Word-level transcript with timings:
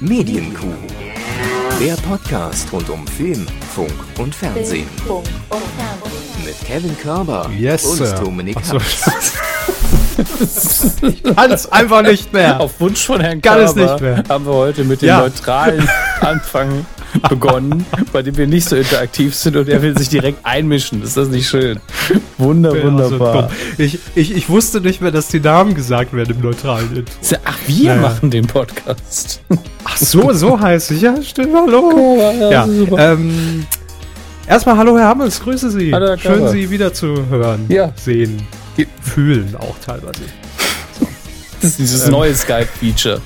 Medienkuh. 0.00 0.74
Der 1.80 1.94
Podcast 1.96 2.70
rund 2.72 2.88
um 2.90 3.06
Film, 3.06 3.46
Funk 3.74 3.92
und 4.18 4.34
Fernsehen. 4.34 4.88
Mit 6.44 6.60
Kevin 6.64 6.96
Körber 6.98 7.50
Yes, 7.56 7.84
und 7.84 7.96
Sir. 7.98 8.14
Dominik. 8.20 8.56
Hass. 8.56 9.32
Ich 10.40 11.22
kann 11.22 11.50
es 11.50 11.70
einfach 11.70 12.02
nicht 12.02 12.32
mehr. 12.32 12.60
Auf 12.60 12.80
Wunsch 12.80 13.04
von 13.04 13.20
Herrn 13.20 13.40
Kann 13.40 13.60
es 13.60 13.74
nicht 13.74 14.00
mehr. 14.00 14.22
haben 14.28 14.44
wir 14.46 14.52
heute 14.54 14.84
mit 14.84 15.02
dem 15.02 15.08
Ja. 15.08 15.20
neutralen 15.20 15.88
Anfang 16.20 16.84
begonnen, 17.28 17.86
bei 18.12 18.22
dem 18.22 18.36
wir 18.36 18.46
nicht 18.46 18.68
so 18.68 18.76
interaktiv 18.76 19.34
sind 19.34 19.56
und 19.56 19.68
er 19.68 19.80
will 19.80 19.96
sich 19.96 20.08
direkt 20.08 20.38
einmischen. 20.44 21.02
Ist 21.02 21.16
das 21.16 21.28
nicht 21.28 21.48
schön? 21.48 21.80
Wunder, 22.36 22.74
Ja, 22.74 22.82
so 22.82 22.86
wunderbar. 22.88 23.42
dumm. 23.44 23.50
ich, 23.78 23.98
ich, 24.14 24.34
ich 24.36 24.48
wusste 24.48 24.80
nicht 24.80 25.00
mehr, 25.00 25.10
dass 25.12 25.28
die 25.28 25.40
Namen 25.40 25.74
gesagt 25.74 26.12
werden 26.12 26.36
im 26.36 26.42
neutralen 26.42 26.94
Intro. 26.94 27.12
Ja- 27.30 27.38
Ach, 27.44 27.56
wir 27.66 27.94
Naja. 27.94 28.02
machen 28.02 28.30
den 28.30 28.46
Podcast. 28.46 29.40
Ach 29.84 29.96
so, 29.96 30.32
so 30.32 30.60
heißt 30.60 30.90
es. 30.90 31.00
Ja, 31.00 31.14
stimmt. 31.22 31.54
Hallo. 31.54 32.20
Ja, 32.50 32.66
super. 32.66 33.12
ähm, 33.12 33.66
erstmal 34.46 34.76
hallo, 34.76 34.98
Herr 34.98 35.08
Hammels. 35.08 35.40
Grüße 35.40 35.70
Sie. 35.70 35.92
Hallo, 35.94 36.16
Schön. 36.18 36.48
Sie 36.48 36.68
wieder 36.70 36.92
zu 36.92 37.26
hören, 37.30 37.64
Ja. 37.68 37.92
sehen, 37.96 38.42
fühlen 39.00 39.54
auch 39.56 39.76
teilweise. 39.84 40.20
Das 41.60 41.70
ist 41.70 41.78
dieses 41.78 42.04
Ähm. 42.06 42.10
neue 42.12 42.34
Skype-Feature. 42.34 43.20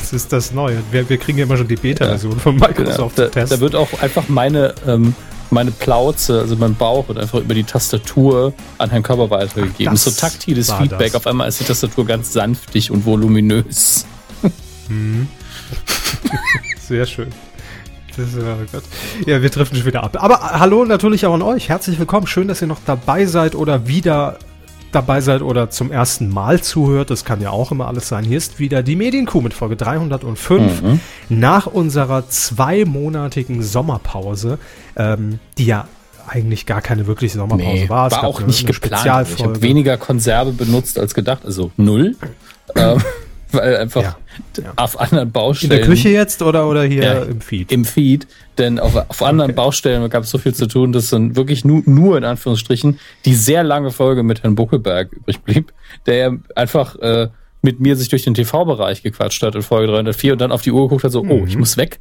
Das 0.00 0.12
ist 0.14 0.32
das 0.32 0.52
Neue. 0.52 0.78
Wir, 0.90 1.06
wir 1.08 1.18
kriegen 1.18 1.36
ja 1.38 1.44
immer 1.44 1.58
schon 1.58 1.68
die 1.68 1.76
Beta-Version 1.76 2.38
von 2.40 2.58
Ja, 2.58 2.68
Microsoft 2.68 3.18
da, 3.18 3.24
zu 3.26 3.30
testen. 3.32 3.58
da 3.58 3.60
wird 3.60 3.74
auch 3.74 3.88
einfach 4.00 4.28
meine, 4.28 4.74
ähm, 4.86 5.14
meine 5.50 5.70
Plauze, 5.72 6.40
also 6.40 6.56
mein 6.56 6.74
Bauch, 6.74 7.06
wird 7.08 7.18
einfach 7.18 7.40
über 7.40 7.52
die 7.52 7.64
Tastatur 7.64 8.54
an 8.78 8.88
Herrn 8.88 9.02
Körber 9.02 9.28
weitergegeben. 9.28 9.92
Ach, 9.94 9.98
so 9.98 10.10
taktiles 10.10 10.72
Feedback. 10.72 11.12
das. 11.12 11.16
Auf 11.16 11.26
einmal 11.26 11.48
ist 11.48 11.60
die 11.60 11.64
Tastatur 11.64 12.06
ganz 12.06 12.32
sanftig 12.32 12.90
und 12.90 13.04
voluminös. 13.04 14.06
Sehr 16.88 17.06
schön. 17.06 17.28
Ist, 18.16 18.36
oh 18.38 18.64
Gott. 18.72 18.84
Ja, 19.26 19.42
wir 19.42 19.50
driften 19.50 19.76
schon 19.76 19.86
wieder 19.86 20.02
ab. 20.04 20.16
Aber 20.22 20.38
hallo 20.60 20.84
natürlich 20.84 21.26
auch 21.26 21.34
an 21.34 21.42
euch. 21.42 21.68
Herzlich 21.68 21.98
willkommen. 21.98 22.26
Schön, 22.26 22.46
dass 22.48 22.62
ihr 22.62 22.68
noch 22.68 22.78
dabei 22.86 23.26
seid 23.26 23.54
oder 23.54 23.86
wieder 23.88 24.38
dabei 24.94 25.20
seid 25.20 25.42
oder 25.42 25.70
zum 25.70 25.90
ersten 25.92 26.28
Mal 26.28 26.60
zuhört. 26.62 27.10
Das 27.10 27.24
kann 27.24 27.40
ja 27.40 27.50
auch 27.50 27.70
immer 27.72 27.86
alles 27.88 28.08
sein. 28.08 28.24
Hier 28.24 28.38
ist 28.38 28.58
wieder 28.58 28.82
die 28.82 28.96
Medienkuh 28.96 29.40
mit 29.40 29.54
Folge 29.54 29.76
305. 29.76 30.82
Mhm. 30.82 31.00
Nach 31.28 31.66
unserer 31.66 32.28
zweimonatigen 32.28 33.62
Sommerpause, 33.62 34.58
ähm, 34.96 35.38
die 35.58 35.66
ja 35.66 35.88
eigentlich 36.26 36.64
gar 36.66 36.80
keine 36.80 37.06
wirkliche 37.06 37.36
Sommerpause 37.38 37.88
war. 37.88 38.06
Es 38.06 38.12
war 38.14 38.24
auch 38.24 38.38
eine- 38.38 38.46
nicht 38.46 38.64
eine 38.64 38.72
geplant. 38.72 39.28
Ich 39.36 39.42
habe 39.44 39.60
weniger 39.62 39.96
Konserve 39.98 40.52
benutzt 40.52 40.98
als 40.98 41.14
gedacht, 41.14 41.44
also 41.44 41.70
null. 41.76 42.16
ähm, 42.76 43.02
weil 43.54 43.76
einfach 43.76 44.02
Ja, 44.02 44.16
ja. 44.62 44.72
auf 44.76 45.00
anderen 45.00 45.28
In 45.28 45.32
Baustellen. 45.32 45.70
der 45.70 45.80
Küche 45.82 46.08
jetzt 46.10 46.42
oder, 46.42 46.68
oder 46.68 46.82
hier 46.84 47.02
Ja, 47.04 47.22
im 47.22 47.40
Feed? 47.40 47.70
Im 47.72 47.84
Feed, 47.84 48.26
denn 48.58 48.78
auf, 48.78 48.94
auf 48.96 49.22
anderen 49.22 49.54
Baustellen 49.54 50.08
gab 50.10 50.24
es 50.24 50.30
so 50.30 50.38
viel 50.38 50.54
zu 50.54 50.66
tun, 50.66 50.92
dass 50.92 51.10
dann 51.10 51.36
wirklich 51.36 51.64
nur, 51.64 51.82
nur 51.86 52.18
in 52.18 52.24
Anführungsstrichen 52.24 52.98
die 53.24 53.34
sehr 53.34 53.62
lange 53.64 53.90
Folge 53.90 54.22
mit 54.22 54.42
Herrn 54.42 54.54
Buckelberg 54.54 55.12
übrig 55.12 55.40
blieb, 55.42 55.72
der 56.06 56.16
ja 56.16 56.32
einfach 56.54 56.96
äh, 56.96 57.28
mit 57.64 57.80
mir 57.80 57.96
sich 57.96 58.08
durch 58.10 58.22
den 58.22 58.34
TV-Bereich 58.34 59.02
gequatscht 59.02 59.42
hat 59.42 59.54
in 59.54 59.62
Folge 59.62 59.88
304 59.90 60.32
und 60.34 60.40
dann 60.40 60.52
auf 60.52 60.60
die 60.62 60.70
Uhr 60.70 60.82
geguckt 60.82 61.02
hat, 61.04 61.10
so, 61.12 61.20
oh, 61.22 61.40
Mhm. 61.40 61.46
ich 61.48 61.56
muss 61.56 61.76
weg, 61.78 61.98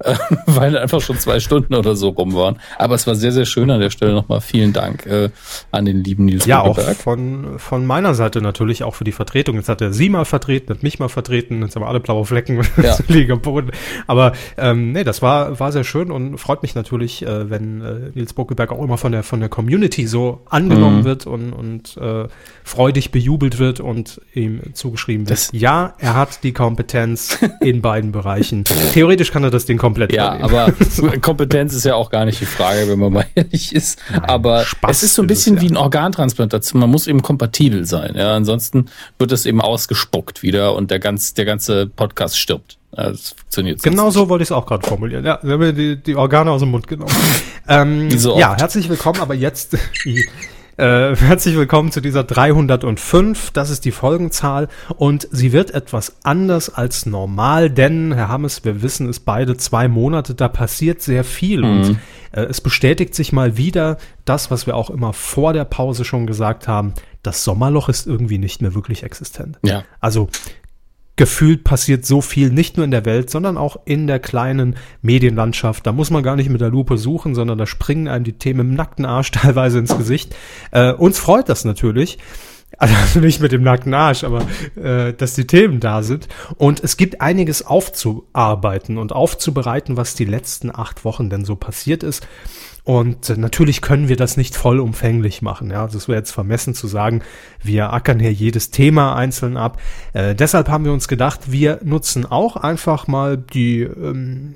äh, 0.00 0.14
weil 0.46 0.76
einfach 0.76 1.00
schon 1.00 1.18
zwei 1.18 1.40
Stunden 1.40 1.74
oder 1.74 1.96
so 1.96 2.10
rum 2.10 2.34
waren. 2.34 2.58
Aber 2.78 2.94
es 2.94 3.06
war 3.06 3.14
sehr, 3.14 3.32
sehr 3.32 3.46
schön 3.46 3.70
an 3.70 3.80
der 3.80 3.88
Stelle 3.90 4.12
nochmal. 4.12 4.42
Vielen 4.42 4.72
Dank 4.74 5.06
äh, 5.06 5.30
an 5.72 5.86
den 5.86 6.04
lieben 6.04 6.26
Nils 6.26 6.44
Ja, 6.44 6.60
auch 6.60 6.68
Buckelberg. 6.76 6.96
von, 6.98 7.58
von 7.58 7.86
meiner 7.86 8.14
Seite 8.14 8.42
natürlich 8.42 8.84
auch 8.84 8.94
für 8.94 9.04
die 9.04 9.12
Vertretung. 9.12 9.56
Jetzt 9.56 9.70
hat 9.70 9.80
er 9.80 9.92
sie 9.94 10.10
mal 10.10 10.26
vertreten, 10.26 10.68
hat 10.74 10.82
mich 10.82 10.98
mal 10.98 11.08
vertreten, 11.08 11.62
jetzt 11.62 11.74
haben 11.76 11.82
wir 11.82 11.88
alle 11.88 12.00
blaue 12.00 12.26
Flecken 12.26 12.60
Ja. 12.82 12.96
liegen 13.08 13.32
am 13.32 13.40
Boden. 13.40 13.70
Aber 14.06 14.32
ähm, 14.58 14.92
nee, 14.92 15.02
das 15.04 15.22
war, 15.22 15.58
war 15.58 15.72
sehr 15.72 15.84
schön 15.84 16.10
und 16.10 16.36
freut 16.36 16.60
mich 16.62 16.74
natürlich, 16.74 17.24
äh, 17.26 17.48
wenn 17.48 17.80
äh, 17.80 18.10
Nils 18.14 18.34
Buckelberg 18.34 18.70
auch 18.70 18.82
immer 18.84 18.98
von 18.98 19.12
der 19.12 19.22
von 19.22 19.40
der 19.40 19.48
Community 19.48 20.06
so 20.06 20.42
angenommen 20.50 20.98
Mhm. 21.00 21.04
wird 21.04 21.26
und, 21.26 21.52
und 21.54 21.96
äh, 21.96 22.28
freudig 22.64 23.12
bejubelt 23.12 23.58
wird 23.58 23.80
und 23.80 24.20
ihm 24.34 24.60
zugeschrieben 24.74 25.05
wird. 25.06 25.30
Das- 25.30 25.50
ja, 25.52 25.94
er 25.98 26.14
hat 26.14 26.42
die 26.42 26.52
Kompetenz 26.52 27.38
in 27.60 27.80
beiden 27.82 28.12
Bereichen. 28.12 28.64
Theoretisch 28.92 29.30
kann 29.32 29.44
er 29.44 29.50
das 29.50 29.64
Ding 29.66 29.78
komplett 29.78 30.12
Ja, 30.12 30.36
übernehmen. 30.36 30.72
aber 31.00 31.18
Kompetenz 31.20 31.74
ist 31.74 31.84
ja 31.84 31.94
auch 31.94 32.10
gar 32.10 32.24
nicht 32.24 32.40
die 32.40 32.46
Frage, 32.46 32.88
wenn 32.88 32.98
man 32.98 33.12
mal 33.12 33.26
ehrlich 33.34 33.74
ist. 33.74 33.98
aber 34.22 34.64
Spaß 34.64 34.96
es 34.96 35.02
ist 35.04 35.14
so 35.14 35.22
ein 35.22 35.28
ist 35.28 35.38
es, 35.38 35.44
bisschen 35.44 35.56
ja. 35.56 35.62
wie 35.62 35.68
ein 35.74 35.76
Organtransplantation. 35.76 36.80
Man 36.80 36.90
muss 36.90 37.06
eben 37.06 37.22
kompatibel 37.22 37.84
sein. 37.86 38.14
Ja, 38.16 38.34
ansonsten 38.34 38.86
wird 39.18 39.32
es 39.32 39.46
eben 39.46 39.60
ausgespuckt 39.60 40.42
wieder 40.42 40.74
und 40.74 40.90
der 40.90 40.98
ganz, 40.98 41.34
der 41.34 41.44
ganze 41.44 41.86
Podcast 41.86 42.38
stirbt. 42.38 42.78
Ja, 42.96 43.10
das 43.10 43.30
funktioniert 43.36 43.82
Genau 43.82 44.10
so 44.10 44.28
wollte 44.30 44.42
ich 44.42 44.48
es 44.48 44.52
auch 44.52 44.64
gerade 44.64 44.86
formulieren. 44.86 45.24
Ja, 45.24 45.38
wir 45.42 45.52
haben 45.54 45.76
die, 45.76 45.96
die 46.02 46.16
Organe 46.16 46.50
aus 46.50 46.60
dem 46.60 46.70
Mund 46.70 46.86
genommen. 46.86 47.12
ähm, 47.68 48.10
so 48.18 48.38
ja, 48.38 48.56
herzlich 48.56 48.88
willkommen, 48.88 49.20
aber 49.20 49.34
jetzt 49.34 49.76
äh, 50.76 51.16
herzlich 51.16 51.56
willkommen 51.56 51.90
zu 51.90 52.00
dieser 52.00 52.24
305. 52.24 53.50
Das 53.52 53.70
ist 53.70 53.84
die 53.84 53.92
Folgenzahl 53.92 54.68
und 54.96 55.26
sie 55.30 55.52
wird 55.52 55.70
etwas 55.70 56.16
anders 56.22 56.68
als 56.74 57.06
normal, 57.06 57.70
denn 57.70 58.12
Herr 58.12 58.28
Hammes, 58.28 58.64
wir 58.64 58.82
wissen 58.82 59.08
es 59.08 59.20
beide, 59.20 59.56
zwei 59.56 59.88
Monate, 59.88 60.34
da 60.34 60.48
passiert 60.48 61.00
sehr 61.00 61.24
viel 61.24 61.60
Mhm. 61.62 61.66
und 61.66 61.98
äh, 62.32 62.42
es 62.42 62.60
bestätigt 62.60 63.14
sich 63.14 63.32
mal 63.32 63.56
wieder 63.56 63.96
das, 64.24 64.50
was 64.50 64.66
wir 64.66 64.76
auch 64.76 64.90
immer 64.90 65.12
vor 65.12 65.52
der 65.52 65.64
Pause 65.64 66.04
schon 66.04 66.26
gesagt 66.26 66.68
haben. 66.68 66.92
Das 67.22 67.42
Sommerloch 67.42 67.88
ist 67.88 68.06
irgendwie 68.06 68.38
nicht 68.38 68.60
mehr 68.60 68.74
wirklich 68.74 69.02
existent. 69.02 69.58
Ja. 69.64 69.82
Also 70.00 70.28
gefühlt 71.16 71.64
passiert 71.64 72.04
so 72.04 72.20
viel 72.20 72.50
nicht 72.50 72.76
nur 72.76 72.84
in 72.84 72.90
der 72.90 73.06
Welt, 73.06 73.30
sondern 73.30 73.56
auch 73.56 73.78
in 73.86 74.06
der 74.06 74.18
kleinen 74.18 74.76
Medienlandschaft. 75.00 75.86
Da 75.86 75.92
muss 75.92 76.10
man 76.10 76.22
gar 76.22 76.36
nicht 76.36 76.50
mit 76.50 76.60
der 76.60 76.70
Lupe 76.70 76.98
suchen, 76.98 77.34
sondern 77.34 77.58
da 77.58 77.66
springen 77.66 78.06
einem 78.06 78.24
die 78.24 78.34
Themen 78.34 78.60
im 78.60 78.74
nackten 78.74 79.06
Arsch 79.06 79.30
teilweise 79.32 79.78
ins 79.78 79.96
Gesicht. 79.96 80.36
Äh, 80.70 80.92
uns 80.92 81.18
freut 81.18 81.48
das 81.48 81.64
natürlich. 81.64 82.18
Also 82.78 83.20
nicht 83.20 83.40
mit 83.40 83.52
dem 83.52 83.62
nackten 83.62 83.94
Arsch, 83.94 84.24
aber 84.24 84.42
äh, 84.76 85.14
dass 85.14 85.34
die 85.34 85.46
Themen 85.46 85.80
da 85.80 86.02
sind. 86.02 86.28
Und 86.56 86.82
es 86.84 86.96
gibt 86.96 87.20
einiges 87.20 87.64
aufzuarbeiten 87.64 88.98
und 88.98 89.12
aufzubereiten, 89.12 89.96
was 89.96 90.14
die 90.14 90.26
letzten 90.26 90.74
acht 90.74 91.04
Wochen 91.04 91.30
denn 91.30 91.44
so 91.44 91.56
passiert 91.56 92.02
ist. 92.02 92.26
Und 92.86 93.30
äh, 93.30 93.36
natürlich 93.36 93.80
können 93.80 94.08
wir 94.08 94.14
das 94.14 94.36
nicht 94.36 94.54
vollumfänglich 94.54 95.42
machen. 95.42 95.72
Ja, 95.72 95.82
also 95.82 95.98
es 95.98 96.06
wäre 96.06 96.18
jetzt 96.18 96.30
vermessen 96.30 96.72
zu 96.72 96.86
sagen, 96.86 97.22
wir 97.60 97.92
ackern 97.92 98.20
hier 98.20 98.32
jedes 98.32 98.70
Thema 98.70 99.16
einzeln 99.16 99.56
ab. 99.56 99.80
Äh, 100.12 100.36
deshalb 100.36 100.68
haben 100.68 100.84
wir 100.84 100.92
uns 100.92 101.08
gedacht, 101.08 101.50
wir 101.50 101.80
nutzen 101.82 102.24
auch 102.24 102.54
einfach 102.54 103.08
mal 103.08 103.38
die 103.38 103.80
ähm, 103.80 104.54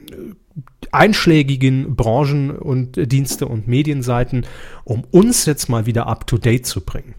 einschlägigen 0.93 1.97
Branchen 1.97 2.53
und 2.53 2.97
äh, 2.99 3.09
Dienste 3.09 3.49
und 3.49 3.67
Medienseiten, 3.67 4.47
um 4.85 5.03
uns 5.11 5.45
jetzt 5.45 5.69
mal 5.69 5.87
wieder 5.87 6.07
up 6.07 6.29
to 6.29 6.39
date 6.39 6.67
zu 6.67 6.83
bringen. 6.83 7.17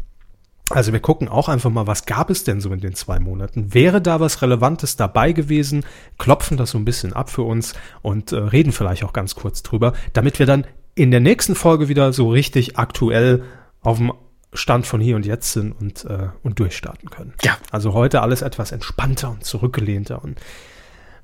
Also 0.70 0.94
wir 0.94 1.02
gucken 1.02 1.28
auch 1.28 1.50
einfach 1.50 1.70
mal, 1.70 1.88
was 1.88 2.06
gab 2.06 2.30
es 2.30 2.46
denn 2.46 2.62
so 2.62 2.72
in 2.72 2.80
den 2.80 2.96
zwei 2.96 3.20
Monaten? 3.20 3.74
Wäre 3.74 4.02
da 4.02 4.22
was 4.22 4.42
Relevantes 4.42 4.96
dabei 4.96 5.34
gewesen? 5.34 5.84
Klopfen 6.18 6.56
das 6.56 6.70
so 6.70 6.78
ein 6.78 6.86
bisschen 6.86 7.12
ab 7.12 7.30
für 7.30 7.44
uns 7.44 7.74
und 8.02 8.32
äh, 8.32 8.38
reden 8.38 8.72
vielleicht 8.72 9.04
auch 9.04 9.12
ganz 9.12 9.36
kurz 9.36 9.62
drüber, 9.62 9.92
damit 10.14 10.40
wir 10.40 10.46
dann 10.46 10.64
in 10.96 11.12
der 11.12 11.20
nächsten 11.20 11.56
Folge 11.56 11.88
wieder 11.88 12.14
so 12.14 12.30
richtig 12.30 12.78
aktuell 12.78 13.44
auf 13.82 13.98
dem 13.98 14.12
Stand 14.54 14.86
von 14.86 15.00
hier 15.00 15.16
und 15.16 15.26
jetzt 15.26 15.54
sind 15.54 15.72
und, 15.72 16.04
äh, 16.06 16.28
und 16.44 16.60
durchstarten 16.60 17.10
können. 17.10 17.34
Ja. 17.44 17.58
Also 17.72 17.94
heute 17.94 18.22
alles 18.22 18.42
etwas 18.42 18.72
entspannter 18.72 19.32
und 19.32 19.46
zurückgelehnter 19.46 20.24
und 20.24 20.40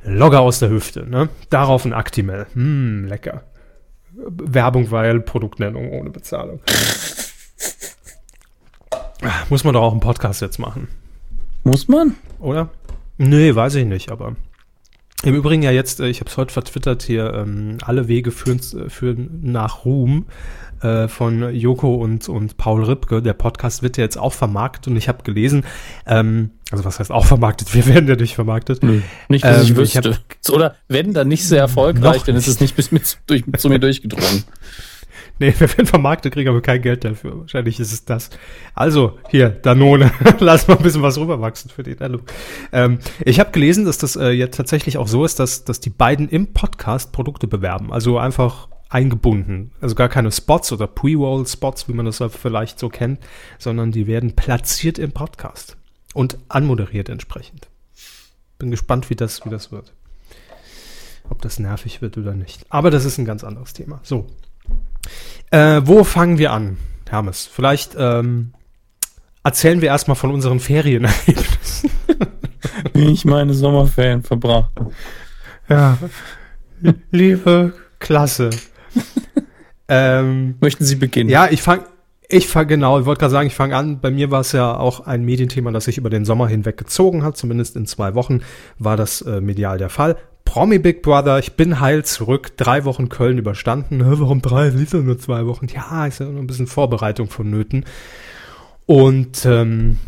locker 0.03 0.39
aus 0.39 0.59
der 0.59 0.69
Hüfte. 0.69 1.05
Ne? 1.09 1.27
Darauf 1.49 1.83
ein 1.83 1.93
Actimel. 1.93 2.47
Hm, 2.53 3.05
lecker. 3.07 3.43
Werbung, 4.15 4.89
weil 4.91 5.19
Produktnennung 5.19 5.91
ohne 5.91 6.09
Bezahlung. 6.09 6.61
Muss 9.49 9.63
man 9.63 9.73
doch 9.73 9.81
auch 9.81 9.91
einen 9.91 9.99
Podcast 9.99 10.41
jetzt 10.41 10.59
machen, 10.59 10.87
Muss 11.63 11.87
man? 11.87 12.15
oder? 12.39 12.69
Nee, 13.17 13.53
weiß 13.53 13.75
ich 13.75 13.85
nicht, 13.85 14.11
aber 14.11 14.35
im 15.23 15.35
Übrigen 15.35 15.63
ja 15.63 15.71
jetzt, 15.71 15.99
äh, 15.99 16.07
ich 16.07 16.19
habe 16.19 16.29
es 16.29 16.37
heute 16.37 16.53
vertwittert 16.53 17.03
hier, 17.03 17.33
ähm, 17.33 17.77
alle 17.81 18.07
Wege 18.07 18.31
führen, 18.31 18.59
führen 18.89 19.39
nach 19.41 19.85
Ruhm 19.85 20.27
äh, 20.81 21.07
von 21.07 21.55
Joko 21.55 21.95
und, 21.95 22.29
und 22.29 22.57
Paul 22.57 22.83
Ripke. 22.83 23.21
Der 23.21 23.33
Podcast 23.33 23.81
wird 23.81 23.97
ja 23.97 24.03
jetzt 24.03 24.17
auch 24.17 24.33
vermarktet 24.33 24.87
und 24.87 24.95
ich 24.95 25.07
habe 25.07 25.23
gelesen, 25.23 25.65
ähm, 26.05 26.51
also 26.71 26.85
was 26.85 26.99
heißt 26.99 27.11
auch 27.11 27.25
vermarktet, 27.25 27.73
wir 27.73 27.87
werden 27.87 28.07
ja 28.07 28.15
nicht 28.15 28.35
vermarktet. 28.35 28.83
Nicht, 28.83 29.43
dass 29.43 29.63
ich 29.63 29.69
Ähm, 29.69 29.81
ich 29.83 29.95
wüsste. 29.95 30.19
Oder 30.51 30.75
wenn 30.87 31.13
dann 31.13 31.27
nicht 31.27 31.47
sehr 31.47 31.61
erfolgreich, 31.61 32.17
Noch 32.17 32.25
dann 32.25 32.35
ist 32.35 32.47
es 32.47 32.59
nicht 32.59 32.75
bis 32.75 32.91
mit, 32.91 33.17
durch, 33.27 33.43
zu 33.57 33.69
mir 33.69 33.79
durchgedrungen. 33.79 34.43
Nee, 35.39 35.53
wir 35.59 35.69
werden 35.69 35.85
vermarktet, 35.85 36.33
kriegen 36.33 36.49
aber 36.49 36.61
kein 36.61 36.81
Geld 36.81 37.03
dafür. 37.03 37.39
Wahrscheinlich 37.39 37.79
ist 37.79 37.91
es 37.91 38.05
das. 38.05 38.29
Also, 38.73 39.19
hier, 39.29 39.49
Danone, 39.49 40.11
lass 40.39 40.67
mal 40.67 40.77
ein 40.77 40.83
bisschen 40.83 41.01
was 41.01 41.17
rüberwachsen 41.17 41.69
für 41.69 41.83
den 41.83 41.99
Hallo. 41.99 42.19
Ähm, 42.71 42.99
ich 43.23 43.39
habe 43.39 43.51
gelesen, 43.51 43.85
dass 43.85 43.97
das 43.97 44.15
äh, 44.15 44.29
jetzt 44.29 44.57
tatsächlich 44.57 44.97
auch 44.97 45.07
so 45.07 45.25
ist, 45.25 45.39
dass, 45.39 45.63
dass 45.63 45.79
die 45.79 45.89
beiden 45.89 46.29
im 46.29 46.53
Podcast 46.53 47.11
Produkte 47.11 47.47
bewerben. 47.47 47.91
Also 47.93 48.17
einfach 48.17 48.67
eingebunden. 48.89 49.71
Also 49.81 49.95
gar 49.95 50.09
keine 50.09 50.31
Spots 50.31 50.71
oder 50.71 50.87
Pre-Roll-Spots, 50.87 51.87
wie 51.89 51.93
man 51.93 52.05
das 52.05 52.23
vielleicht 52.29 52.79
so 52.79 52.89
kennt, 52.89 53.19
sondern 53.59 53.91
die 53.91 54.07
werden 54.07 54.35
platziert 54.35 54.97
im 54.97 55.11
Podcast 55.11 55.77
und 56.13 56.37
anmoderiert 56.47 57.09
entsprechend. 57.09 57.67
Bin 58.57 58.71
gespannt, 58.71 59.09
wie 59.09 59.15
das, 59.15 59.45
wie 59.45 59.49
das 59.49 59.71
wird. 59.71 59.93
ob 61.29 61.41
das 61.41 61.59
nervig 61.59 62.01
wird 62.01 62.17
oder 62.17 62.33
nicht. 62.33 62.65
Aber 62.69 62.89
das 62.89 63.03
ist 63.03 63.17
ein 63.17 63.25
ganz 63.25 63.43
anderes 63.43 63.73
Thema. 63.73 63.99
So. 64.03 64.27
Äh, 65.51 65.81
wo 65.83 66.03
fangen 66.03 66.37
wir 66.37 66.51
an, 66.51 66.77
Hermes? 67.09 67.49
Vielleicht 67.51 67.95
ähm, 67.97 68.53
erzählen 69.43 69.81
wir 69.81 69.89
erstmal 69.89 70.15
von 70.15 70.31
unseren 70.31 70.59
Ferienerlebnissen. 70.59 71.89
Wie 72.93 73.11
ich 73.11 73.25
meine 73.25 73.53
Sommerferien 73.53 74.23
verbracht. 74.23 74.71
Ja. 75.69 75.97
Liebe 77.11 77.73
Klasse. 77.99 78.49
ähm, 79.87 80.55
Möchten 80.59 80.85
Sie 80.85 80.95
beginnen? 80.95 81.29
Ja, 81.29 81.47
ich 81.49 81.61
fange 81.61 81.85
ich 82.29 82.47
fange 82.47 82.67
genau, 82.67 82.99
ich 82.99 83.05
wollte 83.05 83.19
gerade 83.19 83.31
sagen, 83.31 83.47
ich 83.47 83.55
fange 83.55 83.75
an. 83.75 84.01
Bei 84.01 84.11
mir 84.11 84.31
war 84.31 84.41
es 84.41 84.51
ja 84.51 84.75
auch 84.75 84.99
ein 85.01 85.23
Medienthema, 85.23 85.71
das 85.71 85.85
sich 85.85 85.97
über 85.97 86.09
den 86.09 86.25
Sommer 86.25 86.47
hinweg 86.47 86.77
gezogen 86.77 87.23
hat. 87.23 87.37
Zumindest 87.37 87.77
in 87.77 87.85
zwei 87.85 88.15
Wochen 88.15 88.41
war 88.79 88.97
das 88.97 89.21
äh, 89.21 89.39
medial 89.39 89.77
der 89.77 89.89
Fall. 89.89 90.17
Promi 90.47 90.79
Big 90.79 91.01
Brother, 91.01 91.39
ich 91.39 91.57
bin 91.57 91.81
heil 91.81 92.05
zurück, 92.05 92.55
drei 92.55 92.85
Wochen 92.85 93.09
Köln 93.09 93.37
überstanden. 93.37 94.01
Warum 94.01 94.41
drei? 94.41 94.69
Ist 94.69 94.93
ja 94.93 94.99
nur 94.99 95.19
zwei 95.19 95.45
Wochen. 95.45 95.67
Ja, 95.67 96.07
ist 96.07 96.21
ja 96.21 96.25
nur 96.25 96.41
ein 96.41 96.47
bisschen 96.47 96.67
Vorbereitung 96.67 97.29
vonnöten. 97.29 97.83
Und 98.85 99.45
ähm, 99.45 99.99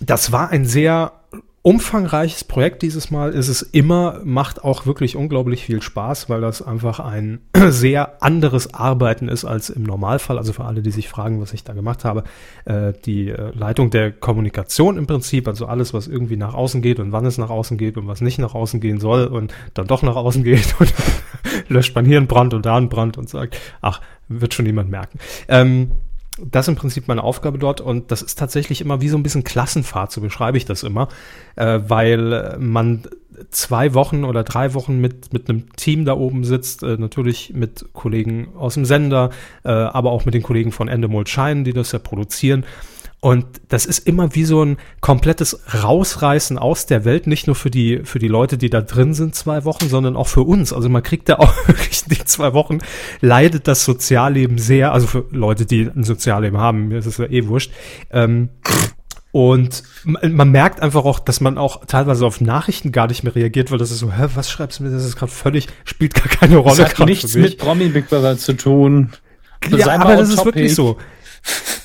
das 0.00 0.32
war 0.32 0.48
ein 0.48 0.64
sehr 0.64 1.12
umfangreiches 1.62 2.42
Projekt 2.42 2.82
dieses 2.82 3.12
Mal 3.12 3.32
ist 3.32 3.46
es 3.46 3.62
immer, 3.62 4.20
macht 4.24 4.64
auch 4.64 4.84
wirklich 4.84 5.14
unglaublich 5.14 5.64
viel 5.64 5.80
Spaß, 5.80 6.28
weil 6.28 6.40
das 6.40 6.60
einfach 6.60 6.98
ein 6.98 7.40
sehr 7.68 8.20
anderes 8.20 8.74
Arbeiten 8.74 9.28
ist 9.28 9.44
als 9.44 9.70
im 9.70 9.84
Normalfall. 9.84 10.38
Also 10.38 10.52
für 10.52 10.64
alle, 10.64 10.82
die 10.82 10.90
sich 10.90 11.08
fragen, 11.08 11.40
was 11.40 11.52
ich 11.52 11.62
da 11.62 11.72
gemacht 11.72 12.04
habe, 12.04 12.24
äh, 12.64 12.92
die 13.04 13.28
äh, 13.28 13.52
Leitung 13.54 13.90
der 13.90 14.10
Kommunikation 14.10 14.96
im 14.96 15.06
Prinzip, 15.06 15.46
also 15.46 15.66
alles, 15.66 15.94
was 15.94 16.08
irgendwie 16.08 16.36
nach 16.36 16.54
außen 16.54 16.82
geht 16.82 16.98
und 16.98 17.12
wann 17.12 17.26
es 17.26 17.38
nach 17.38 17.50
außen 17.50 17.78
geht 17.78 17.96
und 17.96 18.08
was 18.08 18.20
nicht 18.20 18.40
nach 18.40 18.54
außen 18.54 18.80
gehen 18.80 18.98
soll 18.98 19.26
und 19.26 19.54
dann 19.74 19.86
doch 19.86 20.02
nach 20.02 20.16
außen 20.16 20.42
geht 20.42 20.74
und 20.80 20.92
löscht 21.68 21.94
man 21.94 22.04
hier 22.04 22.16
einen 22.16 22.26
Brand 22.26 22.54
und 22.54 22.66
da 22.66 22.76
einen 22.76 22.88
Brand 22.88 23.18
und 23.18 23.28
sagt, 23.28 23.56
ach, 23.80 24.00
wird 24.26 24.52
schon 24.52 24.66
niemand 24.66 24.90
merken. 24.90 25.20
Ähm, 25.46 25.92
das 26.38 26.64
ist 26.64 26.68
im 26.68 26.76
Prinzip 26.76 27.08
meine 27.08 27.22
Aufgabe 27.22 27.58
dort 27.58 27.80
und 27.80 28.10
das 28.10 28.22
ist 28.22 28.38
tatsächlich 28.38 28.80
immer 28.80 29.00
wie 29.00 29.08
so 29.08 29.16
ein 29.16 29.22
bisschen 29.22 29.44
Klassenfahrt, 29.44 30.12
so 30.12 30.20
beschreibe 30.20 30.56
ich 30.56 30.64
das 30.64 30.82
immer, 30.82 31.08
äh, 31.56 31.80
weil 31.86 32.56
man 32.58 33.02
zwei 33.50 33.94
Wochen 33.94 34.24
oder 34.24 34.44
drei 34.44 34.74
Wochen 34.74 35.00
mit, 35.00 35.32
mit 35.32 35.48
einem 35.48 35.74
Team 35.76 36.04
da 36.04 36.14
oben 36.14 36.44
sitzt, 36.44 36.82
äh, 36.82 36.96
natürlich 36.96 37.52
mit 37.54 37.86
Kollegen 37.92 38.48
aus 38.56 38.74
dem 38.74 38.84
Sender, 38.84 39.30
äh, 39.64 39.70
aber 39.70 40.10
auch 40.10 40.24
mit 40.24 40.34
den 40.34 40.42
Kollegen 40.42 40.72
von 40.72 40.88
Endemol 40.88 41.26
Shine, 41.26 41.64
die 41.64 41.72
das 41.72 41.92
ja 41.92 41.98
produzieren 41.98 42.64
und 43.24 43.46
das 43.68 43.86
ist 43.86 44.00
immer 44.00 44.34
wie 44.34 44.44
so 44.44 44.64
ein 44.64 44.78
komplettes 45.00 45.60
Rausreißen 45.80 46.58
aus 46.58 46.86
der 46.86 47.04
Welt, 47.04 47.28
nicht 47.28 47.46
nur 47.46 47.54
für 47.54 47.70
die, 47.70 48.00
für 48.02 48.18
die 48.18 48.26
Leute, 48.26 48.58
die 48.58 48.68
da 48.68 48.80
drin 48.80 49.14
sind, 49.14 49.36
zwei 49.36 49.64
Wochen, 49.64 49.88
sondern 49.88 50.16
auch 50.16 50.26
für 50.26 50.42
uns. 50.42 50.72
Also 50.72 50.88
man 50.88 51.04
kriegt 51.04 51.28
da 51.28 51.36
auch 51.36 51.54
wirklich 51.68 52.02
die 52.06 52.24
zwei 52.24 52.52
Wochen, 52.52 52.78
leidet 53.20 53.68
das 53.68 53.84
Sozialleben 53.84 54.58
sehr, 54.58 54.92
also 54.92 55.06
für 55.06 55.24
Leute, 55.30 55.66
die 55.66 55.82
ein 55.82 56.02
Sozialleben 56.02 56.58
haben, 56.58 56.88
mir 56.88 56.98
ist 56.98 57.06
es 57.06 57.18
ja 57.18 57.26
eh 57.26 57.46
wurscht. 57.46 57.70
Ähm, 58.10 58.48
und 59.30 59.84
man 60.02 60.50
merkt 60.50 60.82
einfach 60.82 61.04
auch, 61.04 61.20
dass 61.20 61.40
man 61.40 61.58
auch 61.58 61.84
teilweise 61.86 62.26
auf 62.26 62.40
Nachrichten 62.40 62.90
gar 62.90 63.06
nicht 63.06 63.22
mehr 63.22 63.36
reagiert, 63.36 63.70
weil 63.70 63.78
das 63.78 63.92
ist 63.92 64.00
so, 64.00 64.12
hä, 64.12 64.30
was 64.34 64.50
schreibst 64.50 64.80
du 64.80 64.82
mir? 64.82 64.90
Das 64.90 65.04
ist 65.04 65.14
gerade 65.14 65.30
völlig, 65.30 65.68
spielt 65.84 66.14
gar 66.14 66.26
keine 66.26 66.56
Rolle. 66.56 66.76
Das 66.78 66.98
hat 66.98 67.06
nichts 67.06 67.36
mit 67.36 67.56
Promi 67.56 67.86
Big 67.88 68.08
Brother 68.08 68.36
zu 68.36 68.54
tun. 68.54 69.12
Ja, 69.70 70.00
aber 70.00 70.16
das 70.16 70.30
ist 70.30 70.44
wirklich 70.44 70.74
so. 70.74 70.98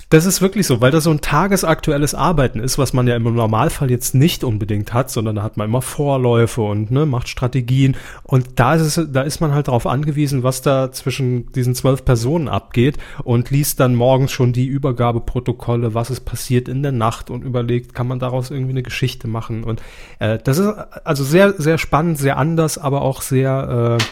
Das 0.09 0.25
ist 0.25 0.41
wirklich 0.41 0.65
so, 0.65 0.79
weil 0.79 0.91
das 0.91 1.03
so 1.03 1.11
ein 1.11 1.19
tagesaktuelles 1.19 2.15
Arbeiten 2.15 2.61
ist, 2.61 2.77
was 2.77 2.93
man 2.93 3.07
ja 3.07 3.15
im 3.17 3.23
Normalfall 3.23 3.91
jetzt 3.91 4.15
nicht 4.15 4.45
unbedingt 4.45 4.93
hat, 4.93 5.11
sondern 5.11 5.35
da 5.35 5.43
hat 5.43 5.57
man 5.57 5.67
immer 5.67 5.81
Vorläufe 5.81 6.61
und 6.61 6.91
ne, 6.91 7.05
macht 7.05 7.27
Strategien. 7.27 7.97
Und 8.23 8.57
da 8.57 8.75
ist 8.75 8.97
es, 8.97 9.11
da 9.11 9.23
ist 9.23 9.41
man 9.41 9.53
halt 9.53 9.67
darauf 9.67 9.85
angewiesen, 9.85 10.43
was 10.43 10.61
da 10.61 10.93
zwischen 10.93 11.51
diesen 11.51 11.75
zwölf 11.75 12.05
Personen 12.05 12.47
abgeht 12.47 12.97
und 13.25 13.51
liest 13.51 13.81
dann 13.81 13.95
morgens 13.95 14.31
schon 14.31 14.53
die 14.53 14.67
Übergabeprotokolle, 14.67 15.93
was 15.93 16.09
ist 16.09 16.21
passiert 16.21 16.69
in 16.69 16.83
der 16.83 16.93
Nacht 16.93 17.29
und 17.29 17.43
überlegt, 17.43 17.93
kann 17.93 18.07
man 18.07 18.19
daraus 18.19 18.49
irgendwie 18.49 18.71
eine 18.71 18.83
Geschichte 18.83 19.27
machen. 19.27 19.65
Und 19.65 19.81
äh, 20.19 20.39
das 20.41 20.57
ist 20.57 20.73
also 21.03 21.25
sehr, 21.25 21.53
sehr 21.57 21.77
spannend, 21.77 22.17
sehr 22.17 22.37
anders, 22.37 22.77
aber 22.77 23.01
auch 23.01 23.21
sehr 23.21 23.97
äh, 23.99 24.03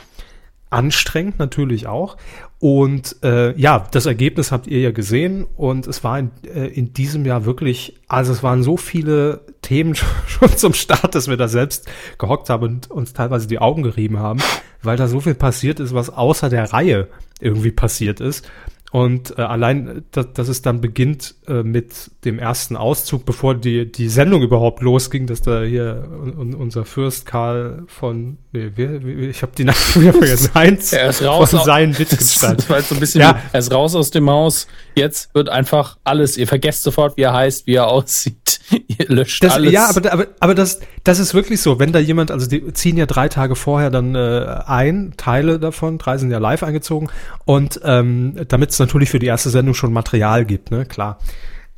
anstrengend 0.70 1.40
natürlich 1.40 1.88
auch. 1.88 2.18
Und 2.60 3.18
äh, 3.24 3.58
ja, 3.60 3.88
das 3.92 4.06
Ergebnis 4.06 4.52
habt 4.52 4.68
ihr 4.68 4.80
ja 4.80 4.92
gesehen 4.92 5.46
und 5.56 5.88
es 5.88 6.04
war 6.04 6.18
in, 6.18 6.32
äh, 6.46 6.68
in 6.68 6.94
diesem 6.94 7.26
Jahr 7.26 7.46
wirklich, 7.46 8.00
also 8.08 8.32
es 8.32 8.44
waren 8.44 8.64
so 8.64 8.78
viele 8.78 9.42
Themen 9.62 9.96
schon 10.28 10.50
zum 10.56 10.74
Start, 10.74 11.16
dass 11.16 11.28
wir 11.28 11.38
da 11.38 11.48
selbst 11.48 11.88
gehockt 12.18 12.50
haben 12.50 12.64
und 12.64 12.92
uns 12.92 13.14
teilweise 13.14 13.48
die 13.48 13.60
Augen 13.60 13.84
gerieben 13.84 14.20
haben, 14.20 14.40
weil 14.82 14.98
da 14.98 15.08
so 15.08 15.20
viel 15.20 15.36
passiert 15.36 15.80
ist, 15.80 15.94
was 15.94 16.10
außer 16.10 16.50
der 16.50 16.74
Reihe 16.74 17.08
irgendwie 17.40 17.72
passiert 17.72 18.20
ist. 18.20 18.50
Und 18.92 19.38
äh, 19.38 19.42
allein, 19.42 20.06
dass, 20.12 20.32
dass 20.32 20.48
es 20.48 20.62
dann 20.62 20.80
beginnt 20.80 21.36
äh, 21.48 21.64
mit 21.64 22.12
dem 22.24 22.40
ersten 22.40 22.78
Auszug, 22.78 23.26
bevor 23.26 23.54
die, 23.54 23.92
die 23.92 24.08
Sendung 24.08 24.42
überhaupt 24.42 24.82
losging, 24.82 25.28
dass 25.28 25.42
da 25.42 25.64
hier 25.64 26.08
un, 26.10 26.54
unser 26.54 26.86
Fürst 26.86 27.26
Karl 27.26 27.84
von, 27.88 28.38
nee, 28.56 28.72
wie, 28.76 29.06
wie, 29.06 29.26
ich 29.28 29.42
habe 29.42 29.52
die 29.58 29.64
Nacht 29.64 30.00
wieder 30.00 30.14
vergessen, 30.14 30.52
Heinz 30.54 30.94
er 30.94 31.10
ist 31.10 31.22
raus 31.22 31.52
von 31.52 31.64
seinen 31.64 31.98
Wittgenstein. 32.00 32.58
Das 32.58 32.70
war 32.70 32.78
jetzt 32.78 32.90
so 32.90 32.96
ein 32.96 33.00
bisschen, 33.00 33.22
ja. 33.22 33.40
er 33.52 33.60
ist 33.60 33.72
raus 33.72 33.96
aus 33.96 34.12
dem 34.12 34.30
Haus, 34.30 34.68
jetzt 34.96 35.34
wird 35.34 35.50
einfach 35.50 35.98
alles, 36.04 36.38
ihr 36.38 36.48
vergesst 36.48 36.84
sofort, 36.84 37.18
wie 37.18 37.24
er 37.24 37.34
heißt, 37.34 37.68
wie 37.68 37.76
er 37.76 37.88
aussieht, 37.92 38.60
ihr 38.88 39.08
löscht 39.08 39.44
das, 39.44 39.54
alles. 39.54 39.72
Ja, 39.72 39.90
aber, 39.90 40.12
aber, 40.12 40.28
aber 40.40 40.56
das, 40.56 40.80
das 41.04 41.20
ist 41.20 41.34
wirklich 41.34 41.62
so, 41.62 41.80
wenn 41.80 41.92
da 41.92 42.00
jemand, 42.00 42.32
also 42.32 42.48
die 42.48 42.74
ziehen 42.74 42.98
ja 42.98 43.06
drei 43.06 43.30
Tage 43.30 43.56
vorher 43.56 43.90
dann 43.90 44.16
äh, 44.16 44.62
ein, 44.66 45.14
Teile 45.18 45.60
davon, 45.60 45.98
drei 45.98 46.18
sind 46.18 46.32
ja 46.32 46.40
live 46.40 46.64
eingezogen 46.64 47.10
und 47.46 47.82
ähm, 47.84 48.40
damit 48.48 48.72
es 48.72 48.80
natürlich 48.80 49.10
für 49.10 49.20
die 49.20 49.28
erste 49.28 49.50
Sendung 49.50 49.74
schon 49.74 49.94
Material 49.94 50.46
gibt, 50.46 50.72
ne, 50.72 50.86
klar. 50.86 51.20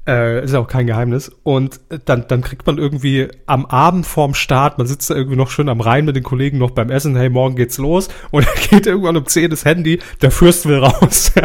Äh, 0.07 0.45
ist 0.45 0.55
auch 0.55 0.67
kein 0.67 0.87
Geheimnis. 0.87 1.29
Und 1.43 1.81
dann, 2.05 2.25
dann 2.29 2.41
kriegt 2.41 2.65
man 2.65 2.77
irgendwie 2.77 3.27
am 3.45 3.65
Abend 3.65 4.05
vorm 4.05 4.33
Start, 4.33 4.77
man 4.77 4.87
sitzt 4.87 5.09
da 5.09 5.15
irgendwie 5.15 5.35
noch 5.35 5.49
schön 5.49 5.67
am 5.67 5.81
Rhein 5.81 6.05
mit 6.05 6.15
den 6.15 6.23
Kollegen 6.23 6.57
noch 6.57 6.71
beim 6.71 6.89
Essen, 6.89 7.17
hey, 7.17 7.29
morgen 7.29 7.57
geht's 7.57 7.77
los. 7.77 8.07
Und 8.31 8.47
dann 8.47 8.55
geht 8.69 8.87
irgendwann 8.87 9.17
um 9.17 9.25
10 9.25 9.49
das 9.49 9.65
Handy, 9.65 9.99
der 10.21 10.31
Fürst 10.31 10.65
will 10.65 10.77
raus. 10.77 11.33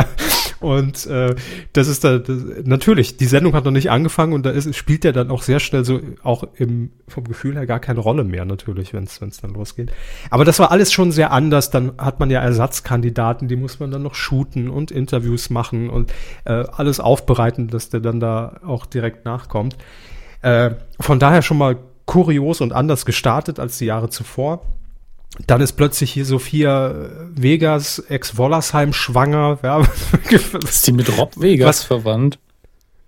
und 0.63 1.07
äh, 1.07 1.35
das 1.73 1.89
ist 1.89 2.05
da, 2.05 2.19
das, 2.19 2.39
natürlich, 2.65 3.17
die 3.17 3.27
Sendung 3.27 3.53
hat 3.55 3.65
noch 3.65 3.73
nicht 3.73 3.91
angefangen 3.91 4.33
und 4.33 4.47
da 4.47 4.51
ist, 4.51 4.75
spielt 4.77 5.05
der 5.05 5.13
dann 5.13 5.31
auch 5.31 5.43
sehr 5.43 5.61
schnell 5.61 5.85
so 5.85 6.01
auch 6.23 6.45
im, 6.57 6.91
vom 7.09 7.25
Gefühl 7.25 7.57
her 7.57 7.67
gar 7.67 7.81
keine 7.81 8.01
Rolle 8.01 8.25
mehr, 8.25 8.45
natürlich, 8.45 8.95
wenn 8.95 9.05
es 9.05 9.19
dann 9.19 9.55
losgeht. 9.55 9.91
Aber 10.31 10.45
das 10.45 10.59
war 10.59 10.71
alles 10.71 10.93
schon 10.93 11.11
sehr 11.13 11.33
anders. 11.33 11.71
Dann 11.71 11.93
hat 11.99 12.21
man 12.21 12.31
ja 12.31 12.41
Ersatzkandidaten, 12.41 13.49
die 13.49 13.57
muss 13.57 13.81
man 13.81 13.91
dann 13.91 14.03
noch 14.03 14.15
shooten 14.15 14.71
und 14.71 14.91
Interviews 14.91 15.51
machen 15.51 15.91
und 15.91 16.13
äh, 16.45 16.65
alles 16.73 17.01
aufbereiten, 17.01 17.69
dass 17.69 17.89
der 17.89 18.01
dann 18.01 18.21
da 18.21 18.52
auch 18.65 18.87
direkt 18.87 19.25
nachkommt. 19.25 19.77
Äh, 20.43 20.73
von 21.01 21.19
daher 21.19 21.43
schon 21.43 21.59
mal 21.59 21.79
kurios 22.07 22.61
und 22.61 22.73
anders 22.73 23.07
gestartet 23.07 23.59
als 23.59 23.79
die 23.79 23.87
Jahre 23.87 24.11
zuvor. 24.11 24.63
Dann 25.47 25.63
ist 25.63 25.73
plötzlich 25.73 26.13
hier 26.13 26.27
Sophia 26.27 26.95
Vegas, 27.35 28.01
ex-Wollersheim, 28.09 28.93
schwanger. 28.93 29.59
Ja, 29.63 29.83
ist 30.63 30.87
die 30.87 30.93
mit 30.93 31.17
Rob 31.17 31.41
Vegas 31.41 31.69
was, 31.69 31.85
verwandt? 31.85 32.39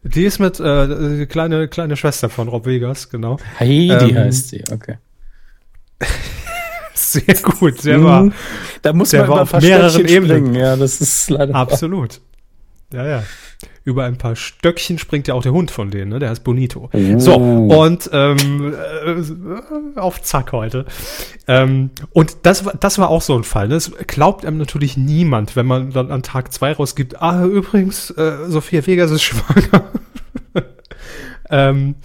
Die 0.03 0.25
ist 0.25 0.39
mit 0.39 0.61
äh, 0.61 1.27
kleine 1.27 1.69
kleine 1.69 1.97
Schwester 1.97 2.31
von 2.31 2.49
Rob 2.49 2.67
Vegas, 2.67 3.11
genau. 3.11 3.39
Heidi 3.59 3.91
ähm, 3.91 4.17
heißt 4.17 4.49
sie, 4.51 4.65
okay. 4.73 4.99
sehr 6.95 7.35
gut, 7.43 7.81
sehr 7.81 7.99
mhm. 7.99 8.05
war. 8.05 8.31
Da 8.83 8.93
muss 8.93 9.13
man 9.13 9.29
war 9.29 9.43
auf 9.43 9.53
mehreren 9.61 10.07
Ebenen. 10.07 10.55
Ja, 10.55 10.77
das 10.77 11.01
ist 11.01 11.31
leider 11.31 11.55
absolut. 11.55 12.21
Ja, 12.93 13.07
ja 13.07 13.23
über 13.85 14.05
ein 14.05 14.17
paar 14.17 14.35
Stöckchen 14.35 14.99
springt 14.99 15.29
ja 15.29 15.35
auch 15.35 15.43
der 15.43 15.53
Hund 15.53 15.71
von 15.71 15.91
denen, 15.91 16.11
ne? 16.11 16.19
Der 16.19 16.31
heißt 16.31 16.43
Bonito. 16.43 16.89
Oh. 16.93 17.19
So, 17.19 17.37
und 17.37 18.09
ähm, 18.13 18.75
äh, 18.75 19.99
auf 20.01 20.23
Zack 20.23 20.53
heute. 20.53 20.87
Ähm, 21.47 21.91
und 22.13 22.39
das, 22.43 22.65
das 22.81 22.99
war 22.99 23.11
auch 23.11 23.21
so 23.21 23.37
ein 23.37 23.45
Fall. 23.45 23.69
Ne? 23.69 23.75
Das 23.75 23.93
glaubt 24.07 24.47
einem 24.47 24.57
natürlich 24.57 24.97
niemand, 24.97 25.55
wenn 25.55 25.67
man 25.67 25.91
dann 25.91 26.11
an 26.11 26.23
Tag 26.23 26.53
zwei 26.53 26.73
rausgibt, 26.73 27.21
ah, 27.21 27.45
übrigens, 27.45 28.11
äh, 28.11 28.47
Sophia 28.49 28.87
Vegas 28.87 29.11
ist 29.11 29.23
schwanger. 29.25 29.85
ähm, 31.51 31.97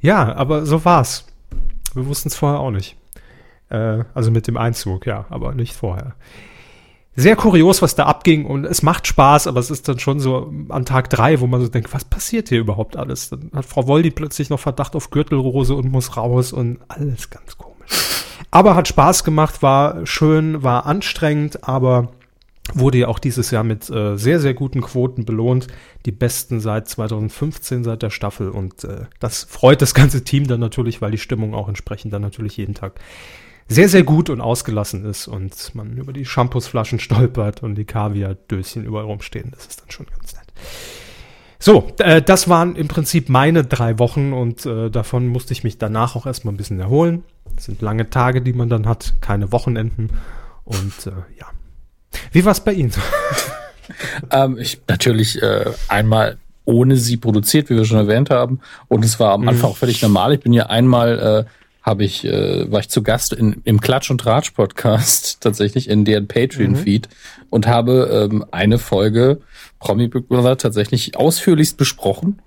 ja, 0.00 0.34
aber 0.34 0.66
so 0.66 0.84
war's. 0.84 1.26
Wir 1.94 2.06
wussten 2.06 2.28
es 2.28 2.36
vorher 2.36 2.60
auch 2.60 2.70
nicht. 2.70 2.96
Äh, 3.70 4.04
also 4.12 4.30
mit 4.30 4.46
dem 4.46 4.58
Einzug, 4.58 5.06
ja, 5.06 5.24
aber 5.30 5.54
nicht 5.54 5.72
vorher 5.72 6.14
sehr 7.16 7.36
kurios, 7.36 7.80
was 7.80 7.94
da 7.94 8.06
abging 8.06 8.44
und 8.44 8.64
es 8.64 8.82
macht 8.82 9.06
Spaß, 9.06 9.46
aber 9.46 9.60
es 9.60 9.70
ist 9.70 9.88
dann 9.88 9.98
schon 9.98 10.18
so 10.18 10.52
an 10.68 10.84
Tag 10.84 11.10
drei, 11.10 11.40
wo 11.40 11.46
man 11.46 11.60
so 11.60 11.68
denkt, 11.68 11.92
was 11.94 12.04
passiert 12.04 12.48
hier 12.48 12.58
überhaupt 12.58 12.96
alles? 12.96 13.30
Dann 13.30 13.50
hat 13.54 13.66
Frau 13.66 13.86
Woldi 13.86 14.10
plötzlich 14.10 14.50
noch 14.50 14.60
Verdacht 14.60 14.96
auf 14.96 15.10
Gürtelrose 15.10 15.74
und 15.74 15.90
muss 15.90 16.16
raus 16.16 16.52
und 16.52 16.78
alles 16.88 17.30
ganz 17.30 17.56
komisch. 17.56 18.24
Aber 18.50 18.74
hat 18.74 18.88
Spaß 18.88 19.24
gemacht, 19.24 19.62
war 19.62 20.06
schön, 20.06 20.62
war 20.62 20.86
anstrengend, 20.86 21.66
aber 21.68 22.10
wurde 22.72 22.98
ja 22.98 23.08
auch 23.08 23.18
dieses 23.18 23.50
Jahr 23.50 23.64
mit 23.64 23.90
äh, 23.90 24.16
sehr, 24.16 24.40
sehr 24.40 24.54
guten 24.54 24.80
Quoten 24.80 25.24
belohnt. 25.24 25.66
Die 26.06 26.12
besten 26.12 26.60
seit 26.60 26.88
2015, 26.88 27.84
seit 27.84 28.02
der 28.02 28.10
Staffel. 28.10 28.48
Und 28.48 28.84
äh, 28.84 29.06
das 29.20 29.44
freut 29.44 29.82
das 29.82 29.92
ganze 29.94 30.24
Team 30.24 30.46
dann 30.46 30.60
natürlich, 30.60 31.02
weil 31.02 31.10
die 31.10 31.18
Stimmung 31.18 31.54
auch 31.54 31.68
entsprechend 31.68 32.12
dann 32.12 32.22
natürlich 32.22 32.56
jeden 32.56 32.74
Tag 32.74 33.00
sehr, 33.68 33.88
sehr 33.88 34.02
gut 34.02 34.30
und 34.30 34.40
ausgelassen 34.40 35.04
ist 35.04 35.26
und 35.26 35.74
man 35.74 35.96
über 35.96 36.12
die 36.12 36.24
Shampoosflaschen 36.24 36.98
stolpert 37.00 37.62
und 37.62 37.74
die 37.74 37.84
Kaviar-Döschen 37.84 38.84
überall 38.84 39.04
rumstehen. 39.04 39.50
Das 39.52 39.66
ist 39.66 39.80
dann 39.80 39.90
schon 39.90 40.06
ganz 40.06 40.34
nett. 40.34 40.44
So, 41.58 41.92
äh, 41.98 42.20
das 42.20 42.48
waren 42.48 42.76
im 42.76 42.88
Prinzip 42.88 43.30
meine 43.30 43.64
drei 43.64 43.98
Wochen 43.98 44.32
und 44.34 44.66
äh, 44.66 44.90
davon 44.90 45.28
musste 45.28 45.52
ich 45.52 45.64
mich 45.64 45.78
danach 45.78 46.14
auch 46.14 46.26
erstmal 46.26 46.52
ein 46.52 46.58
bisschen 46.58 46.78
erholen. 46.78 47.24
Das 47.54 47.64
sind 47.64 47.80
lange 47.80 48.10
Tage, 48.10 48.42
die 48.42 48.52
man 48.52 48.68
dann 48.68 48.86
hat, 48.86 49.14
keine 49.20 49.50
Wochenenden. 49.50 50.10
Und 50.64 51.06
äh, 51.06 51.10
ja. 51.38 51.46
Wie 52.32 52.44
war 52.44 52.52
es 52.52 52.60
bei 52.60 52.74
Ihnen? 52.74 52.92
ähm, 54.30 54.58
ich 54.58 54.82
natürlich 54.88 55.42
äh, 55.42 55.72
einmal 55.88 56.38
ohne 56.66 56.96
sie 56.96 57.16
produziert, 57.16 57.70
wie 57.70 57.76
wir 57.76 57.84
schon 57.84 57.98
erwähnt 57.98 58.30
haben. 58.30 58.60
Und 58.88 59.04
es 59.04 59.20
war 59.20 59.32
am. 59.32 59.48
Anfang 59.48 59.70
auch 59.70 59.76
völlig 59.76 60.02
normal. 60.02 60.34
Ich 60.34 60.40
bin 60.40 60.52
ja 60.52 60.66
einmal 60.66 61.46
äh, 61.46 61.50
habe 61.84 62.02
ich, 62.02 62.24
äh, 62.24 62.70
war 62.72 62.80
ich 62.80 62.88
zu 62.88 63.02
Gast 63.02 63.34
in, 63.34 63.60
im 63.64 63.80
Klatsch 63.80 64.10
und 64.10 64.18
Tratsch 64.18 64.52
Podcast 64.52 65.36
tatsächlich 65.40 65.88
in 65.88 66.06
deren 66.06 66.26
Patreon-Feed 66.26 67.08
mhm. 67.08 67.46
und 67.50 67.66
habe 67.66 68.28
ähm, 68.32 68.44
eine 68.50 68.78
Folge 68.78 69.40
Promi 69.78 70.08
Big 70.08 70.28
Brother 70.28 70.56
tatsächlich 70.56 71.16
ausführlichst 71.16 71.76
besprochen. 71.76 72.40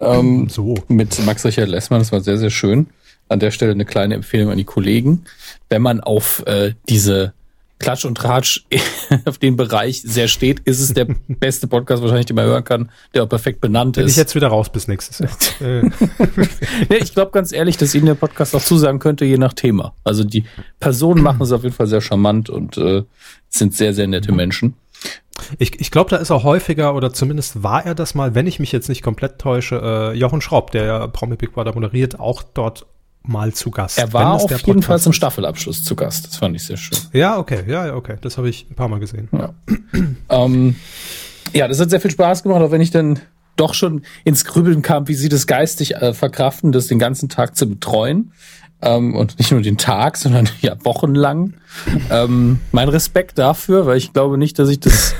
Ähm, 0.00 0.48
so. 0.50 0.76
Mit 0.88 1.24
Max 1.26 1.44
Richard 1.44 1.68
Lessmann, 1.68 2.00
das 2.00 2.10
war 2.10 2.22
sehr, 2.22 2.38
sehr 2.38 2.50
schön. 2.50 2.86
An 3.28 3.38
der 3.38 3.50
Stelle 3.50 3.72
eine 3.72 3.84
kleine 3.84 4.14
Empfehlung 4.14 4.50
an 4.50 4.58
die 4.58 4.64
Kollegen. 4.64 5.24
Wenn 5.68 5.82
man 5.82 6.00
auf 6.00 6.42
äh, 6.46 6.72
diese 6.88 7.34
Klatsch 7.80 8.04
und 8.04 8.14
Tratsch 8.14 8.64
auf 9.24 9.38
den 9.38 9.56
Bereich 9.56 10.02
sehr 10.02 10.28
steht, 10.28 10.60
ist 10.60 10.80
es 10.80 10.94
der 10.94 11.06
beste 11.28 11.66
Podcast 11.66 12.02
wahrscheinlich, 12.02 12.26
den 12.26 12.36
man 12.36 12.44
hören 12.44 12.62
kann, 12.62 12.90
der 13.14 13.24
auch 13.24 13.28
perfekt 13.28 13.60
benannt 13.60 13.96
Bin 13.96 14.04
ist. 14.04 14.12
ich 14.12 14.16
jetzt 14.16 14.34
wieder 14.36 14.48
raus 14.48 14.70
bis 14.70 14.86
nächstes 14.86 15.18
Jahr. 15.18 15.30
nee, 16.88 16.96
ich 17.00 17.12
glaube 17.12 17.32
ganz 17.32 17.52
ehrlich, 17.52 17.76
dass 17.76 17.94
Ihnen 17.94 18.06
der 18.06 18.14
Podcast 18.14 18.54
auch 18.54 18.62
zusagen 18.62 19.00
könnte, 19.00 19.24
je 19.24 19.38
nach 19.38 19.54
Thema. 19.54 19.94
Also 20.04 20.22
die 20.22 20.44
Personen 20.78 21.22
machen 21.22 21.42
es 21.42 21.52
auf 21.52 21.64
jeden 21.64 21.74
Fall 21.74 21.86
sehr 21.86 22.00
charmant 22.00 22.50
und 22.50 22.76
äh, 22.76 23.02
sind 23.48 23.74
sehr, 23.74 23.94
sehr 23.94 24.06
nette 24.06 24.32
Menschen. 24.32 24.74
Ich, 25.58 25.80
ich 25.80 25.90
glaube, 25.90 26.10
da 26.10 26.16
ist 26.16 26.30
auch 26.30 26.44
häufiger, 26.44 26.94
oder 26.94 27.12
zumindest 27.12 27.62
war 27.62 27.84
er 27.84 27.94
das 27.94 28.14
mal, 28.14 28.34
wenn 28.34 28.46
ich 28.46 28.60
mich 28.60 28.72
jetzt 28.72 28.90
nicht 28.90 29.02
komplett 29.02 29.38
täusche, 29.38 29.80
äh, 29.82 30.18
Jochen 30.18 30.42
Schraub, 30.42 30.70
der 30.70 30.84
ja 30.84 31.06
Promi 31.06 31.36
Big 31.36 31.52
Brother 31.52 31.74
moderiert, 31.74 32.20
auch 32.20 32.42
dort 32.42 32.86
mal 33.22 33.52
zu 33.52 33.70
Gast. 33.70 33.98
Er 33.98 34.12
war 34.12 34.34
auf 34.34 34.66
jeden 34.66 34.82
Fall 34.82 34.98
zum 34.98 35.12
Staffelabschluss 35.12 35.84
zu 35.84 35.94
Gast. 35.94 36.26
Das 36.26 36.36
fand 36.36 36.56
ich 36.56 36.64
sehr 36.64 36.76
schön. 36.76 36.98
Ja, 37.12 37.38
okay, 37.38 37.64
ja, 37.66 37.94
okay. 37.94 38.16
Das 38.20 38.38
habe 38.38 38.48
ich 38.48 38.66
ein 38.70 38.74
paar 38.74 38.88
Mal 38.88 39.00
gesehen. 39.00 39.28
Ja. 39.32 39.54
ähm, 40.28 40.76
ja, 41.52 41.68
das 41.68 41.80
hat 41.80 41.90
sehr 41.90 42.00
viel 42.00 42.10
Spaß 42.10 42.42
gemacht, 42.42 42.62
auch 42.62 42.70
wenn 42.70 42.80
ich 42.80 42.90
dann 42.90 43.20
doch 43.56 43.74
schon 43.74 44.02
ins 44.24 44.44
Grübeln 44.44 44.82
kam, 44.82 45.08
wie 45.08 45.14
sie 45.14 45.28
das 45.28 45.46
geistig 45.46 45.96
äh, 45.96 46.14
verkraften, 46.14 46.72
das 46.72 46.86
den 46.86 46.98
ganzen 46.98 47.28
Tag 47.28 47.56
zu 47.56 47.68
betreuen. 47.68 48.32
Ähm, 48.82 49.14
und 49.14 49.38
nicht 49.38 49.50
nur 49.50 49.60
den 49.60 49.76
Tag, 49.76 50.16
sondern 50.16 50.48
ja 50.62 50.76
wochenlang. 50.84 51.54
ähm, 52.10 52.60
mein 52.72 52.88
Respekt 52.88 53.38
dafür, 53.38 53.86
weil 53.86 53.98
ich 53.98 54.12
glaube 54.12 54.38
nicht, 54.38 54.58
dass 54.58 54.68
ich 54.68 54.80
das. 54.80 55.14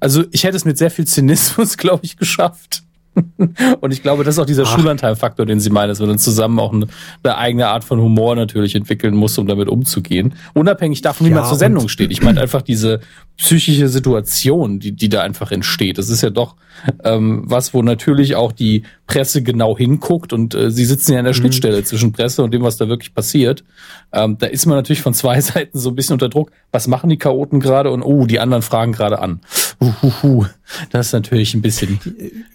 Also 0.00 0.24
ich 0.32 0.44
hätte 0.44 0.56
es 0.56 0.64
mit 0.64 0.76
sehr 0.76 0.90
viel 0.90 1.06
Zynismus, 1.06 1.76
glaube 1.78 2.04
ich, 2.04 2.16
geschafft. 2.16 2.83
Und 3.80 3.92
ich 3.92 4.02
glaube, 4.02 4.24
das 4.24 4.34
ist 4.34 4.38
auch 4.38 4.46
dieser. 4.46 4.64
Schulanteilfaktor, 4.66 5.46
den 5.46 5.60
Sie 5.60 5.70
meinen, 5.70 5.88
dass 5.88 6.00
man 6.00 6.08
dann 6.08 6.18
zusammen 6.18 6.58
auch 6.58 6.72
eine, 6.72 6.86
eine, 7.22 7.36
eigene 7.36 7.68
Art 7.68 7.84
von 7.84 8.00
Humor 8.00 8.34
natürlich 8.34 8.74
entwickeln 8.74 9.14
muss, 9.14 9.38
um 9.38 9.46
damit 9.46 9.68
umzugehen. 9.68 10.34
Unabhängig 10.54 11.02
davon, 11.02 11.26
wie 11.26 11.30
ja, 11.30 11.36
man 11.36 11.46
zur 11.46 11.58
Sendung 11.58 11.88
steht. 11.88 12.10
Ich 12.10 12.22
meine 12.22 12.40
einfach 12.40 12.62
diese 12.62 13.00
psychische 13.36 13.88
Situation, 13.88 14.80
die, 14.80 14.92
die 14.92 15.08
da 15.08 15.22
einfach 15.22 15.52
entsteht. 15.52 15.98
Das 15.98 16.08
ist 16.08 16.22
ja 16.22 16.30
doch 16.30 16.56
ähm, 17.04 17.42
was, 17.46 17.74
wo 17.74 17.82
natürlich 17.82 18.36
auch 18.36 18.52
die 18.52 18.82
Presse 19.06 19.42
genau 19.42 19.76
hinguckt 19.76 20.32
und 20.32 20.54
äh, 20.54 20.70
sie 20.70 20.84
sitzen 20.84 21.12
ja 21.12 21.18
in 21.18 21.24
der 21.24 21.34
mhm. 21.34 21.38
Schnittstelle 21.38 21.84
zwischen 21.84 22.12
Presse 22.12 22.42
und 22.42 22.54
dem, 22.54 22.62
was 22.62 22.76
da 22.76 22.88
wirklich 22.88 23.14
passiert. 23.14 23.64
Ähm, 24.12 24.38
da 24.38 24.46
ist 24.46 24.66
man 24.66 24.76
natürlich 24.76 25.02
von 25.02 25.14
zwei 25.14 25.40
Seiten 25.40 25.78
so 25.78 25.90
ein 25.90 25.94
bisschen 25.94 26.14
unter 26.14 26.28
Druck. 26.28 26.50
Was 26.72 26.88
machen 26.88 27.10
die 27.10 27.18
Chaoten 27.18 27.60
gerade? 27.60 27.90
Und 27.90 28.02
oh, 28.02 28.26
die 28.26 28.40
anderen 28.40 28.62
fragen 28.62 28.92
gerade 28.92 29.18
an. 29.18 29.40
Uhuhu. 29.80 30.46
Das 30.90 31.06
ist 31.06 31.12
natürlich 31.12 31.54
ein 31.54 31.62
bisschen 31.62 32.00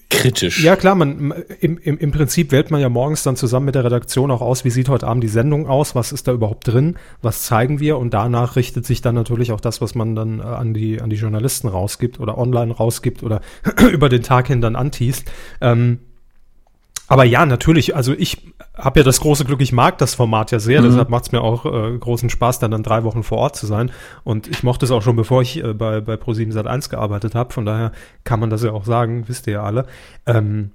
kritisch. 0.10 0.64
Ja, 0.64 0.76
klar, 0.76 0.96
man 0.96 1.34
im, 1.60 1.78
im, 1.78 1.98
im 1.98 2.12
Prinzip 2.12 2.52
wählt 2.52 2.72
man 2.72 2.82
ja 2.82 2.90
morgens 2.90 3.22
dann 3.24 3.36
zusammen 3.36 3.68
mit 3.68 3.76
der 3.76 3.84
Redaktion 3.84 4.32
auch 4.32 4.42
aus, 4.42 4.66
wie 4.66 4.72
sieht 4.72 4.90
heute 4.90 5.08
Abend 5.08 5.24
die 5.24 5.30
Sendung 5.30 5.68
aus, 5.68 5.94
was 5.94 6.12
ist 6.12 6.28
da 6.28 6.34
überhaupt 6.34 6.68
drin, 6.68 6.96
was 7.22 7.44
zeigen 7.44 7.80
wir 7.80 7.98
und 7.98 8.14
danach 8.14 8.56
richtet 8.56 8.86
sich 8.86 9.02
dann 9.02 9.14
natürlich 9.14 9.52
auch 9.52 9.62
das, 9.62 9.82
was 9.82 9.94
man 9.94 10.16
dann 10.16 10.40
äh, 10.40 10.44
an 10.44 10.74
die 10.74 11.00
an 11.00 11.12
die 11.12 11.16
Journalisten 11.18 11.68
rausgibt 11.68 12.20
oder 12.20 12.38
online 12.38 12.74
rausgibt 12.74 13.22
oder 13.22 13.42
über 13.92 14.10
den 14.10 14.24
Tag 14.24 14.48
hin 14.48 14.62
dann 14.62 14.76
antiest. 14.76 15.26
Ähm, 15.62 16.00
aber 17.10 17.24
ja, 17.24 17.46
natürlich, 17.46 17.96
also 17.96 18.14
ich 18.14 18.54
habe 18.78 19.00
ja 19.00 19.04
das 19.04 19.20
große 19.20 19.44
Glück, 19.44 19.62
ich 19.62 19.72
mag 19.72 19.98
das 19.98 20.14
Format 20.14 20.52
ja 20.52 20.60
sehr, 20.60 20.82
mhm. 20.82 20.86
deshalb 20.86 21.10
macht 21.10 21.26
es 21.26 21.32
mir 21.32 21.42
auch 21.42 21.66
äh, 21.66 21.98
großen 21.98 22.30
Spaß, 22.30 22.60
dann, 22.60 22.70
dann 22.70 22.84
drei 22.84 23.04
Wochen 23.04 23.24
vor 23.24 23.40
Ort 23.40 23.56
zu 23.56 23.66
sein. 23.66 23.92
Und 24.24 24.48
ich 24.48 24.62
mochte 24.62 24.86
es 24.86 24.92
auch 24.92 25.02
schon, 25.02 25.16
bevor 25.16 25.42
ich 25.42 25.62
äh, 25.64 25.74
bei, 25.74 26.02
bei 26.02 26.14
Pro7 26.14 26.54
Sat1 26.54 26.90
gearbeitet 26.90 27.34
habe, 27.34 27.52
von 27.52 27.66
daher 27.66 27.92
kann 28.24 28.40
man 28.40 28.52
das 28.52 28.64
ja 28.64 28.72
auch 28.72 28.86
sagen, 28.86 29.28
wisst 29.28 29.48
ihr 29.48 29.54
ja 29.54 29.64
alle. 29.64 29.88
Ähm, 30.28 30.72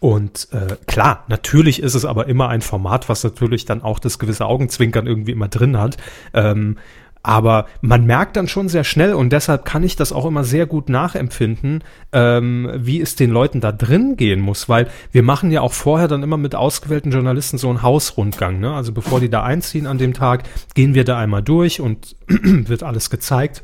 und 0.00 0.48
äh, 0.50 0.78
klar, 0.88 1.22
natürlich 1.28 1.80
ist 1.80 1.94
es 1.94 2.04
aber 2.04 2.26
immer 2.26 2.48
ein 2.48 2.60
Format, 2.60 3.08
was 3.08 3.22
natürlich 3.22 3.64
dann 3.64 3.82
auch 3.82 4.00
das 4.00 4.18
gewisse 4.18 4.46
Augenzwinkern 4.46 5.06
irgendwie 5.06 5.30
immer 5.30 5.46
drin 5.46 5.78
hat. 5.78 5.96
Ähm, 6.34 6.76
aber 7.22 7.66
man 7.80 8.04
merkt 8.04 8.36
dann 8.36 8.48
schon 8.48 8.68
sehr 8.68 8.84
schnell 8.84 9.14
und 9.14 9.32
deshalb 9.32 9.64
kann 9.64 9.84
ich 9.84 9.96
das 9.96 10.12
auch 10.12 10.26
immer 10.26 10.44
sehr 10.44 10.66
gut 10.66 10.88
nachempfinden, 10.88 11.84
ähm, 12.12 12.70
wie 12.74 13.00
es 13.00 13.14
den 13.14 13.30
Leuten 13.30 13.60
da 13.60 13.70
drin 13.70 14.16
gehen 14.16 14.40
muss, 14.40 14.68
weil 14.68 14.88
wir 15.12 15.22
machen 15.22 15.50
ja 15.50 15.60
auch 15.60 15.72
vorher 15.72 16.08
dann 16.08 16.22
immer 16.22 16.36
mit 16.36 16.54
ausgewählten 16.54 17.12
Journalisten 17.12 17.58
so 17.58 17.68
einen 17.68 17.82
Hausrundgang. 17.82 18.58
Ne? 18.58 18.72
Also 18.72 18.92
bevor 18.92 19.20
die 19.20 19.30
da 19.30 19.42
einziehen 19.42 19.86
an 19.86 19.98
dem 19.98 20.14
Tag, 20.14 20.44
gehen 20.74 20.94
wir 20.94 21.04
da 21.04 21.18
einmal 21.18 21.42
durch 21.42 21.80
und 21.80 22.16
wird 22.28 22.82
alles 22.82 23.10
gezeigt. 23.10 23.62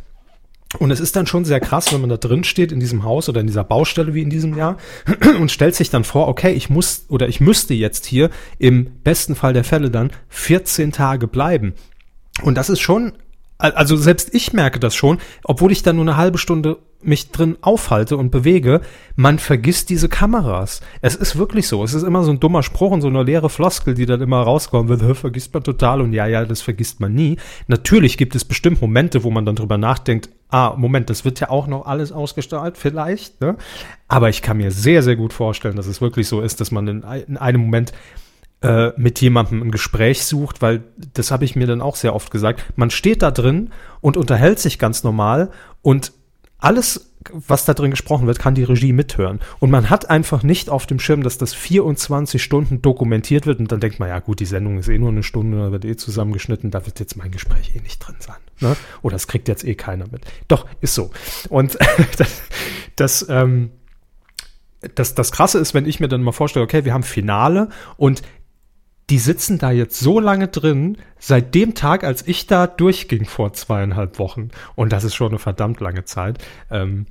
Und 0.78 0.90
es 0.90 1.00
ist 1.00 1.16
dann 1.16 1.26
schon 1.26 1.46
sehr 1.46 1.60
krass, 1.60 1.92
wenn 1.94 2.02
man 2.02 2.10
da 2.10 2.18
drin 2.18 2.44
steht 2.44 2.72
in 2.72 2.80
diesem 2.80 3.02
Haus 3.02 3.28
oder 3.30 3.40
in 3.40 3.46
dieser 3.46 3.64
Baustelle 3.64 4.12
wie 4.12 4.20
in 4.20 4.28
diesem 4.28 4.56
Jahr 4.56 4.76
und 5.40 5.50
stellt 5.50 5.74
sich 5.74 5.88
dann 5.88 6.04
vor, 6.04 6.28
okay, 6.28 6.52
ich 6.52 6.68
muss 6.68 7.06
oder 7.08 7.26
ich 7.26 7.40
müsste 7.40 7.72
jetzt 7.72 8.04
hier 8.04 8.28
im 8.58 8.84
besten 9.02 9.34
Fall 9.34 9.54
der 9.54 9.64
Fälle 9.64 9.90
dann 9.90 10.10
14 10.28 10.92
Tage 10.92 11.26
bleiben. 11.26 11.72
Und 12.42 12.56
das 12.56 12.68
ist 12.68 12.80
schon 12.80 13.14
also 13.58 13.96
selbst 13.96 14.34
ich 14.34 14.52
merke 14.52 14.78
das 14.78 14.94
schon, 14.94 15.18
obwohl 15.42 15.72
ich 15.72 15.82
da 15.82 15.92
nur 15.92 16.04
eine 16.04 16.16
halbe 16.16 16.38
Stunde 16.38 16.78
mich 17.00 17.30
drin 17.30 17.56
aufhalte 17.60 18.16
und 18.16 18.30
bewege, 18.30 18.80
man 19.14 19.38
vergisst 19.38 19.90
diese 19.90 20.08
Kameras. 20.08 20.80
Es 21.00 21.14
ist 21.14 21.36
wirklich 21.36 21.68
so. 21.68 21.84
Es 21.84 21.94
ist 21.94 22.02
immer 22.02 22.24
so 22.24 22.32
ein 22.32 22.40
dummer 22.40 22.62
Spruch 22.62 22.90
und 22.90 23.02
so 23.02 23.08
eine 23.08 23.22
leere 23.22 23.50
Floskel, 23.50 23.94
die 23.94 24.06
dann 24.06 24.20
immer 24.20 24.40
rauskommen 24.40 24.88
wird, 24.88 25.16
vergisst 25.16 25.54
man 25.54 25.62
total 25.62 26.00
und 26.00 26.12
ja, 26.12 26.26
ja, 26.26 26.44
das 26.44 26.60
vergisst 26.60 27.00
man 27.00 27.14
nie. 27.14 27.36
Natürlich 27.68 28.16
gibt 28.16 28.34
es 28.34 28.44
bestimmt 28.44 28.80
Momente, 28.80 29.22
wo 29.22 29.30
man 29.30 29.46
dann 29.46 29.56
drüber 29.56 29.78
nachdenkt, 29.78 30.28
ah, 30.50 30.74
Moment, 30.76 31.10
das 31.10 31.24
wird 31.24 31.40
ja 31.40 31.50
auch 31.50 31.66
noch 31.66 31.86
alles 31.86 32.10
ausgestrahlt, 32.10 32.76
vielleicht, 32.78 33.40
ne? 33.40 33.56
Aber 34.08 34.28
ich 34.28 34.42
kann 34.42 34.56
mir 34.56 34.70
sehr, 34.70 35.02
sehr 35.02 35.16
gut 35.16 35.32
vorstellen, 35.32 35.76
dass 35.76 35.86
es 35.86 36.00
wirklich 36.00 36.26
so 36.26 36.40
ist, 36.40 36.60
dass 36.60 36.70
man 36.70 36.88
in, 36.88 37.02
in 37.26 37.36
einem 37.36 37.60
Moment 37.60 37.92
äh, 38.60 38.90
mit 38.96 39.20
jemandem 39.20 39.62
ein 39.62 39.70
Gespräch 39.70 40.24
sucht, 40.24 40.62
weil 40.62 40.82
das 41.14 41.30
habe 41.30 41.44
ich 41.44 41.56
mir 41.56 41.66
dann 41.66 41.80
auch 41.80 41.96
sehr 41.96 42.14
oft 42.14 42.30
gesagt. 42.30 42.64
Man 42.76 42.90
steht 42.90 43.22
da 43.22 43.30
drin 43.30 43.70
und 44.00 44.16
unterhält 44.16 44.58
sich 44.58 44.78
ganz 44.78 45.04
normal 45.04 45.50
und 45.82 46.12
alles, 46.58 47.12
was 47.30 47.64
da 47.64 47.74
drin 47.74 47.92
gesprochen 47.92 48.26
wird, 48.26 48.40
kann 48.40 48.56
die 48.56 48.64
Regie 48.64 48.92
mithören. 48.92 49.38
Und 49.60 49.70
man 49.70 49.90
hat 49.90 50.10
einfach 50.10 50.42
nicht 50.42 50.70
auf 50.70 50.86
dem 50.86 50.98
Schirm, 50.98 51.22
dass 51.22 51.38
das 51.38 51.54
24 51.54 52.42
Stunden 52.42 52.82
dokumentiert 52.82 53.46
wird 53.46 53.60
und 53.60 53.70
dann 53.70 53.78
denkt 53.78 54.00
man, 54.00 54.08
ja 54.08 54.18
gut, 54.18 54.40
die 54.40 54.44
Sendung 54.44 54.78
ist 54.78 54.88
eh 54.88 54.98
nur 54.98 55.10
eine 55.10 55.22
Stunde, 55.22 55.58
da 55.58 55.70
wird 55.70 55.84
eh 55.84 55.94
zusammengeschnitten, 55.94 56.72
da 56.72 56.84
wird 56.84 56.98
jetzt 56.98 57.16
mein 57.16 57.30
Gespräch 57.30 57.76
eh 57.76 57.80
nicht 57.80 58.00
drin 58.00 58.16
sein. 58.18 58.38
Ne? 58.58 58.76
Oder 59.02 59.14
es 59.14 59.28
kriegt 59.28 59.46
jetzt 59.46 59.64
eh 59.64 59.76
keiner 59.76 60.06
mit. 60.10 60.22
Doch, 60.48 60.66
ist 60.80 60.94
so. 60.94 61.10
Und 61.48 61.78
das, 62.16 62.42
das 62.96 63.26
ähm, 63.28 63.70
das, 64.94 65.14
das 65.14 65.32
Krasse 65.32 65.58
ist, 65.58 65.74
wenn 65.74 65.86
ich 65.86 66.00
mir 66.00 66.08
dann 66.08 66.22
mal 66.22 66.32
vorstelle, 66.32 66.64
okay, 66.64 66.84
wir 66.84 66.94
haben 66.94 67.02
Finale 67.02 67.68
und 67.96 68.22
die 69.10 69.18
sitzen 69.18 69.58
da 69.58 69.70
jetzt 69.70 69.98
so 69.98 70.20
lange 70.20 70.48
drin, 70.48 70.98
seit 71.18 71.54
dem 71.54 71.74
Tag, 71.74 72.04
als 72.04 72.26
ich 72.26 72.46
da 72.46 72.66
durchging 72.66 73.24
vor 73.24 73.52
zweieinhalb 73.52 74.18
Wochen. 74.18 74.50
Und 74.74 74.92
das 74.92 75.04
ist 75.04 75.14
schon 75.14 75.28
eine 75.28 75.38
verdammt 75.38 75.80
lange 75.80 76.04
Zeit. 76.04 76.38
Ähm, 76.70 77.06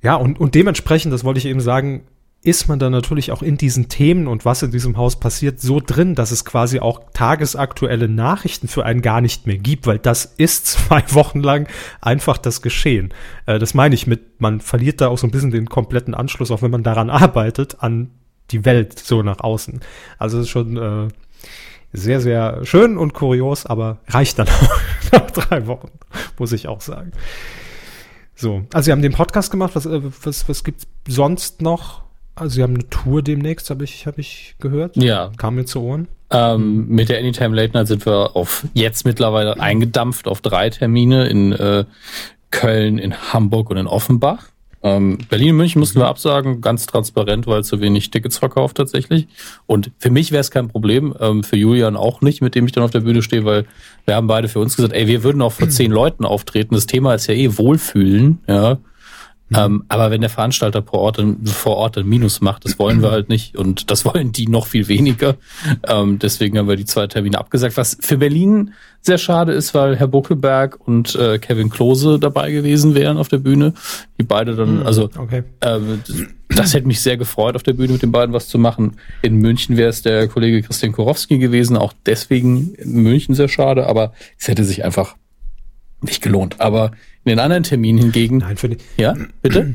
ja, 0.00 0.14
und, 0.14 0.38
und 0.38 0.54
dementsprechend, 0.54 1.12
das 1.12 1.24
wollte 1.24 1.38
ich 1.38 1.46
eben 1.46 1.60
sagen, 1.60 2.04
ist 2.44 2.68
man 2.68 2.78
dann 2.78 2.92
natürlich 2.92 3.32
auch 3.32 3.42
in 3.42 3.56
diesen 3.56 3.88
Themen 3.88 4.28
und 4.28 4.44
was 4.44 4.62
in 4.62 4.70
diesem 4.70 4.98
Haus 4.98 5.18
passiert 5.18 5.60
so 5.60 5.80
drin, 5.80 6.14
dass 6.14 6.30
es 6.30 6.44
quasi 6.44 6.78
auch 6.78 7.00
tagesaktuelle 7.14 8.06
Nachrichten 8.06 8.68
für 8.68 8.84
einen 8.84 9.00
gar 9.00 9.22
nicht 9.22 9.46
mehr 9.46 9.56
gibt, 9.56 9.86
weil 9.86 9.98
das 9.98 10.26
ist 10.36 10.66
zwei 10.88 11.02
Wochen 11.08 11.40
lang 11.40 11.66
einfach 12.02 12.36
das 12.36 12.60
Geschehen. 12.60 13.12
Äh, 13.46 13.58
das 13.58 13.74
meine 13.74 13.94
ich 13.94 14.06
mit, 14.06 14.40
man 14.40 14.60
verliert 14.60 15.00
da 15.00 15.08
auch 15.08 15.18
so 15.18 15.26
ein 15.26 15.30
bisschen 15.30 15.50
den 15.50 15.68
kompletten 15.68 16.14
Anschluss, 16.14 16.50
auch 16.50 16.62
wenn 16.62 16.70
man 16.70 16.82
daran 16.82 17.10
arbeitet, 17.24 17.82
an 17.82 18.10
die 18.50 18.66
Welt 18.66 18.98
so 18.98 19.22
nach 19.22 19.40
außen. 19.40 19.80
Also 20.18 20.38
es 20.38 20.44
ist 20.44 20.50
schon 20.50 20.76
äh, 20.76 21.08
sehr, 21.92 22.20
sehr 22.20 22.64
schön 22.64 22.98
und 22.98 23.14
kurios, 23.14 23.66
aber 23.66 23.98
reicht 24.08 24.38
dann 24.38 24.48
auch 24.48 24.78
nach 25.12 25.30
drei 25.30 25.66
Wochen, 25.66 25.90
muss 26.38 26.52
ich 26.52 26.68
auch 26.68 26.80
sagen. 26.80 27.12
So, 28.34 28.64
also 28.72 28.86
Sie 28.86 28.92
haben 28.92 29.02
den 29.02 29.12
Podcast 29.12 29.50
gemacht. 29.50 29.72
Was, 29.74 29.86
äh, 29.86 30.00
was, 30.22 30.48
was 30.48 30.64
gibt's 30.64 30.86
sonst 31.06 31.62
noch? 31.62 32.02
Also 32.34 32.56
Sie 32.56 32.62
haben 32.62 32.74
eine 32.74 32.88
Tour 32.90 33.22
demnächst, 33.22 33.70
habe 33.70 33.84
ich, 33.84 34.06
hab 34.06 34.18
ich 34.18 34.56
gehört. 34.58 34.96
Ja. 34.96 35.30
Kam 35.36 35.54
mir 35.54 35.66
zu 35.66 35.82
Ohren. 35.82 36.08
Ähm, 36.30 36.88
mit 36.88 37.08
der 37.08 37.18
Anytime 37.18 37.54
Late 37.54 37.74
Night 37.74 37.86
sind 37.86 38.04
wir 38.06 38.34
auf 38.34 38.66
jetzt 38.74 39.04
mittlerweile 39.04 39.60
eingedampft 39.60 40.26
auf 40.26 40.40
drei 40.40 40.70
Termine 40.70 41.28
in 41.28 41.52
äh, 41.52 41.84
Köln, 42.50 42.98
in 42.98 43.32
Hamburg 43.32 43.70
und 43.70 43.76
in 43.76 43.86
Offenbach. 43.86 44.48
Ähm, 44.84 45.16
Berlin 45.30 45.52
und 45.52 45.56
München 45.56 45.80
mussten 45.80 45.98
wir 45.98 46.06
absagen, 46.06 46.60
ganz 46.60 46.84
transparent, 46.84 47.46
weil 47.46 47.64
zu 47.64 47.80
wenig 47.80 48.10
Tickets 48.10 48.36
verkauft 48.36 48.76
tatsächlich. 48.76 49.26
Und 49.64 49.90
für 49.98 50.10
mich 50.10 50.30
wäre 50.30 50.42
es 50.42 50.50
kein 50.50 50.68
Problem, 50.68 51.14
ähm, 51.18 51.42
für 51.42 51.56
Julian 51.56 51.96
auch 51.96 52.20
nicht, 52.20 52.42
mit 52.42 52.54
dem 52.54 52.66
ich 52.66 52.72
dann 52.72 52.84
auf 52.84 52.90
der 52.90 53.00
Bühne 53.00 53.22
stehe, 53.22 53.46
weil 53.46 53.64
wir 54.04 54.14
haben 54.14 54.26
beide 54.26 54.46
für 54.46 54.58
uns 54.58 54.76
gesagt, 54.76 54.92
ey, 54.92 55.06
wir 55.06 55.24
würden 55.24 55.40
auch 55.40 55.52
vor 55.52 55.68
zehn 55.70 55.90
Leuten 55.90 56.26
auftreten. 56.26 56.74
Das 56.74 56.84
Thema 56.84 57.14
ist 57.14 57.26
ja 57.26 57.34
eh 57.34 57.56
Wohlfühlen, 57.56 58.40
ja. 58.46 58.76
Mhm. 59.50 59.56
Ähm, 59.56 59.84
aber 59.88 60.10
wenn 60.10 60.22
der 60.22 60.30
Veranstalter 60.30 60.82
vor 60.82 61.00
Ort, 61.00 61.22
vor 61.44 61.76
Ort 61.76 61.98
ein 61.98 62.06
Minus 62.06 62.40
macht, 62.40 62.64
das 62.64 62.78
wollen 62.78 63.02
wir 63.02 63.10
halt 63.10 63.28
nicht 63.28 63.56
und 63.56 63.90
das 63.90 64.04
wollen 64.14 64.32
die 64.32 64.48
noch 64.48 64.66
viel 64.66 64.88
weniger. 64.88 65.36
Ähm, 65.86 66.18
deswegen 66.18 66.58
haben 66.58 66.68
wir 66.68 66.76
die 66.76 66.86
zwei 66.86 67.06
Termine 67.06 67.38
abgesagt, 67.38 67.76
was 67.76 67.98
für 68.00 68.16
Berlin 68.16 68.72
sehr 69.02 69.18
schade 69.18 69.52
ist, 69.52 69.74
weil 69.74 69.96
Herr 69.96 70.08
Buckelberg 70.08 70.78
und 70.86 71.14
äh, 71.14 71.38
Kevin 71.38 71.68
Klose 71.68 72.18
dabei 72.18 72.50
gewesen 72.52 72.94
wären 72.94 73.18
auf 73.18 73.28
der 73.28 73.38
Bühne. 73.38 73.74
Die 74.18 74.24
beide 74.24 74.56
dann, 74.56 74.80
mhm, 74.80 74.86
also 74.86 75.10
okay. 75.18 75.42
äh, 75.60 75.78
das 76.48 76.72
hätte 76.72 76.86
mich 76.86 77.02
sehr 77.02 77.18
gefreut, 77.18 77.54
auf 77.54 77.62
der 77.62 77.74
Bühne 77.74 77.92
mit 77.92 78.02
den 78.02 78.12
beiden 78.12 78.32
was 78.32 78.48
zu 78.48 78.58
machen. 78.58 78.96
In 79.20 79.36
München 79.36 79.76
wäre 79.76 79.90
es 79.90 80.00
der 80.00 80.26
Kollege 80.28 80.62
Christian 80.62 80.92
Korowski 80.92 81.38
gewesen, 81.38 81.76
auch 81.76 81.92
deswegen 82.06 82.74
in 82.76 83.02
München 83.02 83.34
sehr 83.34 83.48
schade, 83.48 83.86
aber 83.86 84.14
es 84.38 84.48
hätte 84.48 84.64
sich 84.64 84.84
einfach 84.84 85.16
nicht 86.00 86.22
gelohnt. 86.22 86.60
Aber 86.60 86.92
in 87.24 87.30
den 87.30 87.38
anderen 87.38 87.62
Terminen 87.62 87.98
hingegen. 87.98 88.38
Nein, 88.38 88.56
finde 88.56 88.76
ich. 88.76 88.82
Ja, 88.96 89.14
bitte? 89.42 89.74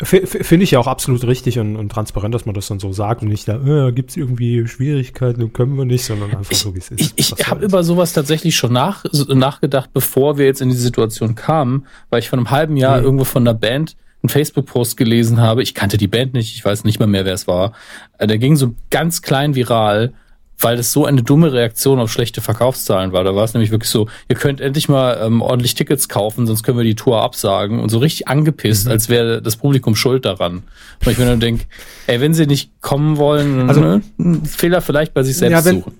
Finde 0.00 0.62
ich 0.62 0.70
ja 0.70 0.78
auch 0.78 0.86
absolut 0.86 1.26
richtig 1.26 1.58
und, 1.58 1.74
und, 1.74 1.90
transparent, 1.90 2.32
dass 2.32 2.46
man 2.46 2.54
das 2.54 2.68
dann 2.68 2.78
so 2.78 2.92
sagt 2.92 3.22
und 3.22 3.28
nicht 3.28 3.48
da, 3.48 3.88
äh, 3.88 3.90
gibt 3.90 4.10
es 4.10 4.16
irgendwie 4.16 4.64
Schwierigkeiten 4.68 5.42
und 5.42 5.52
können 5.54 5.76
wir 5.76 5.84
nicht, 5.84 6.04
sondern 6.04 6.30
einfach 6.30 6.52
ich, 6.52 6.58
so, 6.58 6.72
wie 6.76 6.78
es 6.78 6.90
ist. 6.90 7.00
Ich, 7.16 7.30
ich 7.40 7.48
habe 7.48 7.64
über 7.64 7.82
sowas 7.82 8.12
tatsächlich 8.12 8.54
schon 8.54 8.72
nach, 8.72 9.04
nachgedacht, 9.26 9.90
bevor 9.92 10.38
wir 10.38 10.46
jetzt 10.46 10.60
in 10.60 10.68
die 10.68 10.76
Situation 10.76 11.34
kamen, 11.34 11.84
weil 12.10 12.20
ich 12.20 12.28
vor 12.28 12.38
einem 12.38 12.52
halben 12.52 12.76
Jahr 12.76 12.98
mhm. 12.98 13.04
irgendwo 13.06 13.24
von 13.24 13.42
einer 13.42 13.54
Band 13.54 13.96
einen 14.22 14.28
Facebook-Post 14.28 14.96
gelesen 14.96 15.40
habe. 15.40 15.64
Ich 15.64 15.74
kannte 15.74 15.96
die 15.96 16.06
Band 16.06 16.32
nicht, 16.32 16.54
ich 16.54 16.64
weiß 16.64 16.84
nicht 16.84 17.00
mal 17.00 17.06
mehr, 17.06 17.24
wer 17.24 17.34
es 17.34 17.48
war. 17.48 17.72
Äh, 18.18 18.28
der 18.28 18.38
ging 18.38 18.54
so 18.54 18.76
ganz 18.90 19.20
klein 19.22 19.56
viral 19.56 20.12
weil 20.60 20.76
das 20.76 20.92
so 20.92 21.04
eine 21.04 21.22
dumme 21.22 21.52
Reaktion 21.52 22.00
auf 22.00 22.10
schlechte 22.10 22.40
Verkaufszahlen 22.40 23.12
war. 23.12 23.22
Da 23.22 23.34
war 23.34 23.44
es 23.44 23.54
nämlich 23.54 23.70
wirklich 23.70 23.90
so, 23.90 24.08
ihr 24.28 24.36
könnt 24.36 24.60
endlich 24.60 24.88
mal 24.88 25.18
ähm, 25.22 25.40
ordentlich 25.40 25.74
Tickets 25.74 26.08
kaufen, 26.08 26.46
sonst 26.46 26.64
können 26.64 26.78
wir 26.78 26.84
die 26.84 26.96
Tour 26.96 27.22
absagen. 27.22 27.80
Und 27.80 27.90
so 27.90 27.98
richtig 27.98 28.28
angepisst, 28.28 28.86
mhm. 28.86 28.92
als 28.92 29.08
wäre 29.08 29.40
das 29.40 29.56
Publikum 29.56 29.94
schuld 29.94 30.24
daran. 30.24 30.64
Und 31.04 31.12
ich 31.12 31.18
mir 31.18 31.26
dann 31.26 31.40
denke, 31.40 31.64
ey, 32.08 32.20
wenn 32.20 32.34
sie 32.34 32.46
nicht 32.46 32.80
kommen 32.80 33.18
wollen, 33.18 33.68
also, 33.68 33.80
ne, 33.80 34.02
Fehler 34.44 34.80
vielleicht 34.80 35.14
bei 35.14 35.22
sich 35.22 35.36
selbst 35.36 35.52
ja, 35.52 35.64
wenn, 35.64 35.76
suchen. 35.76 35.94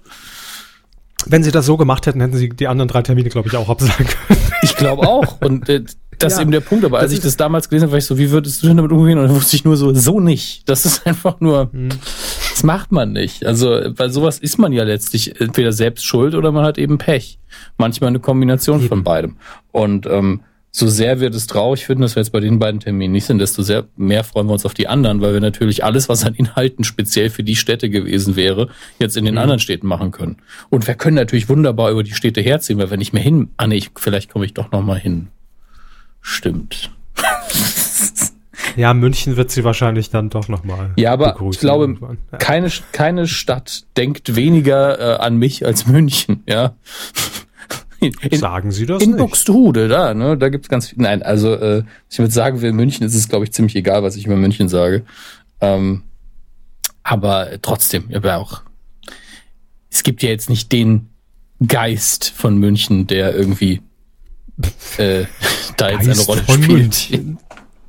Wenn 1.26 1.42
sie 1.44 1.52
das 1.52 1.66
so 1.66 1.76
gemacht 1.76 2.06
hätten, 2.06 2.20
hätten 2.20 2.36
sie 2.36 2.48
die 2.48 2.68
anderen 2.68 2.88
drei 2.88 3.02
Termine, 3.02 3.28
glaube 3.28 3.48
ich, 3.48 3.56
auch 3.56 3.68
absagen 3.68 4.06
können. 4.06 4.40
Ich 4.60 4.74
glaube 4.74 5.06
auch. 5.06 5.40
Und 5.40 5.68
äh, 5.68 5.84
das 6.18 6.32
ja, 6.32 6.38
ist 6.38 6.42
eben 6.42 6.50
der 6.50 6.60
Punkt. 6.60 6.84
Aber 6.84 6.98
als 6.98 7.12
ich 7.12 7.20
das 7.20 7.36
damals 7.36 7.68
gelesen 7.68 7.84
habe, 7.84 7.92
war 7.92 7.98
ich 7.98 8.06
so, 8.06 8.18
wie 8.18 8.32
würdest 8.32 8.62
du 8.62 8.66
denn 8.66 8.76
damit 8.76 8.90
umgehen? 8.90 9.18
Und 9.18 9.28
dann 9.28 9.36
wusste 9.36 9.54
ich 9.54 9.64
nur 9.64 9.76
so, 9.76 9.94
so 9.94 10.18
nicht. 10.18 10.68
Das 10.68 10.84
ist 10.84 11.06
einfach 11.06 11.38
nur, 11.40 11.70
mhm. 11.70 11.90
Das 12.58 12.64
macht 12.64 12.90
man 12.90 13.12
nicht. 13.12 13.46
Also, 13.46 13.68
weil 13.68 14.10
sowas 14.10 14.40
ist 14.40 14.58
man 14.58 14.72
ja 14.72 14.82
letztlich 14.82 15.40
entweder 15.40 15.72
selbst 15.72 16.04
schuld 16.04 16.34
oder 16.34 16.50
man 16.50 16.64
hat 16.64 16.76
eben 16.76 16.98
Pech. 16.98 17.38
Manchmal 17.76 18.08
eine 18.08 18.18
Kombination 18.18 18.80
von 18.80 19.04
beidem. 19.04 19.36
Und 19.70 20.06
ähm, 20.06 20.40
so 20.72 20.88
sehr 20.88 21.20
wir 21.20 21.30
das 21.30 21.46
traurig 21.46 21.86
finden, 21.86 22.02
dass 22.02 22.16
wir 22.16 22.20
jetzt 22.20 22.32
bei 22.32 22.40
den 22.40 22.58
beiden 22.58 22.80
Terminen 22.80 23.12
nicht 23.12 23.26
sind, 23.26 23.38
desto 23.38 23.62
sehr 23.62 23.86
mehr 23.96 24.24
freuen 24.24 24.48
wir 24.48 24.54
uns 24.54 24.66
auf 24.66 24.74
die 24.74 24.88
anderen, 24.88 25.20
weil 25.20 25.34
wir 25.34 25.40
natürlich 25.40 25.84
alles, 25.84 26.08
was 26.08 26.24
an 26.24 26.34
Inhalten 26.34 26.82
speziell 26.82 27.30
für 27.30 27.44
die 27.44 27.54
Städte 27.54 27.90
gewesen 27.90 28.34
wäre, 28.34 28.70
jetzt 28.98 29.16
in 29.16 29.24
den 29.24 29.34
mhm. 29.34 29.40
anderen 29.40 29.60
Städten 29.60 29.86
machen 29.86 30.10
können. 30.10 30.38
Und 30.68 30.88
wir 30.88 30.94
können 30.94 31.14
natürlich 31.14 31.48
wunderbar 31.48 31.92
über 31.92 32.02
die 32.02 32.14
Städte 32.14 32.40
herziehen, 32.40 32.78
weil 32.78 32.90
wir 32.90 32.96
nicht 32.96 33.12
mehr 33.12 33.22
hin, 33.22 33.50
ah 33.56 33.68
nee, 33.68 33.76
ich, 33.76 33.90
vielleicht 33.94 34.32
komme 34.32 34.46
ich 34.46 34.54
doch 34.54 34.72
noch 34.72 34.82
mal 34.82 34.98
hin. 34.98 35.28
Stimmt. 36.20 36.90
Ja, 38.78 38.94
München 38.94 39.36
wird 39.36 39.50
sie 39.50 39.64
wahrscheinlich 39.64 40.10
dann 40.10 40.30
doch 40.30 40.46
nochmal. 40.46 40.92
Ja, 40.96 41.12
aber 41.12 41.36
ich 41.50 41.58
glaube, 41.58 41.96
ja. 42.30 42.38
keine, 42.38 42.70
keine 42.92 43.26
Stadt 43.26 43.84
denkt 43.96 44.36
weniger 44.36 45.16
äh, 45.16 45.18
an 45.18 45.36
mich 45.36 45.66
als 45.66 45.86
München, 45.88 46.44
ja. 46.48 46.76
In, 47.98 48.14
sagen 48.38 48.70
Sie 48.70 48.86
das 48.86 49.02
in 49.02 49.10
nicht? 49.10 49.18
Buxtehude, 49.18 49.88
da, 49.88 50.14
ne, 50.14 50.38
da 50.38 50.48
gibt's 50.48 50.68
ganz 50.68 50.90
viel. 50.90 51.02
Nein, 51.02 51.24
also 51.24 51.54
äh, 51.54 51.82
ich 52.08 52.20
würde 52.20 52.32
sagen, 52.32 52.60
für 52.60 52.72
München 52.72 53.04
ist 53.04 53.16
es, 53.16 53.28
glaube 53.28 53.46
ich, 53.46 53.52
ziemlich 53.52 53.74
egal, 53.74 54.04
was 54.04 54.14
ich 54.14 54.26
über 54.26 54.36
München 54.36 54.68
sage. 54.68 55.04
Ähm, 55.60 56.04
aber 57.02 57.60
trotzdem, 57.60 58.04
aber 58.14 58.36
auch. 58.36 58.62
Es 59.90 60.04
gibt 60.04 60.22
ja 60.22 60.28
jetzt 60.28 60.48
nicht 60.48 60.70
den 60.70 61.08
Geist 61.66 62.30
von 62.30 62.56
München, 62.58 63.08
der 63.08 63.34
irgendwie 63.34 63.82
äh, 64.98 65.24
da 65.76 65.90
jetzt 65.90 66.08
eine 66.08 66.20
Rolle 66.20 66.44
spielt. 66.48 67.08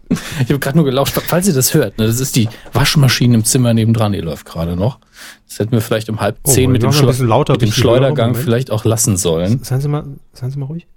Ich 0.40 0.50
habe 0.50 0.60
gerade 0.60 0.78
nur 0.78 0.86
gelauscht, 0.86 1.20
falls 1.28 1.48
ihr 1.48 1.54
das 1.54 1.74
hört, 1.74 1.98
ne, 1.98 2.08
das 2.08 2.20
ist 2.20 2.36
die 2.36 2.50
Waschmaschine 2.74 3.36
im 3.36 3.44
Zimmer 3.44 3.74
nebendran, 3.74 4.14
die 4.14 4.22
läuft 4.22 4.46
gerade 4.46 4.76
noch. 4.76 5.00
Das 5.48 5.60
hätten 5.60 5.72
wir 5.72 5.82
vielleicht 5.82 6.10
um 6.10 6.20
halb 6.20 6.38
oh, 6.44 6.50
zehn 6.50 6.72
mit 6.72 6.82
dem, 6.82 6.92
lauter, 7.28 7.54
mit 7.54 7.62
dem 7.62 7.72
Schleudergang 7.72 8.36
vielleicht 8.36 8.72
auch 8.72 8.86
lassen 8.86 9.18
sollen. 9.18 9.64
Seien 9.64 9.82
Sie 9.82 9.88
mal, 9.88 10.06
seien 10.34 10.50
Sie 10.50 10.58
mal 10.58 10.66
ruhig. 10.66 10.88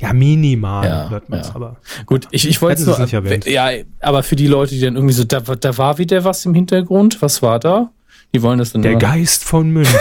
Ja, 0.00 0.12
minimal 0.12 0.86
ja, 0.86 1.10
hört 1.10 1.28
man 1.28 1.40
ja. 1.40 1.54
aber. 1.54 1.76
Gut, 2.06 2.26
ich, 2.30 2.48
ich 2.48 2.60
wollte 2.62 2.84
nur, 2.84 2.98
ja, 3.46 3.70
aber 4.00 4.22
für 4.22 4.36
die 4.36 4.46
Leute, 4.46 4.74
die 4.74 4.80
dann 4.80 4.96
irgendwie 4.96 5.14
so, 5.14 5.24
da, 5.24 5.40
da 5.40 5.78
war 5.78 5.98
wieder 5.98 6.24
was 6.24 6.44
im 6.44 6.54
Hintergrund, 6.54 7.22
was 7.22 7.42
war 7.42 7.58
da? 7.60 7.90
Die 8.34 8.42
wollen 8.42 8.58
das 8.58 8.72
dann 8.72 8.82
Der 8.82 8.96
Geist 8.96 9.44
von 9.44 9.70
München. 9.70 9.98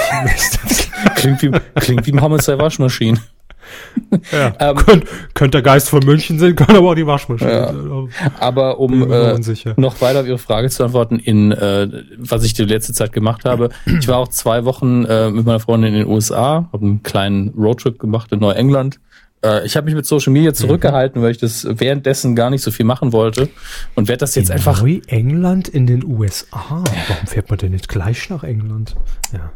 klingt 1.15 1.41
wie, 1.41 1.51
klingt 1.75 2.07
wie 2.07 2.13
Mohammed 2.13 2.47
Waschmaschine. 2.47 3.19
Ja, 4.31 4.53
ähm, 4.59 4.75
könnte 4.75 5.07
könnt 5.33 5.53
der 5.53 5.61
Geist 5.61 5.89
von 5.89 6.03
München 6.05 6.39
sein, 6.39 6.55
kann 6.55 6.75
aber 6.75 6.91
auch 6.91 6.95
die 6.95 7.07
Waschmaschine 7.07 7.51
ja. 7.51 7.67
sein. 7.67 8.09
Aber 8.39 8.79
um 8.79 9.11
äh, 9.11 9.37
noch 9.77 10.01
weiter 10.01 10.21
auf 10.21 10.27
Ihre 10.27 10.37
Frage 10.37 10.69
zu 10.69 10.83
antworten, 10.83 11.19
in 11.19 11.51
äh, 11.51 11.87
was 12.17 12.43
ich 12.43 12.53
die 12.53 12.63
letzte 12.63 12.93
Zeit 12.93 13.13
gemacht 13.13 13.45
habe, 13.45 13.69
ich 13.85 14.07
war 14.07 14.17
auch 14.17 14.27
zwei 14.29 14.65
Wochen 14.65 15.05
äh, 15.05 15.29
mit 15.29 15.45
meiner 15.45 15.59
Freundin 15.59 15.93
in 15.93 15.99
den 16.01 16.07
USA, 16.07 16.69
habe 16.71 16.85
einen 16.85 17.03
kleinen 17.03 17.49
Roadtrip 17.49 17.99
gemacht 17.99 18.31
in 18.31 18.39
Neuengland. 18.39 18.99
Äh, 19.43 19.65
ich 19.65 19.75
habe 19.75 19.85
mich 19.85 19.95
mit 19.95 20.05
Social 20.05 20.33
Media 20.33 20.53
zurückgehalten, 20.53 21.21
weil 21.21 21.31
ich 21.31 21.37
das 21.37 21.67
währenddessen 21.69 22.35
gar 22.35 22.49
nicht 22.49 22.61
so 22.61 22.71
viel 22.71 22.85
machen 22.85 23.11
wollte 23.11 23.49
und 23.95 24.07
werde 24.07 24.19
das 24.19 24.35
jetzt 24.35 24.49
in 24.49 24.55
einfach. 24.55 24.81
Neuengland 24.81 25.67
in 25.67 25.87
den 25.87 26.05
USA. 26.05 26.83
Warum 27.07 27.27
fährt 27.27 27.49
man 27.49 27.59
denn 27.59 27.71
nicht 27.71 27.89
gleich 27.89 28.29
nach 28.29 28.43
England? 28.43 28.95
Ja. 29.33 29.51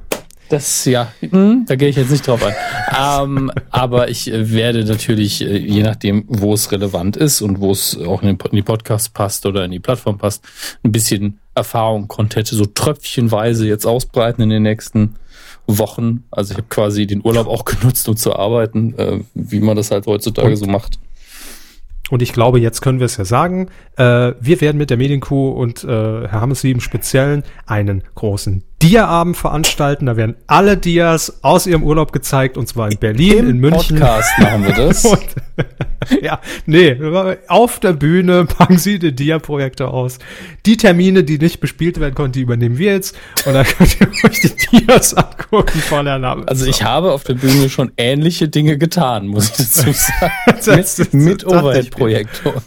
Das, 0.49 0.85
ja, 0.85 1.11
hm, 1.21 1.65
da 1.67 1.75
gehe 1.75 1.89
ich 1.89 1.95
jetzt 1.95 2.11
nicht 2.11 2.27
drauf 2.27 2.43
ein. 2.43 2.53
ähm, 3.23 3.51
aber 3.71 4.09
ich 4.09 4.31
äh, 4.31 4.51
werde 4.51 4.85
natürlich, 4.85 5.41
äh, 5.41 5.57
je 5.57 5.81
nachdem, 5.81 6.25
wo 6.27 6.53
es 6.53 6.71
relevant 6.71 7.17
ist 7.17 7.41
und 7.41 7.59
wo 7.59 7.71
es 7.71 7.97
auch 7.97 8.21
in 8.21 8.37
die 8.51 8.61
Podcast 8.61 9.13
passt 9.13 9.45
oder 9.45 9.65
in 9.65 9.71
die 9.71 9.79
Plattform 9.79 10.17
passt, 10.17 10.43
ein 10.83 10.91
bisschen 10.91 11.39
Erfahrung, 11.55 12.07
Content 12.07 12.47
so 12.47 12.65
tröpfchenweise 12.65 13.67
jetzt 13.67 13.85
ausbreiten 13.85 14.43
in 14.43 14.49
den 14.49 14.63
nächsten 14.63 15.15
Wochen. 15.67 16.23
Also 16.29 16.51
ich 16.51 16.57
habe 16.57 16.67
quasi 16.69 17.07
den 17.07 17.21
Urlaub 17.23 17.47
auch 17.47 17.65
genutzt, 17.65 18.07
um 18.07 18.15
zu 18.15 18.35
arbeiten, 18.35 18.93
äh, 18.97 19.19
wie 19.33 19.59
man 19.59 19.75
das 19.75 19.91
halt 19.91 20.05
heutzutage 20.05 20.49
und, 20.49 20.57
so 20.57 20.65
macht. 20.65 20.99
Und 22.11 22.21
ich 22.21 22.33
glaube, 22.33 22.59
jetzt 22.59 22.81
können 22.81 22.99
wir 22.99 23.05
es 23.05 23.17
ja 23.17 23.25
sagen. 23.25 23.69
Äh, 23.97 24.33
wir 24.39 24.61
werden 24.61 24.77
mit 24.77 24.91
der 24.91 24.97
Medienkuh 24.97 25.49
und 25.49 25.83
äh, 25.83 25.87
Herr 25.87 26.41
Hammerslieb 26.41 26.75
im 26.75 26.81
Speziellen 26.81 27.43
einen 27.65 28.03
großen 28.13 28.63
Dia-Abend 28.81 29.35
veranstalten. 29.35 30.05
Da 30.05 30.15
werden 30.15 30.35
alle 30.45 30.77
Dias 30.77 31.39
aus 31.43 31.65
ihrem 31.65 31.81
Urlaub 31.81 32.11
gezeigt 32.11 32.57
und 32.57 32.67
zwar 32.67 32.91
in 32.91 32.99
Berlin, 32.99 33.39
Im 33.39 33.49
in 33.49 33.57
München. 33.57 33.97
Podcast 33.97 34.37
machen 34.37 34.65
wir 34.65 34.73
das. 34.73 35.05
und, 35.05 35.25
ja, 36.21 36.39
nee, 36.67 36.95
auf 37.47 37.79
der 37.79 37.93
Bühne 37.93 38.45
packen 38.45 38.77
Sie 38.77 38.99
die 38.99 39.15
Dia-Projekte 39.15 39.87
aus. 39.87 40.19
Die 40.67 40.77
Termine, 40.77 41.23
die 41.23 41.39
nicht 41.39 41.59
bespielt 41.59 41.99
werden 41.99 42.13
konnten, 42.13 42.33
die 42.33 42.41
übernehmen 42.41 42.77
wir 42.77 42.93
jetzt 42.93 43.17
und 43.45 43.53
dann 43.53 43.65
könnt 43.65 43.99
ihr 43.99 44.07
euch 44.23 44.41
die 44.41 44.79
Dias 44.79 45.13
angucken 45.13 45.79
von 45.79 46.05
der 46.05 46.19
Name. 46.19 46.47
Also 46.47 46.65
ich 46.65 46.83
habe 46.83 47.13
auf 47.13 47.23
der 47.23 47.35
Bühne 47.35 47.69
schon 47.69 47.91
ähnliche 47.97 48.49
Dinge 48.49 48.77
getan, 48.77 49.25
muss 49.27 49.49
ich 49.49 49.57
dazu 49.57 49.91
sagen. 50.61 50.83
mit, 51.11 51.45
mit 51.49 51.94
Overhead-Projektor. 51.95 52.63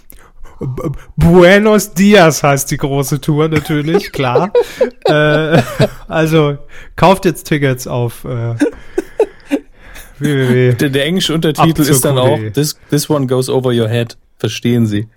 Buenos 1.17 1.95
Dias 1.95 2.43
heißt 2.43 2.71
die 2.71 2.77
große 2.77 3.21
Tour 3.21 3.49
natürlich, 3.49 4.11
klar. 4.19 4.53
äh, 5.05 5.63
also 6.09 6.59
kauft 6.97 7.25
jetzt 7.25 7.45
Tickets 7.45 7.87
auf 7.87 8.25
äh, 8.25 8.57
www. 10.19 10.75
Der, 10.75 10.91
der 10.91 11.05
englische 11.07 11.33
Untertitel 11.35 11.83
ist 11.83 12.05
dann 12.05 12.19
auch 12.19 12.39
this, 12.53 12.77
this 12.91 13.09
one 13.09 13.27
goes 13.27 13.49
over 13.49 13.71
your 13.73 13.89
head. 13.89 14.19
Verstehen 14.39 14.87
Sie. 14.87 15.09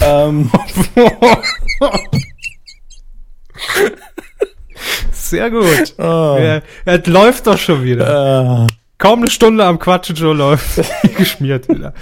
Ähm. 0.00 0.50
Sehr 5.10 5.50
gut. 5.50 5.94
Oh. 5.98 6.38
Ja, 6.40 6.62
es 6.84 7.06
läuft 7.06 7.46
doch 7.48 7.58
schon 7.58 7.82
wieder. 7.82 8.66
Uh. 8.66 8.66
Kaum 9.02 9.18
eine 9.18 9.30
Stunde 9.30 9.64
am 9.64 9.80
Quatschen 9.80 10.14
schon 10.14 10.38
läuft 10.38 10.80
geschmiert 11.16 11.68
wieder. 11.68 11.92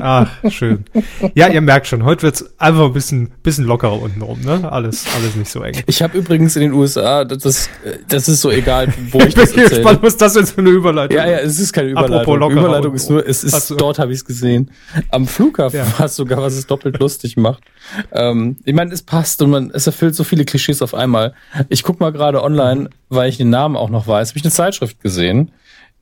Ach, 0.00 0.30
schön. 0.48 0.86
Ja, 1.34 1.48
ihr 1.48 1.60
merkt 1.60 1.86
schon, 1.86 2.02
heute 2.04 2.22
wird's 2.22 2.58
einfach 2.58 2.86
ein 2.86 2.94
bisschen, 2.94 3.30
bisschen 3.42 3.66
lockerer 3.66 4.00
untenrum, 4.00 4.40
ne? 4.40 4.72
Alles, 4.72 5.04
alles 5.14 5.36
nicht 5.36 5.50
so 5.50 5.62
eng. 5.62 5.74
Ich 5.86 6.00
habe 6.00 6.16
übrigens 6.16 6.56
in 6.56 6.62
den 6.62 6.72
USA, 6.72 7.26
das, 7.26 7.68
das 8.08 8.28
ist 8.28 8.40
so 8.40 8.50
egal, 8.50 8.88
wo 9.10 9.18
ich, 9.20 9.26
ich 9.26 9.34
bin 9.34 9.44
das 9.44 9.70
gespannt, 9.70 9.98
was 10.02 10.16
das 10.16 10.34
jetzt 10.34 10.52
für 10.52 10.62
eine 10.62 10.70
Überleitung 10.70 11.14
Ja, 11.14 11.28
ja, 11.28 11.38
es 11.40 11.60
ist 11.60 11.74
keine 11.74 11.90
Überleitung. 11.90 12.50
Überleitung 12.50 12.94
ist 12.94 13.10
nur, 13.10 13.26
es 13.28 13.44
ist, 13.44 13.74
dort 13.76 13.98
habe 13.98 14.12
ich 14.12 14.20
es 14.20 14.24
gesehen. 14.24 14.70
Am 15.10 15.26
Flughafen 15.26 15.80
ja. 15.80 15.98
war 15.98 16.06
es 16.06 16.16
sogar, 16.16 16.40
was 16.40 16.54
es 16.54 16.66
doppelt 16.66 16.98
lustig 17.00 17.36
macht. 17.36 17.64
Ähm, 18.12 18.56
ich 18.64 18.72
meine, 18.72 18.94
es 18.94 19.02
passt 19.02 19.42
und 19.42 19.50
man, 19.50 19.70
es 19.74 19.86
erfüllt 19.86 20.14
so 20.14 20.24
viele 20.24 20.46
Klischees 20.46 20.80
auf 20.80 20.94
einmal. 20.94 21.34
Ich 21.68 21.82
guck 21.82 22.00
mal 22.00 22.12
gerade 22.12 22.42
online, 22.42 22.88
weil 23.10 23.28
ich 23.28 23.36
den 23.36 23.50
Namen 23.50 23.76
auch 23.76 23.90
noch 23.90 24.06
weiß, 24.06 24.30
habe 24.30 24.38
ich 24.38 24.44
eine 24.44 24.52
Zeitschrift 24.52 25.02
gesehen, 25.02 25.52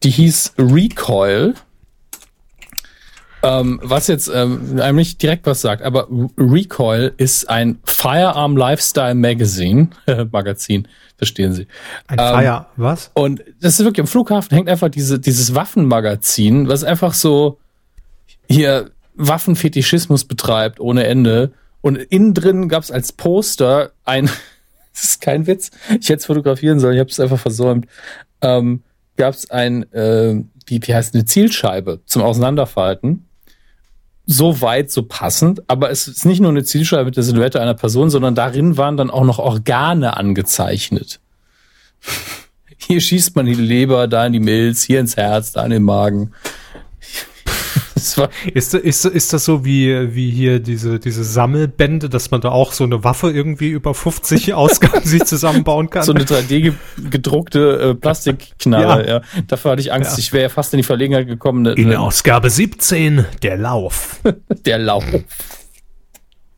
die 0.03 0.11
hieß 0.11 0.55
Recoil. 0.59 1.55
Ähm, 3.41 3.79
was 3.85 4.09
jetzt 4.09 4.29
ähm, 4.35 4.81
einem 4.81 4.97
nicht 4.97 5.23
direkt 5.23 5.47
was 5.47 5.61
sagt, 5.61 5.83
aber 5.83 6.09
Recoil 6.37 7.15
ist 7.19 7.49
ein 7.49 7.79
Firearm 7.85 8.57
Lifestyle 8.57 9.15
Magazine, 9.15 9.91
Magazin, 10.33 10.89
verstehen 11.17 11.53
Sie. 11.53 11.69
Ein 12.09 12.19
ähm, 12.19 12.35
Fire, 12.35 12.67
was? 12.77 13.13
Und 13.15 13.45
das 13.61 13.79
ist 13.79 13.85
wirklich, 13.85 14.01
am 14.01 14.09
Flughafen 14.09 14.57
hängt 14.57 14.69
einfach 14.69 14.89
diese, 14.89 15.21
dieses 15.21 15.55
Waffenmagazin, 15.55 16.69
was 16.69 16.83
einfach 16.83 17.15
so 17.15 17.59
hier 18.49 18.91
Waffenfetischismus 19.15 20.25
betreibt 20.25 20.81
ohne 20.81 21.07
Ende. 21.07 21.53
Und 21.81 21.97
innen 21.97 22.35
drin 22.35 22.69
gab 22.69 22.83
es 22.83 22.91
als 22.91 23.13
Poster 23.13 23.93
ein, 24.05 24.27
das 24.93 25.05
ist 25.05 25.21
kein 25.21 25.47
Witz, 25.47 25.71
ich 25.91 26.09
hätte 26.09 26.15
es 26.15 26.27
fotografieren 26.27 26.81
sollen, 26.81 26.95
ich 26.95 27.01
habe 27.01 27.11
es 27.11 27.21
einfach 27.21 27.39
versäumt, 27.39 27.87
ähm, 28.41 28.83
gab 29.18 29.35
es 29.35 29.50
ein, 29.50 29.92
äh, 29.92 30.42
wie, 30.66 30.81
wie 30.83 30.94
heißt 30.94 31.14
eine 31.14 31.26
Zielscheibe 31.26 32.00
zum 32.07 32.22
Auseinanderfalten 32.22 33.24
so 34.31 34.61
weit, 34.61 34.90
so 34.90 35.04
passend, 35.04 35.62
aber 35.68 35.90
es 35.90 36.07
ist 36.07 36.26
nicht 36.26 36.40
nur 36.40 36.50
eine 36.50 36.62
Zielscheibe 36.62 37.07
mit 37.07 37.16
der 37.16 37.22
Silhouette 37.22 37.62
einer 37.62 37.72
Person, 37.72 38.11
sondern 38.11 38.35
darin 38.35 38.76
waren 38.76 38.98
dann 38.98 39.11
auch 39.11 39.24
noch 39.24 39.38
Organe 39.38 40.18
angezeichnet. 40.18 41.20
Hier 42.76 43.00
schießt 43.00 43.37
man 43.37 43.46
die 43.46 43.54
Leber, 43.54 44.07
da 44.07 44.26
in 44.26 44.35
die 44.35 44.40
Milz, 44.40 44.83
hier 44.83 45.00
ins 45.00 45.16
Herz, 45.16 45.52
da 45.52 45.64
in 45.64 45.70
den 45.70 45.83
Magen 45.83 46.33
ist, 48.55 48.75
ist, 48.75 49.05
ist 49.05 49.33
das 49.33 49.45
so 49.45 49.65
wie, 49.65 50.15
wie 50.15 50.31
hier 50.31 50.61
diese, 50.61 50.99
diese 50.99 51.25
Sammelbände, 51.25 52.09
dass 52.09 52.31
man 52.31 52.41
da 52.41 52.51
auch 52.51 52.73
so 52.73 52.85
eine 52.85 53.05
Waffe 53.05 53.31
irgendwie 53.31 53.69
über 53.69 53.95
50 53.95 54.55
Ausgaben 54.55 55.05
sich 55.05 55.25
zusammenbauen 55.25 55.91
kann? 55.91 56.03
So 56.03 56.13
eine 56.13 56.25
3D 56.25 56.75
gedruckte 57.11 57.91
äh, 57.91 57.95
Plastikknarre, 57.95 59.07
ja. 59.07 59.15
ja. 59.17 59.23
Dafür 59.47 59.73
hatte 59.73 59.81
ich 59.81 59.93
Angst. 59.93 60.13
Ja. 60.13 60.19
Ich 60.19 60.33
wäre 60.33 60.51
fast 60.51 60.73
in 60.75 60.79
die 60.79 60.85
Verlegenheit 60.85 61.27
gekommen. 61.27 61.63
Ne, 61.63 61.73
in 61.73 61.89
ne, 61.89 62.01
Ausgabe 62.01 62.51
17, 62.51 63.27
der 63.43 63.57
Lauf. 63.57 64.21
der 64.67 64.79
Lauf. 64.79 65.05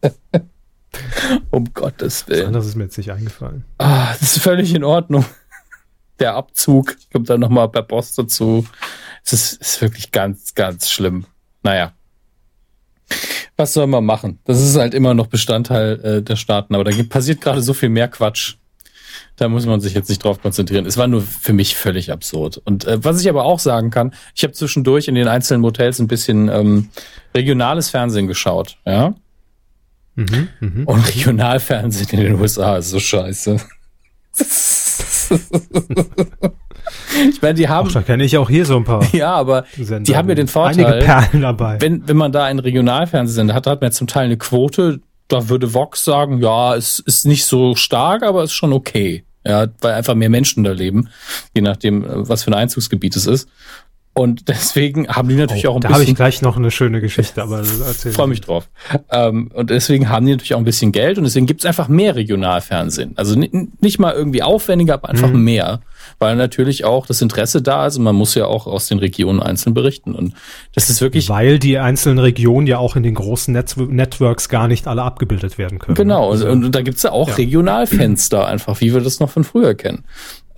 um 1.50 1.72
Gottes 1.74 2.28
Willen. 2.28 2.52
Das 2.52 2.66
ist 2.66 2.76
mir 2.76 2.84
jetzt 2.84 2.98
nicht 2.98 3.12
eingefallen. 3.12 3.64
Ah, 3.78 4.12
das 4.18 4.36
ist 4.36 4.42
völlig 4.42 4.74
in 4.74 4.84
Ordnung. 4.84 5.24
Der 6.18 6.34
Abzug 6.34 6.96
kommt 7.12 7.30
dann 7.30 7.40
nochmal 7.40 7.68
per 7.68 7.82
Post 7.82 8.18
dazu. 8.18 8.66
Es 9.24 9.32
ist, 9.32 9.60
ist 9.60 9.80
wirklich 9.80 10.12
ganz, 10.12 10.54
ganz 10.54 10.90
schlimm. 10.90 11.26
Naja. 11.62 11.92
Was 13.56 13.74
soll 13.74 13.86
man 13.86 14.04
machen? 14.04 14.38
Das 14.44 14.60
ist 14.60 14.76
halt 14.76 14.94
immer 14.94 15.14
noch 15.14 15.26
Bestandteil 15.26 16.00
äh, 16.00 16.22
der 16.22 16.36
Staaten, 16.36 16.74
aber 16.74 16.84
da 16.84 17.02
passiert 17.02 17.40
gerade 17.40 17.60
so 17.60 17.74
viel 17.74 17.90
mehr 17.90 18.08
Quatsch. 18.08 18.54
Da 19.36 19.48
muss 19.48 19.66
man 19.66 19.80
sich 19.80 19.94
jetzt 19.94 20.08
nicht 20.08 20.22
drauf 20.22 20.40
konzentrieren. 20.40 20.86
Es 20.86 20.96
war 20.96 21.06
nur 21.06 21.22
für 21.22 21.52
mich 21.52 21.74
völlig 21.74 22.12
absurd. 22.12 22.60
Und 22.64 22.84
äh, 22.84 23.02
was 23.02 23.20
ich 23.20 23.28
aber 23.28 23.44
auch 23.44 23.58
sagen 23.58 23.90
kann, 23.90 24.14
ich 24.34 24.44
habe 24.44 24.52
zwischendurch 24.52 25.08
in 25.08 25.14
den 25.14 25.28
einzelnen 25.28 25.60
Motels 25.60 25.98
ein 25.98 26.08
bisschen 26.08 26.48
ähm, 26.48 26.90
regionales 27.34 27.90
Fernsehen 27.90 28.26
geschaut, 28.26 28.78
ja. 28.84 29.14
Mhm, 30.14 30.48
mh. 30.60 30.84
Und 30.86 31.08
Regionalfernsehen 31.08 32.10
in 32.10 32.20
den 32.20 32.40
USA 32.40 32.76
ist 32.76 32.90
so 32.90 33.00
scheiße. 33.00 33.60
Ich 37.30 37.42
meine, 37.42 37.54
die 37.54 37.68
haben. 37.68 37.88
Ach, 37.88 37.92
da 37.94 38.02
kenne 38.02 38.24
ich 38.24 38.36
auch 38.38 38.48
hier 38.48 38.64
so 38.64 38.76
ein 38.76 38.84
paar. 38.84 39.04
Ja, 39.12 39.34
aber 39.34 39.64
Sender. 39.76 40.00
die 40.00 40.16
haben 40.16 40.28
ja 40.28 40.34
den 40.34 40.48
Vorteil. 40.48 40.84
Einige 40.86 41.04
Perlen 41.04 41.42
dabei. 41.42 41.80
Wenn, 41.80 42.06
wenn 42.08 42.16
man 42.16 42.32
da 42.32 42.44
einen 42.44 42.58
Regionalfernsehsender 42.58 43.54
hat, 43.54 43.66
hat 43.66 43.80
man 43.80 43.88
ja 43.88 43.92
zum 43.92 44.06
Teil 44.06 44.26
eine 44.26 44.36
Quote. 44.36 45.00
Da 45.28 45.48
würde 45.48 45.74
Vox 45.74 46.04
sagen, 46.04 46.40
ja, 46.40 46.74
es 46.74 46.98
ist 46.98 47.26
nicht 47.26 47.44
so 47.44 47.74
stark, 47.76 48.22
aber 48.22 48.42
es 48.42 48.50
ist 48.50 48.56
schon 48.56 48.72
okay. 48.72 49.24
Ja, 49.46 49.68
weil 49.80 49.94
einfach 49.94 50.14
mehr 50.14 50.28
Menschen 50.28 50.64
da 50.64 50.72
leben, 50.72 51.08
je 51.54 51.62
nachdem, 51.62 52.04
was 52.06 52.44
für 52.44 52.50
ein 52.50 52.54
Einzugsgebiet 52.54 53.16
es 53.16 53.26
ist. 53.26 53.48
Und 54.12 54.48
deswegen 54.48 55.08
haben 55.08 55.28
die 55.28 55.36
natürlich 55.36 55.66
oh, 55.66 55.72
auch 55.72 55.76
ein 55.76 55.80
da 55.82 55.88
bisschen. 55.88 55.92
Da 55.92 56.02
habe 56.02 56.10
ich 56.10 56.16
gleich 56.16 56.42
noch 56.42 56.56
eine 56.56 56.70
schöne 56.70 57.00
Geschichte, 57.00 57.42
aber 57.42 57.58
erzähl. 57.58 58.12
Freue 58.12 58.28
mich 58.28 58.40
drauf. 58.40 58.68
Ähm, 59.10 59.50
und 59.54 59.70
deswegen 59.70 60.08
haben 60.08 60.26
die 60.26 60.32
natürlich 60.32 60.54
auch 60.54 60.58
ein 60.58 60.64
bisschen 60.64 60.92
Geld 60.92 61.18
und 61.18 61.24
deswegen 61.24 61.46
gibt's 61.46 61.64
einfach 61.64 61.88
mehr 61.88 62.16
Regionalfernsehen. 62.16 63.16
Also 63.16 63.38
nicht 63.38 63.98
mal 63.98 64.12
irgendwie 64.12 64.42
aufwendiger, 64.42 64.94
aber 64.94 65.08
einfach 65.08 65.30
mhm. 65.30 65.44
mehr 65.44 65.80
weil 66.18 66.36
natürlich 66.36 66.84
auch 66.84 67.06
das 67.06 67.22
Interesse 67.22 67.62
da 67.62 67.86
ist 67.86 67.96
und 67.96 68.04
man 68.04 68.14
muss 68.14 68.34
ja 68.34 68.46
auch 68.46 68.66
aus 68.66 68.86
den 68.86 68.98
Regionen 68.98 69.40
einzeln 69.40 69.74
berichten. 69.74 70.14
Und 70.14 70.34
das 70.74 70.90
ist 70.90 71.00
wirklich. 71.00 71.28
Weil 71.28 71.58
die 71.58 71.78
einzelnen 71.78 72.18
Regionen 72.18 72.66
ja 72.66 72.78
auch 72.78 72.96
in 72.96 73.02
den 73.02 73.14
großen 73.14 73.52
Netz 73.52 73.76
Networks 73.76 74.48
gar 74.48 74.68
nicht 74.68 74.86
alle 74.86 75.02
abgebildet 75.02 75.58
werden 75.58 75.78
können. 75.78 75.94
Genau, 75.94 76.30
also, 76.30 76.48
und, 76.48 76.64
und, 76.64 76.74
da 76.74 76.82
gibt's 76.82 77.02
ja 77.02 77.12
auch 77.12 77.28
ja. 77.28 77.34
Regionalfenster 77.34 78.46
einfach, 78.46 78.80
wie 78.80 78.92
wir 78.92 79.00
das 79.00 79.20
noch 79.20 79.30
von 79.30 79.44
früher 79.44 79.74
kennen. 79.74 80.04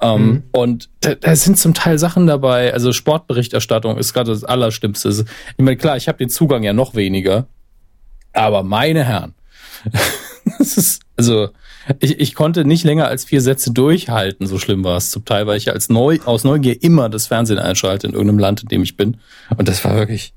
Ähm, 0.03 0.27
mhm. 0.27 0.43
Und 0.51 0.91
da, 1.01 1.15
da 1.15 1.37
sind 1.37 1.59
zum 1.59 1.75
Teil 1.75 1.99
Sachen 1.99 2.27
dabei, 2.27 2.75
also 2.75 2.93
Sportberichterstattung 2.93 3.97
ist 3.97 4.13
gerade 4.13 4.33
das 4.33 4.43
Allerschlimmste. 4.43 5.09
Ich 5.57 5.65
meine, 5.65 5.77
klar, 5.77 5.97
ich 5.97 6.09
habe 6.09 6.19
den 6.19 6.29
Zugang 6.29 6.65
ja 6.65 6.73
noch 6.73 6.97
weniger, 6.97 7.47
aber 8.33 8.65
meine 8.65 9.05
Herren, 9.05 9.35
das 10.59 10.77
ist, 10.77 11.03
also 11.17 11.51
ich, 12.01 12.19
ich 12.21 12.35
konnte 12.35 12.65
nicht 12.65 12.83
länger 12.85 13.07
als 13.07 13.25
vier 13.25 13.41
Sätze 13.41 13.73
durchhalten, 13.73 14.47
so 14.47 14.59
schlimm 14.59 14.83
war 14.83 14.97
es 14.97 15.11
zum 15.11 15.25
Teil, 15.25 15.47
weil 15.47 15.57
ich 15.57 15.71
als 15.71 15.89
neu, 15.89 16.19
aus 16.25 16.43
Neugier 16.43 16.83
immer 16.83 17.09
das 17.09 17.29
Fernsehen 17.29 17.59
einschalte 17.59 18.09
in 18.09 18.13
irgendeinem 18.13 18.41
Land, 18.41 18.63
in 18.63 18.69
dem 18.69 18.83
ich 18.83 18.97
bin. 18.97 19.19
Und 19.57 19.69
das 19.69 19.85
war 19.85 19.95
wirklich, 19.95 20.35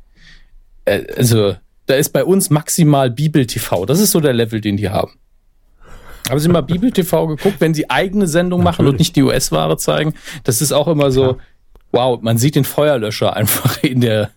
äh, 0.85 1.03
also, 1.17 1.55
da 1.87 1.95
ist 1.95 2.13
bei 2.13 2.23
uns 2.23 2.49
maximal 2.49 3.11
Bibel 3.11 3.45
TV. 3.45 3.85
Das 3.85 3.99
ist 3.99 4.11
so 4.11 4.19
der 4.19 4.33
Level, 4.33 4.59
den 4.61 4.77
die 4.77 4.89
haben. 4.89 5.13
Haben 6.29 6.39
Sie 6.39 6.49
mal 6.49 6.61
Bibel 6.61 6.91
TV 6.91 7.27
geguckt, 7.27 7.57
wenn 7.59 7.73
sie 7.73 7.89
eigene 7.89 8.27
Sendung 8.27 8.61
Natürlich. 8.61 8.77
machen 8.77 8.87
und 8.87 8.99
nicht 8.99 9.15
die 9.15 9.23
US-Ware 9.23 9.77
zeigen? 9.77 10.13
Das 10.43 10.61
ist 10.61 10.71
auch 10.71 10.87
immer 10.87 11.11
so, 11.11 11.37
wow, 11.91 12.21
man 12.21 12.37
sieht 12.37 12.55
den 12.55 12.65
Feuerlöscher 12.65 13.35
einfach 13.35 13.77
in 13.83 14.01
der, 14.01 14.31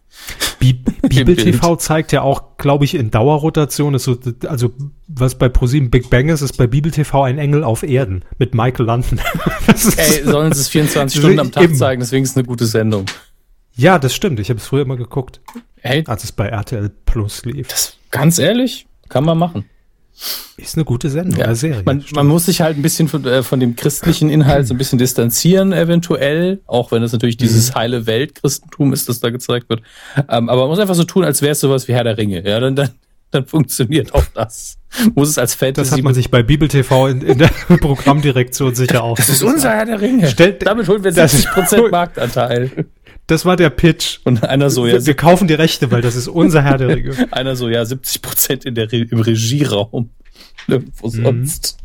Bibel 0.59 1.37
TV 1.37 1.77
zeigt 1.77 2.12
ja 2.12 2.22
auch, 2.22 2.57
glaube 2.57 2.85
ich, 2.85 2.94
in 2.94 3.11
Dauerrotation, 3.11 3.94
ist 3.94 4.05
so, 4.05 4.18
also 4.46 4.72
was 5.07 5.37
bei 5.37 5.48
ProSieben 5.48 5.90
Big 5.90 6.11
Bang 6.11 6.29
ist, 6.29 6.42
ist 6.42 6.57
bei 6.57 6.66
Bibel 6.66 6.90
TV 6.90 7.22
ein 7.22 7.38
Engel 7.38 7.64
auf 7.64 7.83
Erden 7.83 8.24
mit 8.38 8.55
Michael 8.55 8.87
London. 8.87 9.20
Ey, 9.96 10.24
sollen 10.24 10.53
sie 10.53 10.61
es 10.61 10.68
24 10.68 11.18
Stunden 11.20 11.38
am 11.38 11.53
Tag 11.53 11.62
eben. 11.64 11.74
zeigen, 11.74 12.01
deswegen 12.01 12.24
ist 12.24 12.31
es 12.31 12.37
eine 12.37 12.46
gute 12.46 12.66
Sendung. 12.66 13.07
Ja, 13.77 13.98
das 13.98 14.14
stimmt. 14.14 14.40
Ich 14.40 14.51
habe 14.51 14.59
es 14.59 14.66
früher 14.66 14.83
immer 14.83 14.96
geguckt. 14.96 15.40
Hey, 15.81 16.03
als 16.09 16.24
es 16.24 16.33
bei 16.33 16.48
RTL 16.48 16.90
Plus 17.07 17.44
lief. 17.44 17.68
Das, 17.68 17.96
ganz 18.11 18.40
ehrlich, 18.40 18.88
kann 19.09 19.24
man 19.24 19.38
machen. 19.38 19.64
Ist 20.57 20.76
eine 20.76 20.85
gute 20.85 21.09
Sendung, 21.11 21.38
ja. 21.38 21.54
Serie. 21.54 21.83
Man, 21.85 22.04
man, 22.12 22.26
muss 22.26 22.46
sich 22.46 22.61
halt 22.61 22.76
ein 22.76 22.83
bisschen 22.83 23.07
von, 23.07 23.24
äh, 23.24 23.44
von 23.44 23.61
dem 23.61 23.76
christlichen 23.76 24.28
Inhalt 24.28 24.66
so 24.66 24.74
ein 24.74 24.78
bisschen 24.78 24.98
distanzieren, 24.98 25.72
eventuell, 25.72 26.61
auch 26.66 26.90
wenn 26.90 27.02
es 27.04 27.12
natürlich 27.12 27.37
mhm. 27.37 27.42
dieses 27.42 27.74
heile 27.76 28.07
Weltchristentum 28.07 28.92
ist, 28.92 29.09
das 29.09 29.20
da 29.20 29.31
gezeigt 29.31 29.68
wird. 29.68 29.83
Ähm, 30.28 30.48
aber 30.48 30.62
man 30.62 30.70
muss 30.70 30.81
einfach 30.81 30.96
so 30.96 31.04
tun, 31.04 31.24
als 31.24 31.40
wäre 31.40 31.52
es 31.52 31.61
sowas 31.61 31.87
wie 31.87 31.94
Herr 31.94 32.02
der 32.02 32.18
Ringe. 32.18 32.42
Ja, 32.44 32.59
dann, 32.59 32.74
dann, 32.74 32.90
dann 33.31 33.46
funktioniert 33.46 34.12
auch 34.12 34.24
das. 34.35 34.78
Muss 35.14 35.28
es 35.28 35.38
als 35.38 35.54
Fantasy. 35.54 35.90
Das 35.90 35.96
hat 35.96 36.02
man 36.02 36.14
sich 36.14 36.31
bei 36.31 36.42
Bibel 36.42 36.66
TV 36.66 37.09
in, 37.09 37.22
in 37.22 37.38
der 37.38 37.48
Programmdirektion 37.68 38.74
sicher 38.74 39.04
auch. 39.04 39.16
Das 39.16 39.28
ist 39.28 39.42
unser 39.42 39.70
Herr 39.70 39.85
der 39.85 40.00
Ringe. 40.00 40.26
Stellt, 40.28 40.66
Damit 40.66 40.88
holen 40.88 41.04
wir 41.04 41.12
60 41.12 41.50
Prozent 41.50 41.90
Marktanteil. 41.90 42.87
Das 43.28 43.44
war 43.44 43.56
der 43.56 43.70
Pitch. 43.70 44.18
Und 44.24 44.42
einer 44.42 44.70
so, 44.70 44.86
ja. 44.86 44.94
Wir, 44.94 45.06
wir 45.06 45.14
kaufen 45.14 45.46
die 45.46 45.54
Rechte, 45.54 45.92
weil 45.92 46.02
das 46.02 46.16
ist 46.16 46.26
unser 46.26 46.62
Herr 46.62 46.78
der 46.78 46.88
Ringe. 46.96 47.28
einer 47.30 47.54
so, 47.54 47.68
ja, 47.68 47.84
70 47.84 48.22
Prozent 48.22 48.64
in 48.64 48.74
der 48.74 48.90
Re 48.90 49.06
im 49.08 49.20
Regieraum. 49.20 50.10
Nirgendwo 50.66 51.06
mhm. 51.06 51.24
sonst. 51.24 51.78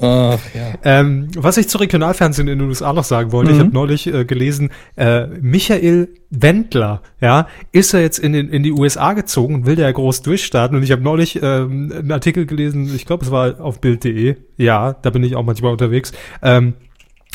Ach, 0.00 0.38
ja. 0.54 0.74
ähm, 0.84 1.28
was 1.34 1.56
ich 1.56 1.68
zu 1.68 1.78
Regionalfernsehen 1.78 2.46
in 2.46 2.58
den 2.58 2.68
USA 2.68 2.92
noch 2.92 3.04
sagen 3.04 3.32
wollte, 3.32 3.52
mhm. 3.52 3.56
ich 3.56 3.64
habe 3.64 3.72
neulich 3.72 4.06
äh, 4.06 4.26
gelesen, 4.26 4.70
äh, 4.96 5.26
Michael 5.26 6.08
Wendler, 6.28 7.02
ja, 7.22 7.48
ist 7.72 7.94
er 7.94 8.02
jetzt 8.02 8.18
in, 8.18 8.34
den, 8.34 8.50
in 8.50 8.62
die 8.62 8.72
USA 8.72 9.14
gezogen 9.14 9.54
und 9.54 9.66
will 9.66 9.76
der 9.76 9.90
groß 9.90 10.20
durchstarten. 10.20 10.76
Und 10.76 10.82
ich 10.82 10.92
habe 10.92 11.02
neulich 11.02 11.40
ähm, 11.42 11.90
einen 11.96 12.12
Artikel 12.12 12.44
gelesen, 12.44 12.94
ich 12.94 13.06
glaube, 13.06 13.24
es 13.24 13.30
war 13.30 13.60
auf 13.60 13.80
Bild.de, 13.80 14.36
ja, 14.58 14.92
da 14.92 15.08
bin 15.08 15.22
ich 15.22 15.36
auch 15.36 15.44
manchmal 15.44 15.72
unterwegs, 15.72 16.12
ähm, 16.42 16.74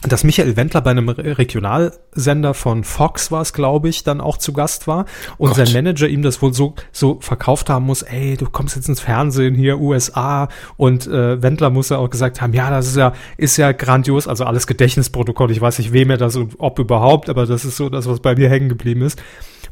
dass 0.08 0.24
Michael 0.24 0.56
Wendler 0.58 0.82
bei 0.82 0.92
einem 0.92 1.10
Regionalsender 1.10 2.54
von 2.54 2.84
Fox 2.84 3.32
war 3.32 3.42
es, 3.42 3.54
glaube 3.54 3.90
ich, 3.90 4.04
dann 4.04 4.22
auch 4.22 4.38
zu 4.38 4.54
Gast 4.54 4.88
war. 4.88 5.06
Und 5.38 5.50
Gott. 5.50 5.58
sein 5.58 5.74
Manager 5.74 6.08
ihm 6.08 6.22
das 6.22 6.42
wohl 6.42 6.54
so 6.54 6.76
so 6.92 7.20
verkauft 7.22 7.70
haben 7.70 7.86
muss, 7.86 8.02
ey, 8.02 8.36
du 8.38 8.46
kommst 8.50 8.76
jetzt 8.76 8.90
ins 8.90 9.00
Fernsehen 9.00 9.56
hier 9.56 9.80
USA 9.80 10.50
und 10.78 11.08
äh, 11.08 11.42
Wendler 11.42 11.70
muss 11.70 11.90
ja 11.90 11.98
auch 11.98 12.10
gesagt 12.10 12.42
haben, 12.42 12.54
ja, 12.54 12.70
das 12.70 12.88
ist 12.88 12.98
ja 12.98 13.14
ist 13.38 13.58
ja 13.58 13.72
grandios, 13.72 14.28
also 14.28 14.46
alles 14.46 14.68
Gedächtnisprotokoll, 14.68 15.52
ich 15.52 15.62
weiß 15.62 15.80
nicht, 15.80 15.94
wem 15.94 16.10
er 16.10 16.18
das 16.18 16.36
und 16.36 16.56
ob 16.58 16.80
überhaupt, 16.80 17.30
aber 17.30 17.46
das 17.46 17.66
ist 17.66 17.78
so 17.78 17.90
das, 17.90 18.08
was 18.08 18.20
bei 18.20 18.36
mir 18.36 18.50
hängen 18.50 18.70
geblieben 18.70 19.02
ist. 19.02 19.22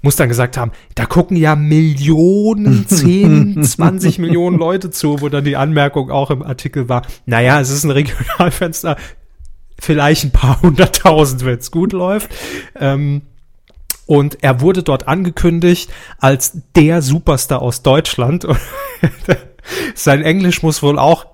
Muss 0.03 0.15
dann 0.15 0.29
gesagt 0.29 0.57
haben, 0.57 0.71
da 0.95 1.05
gucken 1.05 1.37
ja 1.37 1.55
Millionen, 1.55 2.87
10, 2.87 3.63
20 3.63 4.17
Millionen 4.17 4.57
Leute 4.57 4.89
zu, 4.89 5.21
wo 5.21 5.29
dann 5.29 5.43
die 5.43 5.57
Anmerkung 5.57 6.09
auch 6.09 6.31
im 6.31 6.41
Artikel 6.41 6.89
war, 6.89 7.03
naja, 7.25 7.59
es 7.59 7.69
ist 7.69 7.83
ein 7.83 7.91
Regionalfenster, 7.91 8.97
vielleicht 9.81 10.23
ein 10.23 10.31
paar 10.31 10.61
hunderttausend, 10.61 11.43
wenn 11.43 11.59
es 11.59 11.71
gut 11.71 11.91
läuft. 11.91 12.29
Ähm, 12.79 13.23
und 14.05 14.43
er 14.43 14.61
wurde 14.61 14.83
dort 14.83 15.07
angekündigt 15.07 15.89
als 16.19 16.57
der 16.75 17.01
Superstar 17.01 17.61
aus 17.61 17.81
Deutschland. 17.81 18.45
Sein 19.95 20.21
Englisch 20.21 20.63
muss 20.63 20.83
wohl 20.83 20.99
auch 20.99 21.25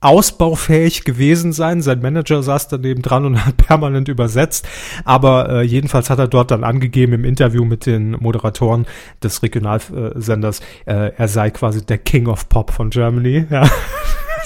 ausbaufähig 0.00 1.04
gewesen 1.04 1.52
sein. 1.52 1.82
Sein 1.82 2.00
Manager 2.00 2.42
saß 2.42 2.68
daneben 2.68 3.02
dran 3.02 3.24
und 3.24 3.44
hat 3.44 3.56
permanent 3.68 4.08
übersetzt. 4.08 4.68
Aber 5.04 5.48
äh, 5.48 5.62
jedenfalls 5.62 6.10
hat 6.10 6.18
er 6.18 6.28
dort 6.28 6.50
dann 6.50 6.64
angegeben 6.64 7.14
im 7.14 7.24
Interview 7.24 7.64
mit 7.64 7.86
den 7.86 8.12
Moderatoren 8.12 8.86
des 9.22 9.42
Regionalsenders, 9.42 10.60
äh, 10.84 11.12
er 11.16 11.28
sei 11.28 11.50
quasi 11.50 11.84
der 11.84 11.98
King 11.98 12.26
of 12.26 12.48
Pop 12.48 12.70
von 12.70 12.90
Germany. 12.90 13.46
Ja. 13.50 13.68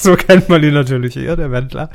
so 0.02 0.16
kennt 0.16 0.48
man 0.48 0.62
ihn 0.62 0.74
natürlich 0.74 1.16
eher, 1.16 1.36
der 1.36 1.50
Wendler. 1.50 1.90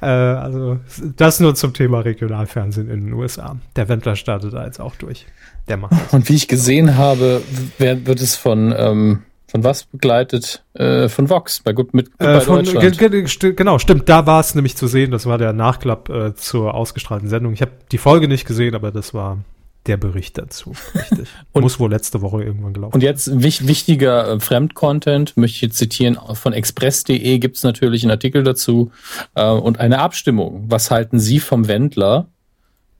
Äh, 0.00 0.06
also 0.06 0.78
das 1.16 1.40
nur 1.40 1.54
zum 1.54 1.74
Thema 1.74 2.00
Regionalfernsehen 2.00 2.90
in 2.90 3.06
den 3.06 3.12
USA. 3.14 3.56
Der 3.76 3.88
Wendler 3.88 4.16
startet 4.16 4.52
da 4.52 4.64
jetzt 4.64 4.80
auch 4.80 4.96
durch. 4.96 5.26
Der 5.68 5.76
macht 5.76 5.92
das. 5.92 6.12
Und 6.12 6.28
wie 6.28 6.34
ich 6.34 6.48
gesehen 6.48 6.96
habe, 6.96 7.42
wird 7.78 8.20
es 8.20 8.36
von 8.36 8.74
ähm, 8.76 9.22
von 9.50 9.64
was 9.64 9.84
begleitet? 9.84 10.62
Äh, 10.74 11.08
von 11.08 11.28
Vox, 11.28 11.60
bei 11.60 11.72
gut 11.72 11.92
mit 11.92 12.08
äh, 12.20 12.40
von, 12.40 12.64
Genau, 13.56 13.78
stimmt. 13.80 14.08
Da 14.08 14.24
war 14.26 14.38
es 14.38 14.54
nämlich 14.54 14.76
zu 14.76 14.86
sehen. 14.86 15.10
Das 15.10 15.26
war 15.26 15.38
der 15.38 15.52
Nachklapp 15.52 16.08
äh, 16.08 16.34
zur 16.36 16.74
ausgestrahlten 16.74 17.28
Sendung. 17.28 17.52
Ich 17.52 17.60
habe 17.60 17.72
die 17.90 17.98
Folge 17.98 18.28
nicht 18.28 18.46
gesehen, 18.46 18.76
aber 18.76 18.92
das 18.92 19.12
war 19.12 19.38
der 19.86 19.96
Bericht 19.96 20.38
dazu. 20.38 20.74
Richtig. 20.94 21.28
und, 21.52 21.62
Muss 21.62 21.80
wohl 21.80 21.90
letzte 21.90 22.20
Woche 22.22 22.42
irgendwann 22.42 22.74
gelaufen. 22.74 22.94
Und 22.94 23.02
jetzt 23.02 23.42
wich, 23.42 23.66
wichtiger 23.66 24.34
äh, 24.34 24.40
Fremdcontent, 24.40 25.36
möchte 25.36 25.56
ich 25.56 25.62
jetzt 25.62 25.78
zitieren, 25.78 26.18
von 26.34 26.52
express.de 26.52 27.38
gibt 27.38 27.56
es 27.56 27.62
natürlich 27.62 28.02
einen 28.02 28.10
Artikel 28.10 28.42
dazu 28.42 28.90
äh, 29.34 29.44
und 29.44 29.80
eine 29.80 29.98
Abstimmung. 30.00 30.64
Was 30.68 30.90
halten 30.90 31.18
Sie 31.18 31.40
vom 31.40 31.68
Wendler? 31.68 32.28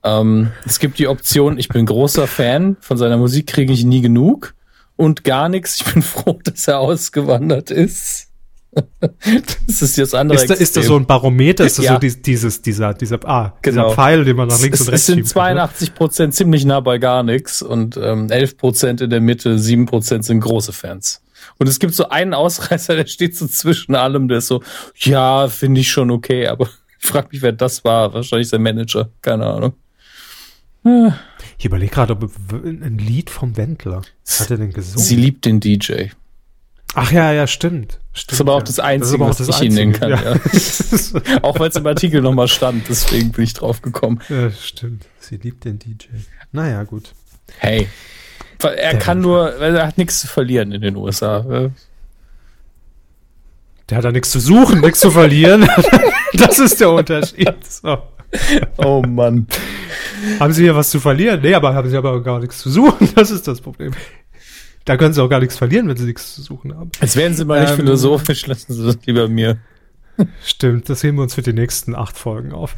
Ähm, 0.03 0.51
es 0.65 0.79
gibt 0.79 0.97
die 0.97 1.07
Option, 1.07 1.59
ich 1.59 1.69
bin 1.69 1.85
großer 1.85 2.25
Fan, 2.27 2.77
von 2.79 2.97
seiner 2.97 3.17
Musik 3.17 3.47
kriege 3.47 3.71
ich 3.71 3.83
nie 3.83 4.01
genug 4.01 4.55
und 4.95 5.23
gar 5.23 5.49
nichts. 5.49 5.81
Ich 5.81 5.93
bin 5.93 6.01
froh, 6.01 6.39
dass 6.43 6.67
er 6.67 6.79
ausgewandert 6.79 7.69
ist. 7.71 8.30
Das 9.67 9.81
ist 9.81 9.97
jetzt 9.97 10.15
andere. 10.15 10.39
Ist, 10.39 10.49
da, 10.49 10.53
ist 10.53 10.77
das 10.77 10.85
so 10.85 10.95
ein 10.95 11.05
Barometer? 11.05 11.65
Ist 11.65 11.77
das 11.77 11.85
ja. 11.85 11.93
so 11.93 11.99
dieses, 11.99 12.61
dieser, 12.61 12.93
dieser, 12.93 13.19
ah, 13.27 13.53
genau. 13.61 13.87
dieser 13.87 13.95
Pfeil, 13.95 14.23
den 14.23 14.37
man 14.37 14.47
nach 14.47 14.61
links 14.61 14.79
es, 14.79 14.87
und 14.87 14.93
rechts 14.93 15.09
Es 15.09 15.15
sind 15.15 15.27
82 15.27 15.93
Prozent 15.93 16.33
ziemlich 16.33 16.63
nah 16.63 16.79
bei 16.79 16.97
gar 16.97 17.23
nichts 17.23 17.61
und 17.61 17.97
ähm, 17.97 18.29
11 18.29 18.57
Prozent 18.57 19.01
in 19.01 19.09
der 19.09 19.19
Mitte, 19.19 19.59
7 19.59 19.85
Prozent 19.85 20.23
sind 20.23 20.39
große 20.39 20.71
Fans. 20.71 21.21
Und 21.57 21.67
es 21.67 21.79
gibt 21.79 21.93
so 21.93 22.09
einen 22.09 22.33
Ausreißer, 22.33 22.95
der 22.97 23.07
steht 23.07 23.35
so 23.35 23.47
zwischen 23.47 23.95
allem, 23.95 24.27
der 24.27 24.37
ist 24.37 24.47
so, 24.47 24.61
ja, 24.95 25.47
finde 25.49 25.81
ich 25.81 25.91
schon 25.91 26.09
okay, 26.09 26.47
aber 26.47 26.69
ich 26.99 27.07
frage 27.07 27.29
mich, 27.31 27.41
wer 27.41 27.51
das 27.51 27.83
war. 27.83 28.13
Wahrscheinlich 28.13 28.47
sein 28.47 28.61
Manager, 28.61 29.09
keine 29.21 29.47
Ahnung. 29.47 29.73
Ich 31.57 31.65
überlege 31.65 31.91
gerade, 31.91 32.13
ob 32.13 32.23
ein 32.53 32.97
Lied 32.97 33.29
vom 33.29 33.55
Wendler. 33.55 34.01
Was 34.25 34.39
hat 34.39 34.51
er 34.51 34.57
denn 34.57 34.71
gesungen? 34.71 35.05
Sie 35.05 35.15
liebt 35.15 35.45
den 35.45 35.59
DJ. 35.59 36.07
Ach 36.93 37.11
ja, 37.11 37.31
ja, 37.31 37.47
stimmt. 37.47 37.99
stimmt 38.11 38.31
das 38.31 38.33
ist 38.35 38.41
aber 38.41 38.53
auch 38.55 38.63
das 38.63 38.79
Einzige, 38.79 39.25
das 39.25 39.39
was 39.39 39.47
ich 39.47 39.61
ihn 39.61 39.73
nennen 39.73 39.93
kann. 39.93 40.09
Ja. 40.09 40.21
Ja. 40.33 40.35
auch 41.41 41.59
weil 41.59 41.69
es 41.69 41.75
im 41.75 41.87
Artikel 41.87 42.21
nochmal 42.21 42.47
stand, 42.47 42.89
deswegen 42.89 43.31
bin 43.31 43.45
ich 43.45 43.53
drauf 43.53 43.81
gekommen. 43.81 44.19
Ja, 44.29 44.51
stimmt. 44.51 45.05
Sie 45.19 45.37
liebt 45.37 45.63
den 45.63 45.79
DJ. 45.79 46.07
Naja, 46.51 46.83
gut. 46.83 47.13
Hey. 47.57 47.87
Er 48.63 48.75
der 48.75 48.99
kann 48.99 49.21
nur, 49.21 49.55
er 49.55 49.87
hat 49.87 49.97
nichts 49.97 50.19
zu 50.19 50.27
verlieren 50.27 50.71
in 50.71 50.81
den 50.81 50.95
USA. 50.95 51.71
Der 53.89 53.97
hat 53.97 54.05
da 54.05 54.11
nichts 54.11 54.31
zu 54.31 54.39
suchen, 54.39 54.81
nichts 54.81 54.99
zu 54.99 55.11
verlieren. 55.11 55.67
das 56.33 56.59
ist 56.59 56.79
der 56.79 56.91
Unterschied. 56.91 57.55
So. 57.67 57.97
Oh 58.77 59.01
Mann. 59.01 59.47
Haben 60.39 60.53
Sie 60.53 60.63
hier 60.63 60.75
was 60.75 60.89
zu 60.91 60.99
verlieren? 60.99 61.41
Nee, 61.41 61.53
aber 61.55 61.73
haben 61.73 61.89
Sie 61.89 61.97
aber 61.97 62.21
gar 62.21 62.39
nichts 62.39 62.59
zu 62.59 62.69
suchen. 62.69 63.09
Das 63.15 63.31
ist 63.31 63.47
das 63.47 63.59
Problem. 63.59 63.91
Da 64.85 64.97
können 64.97 65.13
sie 65.13 65.21
auch 65.21 65.29
gar 65.29 65.39
nichts 65.39 65.57
verlieren, 65.57 65.87
wenn 65.87 65.97
sie 65.97 66.05
nichts 66.05 66.35
zu 66.35 66.41
suchen 66.41 66.75
haben. 66.75 66.91
Jetzt 66.99 67.15
werden 67.15 67.35
sie 67.35 67.45
mal 67.45 67.57
ähm, 67.57 67.63
nicht 67.63 67.75
philosophisch, 67.75 68.47
lassen 68.47 68.73
sie 68.73 68.85
das 68.85 68.97
lieber 69.05 69.27
mir. 69.27 69.57
Stimmt, 70.43 70.89
das 70.89 71.03
heben 71.03 71.17
wir 71.17 71.23
uns 71.23 71.35
für 71.35 71.41
die 71.41 71.53
nächsten 71.53 71.95
acht 71.95 72.17
Folgen 72.17 72.51
auf. 72.51 72.75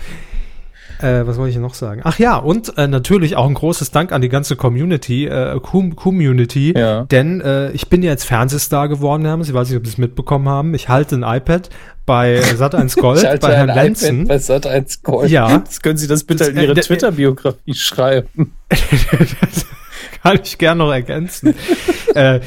Äh, 1.00 1.26
was 1.28 1.38
wollte 1.38 1.52
ich 1.52 1.58
noch 1.58 1.74
sagen? 1.74 2.02
Ach 2.04 2.20
ja, 2.20 2.38
und 2.38 2.78
äh, 2.78 2.88
natürlich 2.88 3.36
auch 3.36 3.48
ein 3.48 3.56
großes 3.56 3.92
Dank 3.92 4.12
an 4.12 4.22
die 4.22 4.30
ganze 4.30 4.56
Community, 4.56 5.26
äh, 5.26 5.60
Community, 5.60 6.74
ja. 6.78 7.04
denn 7.06 7.42
äh, 7.42 7.72
ich 7.72 7.90
bin 7.90 8.04
ja 8.04 8.12
jetzt 8.12 8.24
Fernsehstar 8.24 8.88
geworden, 8.88 9.26
Hermes. 9.26 9.50
Ich 9.50 9.54
weiß 9.54 9.70
nicht, 9.70 9.78
ob 9.78 9.86
Sie 9.86 9.92
es 9.92 9.98
mitbekommen 9.98 10.48
haben. 10.48 10.74
Ich 10.74 10.90
halte 10.90 11.16
ein 11.16 11.24
iPad 11.24 11.70
bei 12.06 12.40
Sat1 12.58 13.00
Gold, 13.00 13.42
bei 13.42 13.56
Herrn 13.56 13.70
Lenzen. 13.70 14.28
Bei 14.28 14.38
Sat1 14.38 15.04
Gold. 15.04 15.30
Ja. 15.30 15.58
Jetzt 15.58 15.84
können 15.84 15.98
Sie 15.98 16.08
das 16.08 16.24
bitte 16.24 16.46
in 16.46 16.58
Ihre 16.58 16.76
Twitter-Biografie 16.76 17.74
schreiben. 17.74 18.54
kann 20.24 20.40
ich 20.44 20.58
gern 20.58 20.80
noch 20.80 20.92
ergänzen. 20.92 21.54
äh, 22.16 22.40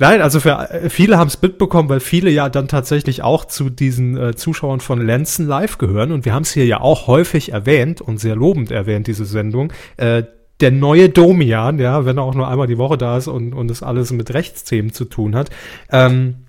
Nein, 0.00 0.22
also 0.22 0.40
für 0.40 0.70
äh, 0.70 0.88
viele 0.88 1.18
haben 1.18 1.28
es 1.28 1.42
mitbekommen, 1.42 1.90
weil 1.90 2.00
viele 2.00 2.30
ja 2.30 2.48
dann 2.48 2.68
tatsächlich 2.68 3.22
auch 3.22 3.44
zu 3.44 3.68
diesen 3.68 4.16
äh, 4.16 4.34
Zuschauern 4.34 4.80
von 4.80 4.98
Lenzen 5.04 5.46
Live 5.46 5.76
gehören. 5.76 6.10
Und 6.10 6.24
wir 6.24 6.32
haben 6.32 6.44
es 6.44 6.52
hier 6.52 6.64
ja 6.64 6.80
auch 6.80 7.06
häufig 7.06 7.52
erwähnt 7.52 8.00
und 8.00 8.18
sehr 8.18 8.34
lobend 8.34 8.70
erwähnt, 8.70 9.08
diese 9.08 9.26
Sendung. 9.26 9.74
Äh, 9.98 10.22
der 10.60 10.70
neue 10.70 11.10
Domian, 11.10 11.78
ja, 11.78 12.06
wenn 12.06 12.16
er 12.16 12.22
auch 12.22 12.34
nur 12.34 12.48
einmal 12.48 12.66
die 12.66 12.78
Woche 12.78 12.96
da 12.96 13.18
ist 13.18 13.28
und, 13.28 13.52
und 13.52 13.70
es 13.70 13.82
alles 13.82 14.10
mit 14.10 14.32
Rechtsthemen 14.32 14.92
zu 14.94 15.04
tun 15.04 15.36
hat. 15.36 15.50
Ähm, 15.90 16.46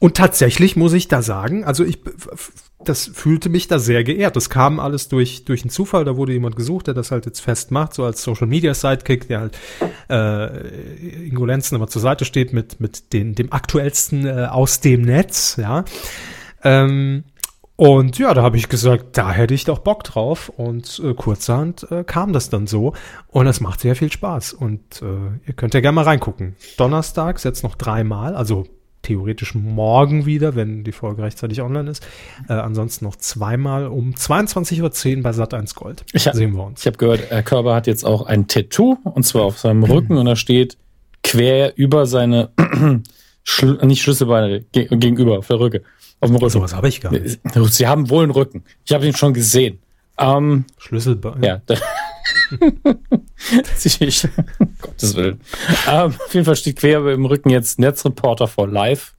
und 0.00 0.16
tatsächlich 0.16 0.74
muss 0.74 0.92
ich 0.92 1.06
da 1.06 1.22
sagen, 1.22 1.64
also 1.64 1.84
ich, 1.84 2.00
das 2.84 3.10
fühlte 3.12 3.48
mich 3.48 3.68
da 3.68 3.78
sehr 3.78 4.04
geehrt. 4.04 4.36
Das 4.36 4.50
kam 4.50 4.80
alles 4.80 5.08
durch, 5.08 5.44
durch 5.44 5.62
einen 5.62 5.70
Zufall. 5.70 6.04
Da 6.04 6.16
wurde 6.16 6.32
jemand 6.32 6.56
gesucht, 6.56 6.86
der 6.86 6.94
das 6.94 7.10
halt 7.10 7.26
jetzt 7.26 7.40
fest 7.40 7.70
macht, 7.70 7.94
so 7.94 8.04
als 8.04 8.22
Social 8.22 8.46
Media 8.46 8.74
Sidekick, 8.74 9.28
der 9.28 9.40
halt, 9.40 9.58
äh, 10.10 11.26
Ingo 11.26 11.44
Lenzen 11.44 11.76
immer 11.76 11.88
zur 11.88 12.02
Seite 12.02 12.24
steht 12.24 12.52
mit, 12.52 12.80
mit 12.80 13.12
den, 13.12 13.34
dem 13.34 13.52
aktuellsten 13.52 14.26
äh, 14.26 14.46
aus 14.50 14.80
dem 14.80 15.02
Netz, 15.02 15.56
ja. 15.56 15.84
Ähm, 16.64 17.24
und 17.76 18.18
ja, 18.18 18.32
da 18.32 18.42
habe 18.42 18.58
ich 18.58 18.68
gesagt, 18.68 19.16
da 19.16 19.32
hätte 19.32 19.54
ich 19.54 19.64
doch 19.64 19.80
Bock 19.80 20.04
drauf. 20.04 20.50
Und 20.50 21.00
äh, 21.04 21.14
kurzerhand 21.14 21.90
äh, 21.90 22.04
kam 22.04 22.32
das 22.32 22.48
dann 22.48 22.66
so. 22.66 22.92
Und 23.28 23.46
es 23.46 23.60
macht 23.60 23.80
sehr 23.80 23.96
viel 23.96 24.12
Spaß. 24.12 24.52
Und 24.52 25.02
äh, 25.02 25.40
ihr 25.46 25.54
könnt 25.54 25.74
ja 25.74 25.80
gerne 25.80 25.96
mal 25.96 26.04
reingucken. 26.04 26.54
Donnerstags 26.76 27.42
jetzt 27.44 27.64
noch 27.64 27.74
dreimal, 27.74 28.36
also 28.36 28.66
theoretisch 29.02 29.54
morgen 29.54 30.26
wieder, 30.26 30.54
wenn 30.54 30.84
die 30.84 30.92
Folge 30.92 31.22
rechtzeitig 31.22 31.60
online 31.60 31.90
ist. 31.90 32.06
Äh, 32.48 32.54
ansonsten 32.54 33.04
noch 33.04 33.16
zweimal 33.16 33.86
um 33.86 34.14
22.10 34.14 35.16
Uhr 35.16 35.22
bei 35.22 35.30
Sat1 35.30 35.74
Gold. 35.74 36.04
Ich 36.12 36.26
hab, 36.26 36.34
Sehen 36.34 36.54
wir 36.54 36.64
uns. 36.64 36.80
Ich 36.80 36.86
habe 36.86 36.98
gehört, 36.98 37.30
Herr 37.30 37.42
Körber 37.42 37.74
hat 37.74 37.86
jetzt 37.86 38.04
auch 38.04 38.26
ein 38.26 38.48
Tattoo 38.48 38.96
und 39.04 39.24
zwar 39.24 39.42
auf 39.42 39.58
seinem 39.58 39.82
Rücken 39.84 40.16
und 40.16 40.26
da 40.26 40.36
steht 40.36 40.78
quer 41.22 41.76
über 41.76 42.06
seine 42.06 42.50
Schl 43.44 43.78
nicht 43.84 44.02
Schlüsselbeine 44.02 44.62
ge 44.72 44.86
gegenüber 44.90 45.38
auf 45.38 45.48
der 45.48 45.58
Rücke. 45.58 45.82
Auf 46.20 46.30
dem 46.30 46.36
Rücken. 46.36 46.50
So 46.50 46.62
was 46.62 46.74
habe 46.74 46.88
ich 46.88 47.00
gar 47.00 47.12
nicht. 47.12 47.40
Sie 47.70 47.86
haben 47.86 48.08
wohl 48.08 48.22
einen 48.22 48.32
Rücken. 48.32 48.62
Ich 48.84 48.92
habe 48.92 49.06
ihn 49.06 49.14
schon 49.14 49.34
gesehen. 49.34 49.80
Ähm, 50.18 50.64
Schlüsselbein. 50.78 51.42
Ja. 51.42 51.60
ich, 53.84 54.28
Gottes 54.80 55.16
Willen. 55.16 55.40
Ähm, 55.88 56.14
auf 56.24 56.34
jeden 56.34 56.46
Fall 56.46 56.56
steht 56.56 56.76
quer 56.76 57.06
im 57.06 57.26
Rücken 57.26 57.50
jetzt 57.50 57.78
Netzreporter 57.78 58.48
for 58.48 58.68
Life. 58.68 59.12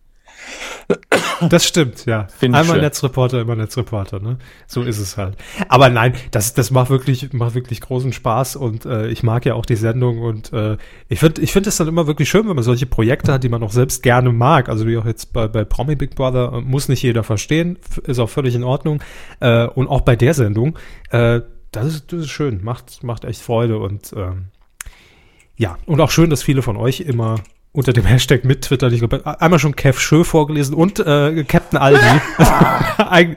Das 1.49 1.65
stimmt, 1.65 2.05
ja. 2.05 2.27
Find 2.27 2.55
Einmal 2.55 2.79
Netzreporter, 2.79 3.41
immer 3.41 3.55
Netzreporter, 3.55 4.19
ne? 4.19 4.37
So 4.67 4.83
ist 4.83 4.99
es 4.99 5.17
halt. 5.17 5.37
Aber 5.67 5.89
nein, 5.89 6.13
das, 6.31 6.53
das 6.53 6.71
macht 6.71 6.89
wirklich, 6.89 7.33
macht 7.33 7.55
wirklich 7.55 7.81
großen 7.81 8.13
Spaß 8.13 8.55
und 8.55 8.85
äh, 8.85 9.07
ich 9.07 9.23
mag 9.23 9.45
ja 9.45 9.53
auch 9.55 9.65
die 9.65 9.75
Sendung 9.75 10.21
und 10.21 10.53
äh, 10.53 10.77
ich 11.09 11.19
finde, 11.19 11.41
ich 11.41 11.51
finde 11.51 11.69
es 11.69 11.77
dann 11.77 11.87
immer 11.87 12.07
wirklich 12.07 12.29
schön, 12.29 12.47
wenn 12.47 12.55
man 12.55 12.63
solche 12.63 12.85
Projekte 12.85 13.33
hat, 13.33 13.43
die 13.43 13.49
man 13.49 13.63
auch 13.63 13.71
selbst 13.71 14.03
gerne 14.03 14.31
mag. 14.31 14.69
Also 14.69 14.87
wie 14.87 14.97
auch 14.97 15.05
jetzt 15.05 15.33
bei, 15.33 15.47
bei 15.47 15.63
Promi 15.63 15.95
Big 15.95 16.15
Brother 16.15 16.53
äh, 16.53 16.61
muss 16.61 16.89
nicht 16.89 17.01
jeder 17.01 17.23
verstehen, 17.23 17.77
ist 18.03 18.19
auch 18.19 18.29
völlig 18.29 18.55
in 18.55 18.63
Ordnung. 18.63 19.01
Äh, 19.39 19.65
und 19.67 19.87
auch 19.87 20.01
bei 20.01 20.15
der 20.15 20.33
Sendung, 20.33 20.77
äh, 21.11 21.41
das 21.75 21.87
ist, 21.87 22.13
das 22.13 22.21
ist 22.21 22.29
schön, 22.29 22.63
macht, 22.63 23.03
macht 23.03 23.25
echt 23.25 23.41
Freude 23.41 23.77
und 23.79 24.13
ähm, 24.15 24.45
ja, 25.55 25.77
und 25.85 26.01
auch 26.01 26.11
schön, 26.11 26.29
dass 26.29 26.41
viele 26.41 26.61
von 26.61 26.77
euch 26.77 27.01
immer 27.01 27.39
unter 27.71 27.91
dem 27.91 28.05
Hashtag 28.05 28.45
mit 28.45 28.61
Twitter, 28.61 28.91
ich 28.91 28.99
glaube, 28.99 29.41
einmal 29.41 29.59
schon 29.59 29.75
Kev 29.75 29.99
Schö 29.99 30.23
vorgelesen 30.23 30.75
und 30.75 30.99
äh, 30.99 31.43
Captain 31.43 31.79
Aldi. 31.79 32.21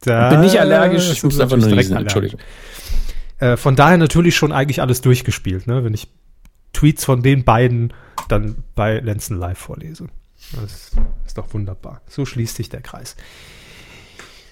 Da 0.00 0.30
bin 0.30 0.40
nicht 0.40 0.60
allergisch, 0.60 1.10
ich 1.10 1.22
muss 1.24 1.40
einfach 1.40 1.56
nur 1.56 1.68
niesen, 1.68 1.96
Entschuldigung. 1.96 2.38
Äh, 3.38 3.56
von 3.56 3.74
daher 3.74 3.98
natürlich 3.98 4.36
schon 4.36 4.52
eigentlich 4.52 4.80
alles 4.80 5.00
durchgespielt, 5.00 5.66
ne? 5.66 5.84
wenn 5.84 5.94
ich 5.94 6.08
Tweets 6.72 7.04
von 7.04 7.22
den 7.22 7.44
beiden 7.44 7.92
dann 8.28 8.56
bei 8.74 9.00
Lenzen 9.00 9.38
Live 9.38 9.58
vorlese. 9.58 10.06
Das 10.52 10.92
ist 11.26 11.38
doch 11.38 11.52
wunderbar. 11.52 12.02
So 12.08 12.24
schließt 12.24 12.56
sich 12.56 12.68
der 12.68 12.82
Kreis. 12.82 13.16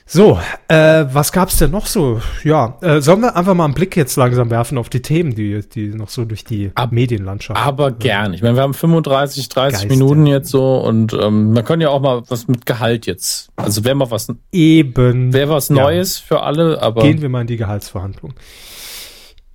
So, 0.07 0.38
äh, 0.69 1.07
was 1.12 1.33
gab's 1.33 1.57
denn 1.57 1.71
noch 1.71 1.87
so? 1.87 2.21
Ja, 2.43 2.77
äh, 2.83 3.01
sollen 3.01 3.23
wir 3.23 3.37
einfach 3.37 3.55
mal 3.55 3.64
einen 3.64 3.73
Blick 3.75 3.97
jetzt 3.97 4.17
langsam 4.17 4.51
werfen 4.51 4.77
auf 4.77 4.90
die 4.90 5.01
Themen, 5.01 5.35
die, 5.35 5.67
die 5.67 5.88
noch 5.88 6.11
so 6.11 6.27
durch 6.27 6.45
die 6.45 6.73
Ab, 6.75 6.93
Medienlandschaft. 6.93 7.59
Aber 7.59 7.88
äh, 7.88 7.95
gern. 7.99 8.35
Ich 8.35 8.43
meine, 8.43 8.55
wir 8.55 8.62
haben 8.62 8.75
35, 8.75 9.49
30 9.49 9.79
Geist, 9.79 9.90
Minuten 9.90 10.27
jetzt 10.27 10.51
so 10.51 10.77
und 10.77 11.14
ähm, 11.14 11.55
man 11.55 11.64
kann 11.64 11.81
ja 11.81 11.88
auch 11.88 12.03
mal 12.03 12.23
was 12.29 12.49
mit 12.49 12.67
Gehalt 12.67 13.07
jetzt. 13.07 13.49
Also 13.57 13.85
wäre 13.85 13.95
mal 13.95 14.11
was 14.11 14.29
eben 14.53 15.33
wäre 15.33 15.49
was 15.49 15.71
Neues 15.71 16.21
ja. 16.21 16.27
für 16.27 16.43
alle, 16.43 16.83
aber 16.83 17.03
gehen 17.03 17.23
wir 17.23 17.31
mal 17.31 17.40
in 17.40 17.47
die 17.47 17.57
Gehaltsverhandlung. 17.57 18.35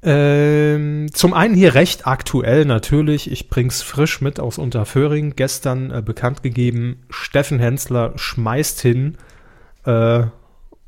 Ähm, 0.01 1.09
zum 1.13 1.33
einen 1.33 1.53
hier 1.53 1.75
recht 1.75 2.07
aktuell 2.07 2.65
natürlich, 2.65 3.29
ich 3.29 3.49
bring's 3.49 3.81
frisch 3.83 4.21
mit 4.21 4.39
aus 4.39 4.57
Unterföhring, 4.57 5.33
gestern 5.35 5.91
äh, 5.91 6.01
bekannt 6.01 6.41
gegeben, 6.41 7.03
Steffen 7.09 7.59
Hensler 7.59 8.13
schmeißt 8.15 8.81
hin 8.81 9.17
äh, 9.85 10.23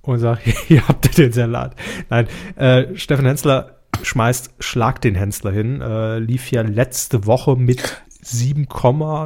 und 0.02 0.20
sagt, 0.20 0.44
hier 0.68 0.88
habt 0.88 1.06
ihr 1.06 1.26
den 1.26 1.34
Salat. 1.34 1.76
Nein, 2.10 2.28
äh, 2.56 2.96
Steffen 2.96 3.26
Hensler 3.26 3.78
schmeißt 4.02 4.56
Schlag 4.60 5.02
den 5.02 5.16
Hensler 5.16 5.52
hin, 5.52 5.82
äh, 5.82 6.20
lief 6.20 6.52
ja 6.52 6.62
letzte 6.62 7.26
Woche 7.26 7.56
mit 7.56 8.02
7, 8.22 8.68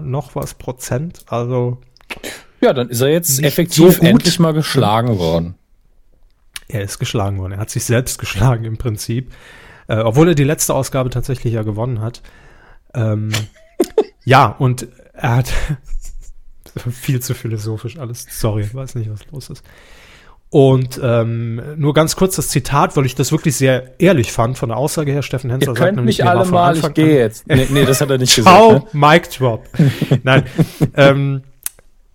noch 0.04 0.36
was 0.36 0.54
Prozent, 0.56 1.26
also 1.28 1.80
ja, 2.62 2.74
dann 2.74 2.90
ist 2.90 3.02
er 3.02 3.10
jetzt 3.10 3.44
effektiv 3.44 3.98
so 3.98 4.02
endlich 4.02 4.40
mal 4.40 4.54
geschlagen 4.54 5.20
worden. 5.20 5.56
Er 6.68 6.82
ist 6.82 6.98
geschlagen 7.00 7.38
worden. 7.38 7.54
Er 7.54 7.60
hat 7.60 7.70
sich 7.70 7.84
selbst 7.84 8.18
geschlagen 8.18 8.66
im 8.66 8.78
Prinzip. 8.78 9.32
Äh, 9.88 9.98
obwohl 9.98 10.30
er 10.30 10.36
die 10.36 10.44
letzte 10.44 10.74
Ausgabe 10.74 11.10
tatsächlich 11.12 11.54
ja 11.54 11.62
gewonnen 11.62 12.02
hat. 12.02 12.24
Ähm, 12.94 13.32
ja, 14.26 14.48
und 14.48 14.88
er 15.14 15.36
hat 15.36 15.54
viel 16.92 17.22
zu 17.22 17.36
philosophisch 17.36 17.98
alles. 17.98 18.26
Sorry, 18.30 18.68
weiß 18.74 18.96
nicht, 18.96 19.12
was 19.12 19.30
los 19.32 19.50
ist. 19.50 19.64
Und 20.56 21.02
ähm, 21.04 21.62
nur 21.76 21.94
ganz 21.94 22.16
kurz 22.16 22.38
das 22.38 22.48
Zitat, 22.48 22.96
weil 22.96 23.06
ich 23.06 23.14
das 23.14 23.34
wirklich 23.34 23.58
sehr 23.58 24.00
ehrlich 24.00 24.32
fand 24.32 24.58
von 24.58 24.70
der 24.70 24.78
Aussage 24.78 25.12
her. 25.12 25.22
Steffen 25.22 25.50
Hensler 25.50 25.74
Ihr 25.74 25.76
sagt 25.78 25.96
nämlich, 25.98 26.20
mich 26.20 26.26
alle 26.26 26.46
mal, 26.46 26.78
ich 26.78 26.94
gehe 26.94 27.18
jetzt. 27.18 27.46
Nee, 27.46 27.68
nee, 27.72 27.84
das 27.84 28.00
hat 28.00 28.10
er 28.10 28.18
nicht 28.18 28.32
Ciao, 28.42 28.70
gesagt. 28.70 28.94
Ne? 28.94 29.00
Mic 29.06 29.30
Drop. 29.38 29.68
Nein, 30.24 30.46
ähm, 30.96 31.44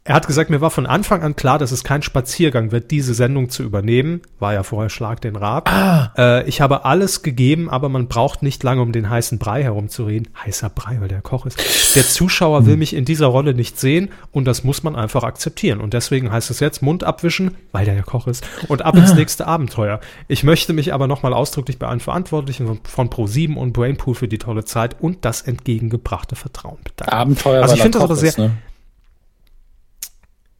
er 0.02 0.14
hat 0.14 0.26
gesagt, 0.26 0.48
mir 0.48 0.62
war 0.62 0.70
von 0.70 0.86
Anfang 0.86 1.22
an 1.22 1.36
klar, 1.36 1.58
dass 1.58 1.72
es 1.72 1.84
kein 1.84 2.02
Spaziergang 2.02 2.72
wird, 2.72 2.90
diese 2.90 3.12
Sendung 3.12 3.50
zu 3.50 3.62
übernehmen. 3.62 4.22
War 4.38 4.54
ja 4.54 4.62
vorher 4.62 4.88
Schlag 4.88 5.20
den 5.20 5.36
Rab. 5.36 5.70
Ah. 5.70 6.12
Äh, 6.16 6.48
ich 6.48 6.62
habe 6.62 6.86
alles 6.86 7.22
gegeben, 7.22 7.68
aber 7.68 7.90
man 7.90 8.08
braucht 8.08 8.42
nicht 8.42 8.62
lange, 8.62 8.80
um 8.80 8.92
den 8.92 9.10
heißen 9.10 9.38
Brei 9.38 9.62
herumzureden. 9.62 10.28
Heißer 10.42 10.70
Brei, 10.70 11.00
weil 11.00 11.08
der 11.08 11.20
Koch 11.20 11.44
ist. 11.44 11.94
Der 11.94 12.02
Zuschauer 12.02 12.64
will 12.64 12.72
hm. 12.72 12.78
mich 12.78 12.96
in 12.96 13.04
dieser 13.04 13.26
Rolle 13.26 13.52
nicht 13.52 13.78
sehen 13.78 14.08
und 14.32 14.46
das 14.46 14.64
muss 14.64 14.82
man 14.82 14.96
einfach 14.96 15.22
akzeptieren. 15.22 15.80
Und 15.80 15.92
deswegen 15.92 16.32
heißt 16.32 16.50
es 16.50 16.60
jetzt 16.60 16.80
Mund 16.80 17.04
abwischen, 17.04 17.58
weil 17.72 17.84
der 17.84 17.94
ja 17.94 18.02
Koch 18.02 18.26
ist, 18.26 18.46
und 18.68 18.82
ab 18.82 18.96
ins 18.96 19.12
ah. 19.12 19.16
nächste 19.16 19.46
Abenteuer. 19.46 20.00
Ich 20.28 20.44
möchte 20.44 20.72
mich 20.72 20.94
aber 20.94 21.08
nochmal 21.08 21.34
ausdrücklich 21.34 21.78
bei 21.78 21.86
allen 21.86 22.00
Verantwortlichen 22.00 22.80
von 22.82 23.10
Pro7 23.10 23.54
und 23.54 23.74
Brainpool 23.74 24.14
für 24.14 24.28
die 24.28 24.38
tolle 24.38 24.64
Zeit 24.64 24.96
und 24.98 25.26
das 25.26 25.42
entgegengebrachte 25.42 26.36
Vertrauen 26.36 26.78
bedanken. 26.84 27.14
Abenteuer, 27.14 27.62
also 27.62 27.74
ich 27.74 27.82
finde 27.82 27.98
das 27.98 28.04
aber 28.04 28.16
sehr, 28.16 28.30
ist, 28.30 28.38
ne? 28.38 28.52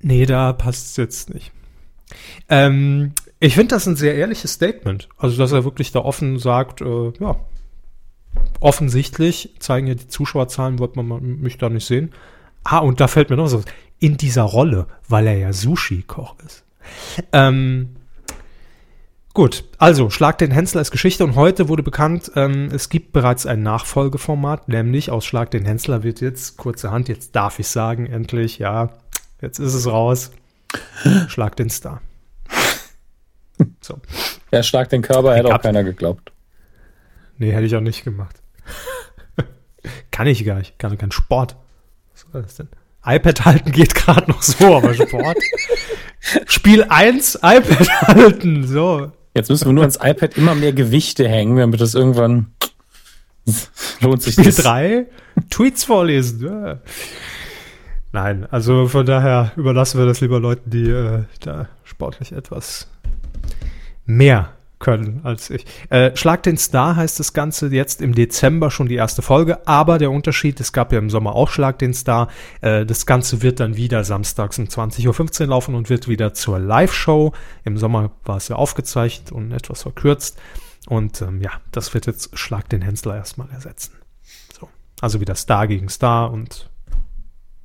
Nee, 0.01 0.27
da 0.27 0.53
passt 0.53 0.87
es 0.87 0.97
jetzt 0.97 1.33
nicht. 1.33 1.53
Ähm, 2.49 3.13
ich 3.39 3.55
finde 3.55 3.75
das 3.75 3.87
ein 3.87 3.97
sehr 3.97 4.15
ehrliches 4.15 4.53
Statement. 4.53 5.09
Also, 5.17 5.37
dass 5.37 5.53
er 5.53 5.65
wirklich 5.65 5.93
da 5.93 6.01
offen 6.01 6.39
sagt, 6.39 6.81
äh, 6.81 7.13
ja, 7.21 7.37
offensichtlich 8.61 9.55
zeigen 9.59 9.87
ja 9.87 9.95
die 9.95 10.09
Zuschauerzahlen, 10.09 10.79
wird 10.79 10.97
man 10.97 11.41
mich 11.41 11.59
da 11.59 11.69
nicht 11.69 11.87
sehen. 11.87 12.13
Ah, 12.65 12.79
und 12.79 13.01
da 13.01 13.09
fällt 13.09 13.31
mir 13.31 13.37
noch 13.37 13.49
so, 13.49 13.63
in 13.99 14.17
dieser 14.17 14.43
Rolle, 14.43 14.87
weil 15.09 15.27
er 15.27 15.37
ja 15.37 15.53
Sushi-Koch 15.53 16.37
ist. 16.47 16.65
Ähm, 17.33 17.97
gut, 19.35 19.65
also 19.79 20.11
Schlag 20.11 20.39
den 20.39 20.51
Hensler 20.51 20.81
ist 20.81 20.91
Geschichte 20.91 21.25
und 21.25 21.37
heute 21.37 21.69
wurde 21.69 21.83
bekannt, 21.83 22.33
ähm, 22.37 22.71
es 22.73 22.89
gibt 22.89 23.13
bereits 23.13 23.47
ein 23.47 23.63
Nachfolgeformat, 23.63 24.69
nämlich 24.69 25.11
aus 25.11 25.25
Schlag 25.25 25.51
den 25.51 25.65
Hensler 25.65 26.03
wird 26.03 26.21
jetzt, 26.21 26.57
kurze 26.57 26.91
Hand, 26.91 27.09
jetzt 27.09 27.37
darf 27.37 27.59
ich 27.59 27.69
sagen, 27.69 28.07
endlich, 28.07 28.59
ja, 28.59 28.91
Jetzt 29.40 29.59
ist 29.59 29.74
es 29.74 29.87
raus. 29.87 30.31
Schlag 31.29 31.57
den 31.57 31.70
Star. 31.70 32.00
So. 33.83 34.00
Ja, 34.53 34.62
schlag 34.62 34.88
den 34.88 35.03
Körper, 35.03 35.37
hätte 35.37 35.55
auch 35.55 35.61
keiner 35.61 35.85
geglaubt. 35.85 36.33
Nee, 37.37 37.53
hätte 37.53 37.66
ich 37.66 37.76
auch 37.76 37.83
nicht 37.83 38.05
gemacht. 38.05 38.40
kann 40.11 40.26
ich 40.26 40.46
gar 40.46 40.57
nicht. 40.57 40.79
Kann 40.79 40.96
kein 40.96 41.12
Sport. 41.12 41.57
Was 42.12 42.33
war 42.33 42.40
das 42.40 42.55
denn? 42.55 42.68
iPad 43.05 43.44
halten 43.44 43.72
geht 43.72 43.94
gerade 43.94 44.31
noch 44.31 44.40
so, 44.40 44.76
aber 44.76 44.94
Sport. 44.94 45.37
Spiel 46.46 46.85
1, 46.88 47.37
iPad 47.37 47.88
halten. 48.09 48.66
So. 48.66 49.12
Jetzt 49.35 49.50
müssen 49.50 49.66
wir 49.66 49.72
nur 49.74 49.85
ans 49.85 49.98
iPad 50.03 50.38
immer 50.38 50.55
mehr 50.55 50.72
Gewichte 50.72 51.29
hängen, 51.29 51.57
damit 51.57 51.83
das 51.83 51.94
irgendwann 51.94 52.55
lohnt 54.00 54.22
sich. 54.22 54.35
Spiel 54.35 54.53
3, 54.53 55.07
Tweets 55.50 55.85
vorlesen. 55.85 56.46
Ja. 56.46 56.81
Nein, 58.12 58.46
also 58.51 58.88
von 58.88 59.07
daher 59.07 59.53
überlassen 59.57 59.99
wir 59.99 60.07
das 60.07 60.20
lieber 60.20 60.40
Leuten, 60.40 60.70
die 60.70 60.90
äh, 60.90 61.25
da 61.40 61.68
sportlich 61.85 62.33
etwas 62.33 62.88
mehr 64.05 64.51
können 64.81 65.20
als 65.23 65.51
ich. 65.51 65.64
Äh, 65.90 66.16
Schlag 66.16 66.42
den 66.42 66.57
Star 66.57 66.96
heißt 66.96 67.20
das 67.20 67.33
Ganze 67.33 67.68
jetzt 67.68 68.03
im 68.03 68.14
Dezember 68.14 68.70
schon 68.70 68.88
die 68.88 68.96
erste 68.96 69.23
Folge, 69.23 69.66
aber 69.68 69.99
der 69.99 70.11
Unterschied, 70.11 70.59
es 70.59 70.73
gab 70.73 70.92
ja 70.92 70.99
im 70.99 71.11
Sommer 71.11 71.35
auch 71.37 71.51
Schlag 71.51 71.79
den 71.79 71.94
Star, 71.94 72.29
äh, 72.62 72.85
das 72.85 73.07
Ganze 73.07 73.42
wird 73.42 73.61
dann 73.61 73.77
wieder 73.77 74.03
samstags 74.03 74.59
um 74.59 74.64
20.15 74.64 75.42
Uhr 75.42 75.46
laufen 75.49 75.75
und 75.75 75.90
wird 75.90 76.09
wieder 76.09 76.35
zur 76.35 76.59
Live-Show. 76.59 77.33
Im 77.64 77.77
Sommer 77.77 78.11
war 78.25 78.38
es 78.38 78.49
ja 78.49 78.57
aufgezeichnet 78.57 79.31
und 79.31 79.53
etwas 79.53 79.83
verkürzt 79.83 80.38
und 80.88 81.20
ähm, 81.20 81.42
ja, 81.42 81.53
das 81.70 81.92
wird 81.94 82.07
jetzt 82.07 82.37
Schlag 82.37 82.68
den 82.70 82.83
Hensler 82.83 83.16
erstmal 83.16 83.51
ersetzen. 83.51 83.92
So. 84.59 84.68
Also 85.01 85.20
wieder 85.20 85.35
Star 85.35 85.68
gegen 85.68 85.90
Star 85.90 86.33
und 86.33 86.69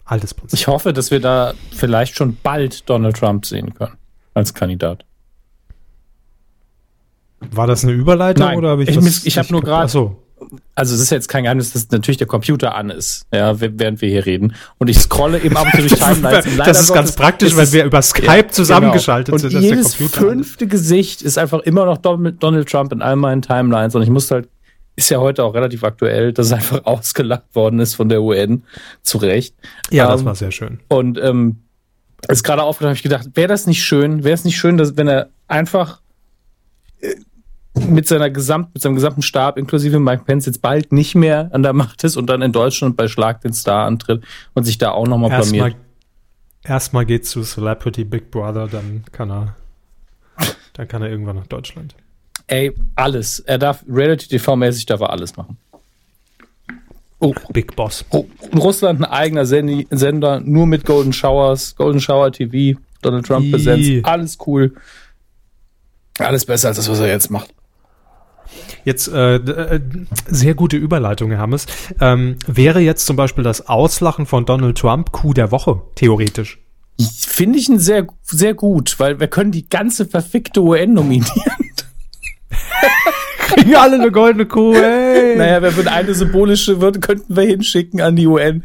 altes 0.05 0.33
Prinzip. 0.33 0.59
Ich 0.59 0.67
hoffe, 0.67 0.93
dass 0.93 1.11
wir 1.11 1.19
da 1.19 1.53
vielleicht 1.71 2.15
schon 2.15 2.37
bald 2.41 2.89
Donald 2.89 3.17
Trump 3.17 3.45
sehen 3.45 3.73
können 3.73 3.97
als 4.33 4.53
Kandidat. 4.53 5.05
War 7.39 7.67
das 7.67 7.83
eine 7.83 7.93
Überleitung 7.93 8.45
Nein, 8.45 8.57
oder 8.57 8.69
habe 8.69 8.83
ich 8.83 8.89
Ich, 8.89 8.97
was, 8.97 9.25
ich 9.25 9.37
habe 9.37 9.51
nur 9.51 9.61
gerade. 9.61 9.89
So. 9.89 10.21
Also 10.75 10.93
es 10.95 11.01
ist 11.01 11.09
jetzt 11.11 11.29
kein 11.29 11.43
Geheimnis, 11.43 11.71
dass 11.71 11.89
natürlich 11.91 12.17
der 12.17 12.27
Computer 12.27 12.75
an 12.75 12.89
ist, 12.89 13.25
ja, 13.31 13.59
während 13.59 14.01
wir 14.01 14.09
hier 14.09 14.25
reden. 14.25 14.53
Und 14.77 14.89
ich 14.89 14.99
scrolle 14.99 15.39
eben 15.39 15.55
ab 15.55 15.65
und 15.65 15.71
zu 15.71 15.87
durch 15.87 15.93
Timelines. 15.99 16.57
das 16.57 16.81
ist 16.81 16.93
ganz 16.93 17.13
praktisch, 17.13 17.55
weil 17.55 17.71
wir 17.71 17.85
über 17.85 18.01
Skype 18.01 18.25
ja, 18.27 18.47
zusammengeschaltet 18.47 19.33
genau. 19.33 19.45
und 19.45 19.51
sind. 19.51 19.57
Und 19.57 19.63
jedes 19.63 19.95
fünfte 19.95 20.67
Gesicht 20.67 21.21
ist 21.21 21.37
einfach 21.37 21.59
immer 21.59 21.85
noch 21.85 21.97
Donald 21.97 22.69
Trump 22.69 22.91
in 22.91 23.01
all 23.01 23.15
meinen 23.15 23.41
Timelines. 23.41 23.95
Und 23.95 24.03
ich 24.03 24.09
muss 24.09 24.29
halt 24.29 24.49
ist 24.95 25.10
ja 25.10 25.19
heute 25.19 25.43
auch 25.43 25.53
relativ 25.53 25.84
aktuell, 25.84 26.34
dass 26.34 26.47
es 26.47 26.53
einfach 26.53 26.81
ausgelacht 26.86 27.53
worden 27.53 27.79
ist 27.79 27.95
von 27.95 28.10
der 28.10 28.21
UN. 28.21 28.63
Zu 29.01 29.17
Recht. 29.17 29.55
Ja, 29.91 30.05
ähm, 30.05 30.12
das 30.12 30.25
war 30.25 30.36
sehr 30.36 30.51
schön. 30.51 30.79
Und 30.88 31.19
ähm, 31.21 31.58
als 32.27 32.43
gerade 32.43 32.63
aufgedacht 32.63 32.89
habe 32.89 32.95
ich 32.95 33.03
gedacht, 33.03 33.29
wäre 33.34 33.47
das 33.47 33.67
nicht 33.67 33.84
schön, 33.84 34.23
wäre 34.23 34.34
es 34.34 34.45
nicht 34.45 34.58
schön, 34.58 34.77
dass 34.77 34.97
wenn 34.97 35.08
er 35.08 35.29
einfach 35.47 36.01
äh, 37.01 37.15
mit 37.73 38.08
seiner 38.08 38.29
Gesamt, 38.29 38.73
mit 38.73 38.81
seinem 38.81 38.95
gesamten 38.95 39.21
Stab, 39.21 39.58
inklusive 39.58 39.99
Mike 39.99 40.23
Pence, 40.25 40.45
jetzt 40.45 40.62
bald 40.62 40.93
nicht 40.93 41.13
mehr 41.13 41.49
an 41.51 41.62
der 41.62 41.73
Macht 41.73 42.03
ist 42.03 42.15
und 42.15 42.27
dann 42.27 42.41
in 42.41 42.53
Deutschland 42.53 42.95
bei 42.95 43.08
Schlag 43.08 43.41
den 43.41 43.53
Star 43.53 43.86
antritt 43.86 44.23
und 44.53 44.63
sich 44.63 44.77
da 44.77 44.91
auch 44.91 45.08
nochmal 45.08 45.29
blamiert. 45.29 45.75
Erstmal 46.63 47.05
geht 47.05 47.25
zu 47.27 47.43
Celebrity 47.43 48.05
Big 48.05 48.31
Brother, 48.31 48.67
dann 48.67 49.03
kann 49.12 49.29
er, 49.29 49.55
dann 50.73 50.88
kann 50.88 51.01
er 51.01 51.10
irgendwann 51.10 51.36
nach 51.36 51.47
Deutschland. 51.47 51.95
Ey, 52.47 52.73
alles. 52.95 53.39
Er 53.39 53.58
darf 53.58 53.84
Reality-TV-mäßig 53.88 54.86
darf 54.86 55.01
er 55.01 55.10
alles 55.10 55.36
machen. 55.36 55.58
Oh. 57.19 57.34
Big 57.53 57.75
Boss. 57.75 58.05
Oh. 58.12 58.25
In 58.51 58.58
Russland 58.58 59.01
ein 59.01 59.05
eigener 59.05 59.45
Sender, 59.45 60.41
nur 60.41 60.67
mit 60.67 60.86
Golden 60.86 61.13
Showers, 61.13 61.75
Golden 61.75 61.99
Shower 61.99 62.31
TV, 62.31 62.79
Donald 63.01 63.25
Trump 63.25 63.51
Präsenz, 63.51 64.05
alles 64.05 64.38
cool. 64.45 64.73
Alles 66.19 66.45
besser 66.45 66.69
als 66.69 66.77
das, 66.77 66.89
was 66.89 66.99
er 66.99 67.08
jetzt 67.08 67.31
macht. 67.31 67.53
Jetzt 68.84 69.08
äh, 69.08 69.36
äh, 69.36 69.79
sehr 70.27 70.53
gute 70.53 70.77
Überleitung, 70.77 71.31
Herr 71.31 71.39
Hammes. 71.39 71.65
Ähm, 71.99 72.38
wäre 72.45 72.79
jetzt 72.79 73.05
zum 73.05 73.15
Beispiel 73.15 73.43
das 73.43 73.67
Auslachen 73.67 74.25
von 74.25 74.45
Donald 74.45 74.77
Trump 74.77 75.12
Coup 75.12 75.34
der 75.34 75.51
Woche, 75.51 75.81
theoretisch? 75.95 76.60
Finde 76.99 77.60
ich 77.60 77.67
ein 77.67 77.79
sehr, 77.79 78.08
sehr 78.23 78.54
gut, 78.54 79.00
weil 79.00 79.19
wir 79.19 79.27
können 79.27 79.52
die 79.52 79.67
ganze 79.67 80.06
verfickte 80.06 80.62
UN 80.62 80.93
nominieren. 80.93 81.31
Kriegen 83.40 83.75
alle 83.75 83.96
eine 83.96 84.12
goldene 84.12 84.46
Kuh, 84.46 84.73
ey. 84.73 85.36
Naja, 85.36 85.62
wenn 85.62 85.75
wir 85.75 85.92
eine 85.92 86.13
symbolische 86.13 86.81
würde, 86.81 87.00
könnten 87.00 87.36
wir 87.36 87.44
hinschicken 87.44 88.02
an 88.02 88.15
die 88.15 88.27
UN. 88.27 88.63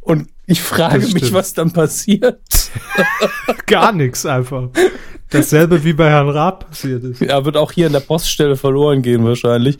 Und 0.00 0.28
ich 0.46 0.60
frage 0.60 1.06
mich, 1.08 1.32
was 1.32 1.54
dann 1.54 1.72
passiert. 1.72 2.40
Gar 3.66 3.92
nichts 3.92 4.26
einfach. 4.26 4.68
Dasselbe 5.30 5.84
wie 5.84 5.92
bei 5.92 6.08
Herrn 6.08 6.28
Raab 6.28 6.68
passiert 6.68 7.04
ist. 7.04 7.22
Er 7.22 7.44
wird 7.44 7.56
auch 7.56 7.70
hier 7.72 7.86
in 7.86 7.92
der 7.92 8.00
Poststelle 8.00 8.56
verloren 8.56 9.02
gehen 9.02 9.24
wahrscheinlich. 9.24 9.78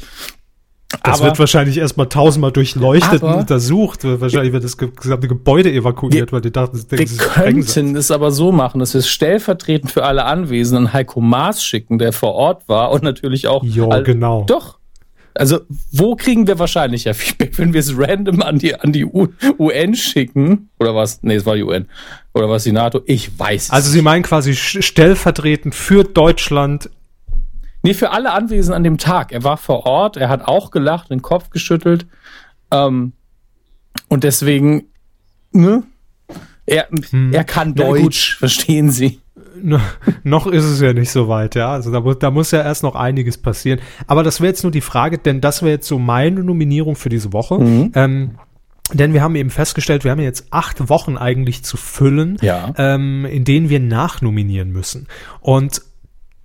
Das 1.05 1.21
aber, 1.21 1.29
wird 1.29 1.39
wahrscheinlich 1.39 1.79
erstmal 1.79 2.09
tausendmal 2.09 2.51
durchleuchtet 2.51 3.23
und 3.23 3.35
untersucht. 3.35 4.01
Wahrscheinlich 4.03 4.53
wird 4.53 4.65
das 4.65 4.77
gesamte 4.77 5.29
Gebäude 5.29 5.73
evakuiert, 5.73 6.31
wir, 6.31 6.33
weil 6.33 6.41
die 6.41 6.51
dachten, 6.51 6.85
wir 6.91 7.07
könnten 7.07 7.95
es 7.95 8.11
aber 8.11 8.33
so 8.33 8.51
machen, 8.51 8.81
dass 8.81 8.95
wir 8.95 8.99
es 8.99 9.09
stellvertretend 9.09 9.93
für 9.93 10.05
alle 10.05 10.25
Anwesenden 10.25 10.93
Heiko 10.93 11.21
Maas 11.21 11.65
schicken, 11.65 11.99
der 11.99 12.13
vor 12.13 12.35
Ort 12.35 12.69
war 12.69 12.91
und 12.91 13.05
natürlich 13.05 13.47
auch. 13.47 13.63
Ja, 13.63 14.01
genau. 14.01 14.45
Doch. 14.49 14.81
Also, 15.33 15.61
wo 15.93 16.17
kriegen 16.17 16.49
wir 16.49 16.59
wahrscheinlicher 16.59 17.15
Feedback, 17.15 17.57
wenn 17.59 17.73
wir 17.73 17.81
es 17.81 17.97
random 17.97 18.43
an 18.43 18.59
die, 18.59 18.75
an 18.75 18.93
die 18.93 19.05
UN 19.05 19.95
schicken? 19.95 20.71
Oder 20.81 20.97
was? 20.97 21.23
Nee, 21.23 21.37
es 21.37 21.47
war 21.47 21.55
die 21.55 21.63
UN. 21.63 21.87
Oder 22.35 22.49
was 22.49 22.65
die 22.65 22.73
NATO? 22.73 23.01
Ich 23.07 23.39
weiß 23.39 23.65
es. 23.65 23.71
Also, 23.71 23.91
Sie 23.91 24.03
meinen 24.03 24.25
quasi 24.25 24.55
stellvertretend 24.55 25.75
für 25.75 26.03
Deutschland 26.03 26.91
Nee, 27.83 27.95
für 27.95 28.11
alle 28.11 28.33
Anwesenden 28.33 28.77
an 28.77 28.85
dem 28.85 28.99
Tag. 28.99 29.33
Er 29.33 29.45
war 29.45 29.57
vor 29.57 29.87
Ort, 29.87 30.17
er 30.17 30.29
hat 30.29 30.43
auch 30.47 30.71
gelacht, 30.71 31.11
den 31.11 31.23
Kopf 31.23 31.51
geschüttelt. 31.51 32.07
Ähm, 32.71 33.13
und 34.09 34.25
deswegen, 34.25 34.85
ne? 35.53 35.83
Er, 36.67 36.89
hm. 37.11 37.33
er 37.33 37.45
kann 37.45 37.75
Deutsch, 37.75 38.37
verstehen 38.37 38.91
Sie. 38.91 39.21
No, 39.63 39.81
noch 40.23 40.47
ist 40.47 40.65
es 40.65 40.81
ja 40.81 40.93
nicht 40.93 41.11
so 41.11 41.29
weit, 41.29 41.55
ja. 41.55 41.73
Also 41.73 41.91
da, 41.91 42.01
da 42.15 42.31
muss 42.31 42.51
ja 42.51 42.63
erst 42.63 42.83
noch 42.83 42.95
einiges 42.95 43.39
passieren. 43.39 43.81
Aber 44.07 44.23
das 44.23 44.41
wäre 44.41 44.49
jetzt 44.49 44.63
nur 44.63 44.73
die 44.73 44.81
Frage, 44.81 45.19
denn 45.19 45.41
das 45.41 45.63
wäre 45.63 45.73
jetzt 45.73 45.89
so 45.89 45.99
meine 45.99 46.43
Nominierung 46.45 46.97
für 46.97 47.09
diese 47.09 47.33
Woche. 47.33 47.59
Mhm. 47.59 47.93
Ähm, 47.95 48.31
denn 48.93 49.13
wir 49.13 49.23
haben 49.23 49.37
eben 49.37 49.51
festgestellt, 49.51 50.05
wir 50.05 50.11
haben 50.11 50.21
jetzt 50.21 50.47
acht 50.51 50.89
Wochen 50.89 51.17
eigentlich 51.17 51.63
zu 51.63 51.77
füllen, 51.77 52.39
ja. 52.41 52.73
ähm, 52.77 53.25
in 53.25 53.45
denen 53.45 53.69
wir 53.69 53.81
nachnominieren 53.81 54.71
müssen. 54.71 55.07
Und 55.41 55.83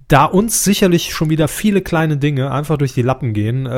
da 0.07 0.25
uns 0.25 0.63
sicherlich 0.63 1.13
schon 1.13 1.29
wieder 1.29 1.47
viele 1.47 1.81
kleine 1.81 2.17
Dinge 2.17 2.51
einfach 2.51 2.77
durch 2.77 2.93
die 2.93 3.01
Lappen 3.01 3.33
gehen, 3.33 3.65
äh, 3.65 3.71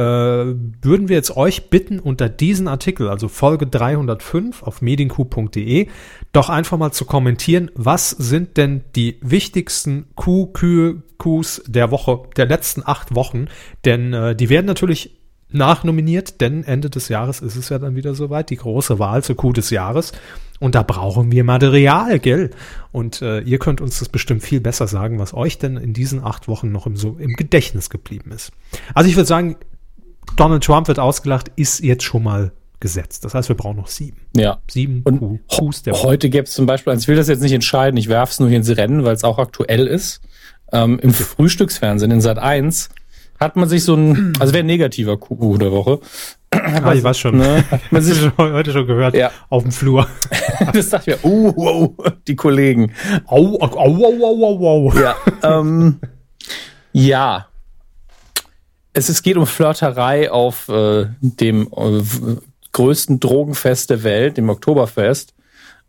würden 0.82 1.08
wir 1.08 1.16
jetzt 1.16 1.38
euch 1.38 1.70
bitten, 1.70 2.00
unter 2.00 2.28
diesen 2.28 2.68
Artikel, 2.68 3.08
also 3.08 3.28
Folge 3.28 3.66
305 3.66 4.64
auf 4.64 4.82
medienku.de, 4.82 5.88
doch 6.34 6.50
einfach 6.50 6.78
mal 6.78 6.92
zu 6.92 7.06
kommentieren, 7.06 7.72
was 7.76 8.10
sind 8.10 8.58
denn 8.58 8.84
die 8.96 9.20
wichtigsten 9.22 10.08
Kuh, 10.16 10.48
Kühe, 10.48 11.02
Kuhs 11.18 11.64
der 11.66 11.92
Woche, 11.92 12.24
der 12.36 12.46
letzten 12.46 12.84
acht 12.86 13.16
Wochen, 13.16 13.48
denn 13.86 14.14
äh, 14.14 14.36
die 14.36 14.50
werden 14.50 14.66
natürlich 14.66 15.18
nachnominiert, 15.50 16.42
denn 16.42 16.64
Ende 16.64 16.90
des 16.90 17.08
Jahres 17.08 17.40
ist 17.40 17.56
es 17.56 17.70
ja 17.70 17.80
dann 17.80 17.96
wieder 17.96 18.14
soweit, 18.14 18.50
die 18.50 18.58
große 18.58 19.00
Wahl 19.00 19.24
zur 19.24 19.38
Kuh 19.38 19.54
des 19.54 19.70
Jahres. 19.70 20.12
Und 20.60 20.76
da 20.76 20.84
brauchen 20.84 21.32
wir 21.32 21.44
Material, 21.44 22.20
gell? 22.20 22.52
Und 22.92 23.22
äh, 23.22 23.42
ihr 23.42 23.60
könnt 23.60 23.82
uns 23.82 24.00
das 24.00 24.10
bestimmt 24.10 24.42
viel 24.42 24.60
besser 24.60 24.88
sagen, 24.88 25.20
was 25.20 25.34
euch 25.34 25.58
denn 25.58 25.78
in 25.78 25.94
diesen 25.94 26.24
acht 26.24 26.48
Wochen 26.48 26.72
noch 26.72 26.88
im, 26.88 26.96
so 26.96 27.18
im 27.20 27.34
Gedächtnis 27.36 27.90
geblieben 27.90 28.32
ist. 28.32 28.52
Also 28.94 29.10
ich 29.10 29.16
würde 29.16 29.28
sagen, 29.28 29.58
Donald 30.36 30.64
Trump 30.64 30.88
wird 30.88 31.00
ausgelacht, 31.00 31.52
ist 31.56 31.84
jetzt 31.84 32.04
schon 32.04 32.24
mal 32.24 32.52
gesetzt. 32.80 33.26
Das 33.26 33.34
heißt, 33.34 33.50
wir 33.50 33.56
brauchen 33.56 33.78
noch 33.78 33.88
sieben. 33.88 34.18
Ja. 34.36 34.60
Sieben 34.70 35.02
und 35.04 35.48
Kuhs 35.48 35.84
der. 35.84 35.94
Heute 35.94 36.30
gäbe 36.30 36.44
es 36.44 36.54
zum 36.54 36.66
Beispiel, 36.66 36.94
ich 36.94 37.08
will 37.08 37.16
das 37.16 37.28
jetzt 37.28 37.42
nicht 37.42 37.54
entscheiden, 37.54 37.98
ich 37.98 38.08
werfe 38.08 38.32
es 38.32 38.40
nur 38.40 38.50
hier 38.50 38.58
ins 38.58 38.76
Rennen, 38.76 39.04
weil 39.04 39.16
es 39.16 39.24
auch 39.24 39.40
aktuell 39.40 39.88
ist. 39.88 40.22
Ähm, 40.72 41.00
Im 41.00 41.14
Frühstücksfernsehen 41.14 42.12
in 42.12 42.22
Sat 42.22 42.38
1 42.38 42.90
hat 43.40 43.56
man 43.56 43.70
sich 43.70 43.84
so 43.84 43.96
ein, 43.96 44.34
also 44.40 44.54
wäre 44.54 44.64
ein 44.64 44.68
negativer 44.68 45.18
Kuh 45.18 45.58
der 45.58 45.72
Woche, 45.72 46.00
Ah, 46.52 46.94
ich 46.94 47.04
weiß 47.04 47.18
schon. 47.18 47.38
Ne? 47.38 47.64
Man 47.92 48.02
sich 48.02 48.32
heute 48.38 48.72
schon 48.72 48.88
gehört 48.88 49.16
ja. 49.16 49.32
auf 49.50 49.64
dem 49.64 49.72
Flur. 49.72 50.08
das 50.74 50.90
dachte 50.90 51.12
ich 51.12 51.24
mir, 51.24 51.30
oh, 51.30 51.54
wow, 51.56 52.14
die 52.28 52.36
Kollegen. 52.36 52.94
Au, 53.26 53.60
au, 53.60 53.78
au, 53.78 54.06
au, 54.06 54.46
au, 54.46 54.68
au. 54.68 54.94
Ja, 54.94 55.16
ähm, 55.44 56.00
ja. 56.94 57.48
Es, 58.94 59.10
es 59.10 59.22
geht 59.22 59.38
um 59.38 59.46
Flirterei 59.46 60.32
auf 60.32 60.70
äh, 60.70 61.06
dem 61.22 61.70
äh, 61.76 62.02
größten 62.72 63.20
Drogenfest 63.20 63.90
der 63.90 64.04
Welt, 64.04 64.38
dem 64.38 64.50
Oktoberfest. 64.50 65.34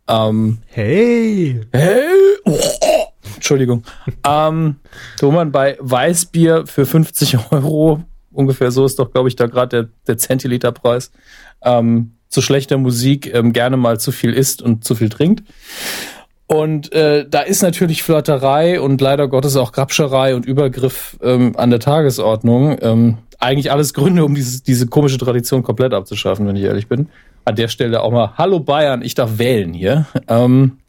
Ähm, 0.07 0.59
hey! 0.67 1.61
Hey! 1.71 2.09
Oh, 2.45 2.57
Entschuldigung. 3.35 3.83
ähm, 4.27 4.77
wo 5.19 5.31
man 5.31 5.51
bei 5.51 5.77
Weißbier 5.79 6.65
für 6.67 6.85
50 6.85 7.51
Euro 7.51 8.03
ungefähr 8.39 8.71
so 8.71 8.85
ist 8.85 8.97
doch, 8.97 9.11
glaube 9.11 9.27
ich, 9.27 9.35
da 9.35 9.45
gerade 9.45 9.83
der, 9.83 9.89
der 10.07 10.17
Zentiliterpreis. 10.17 11.11
Ähm, 11.61 12.13
zu 12.29 12.41
schlechter 12.41 12.77
Musik 12.77 13.31
ähm, 13.33 13.53
gerne 13.53 13.75
mal 13.75 13.99
zu 13.99 14.11
viel 14.11 14.33
isst 14.33 14.61
und 14.61 14.83
zu 14.83 14.95
viel 14.95 15.09
trinkt. 15.09 15.43
Und 16.47 16.91
äh, 16.93 17.27
da 17.29 17.41
ist 17.41 17.61
natürlich 17.61 18.01
Flirterei 18.01 18.81
und 18.81 19.01
leider 19.01 19.27
Gottes 19.27 19.55
auch 19.55 19.71
Grabscherei 19.71 20.35
und 20.35 20.45
Übergriff 20.45 21.17
ähm, 21.21 21.53
an 21.57 21.69
der 21.69 21.79
Tagesordnung. 21.79 22.77
Ähm, 22.81 23.17
eigentlich 23.39 23.71
alles 23.71 23.93
Gründe, 23.93 24.25
um 24.25 24.33
dieses, 24.35 24.63
diese 24.63 24.87
komische 24.87 25.17
Tradition 25.17 25.61
komplett 25.61 25.93
abzuschaffen, 25.93 26.47
wenn 26.47 26.55
ich 26.55 26.63
ehrlich 26.63 26.87
bin. 26.87 27.09
An 27.45 27.55
der 27.55 27.67
Stelle 27.67 28.01
auch 28.01 28.11
mal, 28.11 28.33
hallo 28.37 28.59
Bayern, 28.59 29.01
ich 29.01 29.15
darf 29.15 29.37
wählen 29.37 29.73
hier. 29.73 30.07
Ähm, 30.27 30.79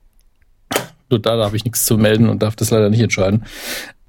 nur 1.11 1.21
da 1.21 1.37
darf 1.37 1.55
ich 1.55 1.65
nichts 1.65 1.85
zu 1.85 1.99
melden 1.99 2.29
und 2.29 2.43
darf 2.43 2.57
das 2.57 2.71
leider 2.71 2.89
nicht 2.89 3.01
entscheiden. 3.01 3.45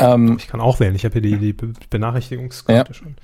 Ähm, 0.02 0.38
ich 0.40 0.48
kann 0.48 0.62
auch 0.62 0.80
wählen, 0.80 0.96
ich 0.96 1.06
habe 1.06 1.14
hier 1.14 1.22
die, 1.22 1.38
die 1.38 1.54
Benachrichtigungskarte 1.90 2.92
ja. 2.92 2.98
schon. 2.98 3.16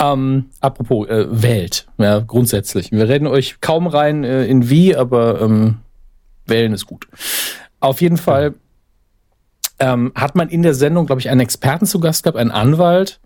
Ähm, 0.00 0.46
apropos 0.60 1.06
äh, 1.08 1.26
wählt, 1.30 1.86
ja, 1.98 2.20
grundsätzlich. 2.20 2.90
Wir 2.92 3.08
reden 3.08 3.26
euch 3.26 3.60
kaum 3.60 3.86
rein 3.86 4.24
äh, 4.24 4.46
in 4.46 4.70
wie, 4.70 4.96
aber 4.96 5.42
ähm, 5.42 5.80
wählen 6.46 6.72
ist 6.72 6.86
gut. 6.86 7.06
Auf 7.80 8.00
jeden 8.00 8.16
Fall 8.16 8.54
ähm, 9.80 10.12
hat 10.14 10.34
man 10.34 10.48
in 10.48 10.62
der 10.62 10.74
Sendung, 10.74 11.04
glaube 11.04 11.20
ich, 11.20 11.28
einen 11.28 11.40
Experten 11.40 11.84
zu 11.84 12.00
Gast 12.00 12.22
gehabt, 12.22 12.38
einen 12.38 12.52
Anwalt, 12.52 13.20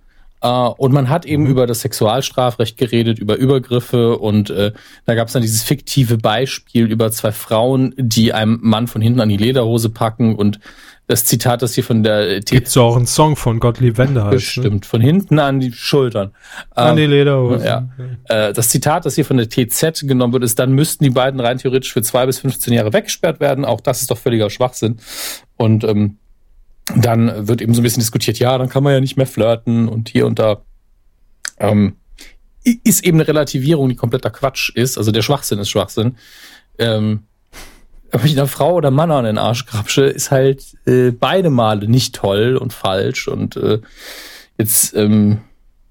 Uh, 0.45 0.75
und 0.77 0.93
man 0.93 1.09
hat 1.09 1.25
eben 1.25 1.45
mhm. 1.45 1.51
über 1.51 1.67
das 1.67 1.81
Sexualstrafrecht 1.81 2.77
geredet, 2.77 3.19
über 3.19 3.37
Übergriffe 3.37 4.19
und 4.19 4.51
äh, 4.51 4.73
da 5.07 5.15
gab 5.15 5.29
es 5.29 5.33
dann 5.33 5.41
dieses 5.41 5.63
fiktive 5.63 6.19
Beispiel 6.19 6.87
über 6.93 7.11
zwei 7.11 7.33
Frauen, 7.33 7.95
die 7.97 8.35
einem 8.35 8.59
Mann 8.61 8.87
von 8.87 9.01
hinten 9.01 9.21
an 9.21 9.31
die 9.31 9.39
Lederhose 9.39 9.89
packen 9.89 10.37
und 10.37 10.61
das 11.09 11.25
Zitat, 11.25 11.63
das 11.63 11.75
hier 11.75 11.85
von 11.85 12.03
der 12.03 12.41
T 12.41 12.57
Gibt's 12.57 12.77
auch 12.77 12.97
einen 12.97 13.07
Song 13.07 13.37
von 13.37 13.61
Gottlieb 13.61 13.97
Wender 13.97 14.29
Bestimmt, 14.29 14.83
ne? 14.83 14.89
von 14.89 15.01
hinten 15.01 15.39
an 15.39 15.61
die 15.61 15.73
Schultern. 15.73 16.33
An 16.75 16.91
ähm, 16.91 16.97
die 16.97 17.07
Lederhose. 17.07 17.65
Ja. 17.65 17.89
Äh, 18.25 18.53
das 18.53 18.69
Zitat, 18.69 19.07
das 19.07 19.15
hier 19.15 19.25
von 19.25 19.37
der 19.37 19.49
TZ 19.49 20.07
genommen 20.09 20.33
wird, 20.33 20.43
ist, 20.43 20.59
dann 20.59 20.73
müssten 20.73 21.05
die 21.05 21.11
beiden 21.11 21.39
rein 21.39 21.59
theoretisch 21.59 21.93
für 21.93 22.03
zwei 22.03 22.27
bis 22.27 22.41
15 22.41 22.73
Jahre 22.73 22.93
weggesperrt 22.93 23.39
werden. 23.39 23.65
Auch 23.65 23.81
das 23.81 24.01
ist 24.01 24.11
doch 24.11 24.19
völliger 24.19 24.51
Schwachsinn. 24.51 24.99
Und 25.57 25.85
ähm, 25.85 26.19
dann 26.95 27.49
wird 27.49 27.61
eben 27.61 27.75
so 27.75 27.81
ein 27.81 27.83
bisschen 27.83 28.01
diskutiert, 28.01 28.39
ja, 28.39 28.57
dann 28.59 28.69
kann 28.69 28.83
man 28.83 28.93
ja 28.93 29.01
nicht 29.01 29.17
mehr 29.17 29.27
flirten 29.27 29.89
und 29.89 30.09
hier 30.09 30.27
und 30.27 30.39
da. 30.39 30.63
Ähm, 31.59 31.97
ist 32.63 33.05
eben 33.05 33.19
eine 33.19 33.29
Relativierung, 33.29 33.89
die 33.89 33.95
kompletter 33.95 34.31
Quatsch 34.31 34.71
ist. 34.75 34.99
Also 34.99 35.13
der 35.13 35.23
Schwachsinn 35.23 35.59
ist 35.61 35.71
Schwachsinn. 35.71 36.17
Ähm, 36.79 37.25
ob 38.13 38.25
ich 38.25 38.33
einer 38.33 38.49
Frau 38.49 38.75
oder 38.75 38.91
Mann 38.91 39.11
an 39.11 39.25
den 39.25 39.39
Arsch 39.39 39.67
grapsche, 39.67 40.05
ist 40.05 40.31
halt 40.31 40.65
äh, 40.87 41.11
beide 41.11 41.51
Male 41.51 41.89
nicht 41.89 42.15
toll 42.15 42.57
und 42.57 42.73
falsch. 42.73 43.29
Und 43.29 43.57
äh, 43.57 43.81
jetzt, 44.59 44.95
ähm, 44.97 45.43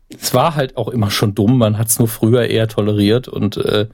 es 0.10 0.34
war 0.34 0.56
halt 0.56 0.76
auch 0.76 0.90
immer 0.90 1.12
schon 1.12 1.34
dumm, 1.34 1.58
man 1.58 1.78
hat 1.78 1.88
es 1.88 2.00
nur 2.00 2.08
früher 2.08 2.46
eher 2.48 2.68
toleriert 2.68 3.28
und 3.28 3.58
äh, 3.58 3.88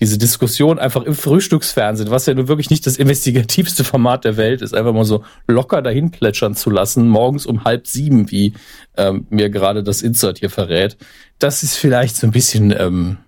diese 0.00 0.18
Diskussion 0.18 0.78
einfach 0.78 1.02
im 1.02 1.14
Frühstücksfernsehen, 1.14 2.10
was 2.10 2.26
ja 2.26 2.34
nun 2.34 2.48
wirklich 2.48 2.70
nicht 2.70 2.86
das 2.86 2.96
investigativste 2.96 3.84
Format 3.84 4.24
der 4.24 4.36
Welt 4.36 4.62
ist, 4.62 4.74
einfach 4.74 4.92
mal 4.92 5.04
so 5.04 5.24
locker 5.46 5.80
dahin 5.82 6.10
plätschern 6.10 6.54
zu 6.54 6.70
lassen, 6.70 7.08
morgens 7.08 7.46
um 7.46 7.64
halb 7.64 7.86
sieben, 7.86 8.30
wie 8.30 8.52
ähm, 8.96 9.26
mir 9.30 9.48
gerade 9.48 9.82
das 9.82 10.02
Insert 10.02 10.38
hier 10.38 10.50
verrät. 10.50 10.96
Das 11.38 11.62
ist 11.62 11.76
vielleicht 11.76 12.16
so 12.16 12.26
ein 12.26 12.30
bisschen, 12.30 12.74
ähm, 12.78 13.18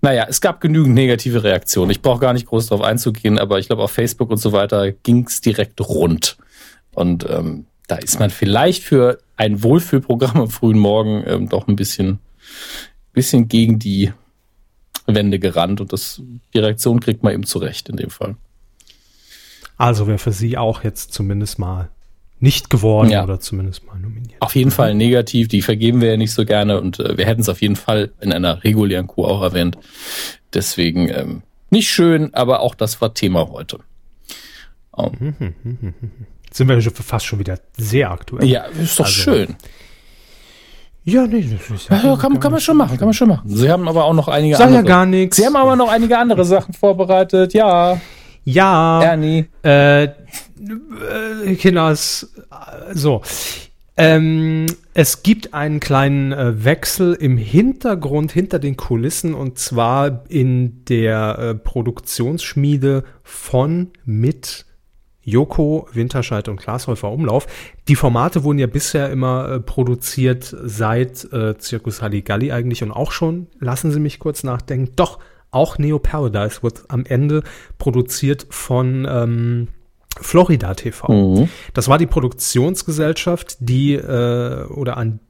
naja, 0.00 0.26
es 0.28 0.40
gab 0.40 0.60
genügend 0.60 0.94
negative 0.94 1.42
Reaktionen. 1.44 1.90
Ich 1.90 2.02
brauche 2.02 2.20
gar 2.20 2.32
nicht 2.32 2.46
groß 2.46 2.68
darauf 2.68 2.84
einzugehen, 2.84 3.38
aber 3.38 3.58
ich 3.58 3.66
glaube, 3.66 3.82
auf 3.82 3.90
Facebook 3.90 4.30
und 4.30 4.38
so 4.38 4.52
weiter 4.52 4.92
ging's 4.92 5.40
direkt 5.40 5.80
rund. 5.80 6.38
Und 6.94 7.28
ähm, 7.28 7.66
da 7.86 7.96
ist 7.96 8.18
man 8.20 8.30
vielleicht 8.30 8.84
für 8.84 9.18
ein 9.36 9.62
Wohlfühlprogramm 9.62 10.40
am 10.40 10.50
frühen 10.50 10.78
Morgen 10.78 11.24
ähm, 11.26 11.48
doch 11.48 11.68
ein 11.68 11.76
bisschen, 11.76 12.20
bisschen 13.12 13.48
gegen 13.48 13.78
die 13.78 14.12
Wände 15.14 15.38
gerannt 15.38 15.80
und 15.80 15.92
das, 15.92 16.22
die 16.54 16.58
Reaktion 16.58 17.00
kriegt 17.00 17.22
man 17.22 17.32
eben 17.32 17.44
zurecht 17.44 17.88
in 17.88 17.96
dem 17.96 18.10
Fall. 18.10 18.36
Also 19.76 20.06
wäre 20.06 20.18
für 20.18 20.32
Sie 20.32 20.58
auch 20.58 20.84
jetzt 20.84 21.12
zumindest 21.12 21.58
mal 21.58 21.88
nicht 22.40 22.70
geworden 22.70 23.10
ja. 23.10 23.24
oder 23.24 23.40
zumindest 23.40 23.84
mal 23.86 23.98
nominiert. 23.98 24.40
Auf 24.40 24.54
jeden 24.54 24.70
Fall 24.70 24.94
negativ, 24.94 25.48
die 25.48 25.62
vergeben 25.62 26.00
wir 26.00 26.10
ja 26.10 26.16
nicht 26.16 26.32
so 26.32 26.44
gerne 26.44 26.80
und 26.80 27.00
äh, 27.00 27.16
wir 27.16 27.26
hätten 27.26 27.40
es 27.40 27.48
auf 27.48 27.60
jeden 27.60 27.76
Fall 27.76 28.12
in 28.20 28.32
einer 28.32 28.62
regulären 28.64 29.06
Kuh 29.06 29.24
auch 29.24 29.42
erwähnt. 29.42 29.78
Deswegen 30.52 31.08
ähm, 31.08 31.42
nicht 31.70 31.90
schön, 31.90 32.32
aber 32.34 32.60
auch 32.60 32.74
das 32.74 33.00
war 33.00 33.14
Thema 33.14 33.48
heute. 33.48 33.78
Um. 34.92 35.34
Sind 36.50 36.68
wir 36.68 36.80
fast 36.80 37.26
schon 37.26 37.38
wieder 37.38 37.60
sehr 37.76 38.10
aktuell. 38.10 38.46
Ja, 38.46 38.64
ist 38.64 38.98
doch 38.98 39.04
also, 39.04 39.22
schön. 39.22 39.56
Ja, 41.08 41.26
nee, 41.26 41.48
das 41.50 41.70
ist 41.70 41.88
ja, 41.88 41.96
ja 41.96 42.16
kann, 42.16 42.38
kann 42.38 42.52
man 42.52 42.60
schon 42.60 42.76
machen, 42.76 42.98
kann 42.98 43.06
man 43.06 43.14
schon 43.14 43.28
machen. 43.28 43.48
Sie 43.48 43.70
haben 43.70 43.88
aber 43.88 44.04
auch 44.04 44.12
noch 44.12 44.28
einige 44.28 44.56
Sag 44.56 44.66
andere. 44.66 44.82
ja 44.82 44.88
gar 44.88 45.06
nichts. 45.06 45.36
Sie 45.36 45.46
haben 45.46 45.56
aber 45.56 45.74
noch 45.74 45.90
einige 45.90 46.18
andere 46.18 46.44
Sachen 46.44 46.74
vorbereitet, 46.74 47.54
ja. 47.54 47.98
Ja. 48.44 49.02
Ernie. 49.02 49.46
Äh, 49.64 50.04
äh 50.04 50.08
Kinders, 51.58 52.30
so. 52.92 53.22
Ähm, 53.96 54.66
es 54.94 55.22
gibt 55.22 55.54
einen 55.54 55.80
kleinen 55.80 56.32
äh, 56.32 56.64
Wechsel 56.64 57.14
im 57.14 57.36
Hintergrund, 57.36 58.30
hinter 58.30 58.58
den 58.58 58.76
Kulissen, 58.76 59.34
und 59.34 59.58
zwar 59.58 60.24
in 60.28 60.84
der 60.84 61.38
äh, 61.38 61.54
Produktionsschmiede 61.54 63.02
von 63.24 63.90
mit 64.04 64.66
Joko, 65.28 65.86
Winterscheid 65.92 66.48
und 66.48 66.60
Glashäufer 66.60 67.10
Umlauf. 67.10 67.46
Die 67.86 67.96
Formate 67.96 68.44
wurden 68.44 68.58
ja 68.58 68.66
bisher 68.66 69.10
immer 69.10 69.50
äh, 69.50 69.60
produziert 69.60 70.56
seit 70.64 71.30
äh, 71.32 71.54
Circus 71.60 72.00
Halligalli 72.00 72.50
eigentlich 72.50 72.82
und 72.82 72.92
auch 72.92 73.12
schon, 73.12 73.48
lassen 73.60 73.90
Sie 73.90 74.00
mich 74.00 74.18
kurz 74.18 74.42
nachdenken, 74.42 74.92
doch, 74.96 75.18
auch 75.50 75.78
Neo 75.78 75.98
Paradise 75.98 76.62
wird 76.62 76.84
am 76.88 77.04
Ende 77.06 77.42
produziert 77.78 78.46
von 78.50 79.06
ähm, 79.08 79.68
Florida 80.20 80.74
TV. 80.74 81.10
Mhm. 81.10 81.48
Das 81.72 81.88
war 81.88 81.96
die 81.96 82.06
Produktionsgesellschaft, 82.06 83.56
die 83.60 83.94
äh, 83.94 84.64
oder 84.66 84.96
an 84.98 85.20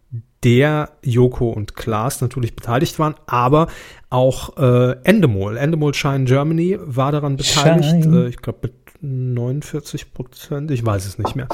der 0.44 0.90
Joko 1.02 1.50
und 1.50 1.74
Klaas 1.74 2.20
natürlich 2.20 2.54
beteiligt 2.54 2.98
waren, 2.98 3.14
aber 3.26 3.66
auch 4.08 4.56
äh, 4.56 4.92
Endemol, 5.02 5.56
Endemol 5.56 5.94
Shine 5.94 6.24
Germany 6.24 6.78
war 6.80 7.12
daran 7.12 7.36
beteiligt. 7.36 8.06
Äh, 8.06 8.28
ich 8.28 8.36
glaube 8.38 8.70
49 9.00 10.12
Prozent, 10.12 10.70
ich 10.70 10.84
weiß 10.84 11.06
es 11.06 11.18
nicht 11.18 11.36
mehr. 11.36 11.48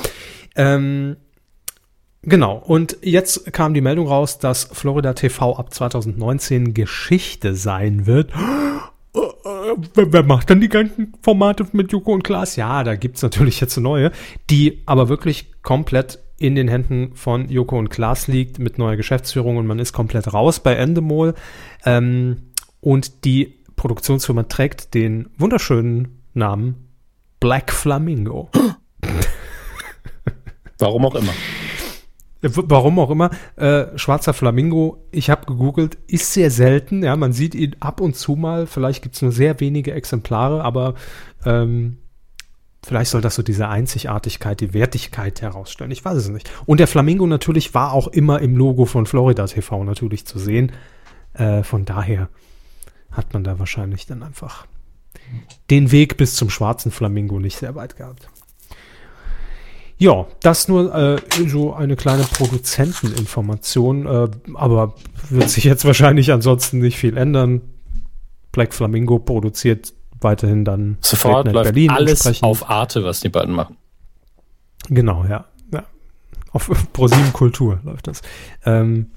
Ähm, 0.57 1.17
genau, 2.23 2.57
und 2.57 2.99
jetzt 3.03 3.53
kam 3.53 3.75
die 3.75 3.81
Meldung 3.81 4.07
raus, 4.07 4.39
dass 4.39 4.65
Florida 4.65 5.13
TV 5.13 5.57
ab 5.57 5.73
2019 5.73 6.75
Geschichte 6.75 7.55
sein 7.55 8.07
wird. 8.07 8.33
Wer 9.95 10.23
macht 10.25 10.51
dann 10.51 10.61
die 10.61 10.69
ganzen 10.69 11.13
Formate 11.23 11.67
mit 11.73 11.93
Joko 11.93 12.13
und 12.13 12.25
Klaas? 12.25 12.57
Ja, 12.57 12.83
da 12.83 12.97
gibt's 12.97 13.23
natürlich 13.23 13.61
jetzt 13.61 13.77
neue, 13.77 14.11
die 14.51 14.83
aber 14.87 15.09
wirklich 15.09 15.63
komplett 15.63 16.19
in 16.37 16.55
den 16.55 16.69
Händen 16.69 17.15
von 17.15 17.49
Joko 17.49 17.79
und 17.79 17.91
Klaas 17.91 18.27
liegt 18.27 18.59
mit 18.59 18.79
neuer 18.79 18.97
Geschäftsführung 18.97 19.57
und 19.57 19.67
man 19.67 19.79
ist 19.79 19.93
komplett 19.93 20.33
raus 20.33 20.61
bei 20.61 20.75
Endemol. 20.75 21.35
Ähm, 21.85 22.51
und 22.81 23.25
die 23.25 23.55
Produktionsfirma 23.77 24.45
trägt 24.45 24.95
den 24.95 25.31
wunderschönen 25.39 26.23
Namen 26.35 26.84
Black 27.45 27.73
Flamingo. 27.73 28.49
Warum 30.79 31.05
auch 31.05 31.15
immer. 31.15 31.33
Warum 32.41 32.99
auch 32.99 33.11
immer. 33.11 33.29
Äh, 33.57 33.99
schwarzer 33.99 34.33
Flamingo, 34.33 35.05
ich 35.11 35.29
habe 35.29 35.45
gegoogelt, 35.45 35.99
ist 36.07 36.33
sehr 36.33 36.51
selten. 36.51 37.03
Ja, 37.03 37.17
man 37.17 37.35
sieht 37.35 37.55
ihn 37.55 37.77
ab 37.81 38.01
und 38.01 38.17
zu 38.17 38.35
mal. 38.35 38.67
Vielleicht 38.67 39.03
gibt 39.03 39.17
es 39.17 39.21
nur 39.21 39.31
sehr 39.31 39.61
wenige 39.61 39.93
Exemplare, 39.93 40.65
aber 40.65 40.95
ähm, 41.45 41.99
vielleicht 42.83 43.11
soll 43.11 43.21
das 43.21 43.35
so 43.35 43.43
diese 43.43 43.69
Einzigartigkeit, 43.69 44.63
die 44.63 44.73
Wertigkeit 44.73 45.43
herausstellen. 45.43 45.91
Ich 45.91 46.03
weiß 46.03 46.17
es 46.17 46.31
nicht. 46.31 46.51
Und 46.65 46.81
der 46.81 46.89
Flamingo 46.89 47.27
natürlich 47.27 47.75
war 47.75 47.93
auch 47.93 48.09
immer 48.09 48.41
im 48.41 48.57
Logo 48.57 48.87
von 48.87 49.05
Florida 49.05 49.47
TV 49.47 49.85
natürlich 49.85 50.25
zu 50.25 50.39
sehen. 50.39 50.73
Äh, 51.35 51.63
von 51.63 51.85
daher 51.85 52.31
hat 53.11 53.35
man 53.35 53.45
da 53.45 53.59
wahrscheinlich 53.59 54.07
dann 54.07 54.23
einfach 54.23 54.67
den 55.71 55.93
Weg 55.93 56.17
bis 56.17 56.35
zum 56.35 56.51
schwarzen 56.51 56.91
Flamingo 56.91 57.39
nicht 57.41 57.57
sehr 57.57 57.75
weit 57.75 57.97
gehabt. 57.97 58.29
Ja, 59.97 60.27
das 60.41 60.69
nur 60.69 60.95
äh, 60.95 61.21
so 61.47 61.73
eine 61.73 61.97
kleine 61.97 62.25
Produzenteninformation, 62.25 64.07
äh, 64.07 64.29
aber 64.55 64.95
wird 65.31 65.49
sich 65.49 65.65
jetzt 65.65 65.85
wahrscheinlich 65.85 66.33
ansonsten 66.33 66.81
nicht 66.81 66.99
viel 66.99 67.17
ändern. 67.17 67.63
Black 68.53 68.75
Flamingo 68.75 69.19
produziert 69.19 69.93
weiterhin 70.21 70.65
dann 70.65 70.97
sofort 71.01 71.53
läuft 71.53 71.73
Berlin 71.73 71.91
alles 71.91 72.43
auf 72.43 72.69
Arte, 72.69 73.05
was 73.05 73.21
die 73.21 73.29
beiden 73.29 73.55
machen. 73.55 73.77
Genau, 74.89 75.25
ja. 75.25 75.45
ja. 75.73 75.85
Auf 76.53 76.71
ProSieben 76.93 77.33
Kultur 77.33 77.81
läuft 77.85 78.09
das. 78.09 78.23
Ähm, 78.65 79.11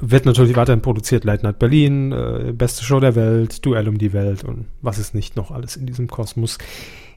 wird 0.00 0.26
natürlich 0.26 0.56
weiterhin 0.56 0.82
produziert. 0.82 1.24
Late 1.24 1.44
Night 1.44 1.58
Berlin, 1.58 2.12
äh, 2.12 2.52
beste 2.52 2.84
Show 2.84 3.00
der 3.00 3.14
Welt, 3.14 3.64
Duell 3.64 3.88
um 3.88 3.98
die 3.98 4.12
Welt 4.12 4.44
und 4.44 4.66
was 4.82 4.98
es 4.98 5.14
nicht 5.14 5.36
noch 5.36 5.50
alles 5.50 5.76
in 5.76 5.86
diesem 5.86 6.08
Kosmos 6.08 6.58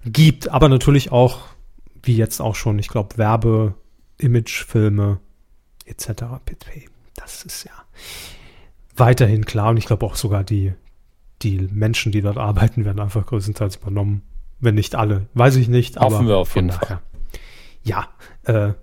gibt. 0.05 0.49
Aber 0.49 0.69
natürlich 0.69 1.11
auch, 1.11 1.39
wie 2.03 2.15
jetzt 2.15 2.39
auch 2.39 2.55
schon, 2.55 2.79
ich 2.79 2.87
glaube, 2.87 3.17
Werbe, 3.17 3.73
Imagefilme 4.17 5.19
etc. 5.85 6.07
pp. 6.45 6.89
Das 7.15 7.43
ist 7.43 7.63
ja 7.63 7.71
weiterhin 8.95 9.45
klar 9.45 9.69
und 9.69 9.77
ich 9.77 9.85
glaube 9.85 10.05
auch 10.05 10.15
sogar 10.15 10.43
die, 10.43 10.73
die 11.41 11.67
Menschen, 11.71 12.11
die 12.11 12.21
dort 12.21 12.37
arbeiten, 12.37 12.85
werden 12.85 12.99
einfach 12.99 13.25
größtenteils 13.25 13.77
übernommen. 13.77 14.23
Wenn 14.59 14.75
nicht 14.75 14.95
alle, 14.95 15.27
weiß 15.35 15.55
ich 15.57 15.67
nicht. 15.67 15.97
Hoffen 15.97 16.15
aber 16.15 16.27
wir 16.27 16.37
auf 16.37 16.55
jeden 16.55 16.71
Fall. 16.71 16.99
Ja, 17.83 18.07
äh, 18.43 18.73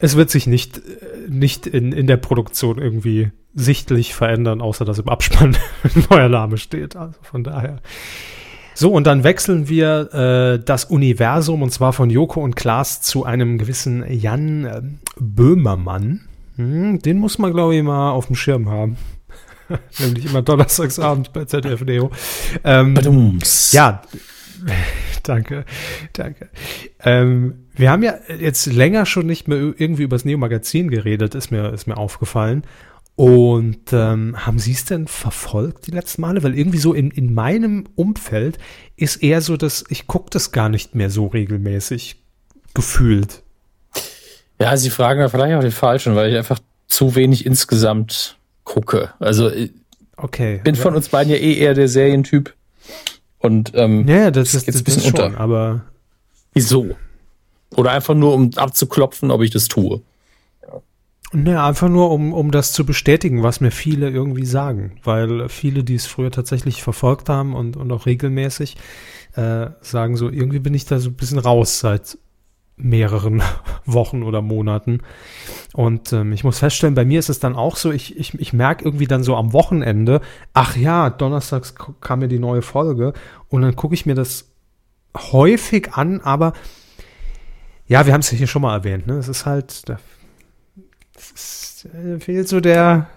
es 0.00 0.16
wird 0.16 0.30
sich 0.30 0.46
nicht, 0.46 0.78
äh, 0.78 1.28
nicht 1.28 1.66
in, 1.66 1.92
in 1.92 2.06
der 2.06 2.16
Produktion 2.16 2.78
irgendwie 2.78 3.30
sichtlich 3.54 4.14
verändern, 4.14 4.60
außer 4.60 4.84
dass 4.84 4.98
im 4.98 5.08
Abspann 5.08 5.56
ein 5.82 6.04
neuer 6.10 6.28
Name 6.28 6.56
steht. 6.58 6.96
Also 6.96 7.18
von 7.22 7.44
daher. 7.44 7.80
So, 8.74 8.92
und 8.92 9.06
dann 9.06 9.24
wechseln 9.24 9.68
wir 9.68 10.14
äh, 10.14 10.64
das 10.64 10.86
Universum 10.86 11.62
und 11.62 11.70
zwar 11.70 11.92
von 11.92 12.08
Joko 12.08 12.40
und 12.40 12.56
Klaas 12.56 13.02
zu 13.02 13.24
einem 13.24 13.58
gewissen 13.58 14.04
Jan 14.10 14.64
äh, 14.64 14.82
Böhmermann. 15.18 16.22
Hm, 16.56 17.00
den 17.00 17.18
muss 17.18 17.38
man, 17.38 17.52
glaube 17.52 17.76
ich, 17.76 17.82
mal 17.82 18.10
auf 18.10 18.26
dem 18.26 18.36
Schirm 18.36 18.70
haben. 18.70 18.96
Nämlich 19.98 20.26
immer 20.26 20.42
donnerstagsabend 20.42 21.32
bei 21.32 21.44
ZDF 21.44 21.82
Neo. 21.82 22.10
Ähm, 22.64 23.38
ja, 23.72 24.02
danke, 25.22 25.64
danke. 26.12 26.48
Ähm, 27.00 27.66
wir 27.74 27.90
haben 27.90 28.02
ja 28.02 28.14
jetzt 28.38 28.66
länger 28.66 29.06
schon 29.06 29.26
nicht 29.26 29.48
mehr 29.48 29.58
irgendwie 29.58 30.02
über 30.02 30.16
das 30.16 30.24
Neo-Magazin 30.24 30.90
geredet, 30.90 31.34
ist 31.34 31.50
mir, 31.50 31.72
ist 31.72 31.86
mir 31.86 31.96
aufgefallen. 31.96 32.64
Und 33.16 33.92
ähm, 33.92 34.46
haben 34.46 34.58
Sie 34.58 34.72
es 34.72 34.86
denn 34.86 35.06
verfolgt 35.06 35.86
die 35.86 35.90
letzten 35.90 36.22
Male? 36.22 36.42
Weil 36.42 36.56
irgendwie 36.56 36.78
so 36.78 36.94
in, 36.94 37.10
in 37.10 37.34
meinem 37.34 37.84
Umfeld 37.94 38.58
ist 38.96 39.22
eher 39.22 39.42
so, 39.42 39.58
dass 39.58 39.84
ich 39.90 40.06
gucke 40.06 40.30
das 40.30 40.52
gar 40.52 40.68
nicht 40.70 40.94
mehr 40.94 41.10
so 41.10 41.26
regelmäßig 41.26 42.16
gefühlt. 42.72 43.42
Ja, 44.58 44.76
Sie 44.76 44.90
fragen 44.90 45.20
da 45.20 45.28
vielleicht 45.28 45.54
auch 45.54 45.60
den 45.60 45.70
Falschen, 45.70 46.16
weil 46.16 46.30
ich 46.30 46.36
einfach 46.38 46.60
zu 46.86 47.14
wenig 47.14 47.44
insgesamt 47.44 48.38
gucke. 48.64 49.12
Also 49.18 49.50
okay, 50.16 50.60
bin 50.64 50.74
von 50.74 50.94
uns 50.94 51.08
beiden 51.08 51.32
ja 51.32 51.38
eh 51.38 51.54
eher 51.54 51.74
der 51.74 51.88
Serientyp. 51.88 52.54
Und 53.40 53.72
ähm, 53.74 54.06
ja, 54.06 54.30
das 54.30 54.54
ist 54.54 54.66
jetzt 54.66 54.76
ein 54.76 54.84
bisschen 54.84 55.02
schon, 55.02 55.24
unter. 55.24 55.40
Aber 55.40 55.82
wieso? 56.52 56.94
Oder 57.76 57.92
einfach 57.92 58.14
nur, 58.14 58.34
um 58.34 58.50
abzuklopfen, 58.56 59.30
ob 59.30 59.42
ich 59.42 59.50
das 59.50 59.68
tue? 59.68 60.02
Naja, 61.32 61.66
einfach 61.66 61.88
nur, 61.88 62.10
um, 62.10 62.32
um 62.32 62.50
das 62.50 62.72
zu 62.72 62.84
bestätigen, 62.84 63.42
was 63.42 63.60
mir 63.60 63.70
viele 63.70 64.10
irgendwie 64.10 64.44
sagen. 64.44 64.98
Weil 65.04 65.48
viele, 65.48 65.84
die 65.84 65.94
es 65.94 66.06
früher 66.06 66.30
tatsächlich 66.30 66.82
verfolgt 66.82 67.28
haben 67.28 67.54
und, 67.54 67.76
und 67.76 67.90
auch 67.92 68.06
regelmäßig, 68.06 68.76
äh, 69.36 69.68
sagen 69.80 70.16
so, 70.16 70.28
irgendwie 70.28 70.58
bin 70.58 70.74
ich 70.74 70.86
da 70.86 70.98
so 70.98 71.10
ein 71.10 71.14
bisschen 71.14 71.38
raus 71.38 71.78
seit 71.78 72.18
mehreren 72.82 73.42
Wochen 73.86 74.22
oder 74.22 74.42
Monaten. 74.42 75.02
Und 75.72 76.12
ähm, 76.12 76.32
ich 76.32 76.44
muss 76.44 76.58
feststellen, 76.58 76.94
bei 76.94 77.04
mir 77.04 77.18
ist 77.18 77.28
es 77.28 77.38
dann 77.38 77.54
auch 77.54 77.76
so, 77.76 77.92
ich, 77.92 78.18
ich, 78.18 78.34
ich 78.34 78.52
merke 78.52 78.84
irgendwie 78.84 79.06
dann 79.06 79.22
so 79.22 79.36
am 79.36 79.52
Wochenende, 79.52 80.20
ach 80.52 80.76
ja, 80.76 81.10
donnerstags 81.10 81.74
kam 82.00 82.20
mir 82.20 82.28
die 82.28 82.38
neue 82.38 82.62
Folge 82.62 83.12
und 83.48 83.62
dann 83.62 83.76
gucke 83.76 83.94
ich 83.94 84.06
mir 84.06 84.14
das 84.14 84.50
häufig 85.16 85.92
an, 85.94 86.20
aber 86.20 86.52
ja, 87.86 88.06
wir 88.06 88.12
haben 88.12 88.20
es 88.20 88.30
ja 88.30 88.38
hier 88.38 88.46
schon 88.46 88.62
mal 88.62 88.74
erwähnt, 88.74 89.06
ne? 89.06 89.14
Es 89.14 89.28
ist 89.28 89.46
halt, 89.46 89.88
da 89.88 89.98
ist, 91.16 91.86
äh, 91.86 92.20
fehlt 92.20 92.48
so 92.48 92.60
der, 92.60 93.08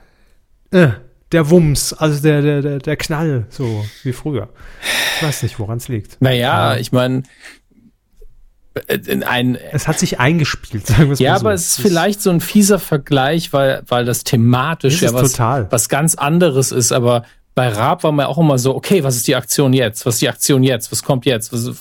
äh, 0.71 0.89
der 1.31 1.49
Wumms, 1.49 1.93
also 1.93 2.21
der, 2.21 2.41
der, 2.41 2.61
der, 2.61 2.79
der 2.79 2.97
Knall, 2.97 3.45
so 3.49 3.85
wie 4.03 4.13
früher. 4.13 4.49
Ich 5.17 5.23
weiß 5.23 5.43
nicht, 5.43 5.59
woran 5.59 5.77
es 5.77 5.87
liegt. 5.87 6.21
Naja, 6.21 6.75
ich 6.77 6.91
meine, 6.91 7.17
in 7.17 7.23
ein. 9.25 9.57
Es 9.71 9.87
hat 9.87 9.99
sich 9.99 10.19
eingespielt, 10.19 10.87
sagen 10.87 11.05
wir 11.05 11.13
es 11.13 11.19
Ja, 11.19 11.37
so. 11.37 11.45
aber 11.45 11.53
es 11.53 11.77
ist 11.77 11.81
vielleicht 11.81 12.21
so 12.21 12.29
ein 12.29 12.41
fieser 12.41 12.79
Vergleich, 12.79 13.53
weil, 13.53 13.83
weil 13.87 14.05
das 14.05 14.23
thematisch 14.23 15.01
ja 15.01 15.13
was, 15.13 15.33
total. 15.33 15.67
was 15.71 15.89
ganz 15.89 16.15
anderes 16.15 16.71
ist, 16.71 16.91
aber 16.91 17.23
bei 17.55 17.69
Raab 17.69 18.03
war 18.03 18.11
man 18.11 18.25
auch 18.25 18.39
immer 18.39 18.57
so, 18.57 18.75
okay, 18.75 19.03
was 19.03 19.15
ist 19.15 19.27
die 19.27 19.35
Aktion 19.35 19.73
jetzt? 19.73 20.05
Was 20.05 20.15
ist 20.15 20.21
die 20.21 20.29
Aktion 20.29 20.63
jetzt? 20.63 20.91
Was 20.91 21.03
kommt 21.03 21.25
jetzt? 21.25 21.53
Was, 21.53 21.71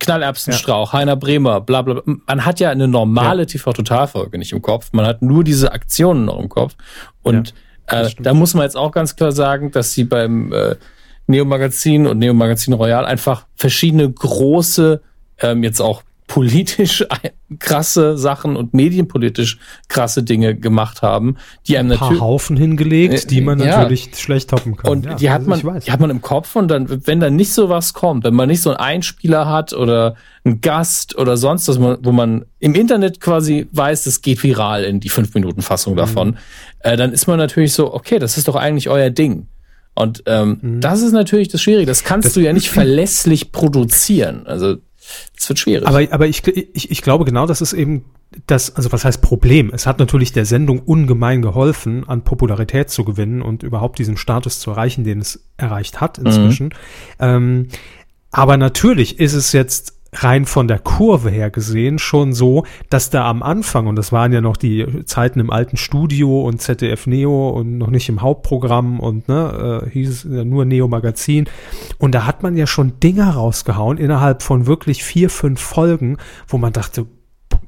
Knallerbsenstrauch, 0.00 0.92
ja. 0.92 0.98
Heiner 0.98 1.16
Bremer, 1.16 1.60
bla 1.60 1.82
bla. 1.82 2.02
Man 2.04 2.44
hat 2.44 2.60
ja 2.60 2.70
eine 2.70 2.88
normale 2.88 3.42
ja. 3.42 3.46
TV-Totalfolge 3.46 4.38
nicht 4.38 4.52
im 4.52 4.60
Kopf. 4.60 4.90
Man 4.92 5.06
hat 5.06 5.22
nur 5.22 5.44
diese 5.44 5.72
Aktionen 5.72 6.26
noch 6.26 6.38
im 6.38 6.48
Kopf. 6.48 6.74
Und 7.22 7.54
ja, 7.90 8.02
äh, 8.02 8.10
da 8.18 8.34
muss 8.34 8.54
man 8.54 8.64
jetzt 8.64 8.76
auch 8.76 8.92
ganz 8.92 9.16
klar 9.16 9.32
sagen, 9.32 9.70
dass 9.70 9.92
sie 9.92 10.04
beim 10.04 10.52
äh, 10.52 10.76
Neo 11.26 11.44
Magazin 11.44 12.06
und 12.06 12.18
Neo 12.18 12.34
Magazin 12.34 12.74
Royal 12.74 13.04
einfach 13.04 13.46
verschiedene 13.54 14.10
große, 14.10 15.00
ähm, 15.40 15.62
jetzt 15.62 15.80
auch 15.80 16.02
politisch 16.28 17.04
krasse 17.58 18.16
Sachen 18.16 18.54
und 18.54 18.74
medienpolitisch 18.74 19.58
krasse 19.88 20.22
Dinge 20.22 20.54
gemacht 20.54 21.02
haben, 21.02 21.36
die 21.66 21.76
einem 21.76 21.88
natürlich 21.88 22.20
Haufen 22.20 22.56
hingelegt, 22.56 23.30
die 23.32 23.40
man 23.40 23.58
ja. 23.58 23.78
natürlich 23.78 24.10
schlecht 24.16 24.50
toppen 24.50 24.76
kann. 24.76 24.92
Und 24.92 25.06
ja, 25.06 25.14
die 25.14 25.30
hat 25.30 25.48
also 25.48 25.66
man, 25.66 25.80
die 25.80 25.90
hat 25.90 25.98
man 25.98 26.10
im 26.10 26.20
Kopf 26.20 26.54
und 26.54 26.68
dann, 26.68 27.06
wenn 27.06 27.18
dann 27.18 27.34
nicht 27.34 27.52
so 27.52 27.68
was 27.68 27.94
kommt, 27.94 28.22
wenn 28.22 28.34
man 28.34 28.48
nicht 28.48 28.60
so 28.60 28.70
einen 28.70 28.78
Einspieler 28.78 29.48
hat 29.48 29.72
oder 29.72 30.14
einen 30.44 30.60
Gast 30.60 31.16
oder 31.18 31.36
sonst 31.36 31.66
was, 31.66 31.80
wo 31.80 32.12
man 32.12 32.44
im 32.60 32.74
Internet 32.74 33.20
quasi 33.20 33.66
weiß, 33.72 34.06
es 34.06 34.22
geht 34.22 34.42
viral 34.42 34.84
in 34.84 35.00
die 35.00 35.08
fünf 35.08 35.34
Minuten 35.34 35.62
Fassung 35.62 35.94
mhm. 35.94 35.98
davon, 35.98 36.38
äh, 36.80 36.96
dann 36.96 37.12
ist 37.12 37.26
man 37.26 37.38
natürlich 37.38 37.72
so, 37.72 37.92
okay, 37.92 38.18
das 38.18 38.36
ist 38.36 38.46
doch 38.46 38.56
eigentlich 38.56 38.88
euer 38.88 39.10
Ding. 39.10 39.48
Und 39.94 40.22
ähm, 40.26 40.58
mhm. 40.60 40.80
das 40.80 41.02
ist 41.02 41.12
natürlich 41.12 41.48
das 41.48 41.60
Schwierige. 41.62 41.86
Das 41.86 42.04
kannst 42.04 42.26
das 42.26 42.34
du 42.34 42.40
ja 42.40 42.52
nicht 42.52 42.68
verlässlich 42.70 43.50
produzieren. 43.50 44.46
Also 44.46 44.76
es 45.36 45.48
wird 45.48 45.58
schwierig. 45.58 45.86
Aber, 45.86 46.06
aber 46.10 46.26
ich, 46.26 46.46
ich, 46.46 46.90
ich 46.90 47.02
glaube 47.02 47.24
genau, 47.24 47.46
das 47.46 47.60
ist 47.60 47.72
eben 47.72 48.04
das, 48.46 48.76
also 48.76 48.92
was 48.92 49.04
heißt 49.04 49.22
Problem? 49.22 49.70
Es 49.72 49.86
hat 49.86 49.98
natürlich 49.98 50.32
der 50.32 50.44
Sendung 50.44 50.80
ungemein 50.80 51.42
geholfen, 51.42 52.06
an 52.08 52.22
Popularität 52.22 52.90
zu 52.90 53.04
gewinnen 53.04 53.40
und 53.42 53.62
überhaupt 53.62 53.98
diesen 53.98 54.16
Status 54.16 54.60
zu 54.60 54.70
erreichen, 54.70 55.04
den 55.04 55.20
es 55.20 55.44
erreicht 55.56 56.00
hat 56.00 56.18
inzwischen. 56.18 56.66
Mhm. 56.66 56.72
Ähm, 57.20 57.68
aber 58.30 58.56
natürlich 58.58 59.18
ist 59.18 59.32
es 59.32 59.52
jetzt 59.52 59.97
rein 60.12 60.46
von 60.46 60.68
der 60.68 60.78
Kurve 60.78 61.30
her 61.30 61.50
gesehen 61.50 61.98
schon 61.98 62.32
so, 62.32 62.64
dass 62.88 63.10
da 63.10 63.28
am 63.28 63.42
Anfang, 63.42 63.86
und 63.86 63.96
das 63.96 64.12
waren 64.12 64.32
ja 64.32 64.40
noch 64.40 64.56
die 64.56 65.04
Zeiten 65.04 65.40
im 65.40 65.50
alten 65.50 65.76
Studio 65.76 66.42
und 66.42 66.62
ZDF 66.62 67.06
Neo 67.06 67.50
und 67.50 67.78
noch 67.78 67.90
nicht 67.90 68.08
im 68.08 68.22
Hauptprogramm 68.22 69.00
und 69.00 69.28
ne, 69.28 69.82
äh, 69.84 69.90
hieß 69.90 70.10
es 70.10 70.24
ja 70.24 70.44
nur 70.44 70.64
Neo 70.64 70.88
Magazin. 70.88 71.48
Und 71.98 72.14
da 72.14 72.26
hat 72.26 72.42
man 72.42 72.56
ja 72.56 72.66
schon 72.66 73.00
Dinger 73.00 73.30
rausgehauen 73.30 73.98
innerhalb 73.98 74.42
von 74.42 74.66
wirklich 74.66 75.04
vier, 75.04 75.30
fünf 75.30 75.60
Folgen, 75.60 76.16
wo 76.46 76.58
man 76.58 76.72
dachte, 76.72 77.06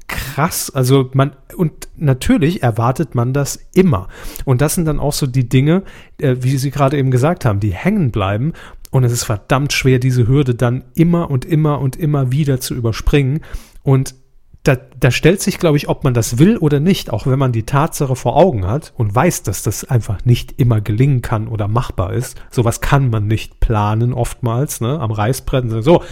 krass, 0.07 0.69
also 0.73 1.09
man, 1.13 1.31
und 1.55 1.89
natürlich 1.95 2.63
erwartet 2.63 3.15
man 3.15 3.33
das 3.33 3.59
immer. 3.73 4.07
Und 4.45 4.61
das 4.61 4.75
sind 4.75 4.85
dann 4.85 4.99
auch 4.99 5.13
so 5.13 5.27
die 5.27 5.47
Dinge, 5.47 5.83
äh, 6.17 6.37
wie 6.39 6.57
Sie 6.57 6.71
gerade 6.71 6.97
eben 6.97 7.11
gesagt 7.11 7.45
haben, 7.45 7.59
die 7.59 7.73
hängen 7.73 8.11
bleiben 8.11 8.53
und 8.91 9.03
es 9.03 9.11
ist 9.11 9.23
verdammt 9.23 9.73
schwer, 9.73 9.99
diese 9.99 10.27
Hürde 10.27 10.53
dann 10.53 10.83
immer 10.93 11.31
und 11.31 11.45
immer 11.45 11.79
und 11.79 11.95
immer 11.95 12.31
wieder 12.31 12.59
zu 12.59 12.75
überspringen. 12.75 13.41
Und 13.83 14.15
da, 14.63 14.75
da 14.75 15.09
stellt 15.09 15.41
sich, 15.41 15.57
glaube 15.57 15.77
ich, 15.77 15.89
ob 15.89 16.03
man 16.03 16.13
das 16.13 16.37
will 16.37 16.57
oder 16.57 16.79
nicht, 16.79 17.09
auch 17.09 17.25
wenn 17.25 17.39
man 17.39 17.51
die 17.51 17.63
Tatsache 17.63 18.15
vor 18.15 18.35
Augen 18.35 18.67
hat 18.67 18.93
und 18.95 19.15
weiß, 19.15 19.41
dass 19.41 19.63
das 19.63 19.85
einfach 19.85 20.23
nicht 20.23 20.59
immer 20.59 20.81
gelingen 20.81 21.21
kann 21.21 21.47
oder 21.47 21.67
machbar 21.67 22.13
ist. 22.13 22.39
Sowas 22.51 22.79
kann 22.79 23.09
man 23.09 23.25
nicht 23.25 23.59
planen 23.59 24.13
oftmals, 24.13 24.81
ne, 24.81 24.99
am 24.99 25.11
Reißbrett. 25.11 25.83
So, 25.83 26.03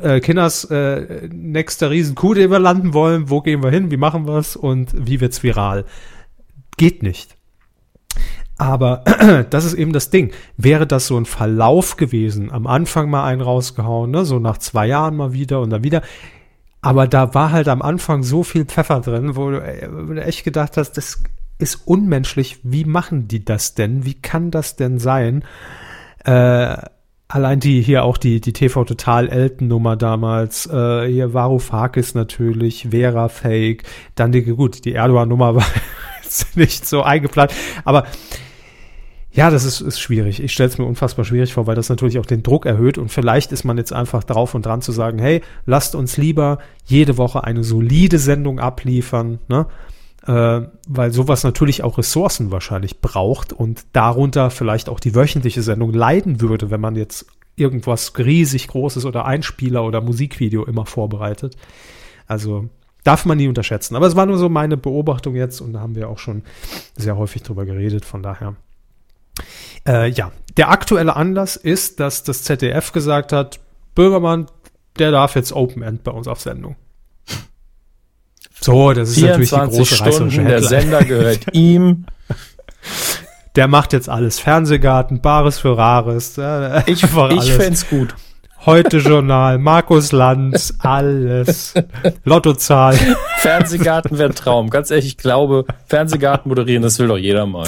äh, 0.00 0.20
Kinders, 0.20 0.64
äh, 0.64 1.28
nächster 1.32 1.90
Riesenkuh, 1.90 2.34
den 2.34 2.50
wir 2.50 2.60
landen 2.60 2.94
wollen, 2.94 3.28
wo 3.28 3.40
gehen 3.40 3.62
wir 3.62 3.70
hin, 3.70 3.90
wie 3.90 3.96
machen 3.96 4.28
wir 4.28 4.36
es 4.36 4.54
und 4.54 4.94
wie 4.94 5.20
wird's 5.20 5.42
viral? 5.42 5.84
Geht 6.76 7.02
nicht. 7.02 7.39
Aber 8.60 9.04
das 9.50 9.64
ist 9.64 9.72
eben 9.72 9.94
das 9.94 10.10
Ding. 10.10 10.32
Wäre 10.58 10.86
das 10.86 11.06
so 11.06 11.16
ein 11.16 11.24
Verlauf 11.24 11.96
gewesen, 11.96 12.52
am 12.52 12.66
Anfang 12.66 13.08
mal 13.08 13.24
einen 13.24 13.40
rausgehauen, 13.40 14.10
ne? 14.10 14.26
so 14.26 14.38
nach 14.38 14.58
zwei 14.58 14.86
Jahren 14.86 15.16
mal 15.16 15.32
wieder 15.32 15.62
und 15.62 15.70
dann 15.70 15.82
wieder. 15.82 16.02
Aber 16.82 17.08
da 17.08 17.32
war 17.32 17.52
halt 17.52 17.68
am 17.68 17.80
Anfang 17.80 18.22
so 18.22 18.42
viel 18.42 18.66
Pfeffer 18.66 19.00
drin, 19.00 19.34
wo 19.34 19.50
du, 19.50 19.62
äh, 19.62 20.20
echt 20.20 20.44
gedacht 20.44 20.76
hast, 20.76 20.92
das 20.92 21.22
ist 21.56 21.86
unmenschlich. 21.86 22.58
Wie 22.62 22.84
machen 22.84 23.28
die 23.28 23.46
das 23.46 23.74
denn? 23.74 24.04
Wie 24.04 24.20
kann 24.20 24.50
das 24.50 24.76
denn 24.76 24.98
sein? 24.98 25.42
Äh, 26.26 26.76
allein 27.28 27.60
die 27.60 27.80
hier 27.80 28.04
auch 28.04 28.18
die, 28.18 28.42
die 28.42 28.52
TV 28.52 28.84
Total 28.84 29.30
Elton 29.30 29.68
Nummer 29.68 29.96
damals, 29.96 30.66
äh, 30.66 31.06
hier 31.06 31.32
Varoufakis 31.32 32.14
natürlich, 32.14 32.88
Vera 32.90 33.30
Fake, 33.30 33.84
dann 34.16 34.32
die, 34.32 34.42
gut, 34.42 34.84
die 34.84 34.92
Erdogan 34.92 35.30
Nummer 35.30 35.54
war 35.54 35.66
jetzt 36.22 36.58
nicht 36.58 36.86
so 36.86 37.02
eingeplant, 37.02 37.54
aber 37.86 38.04
ja, 39.32 39.50
das 39.50 39.64
ist, 39.64 39.80
ist 39.80 40.00
schwierig. 40.00 40.42
Ich 40.42 40.52
stelle 40.52 40.68
es 40.68 40.78
mir 40.78 40.84
unfassbar 40.84 41.24
schwierig 41.24 41.52
vor, 41.52 41.66
weil 41.66 41.76
das 41.76 41.88
natürlich 41.88 42.18
auch 42.18 42.26
den 42.26 42.42
Druck 42.42 42.66
erhöht 42.66 42.98
und 42.98 43.10
vielleicht 43.10 43.52
ist 43.52 43.64
man 43.64 43.78
jetzt 43.78 43.92
einfach 43.92 44.24
drauf 44.24 44.54
und 44.54 44.66
dran 44.66 44.82
zu 44.82 44.90
sagen, 44.90 45.18
hey, 45.18 45.42
lasst 45.66 45.94
uns 45.94 46.16
lieber 46.16 46.58
jede 46.84 47.16
Woche 47.16 47.44
eine 47.44 47.62
solide 47.62 48.18
Sendung 48.18 48.58
abliefern, 48.58 49.38
ne? 49.48 49.66
Äh, 50.26 50.68
weil 50.86 51.12
sowas 51.12 51.44
natürlich 51.44 51.82
auch 51.82 51.96
Ressourcen 51.96 52.50
wahrscheinlich 52.50 53.00
braucht 53.00 53.52
und 53.54 53.86
darunter 53.92 54.50
vielleicht 54.50 54.88
auch 54.88 55.00
die 55.00 55.14
wöchentliche 55.14 55.62
Sendung 55.62 55.94
leiden 55.94 56.42
würde, 56.42 56.70
wenn 56.70 56.80
man 56.80 56.94
jetzt 56.94 57.26
irgendwas 57.56 58.12
riesig 58.18 58.68
Großes 58.68 59.06
oder 59.06 59.24
Einspieler 59.24 59.84
oder 59.84 60.00
Musikvideo 60.00 60.64
immer 60.64 60.86
vorbereitet. 60.86 61.56
Also 62.26 62.68
darf 63.04 63.24
man 63.24 63.38
nie 63.38 63.48
unterschätzen. 63.48 63.96
Aber 63.96 64.06
es 64.06 64.16
war 64.16 64.26
nur 64.26 64.38
so 64.38 64.48
meine 64.48 64.76
Beobachtung 64.76 65.36
jetzt 65.36 65.60
und 65.60 65.72
da 65.72 65.80
haben 65.80 65.94
wir 65.94 66.08
auch 66.08 66.18
schon 66.18 66.42
sehr 66.96 67.16
häufig 67.16 67.42
drüber 67.42 67.64
geredet, 67.64 68.04
von 68.04 68.22
daher. 68.22 68.56
Äh, 69.86 70.10
ja, 70.10 70.32
der 70.56 70.70
aktuelle 70.70 71.16
Anlass 71.16 71.56
ist, 71.56 72.00
dass 72.00 72.22
das 72.22 72.44
ZDF 72.44 72.92
gesagt 72.92 73.32
hat, 73.32 73.60
Böhmermann, 73.94 74.46
der 74.98 75.10
darf 75.10 75.36
jetzt 75.36 75.52
Open 75.52 75.82
End 75.82 76.04
bei 76.04 76.10
uns 76.10 76.28
auf 76.28 76.40
Sendung. 76.40 76.76
So, 78.60 78.92
das 78.92 79.10
ist 79.10 79.22
natürlich 79.22 79.50
die 79.50 79.56
große 79.56 79.94
Stunden, 79.96 80.44
Der 80.44 80.62
Sender 80.62 81.04
gehört 81.04 81.54
ihm. 81.54 82.06
Der 83.56 83.66
macht 83.66 83.92
jetzt 83.92 84.08
alles. 84.08 84.38
Fernsehgarten, 84.38 85.22
Bares 85.22 85.58
für 85.58 85.76
Rares. 85.76 86.38
Äh, 86.38 86.82
ich 86.86 87.02
ich 87.02 87.52
fände 87.52 87.80
gut. 87.90 88.14
Heute 88.64 88.98
Journal, 88.98 89.58
Markus 89.58 90.12
Lanz, 90.12 90.74
alles. 90.78 91.74
Lottozahl. 92.24 92.94
Fernsehgarten 93.38 94.18
wäre 94.18 94.28
ein 94.28 94.34
Traum. 94.36 94.70
Ganz 94.70 94.90
ehrlich, 94.90 95.06
ich 95.06 95.16
glaube, 95.16 95.64
Fernsehgarten 95.86 96.48
moderieren, 96.48 96.82
das 96.82 96.98
will 96.98 97.08
doch 97.08 97.16
jeder 97.16 97.46
mal. 97.46 97.66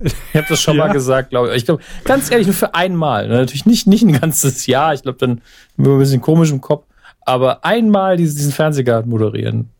Ich 0.00 0.34
habe 0.34 0.46
das 0.48 0.60
schon 0.60 0.76
ja. 0.76 0.86
mal 0.86 0.92
gesagt, 0.92 1.30
glaube 1.30 1.50
ich. 1.50 1.56
Ich 1.56 1.64
glaube, 1.64 1.82
ganz 2.04 2.30
ehrlich, 2.30 2.46
nur 2.46 2.54
für 2.54 2.74
einmal. 2.74 3.28
Ne, 3.28 3.34
natürlich 3.34 3.66
nicht, 3.66 3.86
nicht 3.86 4.02
ein 4.02 4.12
ganzes 4.12 4.66
Jahr. 4.66 4.94
Ich 4.94 5.02
glaube, 5.02 5.18
dann 5.18 5.40
bin 5.76 5.86
ich 5.86 5.92
ein 5.92 5.98
bisschen 5.98 6.20
komisch 6.20 6.50
im 6.50 6.60
Kopf. 6.60 6.84
Aber 7.22 7.64
einmal 7.64 8.16
diesen, 8.16 8.36
diesen 8.36 8.52
Fernsehgarten 8.52 9.10
moderieren. 9.10 9.70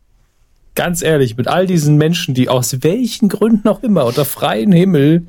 Ganz 0.75 1.01
ehrlich, 1.01 1.35
mit 1.35 1.47
all 1.47 1.65
diesen 1.65 1.97
Menschen, 1.97 2.33
die 2.33 2.47
aus 2.47 2.83
welchen 2.83 3.27
Gründen 3.27 3.67
auch 3.67 3.81
immer 3.81 4.05
unter 4.05 4.23
freiem 4.23 4.71
Himmel 4.71 5.27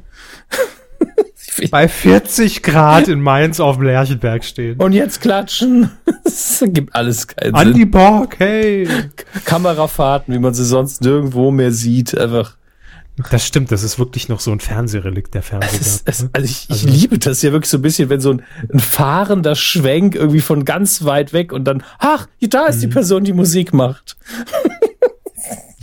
bei 1.71 1.89
40 1.89 2.63
Grad 2.63 3.09
in 3.09 3.21
Mainz 3.21 3.61
auf 3.61 3.77
dem 3.77 3.85
Lerchenberg 3.85 4.45
stehen. 4.45 4.79
Und 4.79 4.93
jetzt 4.93 5.21
klatschen. 5.21 5.91
Das 6.25 6.63
gibt 6.69 6.95
alles 6.95 7.27
keinen 7.27 7.55
Andy 7.55 7.59
Sinn. 7.59 7.69
Andy 7.69 7.85
Borg, 7.87 8.39
hey. 8.39 8.89
Kamerafahrten, 9.45 10.33
wie 10.33 10.39
man 10.39 10.55
sie 10.55 10.65
sonst 10.65 11.03
nirgendwo 11.03 11.51
mehr 11.51 11.73
sieht. 11.73 12.17
Einfach 12.17 12.57
das 13.31 13.47
stimmt, 13.47 13.71
das 13.71 13.83
ist 13.83 13.99
wirklich 13.99 14.29
noch 14.29 14.41
so 14.41 14.51
ein 14.51 14.61
Fernsehrelikt, 14.61 15.35
der 15.35 15.43
Fernseher. 15.43 16.01
also 16.07 16.29
ich, 16.43 16.67
ich 16.69 16.71
also, 16.71 16.89
liebe 16.89 17.19
das 17.19 17.43
ja 17.43 17.53
wirklich 17.53 17.71
so 17.71 17.79
ein 17.79 17.83
bisschen, 17.83 18.09
wenn 18.09 18.21
so 18.21 18.31
ein, 18.33 18.43
ein, 18.73 18.81
fahrender 18.81 19.55
Schwenk 19.55 20.15
irgendwie 20.15 20.41
von 20.41 20.65
ganz 20.65 21.05
weit 21.05 21.33
weg 21.33 21.53
und 21.53 21.65
dann, 21.65 21.83
ach, 21.99 22.29
da 22.41 22.67
ist 22.67 22.81
die 22.81 22.87
mhm. 22.87 22.93
Person, 22.93 23.25
die 23.25 23.33
Musik 23.33 23.73
macht. 23.73 24.17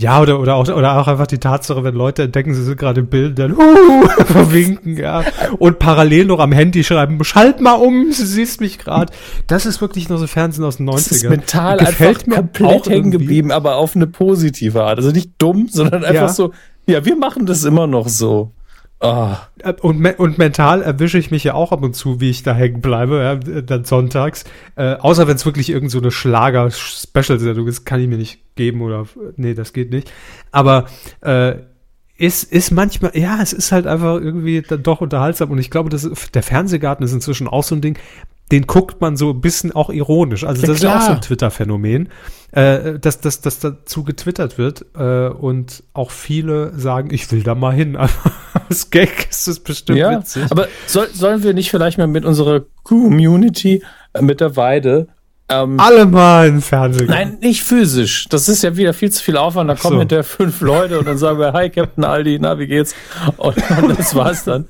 Ja, 0.00 0.20
oder, 0.20 0.38
oder, 0.38 0.54
auch, 0.54 0.68
oder 0.68 1.00
auch 1.00 1.08
einfach 1.08 1.26
die 1.26 1.38
Tatsache, 1.38 1.82
wenn 1.82 1.94
Leute 1.94 2.22
entdecken, 2.22 2.54
sie 2.54 2.62
sind 2.62 2.78
gerade 2.78 3.00
im 3.00 3.08
Bild, 3.08 3.36
dann 3.36 3.52
uh, 3.52 4.06
verwinken, 4.26 4.96
ja. 4.96 5.24
Und 5.58 5.80
parallel 5.80 6.26
noch 6.26 6.38
am 6.38 6.52
Handy 6.52 6.84
schreiben, 6.84 7.22
schalt 7.24 7.60
mal 7.60 7.72
um, 7.72 8.06
du 8.06 8.12
siehst 8.24 8.60
mich 8.60 8.78
gerade. 8.78 9.12
Das 9.48 9.66
ist 9.66 9.80
wirklich 9.80 10.08
nur 10.08 10.18
so 10.18 10.28
Fernsehen 10.28 10.64
aus 10.64 10.76
den 10.76 10.88
90ern. 10.88 10.94
Das 10.94 11.10
ist 11.10 11.28
mental 11.28 11.78
Gefällt 11.78 12.28
einfach 12.28 12.36
komplett 12.36 12.88
hängen 12.88 13.10
geblieben, 13.10 13.50
aber 13.50 13.74
auf 13.74 13.96
eine 13.96 14.06
positive 14.06 14.84
Art. 14.84 14.98
Also 14.98 15.10
nicht 15.10 15.32
dumm, 15.38 15.66
sondern 15.68 16.04
einfach 16.04 16.22
ja. 16.22 16.28
so, 16.28 16.52
ja, 16.88 17.04
wir 17.04 17.16
machen 17.16 17.46
das 17.46 17.64
immer 17.64 17.86
noch 17.86 18.08
so. 18.08 18.52
Oh. 19.00 19.36
Und, 19.82 20.00
me 20.00 20.16
und 20.16 20.38
mental 20.38 20.82
erwische 20.82 21.18
ich 21.18 21.30
mich 21.30 21.44
ja 21.44 21.54
auch 21.54 21.70
ab 21.70 21.82
und 21.84 21.94
zu, 21.94 22.20
wie 22.20 22.30
ich 22.30 22.42
da 22.42 22.52
hängen 22.52 22.80
bleibe, 22.80 23.22
ja, 23.22 23.62
dann 23.62 23.84
sonntags. 23.84 24.44
Äh, 24.74 24.94
außer 24.94 25.28
wenn 25.28 25.36
es 25.36 25.46
wirklich 25.46 25.70
irgend 25.70 25.92
so 25.92 25.98
eine 25.98 26.10
Schlager-Special-Sendung 26.10 27.68
ist, 27.68 27.84
kann 27.84 28.00
ich 28.00 28.08
mir 28.08 28.16
nicht 28.16 28.40
geben 28.56 28.82
oder 28.82 29.06
nee, 29.36 29.54
das 29.54 29.72
geht 29.72 29.90
nicht. 29.90 30.10
Aber 30.50 30.86
äh, 31.20 31.56
ist, 32.16 32.52
ist 32.52 32.72
manchmal, 32.72 33.16
ja, 33.16 33.38
es 33.40 33.52
ist 33.52 33.70
halt 33.70 33.86
einfach 33.86 34.16
irgendwie 34.16 34.62
dann 34.62 34.82
doch 34.82 35.00
unterhaltsam 35.00 35.52
und 35.52 35.58
ich 35.58 35.70
glaube, 35.70 35.90
das, 35.90 36.08
der 36.34 36.42
Fernsehgarten 36.42 37.04
ist 37.04 37.12
inzwischen 37.12 37.46
auch 37.46 37.62
so 37.62 37.76
ein 37.76 37.80
Ding 37.80 37.96
den 38.50 38.66
guckt 38.66 39.00
man 39.00 39.16
so 39.16 39.30
ein 39.30 39.40
bisschen 39.40 39.72
auch 39.72 39.90
ironisch. 39.90 40.44
Also 40.44 40.62
ja, 40.62 40.68
das 40.68 40.80
klar. 40.80 40.96
ist 40.96 41.00
ja 41.00 41.04
auch 41.04 41.06
so 41.08 41.12
ein 41.16 41.20
Twitter-Phänomen, 41.20 42.08
äh, 42.52 42.98
dass, 42.98 43.20
dass, 43.20 43.40
dass 43.40 43.60
dazu 43.60 44.04
getwittert 44.04 44.56
wird 44.58 44.86
äh, 44.96 45.28
und 45.28 45.82
auch 45.92 46.10
viele 46.10 46.78
sagen, 46.78 47.12
ich 47.12 47.30
will 47.30 47.42
da 47.42 47.54
mal 47.54 47.74
hin. 47.74 47.96
Als 48.68 48.90
Gag 48.90 49.28
ist 49.30 49.48
das 49.48 49.60
bestimmt 49.60 49.98
ja, 49.98 50.18
witzig. 50.18 50.44
Aber 50.50 50.68
soll, 50.86 51.08
sollen 51.12 51.42
wir 51.42 51.52
nicht 51.54 51.70
vielleicht 51.70 51.98
mal 51.98 52.06
mit 52.06 52.24
unserer 52.24 52.62
Community, 52.84 53.82
äh, 54.14 54.22
mit 54.22 54.40
der 54.40 54.56
Weide, 54.56 55.08
Ähm, 55.50 55.80
Alle 55.80 56.04
mal 56.04 56.46
im 56.48 56.60
Fernsehen. 56.60 57.06
Nein, 57.08 57.38
nicht 57.40 57.62
physisch. 57.62 58.28
Das 58.28 58.48
ist 58.48 58.62
ja 58.62 58.76
wieder 58.76 58.92
viel 58.92 59.10
zu 59.10 59.22
viel 59.22 59.36
Aufwand. 59.38 59.70
Da 59.70 59.74
kommen 59.74 59.96
so. 59.96 60.00
hinterher 60.00 60.24
fünf 60.24 60.60
Leute 60.60 60.98
und 60.98 61.08
dann 61.08 61.16
sagen 61.16 61.38
wir, 61.38 61.54
hi 61.54 61.70
Captain 61.70 62.04
Aldi, 62.04 62.38
na, 62.40 62.58
wie 62.58 62.66
geht's? 62.66 62.94
Und, 63.38 63.56
und 63.82 63.98
das 63.98 64.14
war's 64.14 64.44
dann. 64.44 64.66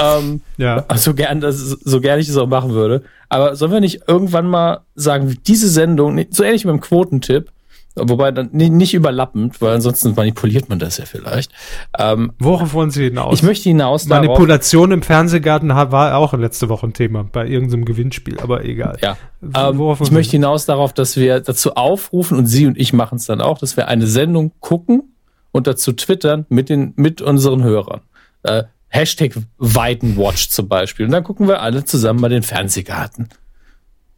Ähm, 0.00 0.40
ja. 0.56 0.84
So 0.94 1.14
gern, 1.14 1.40
das, 1.40 1.58
so 1.58 2.00
gern 2.00 2.20
ich 2.20 2.28
das 2.28 2.36
auch 2.36 2.46
machen 2.46 2.70
würde. 2.72 3.02
Aber 3.28 3.56
sollen 3.56 3.72
wir 3.72 3.80
nicht 3.80 4.02
irgendwann 4.06 4.46
mal 4.46 4.80
sagen, 4.94 5.36
diese 5.46 5.68
Sendung, 5.68 6.24
so 6.30 6.44
ähnlich 6.44 6.64
wie 6.64 6.68
beim 6.68 6.80
Quotentipp, 6.80 7.50
Wobei 7.96 8.30
dann 8.30 8.50
nicht 8.52 8.94
überlappend, 8.94 9.60
weil 9.60 9.74
ansonsten 9.74 10.14
manipuliert 10.14 10.68
man 10.68 10.78
das 10.78 10.98
ja 10.98 11.06
vielleicht. 11.06 11.50
Ähm, 11.98 12.32
Worauf 12.38 12.72
wollen 12.72 12.90
Sie 12.90 13.04
hinaus? 13.04 13.34
Ich 13.34 13.42
möchte 13.42 13.68
hinaus 13.68 14.06
Manipulation 14.06 14.92
im 14.92 15.02
Fernsehgarten 15.02 15.70
war 15.70 16.16
auch 16.16 16.32
letzte 16.34 16.68
Woche 16.68 16.86
ein 16.86 16.92
Thema 16.92 17.24
bei 17.24 17.46
irgendeinem 17.46 17.84
Gewinnspiel, 17.84 18.38
aber 18.38 18.64
egal. 18.64 18.96
Ja. 19.02 19.16
Ähm, 19.42 19.80
ich 20.00 20.10
möchte 20.12 20.32
hinaus 20.32 20.66
darauf, 20.66 20.92
dass 20.92 21.16
wir 21.16 21.40
dazu 21.40 21.74
aufrufen 21.74 22.38
und 22.38 22.46
Sie 22.46 22.66
und 22.66 22.78
ich 22.78 22.92
machen 22.92 23.16
es 23.16 23.26
dann 23.26 23.40
auch, 23.40 23.58
dass 23.58 23.76
wir 23.76 23.88
eine 23.88 24.06
Sendung 24.06 24.52
gucken 24.60 25.14
und 25.50 25.66
dazu 25.66 25.92
twittern 25.92 26.46
mit 26.48 26.68
den 26.68 26.92
mit 26.96 27.20
unseren 27.20 27.64
Hörern. 27.64 28.02
Äh, 28.44 28.64
Hashtag 28.88 29.34
Weitenwatch 29.58 30.48
zum 30.50 30.68
Beispiel. 30.68 31.06
Und 31.06 31.12
dann 31.12 31.24
gucken 31.24 31.46
wir 31.48 31.62
alle 31.62 31.84
zusammen 31.84 32.20
mal 32.20 32.28
den 32.28 32.42
Fernsehgarten. 32.42 33.28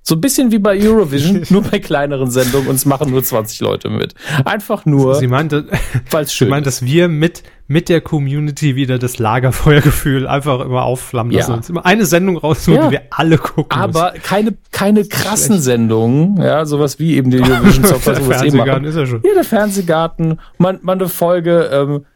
So 0.05 0.17
ein 0.17 0.21
bisschen 0.21 0.51
wie 0.51 0.59
bei 0.59 0.77
Eurovision, 0.77 1.45
nur 1.51 1.63
bei 1.63 1.79
kleineren 1.79 2.29
Sendungen 2.29 2.69
und 2.69 2.75
es 2.75 2.85
machen 2.85 3.11
nur 3.13 3.23
20 3.23 3.61
Leute 3.61 3.89
mit. 3.89 4.15
Einfach 4.45 4.85
nur, 4.85 5.15
Sie 5.15 5.29
meinte, 5.29 5.69
weil 6.11 6.25
es 6.25 6.35
schön 6.35 6.47
Sie 6.47 6.51
meint, 6.51 6.67
dass 6.67 6.83
wir 6.83 7.07
mit, 7.07 7.45
mit 7.69 7.89
der 7.89 8.01
Community 8.01 8.75
wieder 8.75 8.99
das 8.99 9.21
Lagerfeuergefühl 9.21 10.27
einfach 10.27 10.61
immer 10.61 10.83
aufflammen 10.83 11.33
lassen. 11.33 11.53
Ja. 11.53 11.57
Uns 11.57 11.71
immer 11.71 11.87
eine 11.87 12.05
Sendung 12.05 12.37
raussuchen, 12.37 12.75
ja. 12.75 12.87
die 12.87 12.93
wir 12.93 13.03
alle 13.11 13.39
gucken 13.39 13.81
Aber 13.81 14.11
müssen. 14.11 14.25
keine, 14.25 14.57
keine 14.73 15.05
krassen 15.05 15.61
Sendungen, 15.61 16.37
ja, 16.37 16.67
sowas 16.67 16.99
wie 16.99 17.15
eben 17.15 17.31
die 17.31 17.41
Eurovision 17.41 17.85
Song 17.85 18.01
der 18.05 18.17
Fernsehgarten 18.17 18.85
ist 18.85 18.97
ja 18.97 19.07
schon. 19.07 19.23
Ja, 19.25 19.35
der 19.35 19.45
Fernsehgarten, 19.45 20.41
man, 20.59 20.81
man 20.83 20.99
eine 20.99 21.09
Folge, 21.09 21.71
ähm, 21.73 22.07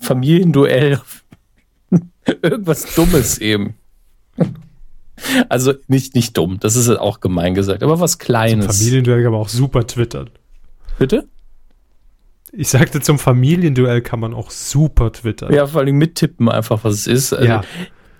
Familienduell, 0.00 1.00
irgendwas 2.42 2.92
Dummes 2.96 3.38
eben. 3.38 3.74
Also 5.48 5.74
nicht, 5.88 6.14
nicht 6.14 6.36
dumm, 6.36 6.58
das 6.60 6.76
ist 6.76 6.88
auch 6.88 7.20
gemein 7.20 7.54
gesagt, 7.54 7.82
aber 7.82 8.00
was 8.00 8.18
Kleines. 8.18 8.66
Zum 8.66 8.74
Familienduell 8.74 9.22
kann 9.22 9.32
man 9.32 9.40
auch 9.40 9.48
super 9.48 9.86
twittern. 9.86 10.30
Bitte? 10.98 11.28
Ich 12.52 12.68
sagte, 12.68 13.00
zum 13.00 13.18
Familienduell 13.18 14.00
kann 14.00 14.20
man 14.20 14.32
auch 14.32 14.50
super 14.50 15.12
twittern. 15.12 15.52
Ja, 15.52 15.66
vor 15.66 15.82
allem 15.82 15.96
mittippen 15.96 16.48
einfach, 16.48 16.84
was 16.84 16.94
es 16.94 17.06
ist. 17.06 17.32
Also, 17.32 17.46
ja. 17.46 17.62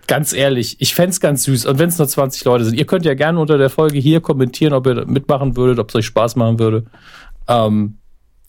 Ganz 0.07 0.33
ehrlich, 0.33 0.77
ich 0.81 0.95
fände 0.95 1.17
ganz 1.19 1.45
süß. 1.45 1.67
Und 1.67 1.79
wenn 1.79 1.89
es 1.89 1.99
nur 1.99 2.07
20 2.07 2.45
Leute 2.45 2.65
sind, 2.65 2.75
ihr 2.75 2.87
könnt 2.87 3.05
ja 3.05 3.15
gerne 3.15 3.41
unter 3.41 3.59
der 3.59 3.71
Folge 3.71 3.99
hier 3.99 4.21
kommentieren, 4.21 4.73
ob 4.73 4.87
ihr 4.87 5.07
mitmachen 5.07 5.57
würdet, 5.57 5.79
ob 5.79 5.89
es 5.89 5.97
euch 5.97 6.07
Spaß 6.07 6.37
machen 6.37 6.59
würde. 6.59 6.85
Ähm, 7.49 7.99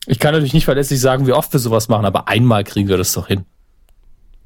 ich 0.06 0.18
kann 0.18 0.32
natürlich 0.32 0.54
nicht 0.54 0.66
verlässlich 0.66 1.00
sagen, 1.00 1.26
wie 1.26 1.32
oft 1.32 1.52
wir 1.52 1.60
sowas 1.60 1.88
machen, 1.88 2.04
aber 2.04 2.28
einmal 2.28 2.64
kriegen 2.64 2.88
wir 2.88 2.96
das 2.96 3.12
doch 3.12 3.26
hin. 3.26 3.44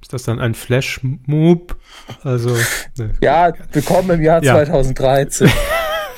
Ist 0.02 0.12
das 0.12 0.24
dann 0.24 0.40
ein 0.40 0.54
Flash-Moop? 0.54 1.76
Also, 2.24 2.50
ne. 2.98 3.10
Ja, 3.22 3.52
willkommen 3.70 4.10
im 4.10 4.22
Jahr 4.22 4.42
ja. 4.42 4.54
2013. 4.54 5.48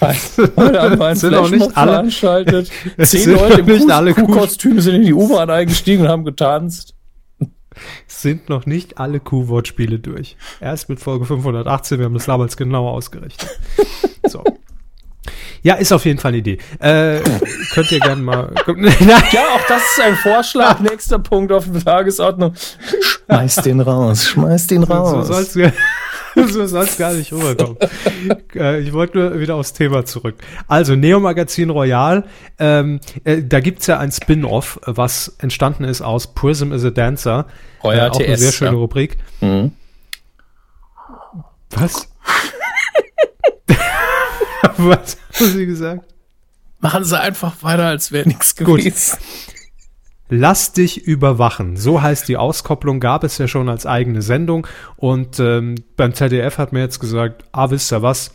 Heute 0.01 0.81
haben 0.81 0.99
wir 0.99 1.05
einen 1.05 1.17
sind 1.17 1.35
auch 1.35 1.51
nicht 1.51 1.77
alle, 1.77 1.93
veranstaltet. 1.93 2.71
Zehn 3.03 3.33
Leute 3.33 3.61
im 3.61 3.67
nicht 3.67 3.91
alle 3.91 4.15
Kuhkostüm 4.15 4.81
sind 4.81 4.97
in 4.97 5.03
die 5.03 5.13
U-Bahn 5.13 5.51
eingestiegen 5.51 6.05
und 6.05 6.09
haben 6.09 6.25
getanzt. 6.25 6.95
Sind 8.07 8.49
noch 8.49 8.65
nicht 8.65 8.97
alle 8.99 9.21
Kuh-Wortspiele 9.21 9.99
durch. 9.99 10.39
Erst 10.61 10.89
mit 10.89 11.01
Folge 11.01 11.27
518, 11.27 11.99
wir 11.99 12.07
haben 12.07 12.15
das 12.15 12.25
damals 12.25 12.57
genau 12.57 12.89
ausgerechnet. 12.89 13.61
So. 14.27 14.43
Ja, 15.65 15.77
ist 15.77 15.93
auf 15.93 16.05
jeden 16.05 16.19
Fall 16.19 16.29
eine 16.29 16.39
Idee. 16.39 16.59
Äh, 16.79 17.21
könnt 17.73 17.91
ihr 17.91 17.99
gerne 17.99 18.21
mal. 18.21 18.53
ja, 18.67 19.43
auch 19.55 19.67
das 19.67 19.83
ist 19.83 20.01
ein 20.03 20.15
Vorschlag. 20.17 20.79
Nächster 20.81 21.19
Punkt 21.19 21.51
auf 21.53 21.65
der 21.71 21.83
Tagesordnung. 21.83 22.53
Schmeiß 23.27 23.57
den 23.57 23.81
raus, 23.81 24.29
schmeiß 24.29 24.67
den 24.67 24.83
raus. 24.83 25.27
So 25.27 25.33
soll's, 25.33 25.55
so 26.53 26.67
soll's 26.67 26.99
gar 26.99 27.15
nicht 27.15 27.33
rüberkommen. 27.33 27.79
äh, 28.55 28.81
ich 28.81 28.93
wollte 28.93 29.17
nur 29.17 29.41
wieder 29.41 29.55
aufs 29.55 29.73
Thema 29.73 30.05
zurück. 30.05 30.35
Also, 30.69 30.97
Neo 30.97 31.19
Magazin 31.19 31.71
Royal, 31.71 32.25
ähm, 32.59 33.01
äh, 33.25 33.43
da 33.43 33.61
gibt's 33.61 33.87
ja 33.87 33.99
ein 33.99 34.13
Spin-off, 34.13 34.79
was 34.85 35.35
entstanden 35.39 35.85
ist 35.85 36.03
aus 36.03 36.35
Prism 36.35 36.73
is 36.73 36.85
a 36.85 36.91
Dancer. 36.91 37.47
Euer 37.83 38.05
äh, 38.05 38.11
auch 38.11 38.19
TS, 38.19 38.27
eine 38.27 38.37
sehr 38.37 38.53
schöne 38.53 38.73
ja. 38.73 38.77
Rubrik. 38.77 39.17
Mhm. 39.41 39.73
Was? 41.71 42.07
Was 44.79 45.17
haben 45.35 45.51
Sie 45.51 45.67
gesagt? 45.67 46.15
Machen 46.81 47.05
Sie 47.05 47.19
einfach 47.19 47.63
weiter, 47.63 47.87
als 47.87 48.13
wäre 48.13 48.29
nichts 48.29 48.55
gewesen. 48.57 49.19
Lass 50.29 50.73
dich 50.73 51.07
überwachen. 51.07 51.77
So 51.77 52.03
heißt 52.03 52.29
die 52.29 52.37
Auskopplung, 52.37 52.99
gab 52.99 53.25
es 53.25 53.39
ja 53.39 53.47
schon 53.47 53.69
als 53.69 53.87
eigene 53.87 54.23
Sendung. 54.23 54.67
Und 54.97 55.39
ähm, 55.39 55.77
beim 55.97 56.15
ZDF 56.15 56.59
hat 56.59 56.73
mir 56.73 56.81
jetzt 56.81 56.99
gesagt, 56.99 57.45
ah, 57.53 57.71
wisst 57.71 57.93
ihr 57.93 58.03
was, 58.03 58.33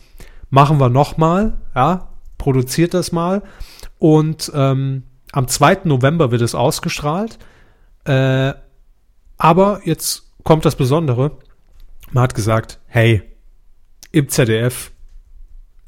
machen 0.50 0.78
wir 0.78 0.88
nochmal, 0.88 1.58
ja, 1.74 2.08
produziert 2.38 2.94
das 2.94 3.12
mal. 3.12 3.42
Und 3.98 4.50
ähm, 4.54 5.02
am 5.32 5.46
2. 5.46 5.80
November 5.84 6.30
wird 6.30 6.42
es 6.42 6.54
ausgestrahlt. 6.54 7.38
Äh, 8.04 8.54
aber 9.36 9.80
jetzt 9.84 10.24
kommt 10.42 10.64
das 10.64 10.76
Besondere. 10.76 11.32
Man 12.12 12.22
hat 12.22 12.34
gesagt, 12.34 12.78
hey, 12.86 13.22
im 14.12 14.28
ZDF 14.28 14.90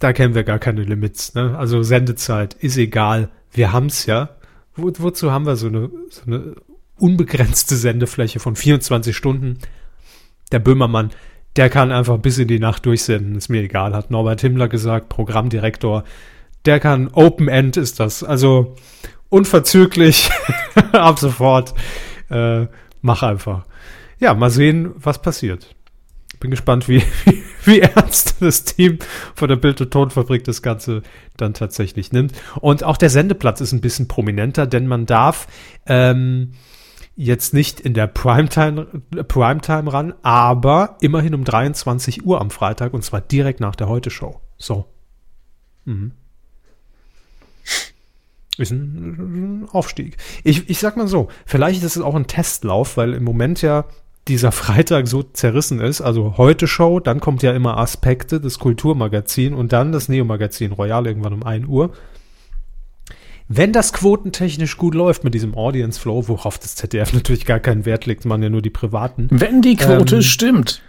da 0.03 0.13
kennen 0.13 0.35
wir 0.35 0.43
gar 0.43 0.59
keine 0.59 0.83
Limits. 0.83 1.35
Ne? 1.35 1.57
Also 1.57 1.83
Sendezeit 1.83 2.55
ist 2.55 2.77
egal. 2.77 3.31
Wir 3.53 3.73
haben's 3.73 4.07
ja. 4.07 4.31
Wo, 4.75 4.91
wozu 4.99 5.31
haben 5.31 5.47
wir 5.47 5.55
so 5.55 5.69
eine, 5.69 5.91
so 6.11 6.23
eine 6.27 6.57
unbegrenzte 6.99 7.77
Sendefläche 7.77 8.41
von 8.41 8.57
24 8.57 9.17
Stunden? 9.17 9.59
Der 10.51 10.59
Böhmermann, 10.59 11.11
der 11.55 11.71
kann 11.71 11.93
einfach 11.93 12.19
bis 12.19 12.39
in 12.39 12.49
die 12.49 12.59
Nacht 12.59 12.85
durchsenden. 12.85 13.37
Ist 13.37 13.49
mir 13.49 13.63
egal, 13.63 13.95
hat 13.95 14.11
Norbert 14.11 14.41
Himmler 14.41 14.67
gesagt, 14.67 15.09
Programmdirektor. 15.09 16.03
Der 16.65 16.81
kann 16.81 17.09
Open 17.13 17.47
End 17.47 17.77
ist 17.77 18.01
das. 18.01 18.25
Also 18.25 18.75
unverzüglich 19.29 20.31
ab 20.93 21.21
sofort. 21.21 21.75
Äh, 22.29 22.67
mach 23.03 23.23
einfach. 23.23 23.67
Ja, 24.19 24.35
mal 24.35 24.51
sehen, 24.51 24.91
was 24.97 25.23
passiert. 25.23 25.77
Bin 26.43 26.51
gespannt, 26.51 26.89
wie, 26.89 27.05
wie 27.65 27.81
ernst 27.81 28.35
das 28.41 28.65
Team 28.65 28.99
von 29.37 29.49
der 29.49 29.55
Bild- 29.55 29.81
und 29.81 29.93
Tonfabrik 29.93 30.43
das 30.43 30.61
Ganze 30.61 31.03
dann 31.37 31.55
tatsächlich 31.55 32.11
nimmt. 32.11 32.33
Und 32.61 32.83
auch 32.83 32.97
der 32.97 33.11
Sendeplatz 33.11 33.61
ist 33.61 33.71
ein 33.71 33.81
bisschen 33.81 34.09
prominenter, 34.09 34.67
denn 34.67 34.89
man 34.89 35.07
darf 35.07 35.47
ähm, 35.87 36.55
jetzt 37.15 37.55
nicht 37.55 37.79
in 37.79 37.95
der 37.95 38.09
Primetime, 38.09 38.87
Primetime 39.29 39.93
ran, 39.93 40.15
aber 40.23 40.97
immerhin 41.01 41.37
um 41.37 41.45
23 41.45 42.27
Uhr 42.27 42.41
am 42.41 42.51
Freitag 42.51 42.93
und 42.93 43.05
zwar 43.05 43.21
direkt 43.21 43.61
nach 43.61 43.77
der 43.77 43.89
Heute-Show. 43.89 44.41
So. 44.59 44.87
Mhm. 45.85 46.11
Ist 48.59 48.73
ein 48.73 49.69
Aufstieg. 49.71 50.17
Ich, 50.43 50.69
ich 50.69 50.81
sag 50.81 50.97
mal 50.97 51.07
so, 51.07 51.29
vielleicht 51.47 51.85
ist 51.85 51.97
es 51.97 52.03
auch 52.03 52.17
ein 52.17 52.27
Testlauf, 52.27 52.97
weil 52.97 53.15
im 53.15 53.23
Moment 53.23 53.63
ja 53.63 53.85
dieser 54.29 54.53
Freitag 54.53 55.09
so 55.09 55.23
zerrissen 55.23 55.81
ist, 55.81 56.01
also 56.01 56.37
heute 56.37 56.69
Show, 56.69 57.01
dann 57.01 57.21
kommt 57.21 57.43
ja 57.43 57.53
immer 57.53 57.79
Aspekte, 57.79 58.41
das 58.41 58.59
Kulturmagazin 58.59 59.53
und 59.55 59.73
dann 59.73 59.91
das 59.91 60.09
Neo-Magazin 60.09 60.73
Royal 60.73 61.07
irgendwann 61.07 61.33
um 61.33 61.43
1 61.43 61.67
Uhr. 61.67 61.93
Wenn 63.49 63.73
das 63.73 63.93
quotentechnisch 63.93 64.77
gut 64.77 64.95
läuft 64.95 65.25
mit 65.25 65.35
diesem 65.35 65.55
Audience 65.55 66.01
Flow, 66.01 66.29
worauf 66.29 66.59
das 66.59 66.77
ZDF 66.77 67.13
natürlich 67.15 67.45
gar 67.45 67.61
keinen 67.61 67.85
Wert 67.85 68.07
legt, 68.07 68.25
man 68.25 68.43
ja 68.43 68.49
nur 68.49 68.63
die 68.63 68.71
privaten. 68.71 69.27
Wenn 69.31 69.61
die 69.61 69.77
Quote 69.77 70.17
ähm, 70.17 70.23
stimmt. 70.23 70.83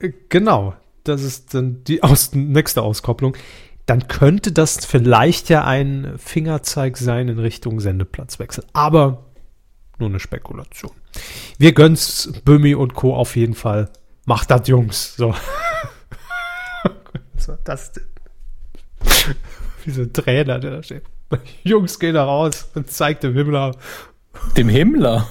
Äh, 0.00 0.10
genau, 0.28 0.74
das 1.04 1.22
ist 1.22 1.54
dann 1.54 1.84
die 1.84 2.02
aus, 2.02 2.34
nächste 2.34 2.82
Auskopplung. 2.82 3.36
Dann 3.86 4.08
könnte 4.08 4.50
das 4.50 4.84
vielleicht 4.84 5.48
ja 5.50 5.64
ein 5.64 6.14
Fingerzeig 6.16 6.96
sein 6.96 7.28
in 7.28 7.38
Richtung 7.38 7.80
Sendeplatzwechsel. 7.80 8.64
Aber 8.72 9.26
nur 9.98 10.08
eine 10.08 10.20
Spekulation. 10.20 10.92
Wir 11.58 11.72
gönnen's 11.72 12.32
Bömi 12.44 12.74
und 12.74 12.94
Co. 12.94 13.14
auf 13.14 13.36
jeden 13.36 13.54
Fall. 13.54 13.90
Macht 14.26 14.50
das, 14.50 14.66
Jungs. 14.68 15.16
So. 15.16 15.34
Was 17.34 17.48
war 17.48 17.58
das 17.64 17.92
denn? 17.92 18.04
Wie 19.84 19.90
so 19.90 20.02
ein 20.02 20.12
Trainer, 20.12 20.58
der 20.58 20.70
da 20.70 20.82
steht. 20.82 21.04
Jungs, 21.62 21.98
geh 21.98 22.12
da 22.12 22.24
raus 22.24 22.70
und 22.74 22.90
zeig 22.90 23.20
dem 23.20 23.34
Himmler. 23.34 23.76
Dem 24.56 24.68
Himmler? 24.68 25.28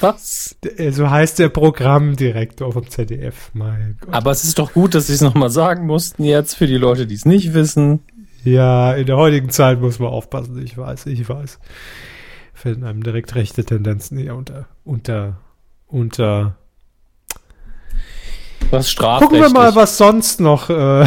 Was? 0.00 0.56
So 0.90 1.08
heißt 1.08 1.38
der 1.38 1.50
Programmdirektor 1.50 2.72
vom 2.72 2.88
ZDF. 2.88 3.50
Mein 3.52 3.96
Gott. 4.00 4.12
Aber 4.12 4.32
es 4.32 4.42
ist 4.42 4.58
doch 4.58 4.72
gut, 4.72 4.94
dass 4.94 5.06
sie 5.06 5.14
es 5.14 5.20
nochmal 5.20 5.50
sagen 5.50 5.86
mussten 5.86 6.24
jetzt 6.24 6.54
für 6.54 6.66
die 6.66 6.76
Leute, 6.76 7.06
die 7.06 7.14
es 7.14 7.24
nicht 7.24 7.54
wissen. 7.54 8.00
Ja, 8.42 8.92
in 8.94 9.06
der 9.06 9.16
heutigen 9.16 9.50
Zeit 9.50 9.80
muss 9.80 9.98
man 9.98 10.08
aufpassen. 10.08 10.60
Ich 10.64 10.76
weiß, 10.76 11.06
ich 11.06 11.28
weiß 11.28 11.58
fällt 12.60 12.84
einem 12.84 13.02
direkt 13.02 13.34
rechte 13.34 13.64
Tendenzen 13.64 14.18
eher 14.18 14.36
unter, 14.36 14.66
unter, 14.84 15.38
unter. 15.86 16.56
Was 18.70 18.90
strafrechtlich. 18.90 19.40
Gucken 19.40 19.54
wir 19.54 19.60
mal, 19.60 19.74
was 19.74 19.96
sonst 19.96 20.40
noch. 20.40 20.68
Äh 20.68 21.06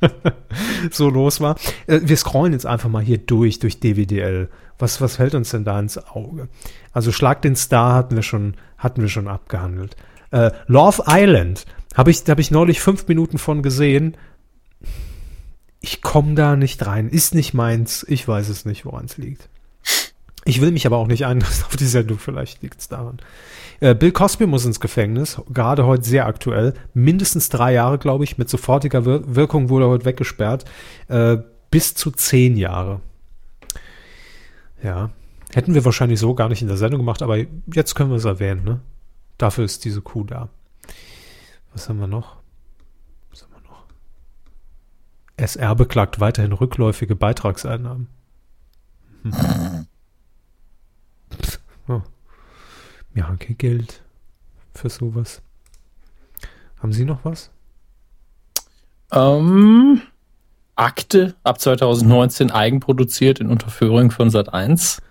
so 0.90 1.08
los 1.08 1.40
war. 1.40 1.56
Äh, 1.86 2.00
wir 2.02 2.16
scrollen 2.16 2.52
jetzt 2.52 2.66
einfach 2.66 2.88
mal 2.88 3.02
hier 3.02 3.18
durch, 3.18 3.58
durch 3.60 3.80
DWDL. 3.80 4.48
Was, 4.78 5.00
was 5.00 5.16
fällt 5.16 5.34
uns 5.34 5.50
denn 5.50 5.64
da 5.64 5.78
ins 5.78 5.98
Auge? 5.98 6.48
Also 6.92 7.12
Schlag 7.12 7.42
den 7.42 7.56
Star 7.56 7.94
hatten 7.94 8.16
wir 8.16 8.22
schon, 8.22 8.54
hatten 8.76 9.00
wir 9.00 9.08
schon 9.08 9.28
abgehandelt. 9.28 9.96
Äh, 10.30 10.50
Love 10.66 11.04
Island 11.06 11.66
habe 11.94 12.10
ich, 12.10 12.22
hab 12.28 12.38
ich 12.38 12.50
neulich 12.50 12.80
fünf 12.80 13.08
Minuten 13.08 13.38
von 13.38 13.62
gesehen. 13.62 14.16
Ich 15.80 16.02
komme 16.02 16.34
da 16.34 16.56
nicht 16.56 16.84
rein. 16.84 17.08
Ist 17.08 17.34
nicht 17.34 17.54
meins. 17.54 18.04
Ich 18.08 18.26
weiß 18.26 18.48
es 18.48 18.64
nicht, 18.64 18.84
woran 18.84 19.04
es 19.04 19.16
liegt. 19.18 19.48
Ich 20.48 20.62
will 20.62 20.70
mich 20.70 20.86
aber 20.86 20.96
auch 20.96 21.08
nicht 21.08 21.26
einlassen 21.26 21.64
auf 21.66 21.76
die 21.76 21.84
Sendung. 21.84 22.18
Vielleicht 22.18 22.62
liegt 22.62 22.80
es 22.80 22.88
daran. 22.88 23.18
Äh, 23.80 23.94
Bill 23.94 24.12
Cosby 24.12 24.46
muss 24.46 24.64
ins 24.64 24.80
Gefängnis. 24.80 25.42
Gerade 25.50 25.84
heute 25.84 26.04
sehr 26.04 26.24
aktuell. 26.24 26.72
Mindestens 26.94 27.50
drei 27.50 27.74
Jahre, 27.74 27.98
glaube 27.98 28.24
ich. 28.24 28.38
Mit 28.38 28.48
sofortiger 28.48 29.04
Wir 29.04 29.36
Wirkung 29.36 29.68
wurde 29.68 29.84
er 29.84 29.88
heute 29.90 30.06
weggesperrt. 30.06 30.64
Äh, 31.08 31.36
bis 31.70 31.94
zu 31.94 32.10
zehn 32.10 32.56
Jahre. 32.56 33.02
Ja. 34.82 35.10
Hätten 35.52 35.74
wir 35.74 35.84
wahrscheinlich 35.84 36.18
so 36.18 36.34
gar 36.34 36.48
nicht 36.48 36.62
in 36.62 36.68
der 36.68 36.78
Sendung 36.78 37.00
gemacht, 37.00 37.20
aber 37.20 37.36
jetzt 37.74 37.94
können 37.94 38.08
wir 38.08 38.16
es 38.16 38.24
erwähnen, 38.24 38.64
ne? 38.64 38.80
Dafür 39.36 39.66
ist 39.66 39.84
diese 39.84 40.00
Kuh 40.00 40.24
da. 40.24 40.48
Was 41.74 41.90
haben 41.90 42.00
wir 42.00 42.06
noch? 42.06 42.36
Was 43.30 43.42
haben 43.42 43.52
wir 43.52 43.70
noch? 43.70 43.84
SR 45.36 45.74
beklagt 45.74 46.20
weiterhin 46.20 46.52
rückläufige 46.52 47.16
Beitragseinnahmen. 47.16 48.08
Hm. 49.24 49.86
Oh. 51.88 52.02
Wir 53.12 53.26
haben 53.26 53.38
kein 53.38 53.58
Geld 53.58 54.02
für 54.74 54.90
sowas. 54.90 55.42
Haben 56.80 56.92
Sie 56.92 57.04
noch 57.04 57.24
was? 57.24 57.50
Ähm, 59.10 60.02
Akte 60.76 61.34
ab 61.42 61.60
2019 61.60 62.50
eigenproduziert 62.50 63.40
in 63.40 63.48
Unterführung 63.48 64.10
von 64.10 64.30
Sat 64.30 64.52
1. 64.52 65.02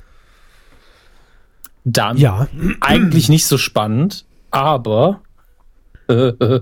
Dann 1.84 2.18
ja. 2.18 2.48
eigentlich 2.80 3.30
nicht 3.30 3.46
so 3.46 3.58
spannend, 3.58 4.26
aber 4.52 5.22
äh, 6.08 6.34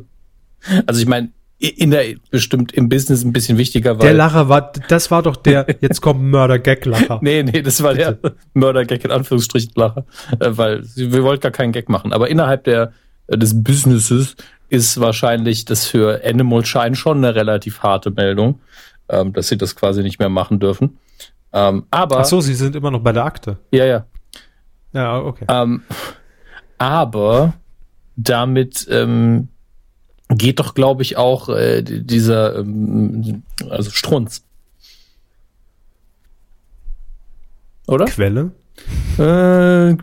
also 0.86 1.02
ich 1.02 1.08
meine, 1.08 1.32
in 1.58 1.92
der 1.92 2.16
bestimmt 2.32 2.74
im 2.74 2.90
Business 2.90 3.24
ein 3.24 3.32
bisschen 3.32 3.58
wichtiger 3.58 3.98
war. 3.98 4.06
Der 4.06 4.14
Lacher 4.14 4.50
war, 4.50 4.74
das 4.90 5.10
war 5.10 5.22
doch 5.22 5.38
der, 5.38 5.66
jetzt 5.82 6.02
kommt 6.02 6.22
Mörder-Gag-Lacher. 6.22 7.20
nee, 7.22 7.44
nee, 7.44 7.62
das 7.62 7.82
war 7.82 7.94
der 7.94 8.18
Mörder-Gag 8.54 9.06
in 9.06 9.12
Anführungsstrichen 9.12 9.72
Lacher, 9.76 10.06
äh, 10.40 10.50
weil 10.50 10.84
wir 10.96 11.24
wollten 11.24 11.42
gar 11.42 11.52
keinen 11.52 11.72
Gag 11.72 11.88
machen. 11.88 12.12
Aber 12.12 12.30
innerhalb 12.30 12.66
der, 12.66 12.92
äh, 13.28 13.38
des 13.38 13.64
Businesses 13.64 14.36
ist 14.70 15.00
wahrscheinlich 15.00 15.66
das 15.66 15.86
für 15.86 16.22
Animal 16.26 16.66
Shine 16.66 16.96
schon 16.96 17.18
eine 17.18 17.36
relativ 17.36 17.80
harte 17.84 18.12
Meldung, 18.12 18.60
ähm, 19.08 19.32
dass 19.32 19.48
sie 19.48 19.58
das 19.58 19.76
quasi 19.76 20.04
nicht 20.04 20.20
mehr 20.20 20.30
machen 20.30 20.60
dürfen. 20.60 20.98
Ähm, 21.54 21.86
aber. 21.90 22.20
Ach 22.20 22.26
so, 22.26 22.42
sie 22.42 22.56
sind 22.56 22.76
immer 22.76 22.92
noch 22.92 23.02
bei 23.02 23.14
der 23.14 23.24
Akte. 23.24 23.58
Ja, 23.72 23.86
ja. 23.86 24.06
Ja, 24.92 25.20
okay. 25.20 25.46
Ähm, 25.48 25.84
aber 26.78 27.54
damit 28.18 28.88
ähm, 28.90 29.50
geht 30.30 30.60
doch, 30.60 30.74
glaube 30.74 31.04
ich, 31.04 31.18
auch 31.18 31.50
äh, 31.50 31.82
dieser, 31.84 32.56
ähm, 32.58 33.44
also 33.70 33.92
Strunz. 33.92 34.44
Oder? 37.88 38.06
Quelle? 38.06 38.52
Äh, 39.18 39.96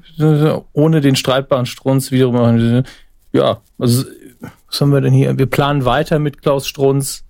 ohne 0.72 1.00
den 1.00 1.16
streitbaren 1.16 1.66
Strunz 1.66 2.10
wiederum. 2.10 2.84
Ja, 3.32 3.60
also 3.78 4.04
was 4.68 4.80
haben 4.80 4.92
wir 4.92 5.00
denn 5.00 5.12
hier? 5.12 5.36
Wir 5.36 5.46
planen 5.46 5.84
weiter 5.84 6.18
mit 6.18 6.40
Klaus 6.40 6.66
Strunz, 6.66 7.24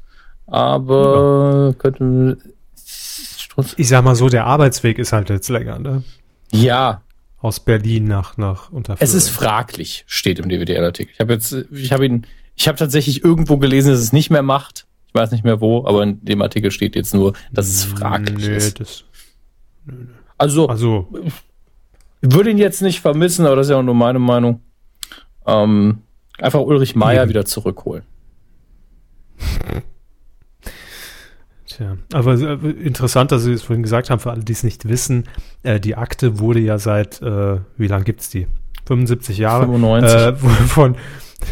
aber 0.47 1.69
ja. 1.69 1.73
könnten 1.79 2.37
Strunz. 2.77 3.75
Ich 3.77 3.89
sag 3.89 4.05
mal 4.05 4.15
so, 4.15 4.29
der 4.29 4.47
Arbeitsweg 4.47 4.99
ist 4.99 5.13
halt 5.13 5.31
jetzt 5.31 5.49
länger, 5.49 5.79
ne? 5.79 6.05
Ja. 6.53 7.03
Aus 7.41 7.59
Berlin 7.59 8.05
nach, 8.05 8.37
nach 8.37 8.71
Unterführung. 8.71 9.03
Es 9.03 9.15
ist 9.15 9.29
fraglich, 9.29 10.05
steht 10.07 10.39
im 10.39 10.49
DWDL-Artikel. 10.49 11.13
Ich 11.15 11.21
habe 11.21 11.33
jetzt, 11.33 11.53
ich 11.73 11.93
habe 11.93 12.07
ihn 12.07 12.27
ich 12.55 12.69
habe 12.69 12.79
tatsächlich 12.79 13.25
irgendwo 13.25 13.57
gelesen, 13.57 13.91
dass 13.91 14.01
es 14.01 14.13
nicht 14.13 14.31
mehr 14.31 14.43
macht. 14.43 14.87
Ich 15.09 15.15
weiß 15.15 15.31
nicht 15.31 15.45
mehr 15.45 15.61
wo, 15.61 15.87
aber 15.87 16.03
in 16.03 16.25
dem 16.25 16.41
Artikel 16.43 16.71
steht 16.71 16.97
jetzt 16.97 17.15
nur, 17.15 17.35
dass 17.53 17.69
es 17.69 17.85
fraglich 17.85 18.47
nö, 18.47 18.55
ist. 18.55 18.81
Das, 18.81 19.05
nö, 19.85 19.95
nö. 19.95 20.07
Also, 20.39 20.69
also 20.69 21.09
ich 22.21 22.33
würde 22.33 22.51
ihn 22.51 22.59
jetzt 22.59 22.83
nicht 22.83 23.01
vermissen, 23.01 23.47
aber 23.47 23.57
das 23.57 23.67
ist 23.67 23.71
ja 23.71 23.79
auch 23.79 23.83
nur 23.83 23.95
meine 23.95 24.19
Meinung. 24.19 24.61
Ähm, 25.47 25.99
einfach 26.39 26.61
Ulrich 26.61 26.95
Meier 26.95 27.29
wieder 27.29 27.45
zurückholen. 27.45 28.05
Tja, 31.67 31.97
aber 32.13 32.35
äh, 32.35 32.71
interessant, 32.71 33.33
dass 33.33 33.45
Sie 33.45 33.53
es 33.53 33.63
vorhin 33.63 33.83
gesagt 33.83 34.11
haben, 34.11 34.21
für 34.21 34.31
alle, 34.31 34.45
die 34.45 34.53
es 34.53 34.63
nicht 34.63 34.89
wissen, 34.89 35.25
äh, 35.63 35.81
die 35.81 35.97
Akte 35.97 36.39
wurde 36.39 36.61
ja 36.61 36.79
seit, 36.79 37.23
äh, 37.23 37.61
wie 37.77 37.87
lange 37.87 38.05
gibt 38.05 38.21
es 38.21 38.29
die? 38.29 38.47
75 38.87 39.39
Jahre 39.39 39.65
95. 39.65 40.13
Äh, 40.13 40.35
von, 40.67 40.97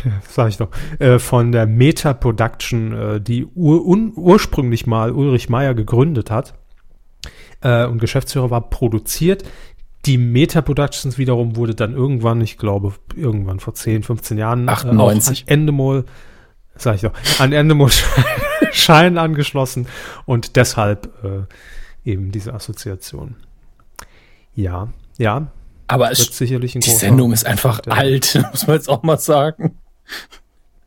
sag 0.28 0.48
ich 0.48 0.56
doch, 0.56 0.70
äh, 0.98 1.18
von 1.18 1.52
der 1.52 1.66
Meta 1.66 2.12
Production, 2.12 2.92
äh, 2.92 3.20
die 3.20 3.46
ur 3.46 3.84
ursprünglich 3.86 4.86
mal 4.86 5.12
Ulrich 5.12 5.48
Meyer 5.48 5.74
gegründet 5.74 6.30
hat 6.30 6.54
äh, 7.60 7.86
und 7.86 7.98
Geschäftsführer 7.98 8.50
war, 8.50 8.70
produziert. 8.70 9.44
Die 10.06 10.16
Meta 10.16 10.62
Productions 10.62 11.18
wiederum 11.18 11.56
wurde 11.56 11.74
dann 11.74 11.94
irgendwann, 11.94 12.40
ich 12.40 12.56
glaube, 12.56 12.94
irgendwann 13.14 13.60
vor 13.60 13.74
10, 13.74 14.02
15 14.02 14.38
Jahren 14.38 14.68
98. 14.68 15.40
Äh, 15.40 15.42
an 15.42 15.48
Endemol, 15.58 16.04
sag 16.74 16.96
ich 16.96 17.02
doch, 17.02 17.12
an 17.38 17.52
Endemol 17.52 17.90
Schein 18.72 19.18
angeschlossen 19.18 19.86
und 20.24 20.56
deshalb 20.56 21.10
äh, 21.22 22.10
eben 22.10 22.32
diese 22.32 22.54
Assoziation. 22.54 23.36
Ja, 24.54 24.88
ja, 25.18 25.52
aber 25.90 26.12
es, 26.12 26.20
sicherlich 26.20 26.76
ein 26.76 26.82
die 26.82 26.90
Sendung 26.90 27.32
ist 27.32 27.44
einfach 27.44 27.80
ja. 27.84 27.92
alt, 27.92 28.40
muss 28.52 28.66
man 28.68 28.76
jetzt 28.76 28.88
auch 28.88 29.02
mal 29.02 29.18
sagen. 29.18 29.76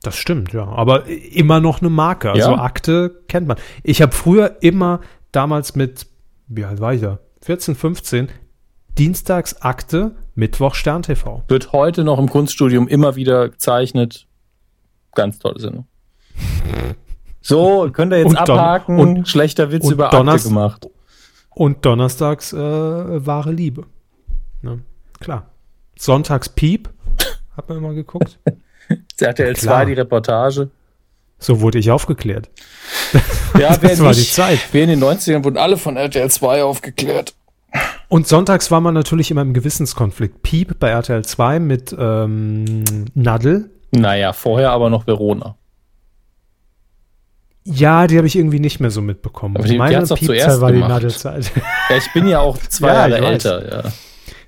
Das 0.04 0.18
stimmt, 0.18 0.52
ja. 0.52 0.68
Aber 0.68 1.08
immer 1.08 1.62
noch 1.62 1.80
eine 1.80 1.90
Marke. 1.90 2.32
Also 2.32 2.52
ja. 2.52 2.60
Akte 2.60 3.22
kennt 3.30 3.48
man. 3.48 3.58
Ich 3.84 4.02
habe 4.02 4.12
früher 4.12 4.58
immer 4.62 5.00
damals 5.32 5.76
mit, 5.76 6.08
wie 6.48 6.66
alt 6.66 6.82
war 6.82 6.94
ich 6.94 7.02
da? 7.02 7.20
14, 7.42 7.76
15, 7.76 8.30
Dienstags 8.98 9.62
Akte, 9.62 10.16
Mittwoch 10.36 10.76
Stern 10.76 11.04
TV. 11.04 11.44
Wird 11.48 11.72
heute 11.72 12.04
noch 12.04 12.20
im 12.20 12.30
Kunststudium 12.30 12.88
immer 12.88 13.16
wieder 13.16 13.50
gezeichnet. 13.50 14.28
Ganz 15.16 15.40
tolle 15.40 15.60
Sendung. 15.60 15.88
So, 17.46 17.90
könnt 17.92 18.14
ihr 18.14 18.20
jetzt 18.20 18.30
und 18.30 18.38
abhaken. 18.38 19.00
Und, 19.00 19.28
Schlechter 19.28 19.70
Witz 19.70 19.90
über 19.90 20.14
Akte 20.14 20.48
gemacht. 20.48 20.88
Und 21.50 21.86
donnerstags 21.86 22.54
äh, 22.54 22.58
wahre 22.58 23.52
Liebe. 23.52 23.84
Ne? 24.62 24.80
Klar. 25.20 25.52
Sonntags 26.00 26.48
Piep, 26.48 26.90
hat 27.58 27.68
man 27.68 27.80
immer 27.80 27.94
geguckt. 27.94 28.40
RTL 29.20 29.56
2 29.56 29.86
die 29.86 29.94
Reportage. 29.94 30.70
So 31.40 31.62
wurde 31.62 31.80
ich 31.80 31.92
aufgeklärt. 31.92 32.50
Ja, 33.60 33.78
das 33.78 34.00
war 34.02 34.10
nicht, 34.10 34.32
die 34.32 34.34
Zeit. 34.34 34.60
Wir 34.72 34.84
in 34.84 34.90
den 34.90 35.04
90ern 35.04 35.44
wurden 35.44 35.58
alle 35.58 35.78
von 35.78 35.96
RTL 35.96 36.28
2 36.28 36.64
aufgeklärt. 36.64 37.36
Und 38.08 38.28
sonntags 38.28 38.72
war 38.72 38.82
man 38.82 38.96
natürlich 38.96 39.30
immer 39.30 39.44
im 39.44 39.54
Gewissenskonflikt. 39.54 40.42
Piep 40.42 40.80
bei 40.80 40.90
RTL 40.90 41.24
2 41.24 41.60
mit 41.60 41.96
ähm, 41.98 42.84
Nadel. 43.14 43.70
Naja, 43.92 44.34
vorher 44.34 44.72
aber 44.72 44.90
noch 44.90 45.06
Verona. 45.06 45.56
Ja, 47.66 48.08
die 48.08 48.18
habe 48.18 48.28
ich 48.28 48.36
irgendwie 48.36 48.60
nicht 48.60 48.80
mehr 48.80 48.92
so 48.92 49.02
mitbekommen. 49.02 49.56
Aber 49.56 49.68
die, 49.68 49.78
Meine 49.78 50.04
die 50.04 50.14
Piepzeit 50.16 50.60
war 50.60 50.72
gemacht. 50.72 50.90
die 50.90 50.94
Nadelzeit. 50.94 51.52
Ja, 51.90 51.98
ich 51.98 52.12
bin 52.14 52.28
ja 52.28 52.40
auch 52.40 52.58
zwei 52.70 52.88
ja, 52.88 53.08
Jahre 53.08 53.26
älter, 53.26 53.84
ja. 53.86 53.92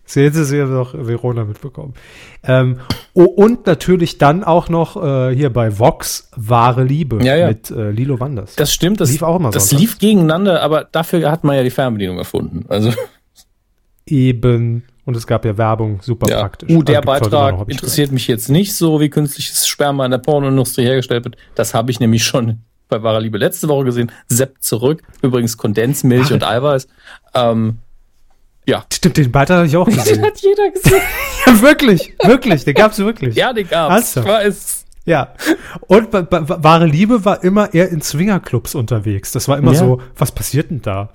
Sie 0.06 0.24
hätte 0.24 0.46
sie 0.46 0.58
ja 0.58 0.66
noch 0.66 0.94
Verona 0.94 1.46
mitbekommen. 1.46 1.96
Ähm, 2.44 2.80
und 3.14 3.66
natürlich 3.66 4.18
dann 4.20 4.44
auch 4.44 4.70
noch 4.70 5.02
äh, 5.02 5.36
hier 5.36 5.52
bei 5.52 5.80
Vox 5.80 6.30
Wahre 6.36 6.84
Liebe 6.84 7.24
ja, 7.24 7.36
ja. 7.36 7.48
mit 7.48 7.72
äh, 7.72 7.90
Lilo 7.90 8.20
Wanders. 8.20 8.56
Das 8.56 8.72
stimmt, 8.72 9.02
das 9.02 9.12
lief 9.12 9.24
auch 9.24 9.38
immer 9.38 9.52
so. 9.52 9.54
Das 9.54 9.72
lief 9.72 9.98
gegeneinander, 9.98 10.62
aber 10.62 10.84
dafür 10.84 11.32
hat 11.32 11.44
man 11.44 11.56
ja 11.56 11.64
die 11.64 11.72
Fernbedienung 11.72 12.18
erfunden. 12.18 12.66
Also 12.70 12.94
eben. 14.06 14.84
Und 15.06 15.16
es 15.16 15.28
gab 15.28 15.46
ja 15.46 15.56
Werbung, 15.58 16.00
super 16.02 16.28
ja. 16.30 16.40
praktisch. 16.40 16.70
Uh, 16.70 16.82
der 16.82 17.02
Beitrag 17.02 17.60
noch, 17.60 17.68
interessiert 17.68 18.12
mich 18.12 18.28
jetzt 18.28 18.50
nicht 18.50 18.76
so, 18.76 19.00
wie 19.00 19.10
künstliches 19.10 19.68
Sperma 19.68 20.04
in 20.06 20.12
der 20.12 20.18
Pornoindustrie 20.18 20.84
hergestellt 20.84 21.26
wird. 21.26 21.38
Das 21.54 21.76
habe 21.76 21.92
ich 21.92 22.00
nämlich 22.00 22.24
schon 22.24 22.62
bei 22.90 23.02
Wahre 23.04 23.20
Liebe 23.20 23.38
letzte 23.38 23.68
Woche 23.68 23.86
gesehen. 23.86 24.12
Sepp 24.28 24.62
zurück. 24.62 25.04
Übrigens 25.22 25.58
Kondensmilch 25.58 26.28
Ach. 26.28 26.32
und 26.32 26.44
Eiweiß. 26.44 26.88
Ähm, 27.36 27.80
ja. 28.66 28.86
Stimmt, 28.92 29.18
den 29.18 29.32
Beitrag 29.32 29.58
habe 29.58 29.68
ich 29.68 29.78
auch 29.78 29.86
gesehen. 29.90 30.16
den 30.16 30.26
hat 30.26 30.40
jeder 30.40 30.70
gesehen. 30.72 31.02
ja, 31.46 31.62
wirklich, 31.62 32.14
wirklich, 32.24 32.66
den 32.66 32.74
gab's 32.74 32.98
wirklich. 33.00 33.36
Ja, 33.36 33.54
den 33.54 33.68
gab's. 33.68 34.16
Ich 34.16 34.24
weiß. 34.24 34.86
Ja. 35.06 35.34
Und 35.88 36.12
wahre 36.12 36.86
Liebe 36.86 37.26
war 37.26 37.44
immer 37.44 37.74
eher 37.74 37.90
in 37.90 38.02
Swingerclubs 38.02 38.74
unterwegs. 38.74 39.32
Das 39.32 39.48
war 39.48 39.58
immer 39.58 39.74
ja. 39.74 39.80
so, 39.80 40.02
was 40.18 40.32
passiert 40.32 40.72
denn 40.72 40.82
da? 40.82 41.10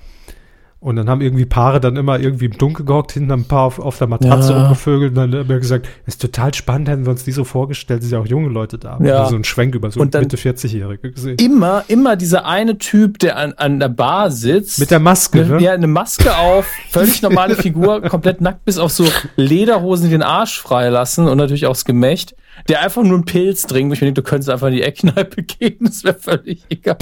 Und 0.83 0.97
dann 0.97 1.11
haben 1.11 1.21
irgendwie 1.21 1.45
Paare 1.45 1.79
dann 1.79 1.97
immer 1.97 2.19
irgendwie 2.19 2.47
im 2.47 2.57
Dunkeln 2.57 2.87
gehockt, 2.87 3.13
hinten 3.13 3.31
ein 3.33 3.45
paar 3.45 3.65
auf, 3.65 3.79
auf 3.79 3.99
der 3.99 4.07
Matratze 4.07 4.53
Ja. 4.53 4.61
rumgevögelt 4.63 5.11
und 5.11 5.17
dann 5.17 5.33
immer 5.35 5.59
gesagt, 5.59 5.87
ist 6.07 6.23
total 6.23 6.55
spannend, 6.55 6.89
hätten 6.89 7.05
wir 7.05 7.11
uns 7.11 7.23
die 7.23 7.33
so 7.33 7.45
vorgestellt, 7.45 8.03
sind 8.03 8.13
ja 8.13 8.19
auch 8.19 8.27
junge 8.27 8.49
Leute 8.49 8.79
da. 8.79 8.99
Ja. 9.03 9.19
Also 9.19 9.33
so 9.33 9.37
ein 9.37 9.45
Schwenk 9.45 9.75
über 9.75 9.91
so 9.91 10.01
Und 10.01 10.15
Mitte 10.15 10.39
40-Jährige 10.39 11.13
gesehen. 11.13 11.37
Immer, 11.39 11.85
immer 11.89 12.17
dieser 12.17 12.47
eine 12.47 12.79
Typ, 12.79 13.19
der 13.19 13.37
an, 13.37 13.53
an 13.59 13.79
der 13.79 13.91
Bar 13.91 14.31
sitzt. 14.31 14.79
Mit 14.79 14.91
der 14.91 15.01
Maske, 15.01 15.45
ne? 15.45 15.61
Ja, 15.61 15.73
eine 15.73 15.87
Maske 15.87 16.35
auf, 16.35 16.67
völlig 16.91 17.21
normale 17.21 17.57
Figur, 17.57 18.01
komplett 18.09 18.41
nackt 18.41 18.65
bis 18.65 18.79
auf 18.79 18.91
so 18.91 19.05
Lederhosen, 19.37 20.07
die 20.07 20.13
den 20.13 20.23
Arsch 20.23 20.59
freilassen 20.63 21.29
und 21.29 21.37
natürlich 21.37 21.67
auch 21.67 21.75
das 21.75 21.85
Gemächt, 21.85 22.35
der 22.71 22.81
einfach 22.81 23.03
nur 23.03 23.17
einen 23.17 23.27
Pilz 23.27 23.67
trinkt. 23.67 23.91
wo 23.91 23.93
Ich 23.93 24.01
mir 24.01 24.07
denke, 24.07 24.23
du 24.23 24.27
könntest 24.27 24.49
einfach 24.49 24.69
in 24.69 24.75
die 24.75 24.83
Eckkneipe 24.83 25.43
gehen, 25.43 25.77
das 25.81 26.05
wäre 26.05 26.17
völlig 26.19 26.65
egal. 26.71 26.97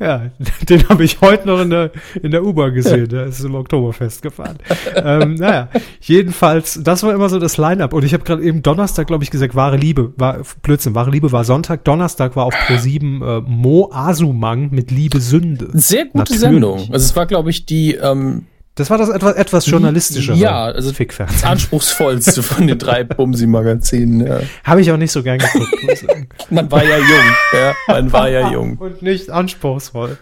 Ja, 0.00 0.30
den 0.68 0.88
habe 0.88 1.04
ich 1.04 1.20
heute 1.20 1.46
noch 1.46 1.60
in 1.60 1.68
der, 1.70 1.90
in 2.22 2.30
der 2.30 2.42
U-Bahn 2.42 2.74
gesehen. 2.74 3.08
Der 3.10 3.26
ist 3.26 3.44
im 3.44 3.54
Oktoberfest 3.54 4.22
gefahren. 4.22 4.56
ähm, 4.96 5.34
naja, 5.34 5.68
jedenfalls, 6.00 6.80
das 6.82 7.02
war 7.02 7.12
immer 7.12 7.28
so 7.28 7.38
das 7.38 7.58
Line-Up. 7.58 7.92
Und 7.92 8.04
ich 8.04 8.14
habe 8.14 8.24
gerade 8.24 8.42
eben 8.42 8.62
Donnerstag, 8.62 9.06
glaube 9.06 9.24
ich, 9.24 9.30
gesagt, 9.30 9.54
wahre 9.54 9.76
Liebe, 9.76 10.12
war 10.16 10.38
Blödsinn, 10.62 10.94
wahre 10.94 11.10
Liebe 11.10 11.32
war 11.32 11.44
Sonntag. 11.44 11.84
Donnerstag 11.84 12.34
war 12.34 12.46
auf 12.46 12.54
Pro7 12.54 13.38
äh, 13.38 13.40
Mo 13.46 13.90
Asumang 13.92 14.70
mit 14.70 14.90
Liebe 14.90 15.20
Sünde. 15.20 15.68
Sehr 15.74 16.06
gute 16.06 16.18
Natürlich. 16.18 16.40
Sendung. 16.40 16.78
Also 16.78 17.04
es 17.04 17.14
war, 17.14 17.26
glaube 17.26 17.50
ich, 17.50 17.66
die 17.66 17.94
ähm, 17.94 18.46
Das 18.80 18.88
war 18.88 18.96
das 18.96 19.10
etwas, 19.10 19.34
etwas 19.34 19.66
journalistische 19.66 20.32
Ja, 20.32 20.64
also 20.64 20.90
Fickfernsehen. 20.94 21.44
anspruchsvollste 21.50 22.42
von 22.42 22.66
den 22.66 22.78
drei 22.78 23.04
Bumsi-Magazinen. 23.04 24.26
Ja. 24.26 24.40
Habe 24.64 24.80
ich 24.80 24.90
auch 24.90 24.96
nicht 24.96 25.12
so 25.12 25.22
gern 25.22 25.38
geguckt. 25.38 25.70
muss 25.82 25.92
ich 25.92 26.00
sagen. 26.00 26.28
Man 26.48 26.72
war 26.72 26.82
ja 26.82 26.96
jung, 26.96 27.34
ja, 27.52 27.74
man 27.88 28.10
war 28.10 28.30
ja 28.30 28.50
jung. 28.50 28.78
Und 28.78 29.02
nicht 29.02 29.28
anspruchsvoll 29.28 30.16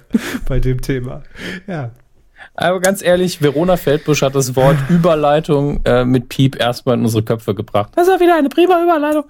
bei 0.49 0.59
dem 0.59 0.81
Thema. 0.81 1.23
Ja. 1.69 1.93
Aber 2.57 2.81
ganz 2.81 3.01
ehrlich, 3.01 3.41
Verona 3.41 3.77
Feldbusch 3.77 4.23
hat 4.23 4.35
das 4.35 4.57
Wort 4.57 4.77
Überleitung 4.89 5.81
äh, 5.85 6.05
mit 6.05 6.29
Piep 6.29 6.61
erstmal 6.61 6.97
in 6.97 7.03
unsere 7.03 7.23
Köpfe 7.23 7.55
gebracht. 7.55 7.93
Das 7.95 8.09
ist 8.09 8.13
ja 8.15 8.19
wieder 8.19 8.37
eine 8.37 8.49
prima 8.49 8.83
Überleitung. 8.83 9.25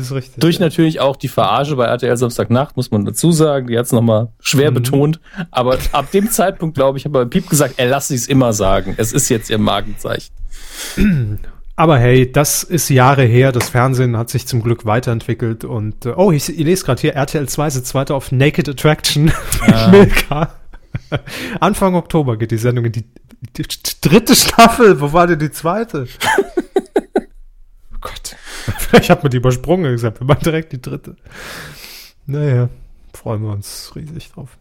Ist 0.00 0.12
richtig. 0.12 0.40
Durch 0.40 0.60
natürlich 0.60 1.00
auch 1.00 1.16
die 1.16 1.28
Verarsche 1.28 1.76
bei 1.76 1.86
RTL 1.86 2.16
Samstagnacht, 2.16 2.76
muss 2.76 2.90
man 2.90 3.04
dazu 3.04 3.32
sagen. 3.32 3.68
Die 3.68 3.78
hat 3.78 3.86
es 3.86 3.92
nochmal 3.92 4.28
schwer 4.40 4.70
betont. 4.70 5.20
Aber 5.50 5.78
ab 5.92 6.10
dem 6.10 6.30
Zeitpunkt, 6.30 6.74
glaube 6.74 6.98
ich, 6.98 7.04
habe 7.04 7.24
bei 7.24 7.24
Piep 7.24 7.48
gesagt, 7.48 7.74
er 7.76 7.86
lass 7.86 8.10
es 8.10 8.26
immer 8.26 8.52
sagen. 8.52 8.94
Es 8.96 9.12
ist 9.12 9.28
jetzt 9.28 9.50
ihr 9.50 9.58
Markenzeichen. 9.58 10.32
Aber 11.76 11.98
hey, 11.98 12.30
das 12.30 12.62
ist 12.62 12.90
Jahre 12.90 13.22
her. 13.22 13.52
Das 13.52 13.70
Fernsehen 13.70 14.16
hat 14.16 14.28
sich 14.28 14.46
zum 14.46 14.62
Glück 14.62 14.84
weiterentwickelt. 14.84 15.64
Und 15.64 16.04
äh, 16.04 16.12
oh, 16.14 16.30
ich, 16.30 16.48
ich 16.48 16.64
lese 16.64 16.84
gerade 16.84 17.00
hier, 17.00 17.14
RTL 17.14 17.48
2 17.48 17.70
sitzt 17.70 17.94
weiter 17.94 18.14
auf 18.14 18.32
Naked 18.32 18.68
Attraction 18.68 19.32
mit 19.66 19.90
Milka. 19.90 20.52
Anfang 21.60 21.94
Oktober 21.94 22.36
geht 22.36 22.50
die 22.50 22.58
Sendung 22.58 22.86
in 22.86 22.92
die, 22.92 23.04
die 23.56 23.64
dritte 24.00 24.34
Staffel. 24.34 25.00
Wo 25.00 25.12
war 25.12 25.26
denn 25.26 25.38
die 25.38 25.50
zweite? 25.50 26.06
oh 27.94 27.98
Gott. 28.00 28.36
Ich 29.00 29.10
habe 29.10 29.22
mir 29.22 29.30
die 29.30 29.36
übersprungen 29.36 29.92
gesagt, 29.92 30.20
wir 30.20 30.26
machen 30.26 30.44
direkt 30.44 30.72
die 30.72 30.82
dritte. 30.82 31.16
Naja, 32.26 32.68
freuen 33.12 33.42
wir 33.42 33.52
uns 33.52 33.92
riesig 33.94 34.30
drauf. 34.32 34.58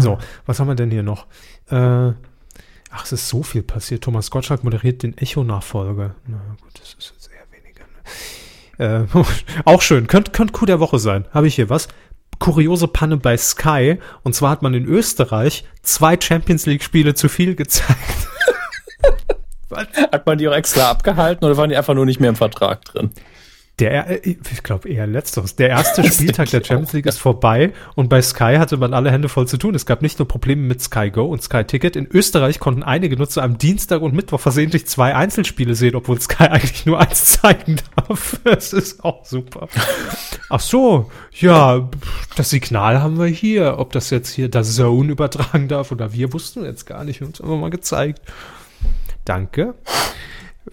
So, 0.00 0.18
was 0.46 0.58
haben 0.58 0.68
wir 0.68 0.74
denn 0.74 0.90
hier 0.90 1.02
noch? 1.02 1.26
Äh, 1.70 2.12
ach, 2.90 3.04
es 3.04 3.12
ist 3.12 3.28
so 3.28 3.42
viel 3.42 3.62
passiert. 3.62 4.04
Thomas 4.04 4.30
Gottschalk 4.30 4.64
moderiert 4.64 5.02
den 5.02 5.16
Echo-Nachfolger. 5.18 6.14
Na 6.26 6.56
gut, 6.62 6.80
das 6.80 6.94
ist 6.98 7.12
jetzt 7.14 7.30
eher 7.30 7.44
weniger. 7.52 7.84
Ne? 8.78 9.06
Äh, 9.14 9.64
auch 9.64 9.82
schön. 9.82 10.06
Könnte 10.06 10.32
könnt 10.32 10.52
Coup 10.52 10.66
der 10.66 10.80
Woche 10.80 10.98
sein. 10.98 11.26
Habe 11.32 11.46
ich 11.46 11.56
hier 11.56 11.68
was? 11.68 11.88
Kuriose 12.38 12.88
Panne 12.88 13.18
bei 13.18 13.36
Sky. 13.36 13.98
Und 14.22 14.34
zwar 14.34 14.50
hat 14.50 14.62
man 14.62 14.74
in 14.74 14.86
Österreich 14.86 15.64
zwei 15.82 16.18
Champions 16.18 16.66
League-Spiele 16.66 17.14
zu 17.14 17.28
viel 17.28 17.54
gezeigt. 17.54 18.28
Hat 19.70 20.26
man 20.26 20.38
die 20.38 20.48
auch 20.48 20.54
extra 20.54 20.90
abgehalten 20.90 21.44
oder 21.44 21.56
waren 21.56 21.70
die 21.70 21.76
einfach 21.76 21.94
nur 21.94 22.06
nicht 22.06 22.20
mehr 22.20 22.30
im 22.30 22.36
Vertrag 22.36 22.84
drin? 22.84 23.10
Der, 23.78 24.24
äh, 24.24 24.36
ich 24.50 24.62
glaube 24.62 24.88
eher 24.88 25.06
letzteres. 25.06 25.56
Der 25.56 25.68
erste 25.68 26.02
Spieltag 26.12 26.48
der 26.50 26.64
Champions 26.64 26.94
League 26.94 27.06
ist 27.06 27.18
vorbei 27.18 27.72
und 27.94 28.08
bei 28.08 28.22
Sky 28.22 28.56
hatte 28.58 28.78
man 28.78 28.94
alle 28.94 29.10
Hände 29.10 29.28
voll 29.28 29.46
zu 29.46 29.58
tun. 29.58 29.74
Es 29.74 29.84
gab 29.84 30.00
nicht 30.00 30.18
nur 30.18 30.26
Probleme 30.26 30.62
mit 30.62 30.80
Sky 30.80 31.10
Go 31.10 31.26
und 31.26 31.42
Sky 31.42 31.64
Ticket. 31.64 31.94
In 31.94 32.06
Österreich 32.06 32.58
konnten 32.58 32.82
einige 32.82 33.16
Nutzer 33.16 33.42
am 33.42 33.58
Dienstag 33.58 34.00
und 34.00 34.14
Mittwoch 34.14 34.40
versehentlich 34.40 34.86
zwei 34.86 35.14
Einzelspiele 35.14 35.74
sehen, 35.74 35.94
obwohl 35.94 36.20
Sky 36.20 36.44
eigentlich 36.50 36.86
nur 36.86 37.00
eins 37.00 37.40
zeigen 37.40 37.76
darf. 37.96 38.40
Das 38.46 38.72
ist 38.72 39.04
auch 39.04 39.24
super. 39.24 39.68
Ach 40.48 40.60
so, 40.60 41.10
ja, 41.32 41.90
das 42.36 42.50
Signal 42.50 43.02
haben 43.02 43.18
wir 43.18 43.26
hier. 43.26 43.78
Ob 43.78 43.92
das 43.92 44.10
jetzt 44.10 44.30
hier 44.30 44.48
das 44.48 44.74
Zone 44.74 45.12
übertragen 45.12 45.68
darf 45.68 45.92
oder 45.92 46.12
wir 46.12 46.32
wussten 46.32 46.64
jetzt 46.64 46.86
gar 46.86 47.04
nicht. 47.04 47.20
Wir 47.20 47.26
haben 47.26 47.32
uns 47.32 47.40
einfach 47.40 47.56
mal 47.56 47.70
gezeigt. 47.70 48.20
Danke. 49.26 49.74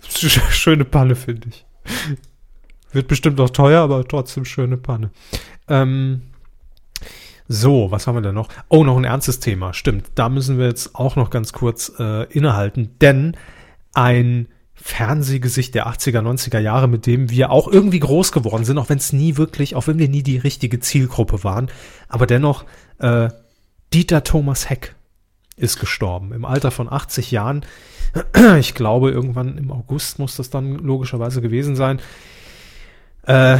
Sch- 0.07 0.39
Schöne 0.51 0.85
Panne, 0.85 1.15
finde 1.15 1.49
ich. 1.49 1.65
Wird 2.93 3.09
bestimmt 3.09 3.41
auch 3.41 3.49
teuer, 3.49 3.81
aber 3.81 4.07
trotzdem 4.07 4.45
schöne 4.45 4.77
Panne. 4.77 5.11
Ähm, 5.67 6.21
so, 7.47 7.91
was 7.91 8.07
haben 8.07 8.15
wir 8.15 8.21
denn 8.21 8.35
noch? 8.35 8.47
Oh, 8.69 8.83
noch 8.85 8.95
ein 8.95 9.03
ernstes 9.03 9.39
Thema. 9.41 9.73
Stimmt, 9.73 10.11
da 10.15 10.29
müssen 10.29 10.57
wir 10.57 10.67
jetzt 10.67 10.95
auch 10.95 11.15
noch 11.17 11.29
ganz 11.29 11.51
kurz 11.51 11.91
äh, 11.99 12.23
innehalten, 12.31 12.91
denn 13.01 13.35
ein 13.93 14.47
Fernsehgesicht 14.75 15.75
der 15.75 15.87
80er, 15.87 16.19
90er 16.21 16.59
Jahre, 16.59 16.87
mit 16.87 17.05
dem 17.05 17.29
wir 17.29 17.51
auch 17.51 17.67
irgendwie 17.67 17.99
groß 17.99 18.31
geworden 18.31 18.65
sind, 18.65 18.77
auch 18.77 18.89
wenn 18.89 18.97
es 18.97 19.13
nie 19.13 19.37
wirklich, 19.37 19.75
auch 19.75 19.87
wenn 19.87 19.97
wir 19.99 20.09
nie 20.09 20.23
die 20.23 20.37
richtige 20.37 20.79
Zielgruppe 20.79 21.43
waren, 21.43 21.69
aber 22.09 22.27
dennoch 22.27 22.65
äh, 22.99 23.29
Dieter 23.93 24.23
Thomas 24.23 24.69
Heck 24.69 24.95
ist 25.55 25.79
gestorben 25.79 26.31
im 26.31 26.45
Alter 26.45 26.71
von 26.71 26.91
80 26.91 27.31
Jahren. 27.31 27.65
Ich 28.59 28.75
glaube, 28.75 29.09
irgendwann 29.09 29.57
im 29.57 29.71
August 29.71 30.19
muss 30.19 30.35
das 30.35 30.51
dann 30.51 30.75
logischerweise 30.75 31.41
gewesen 31.41 31.75
sein. 31.75 31.99
Äh, 33.23 33.57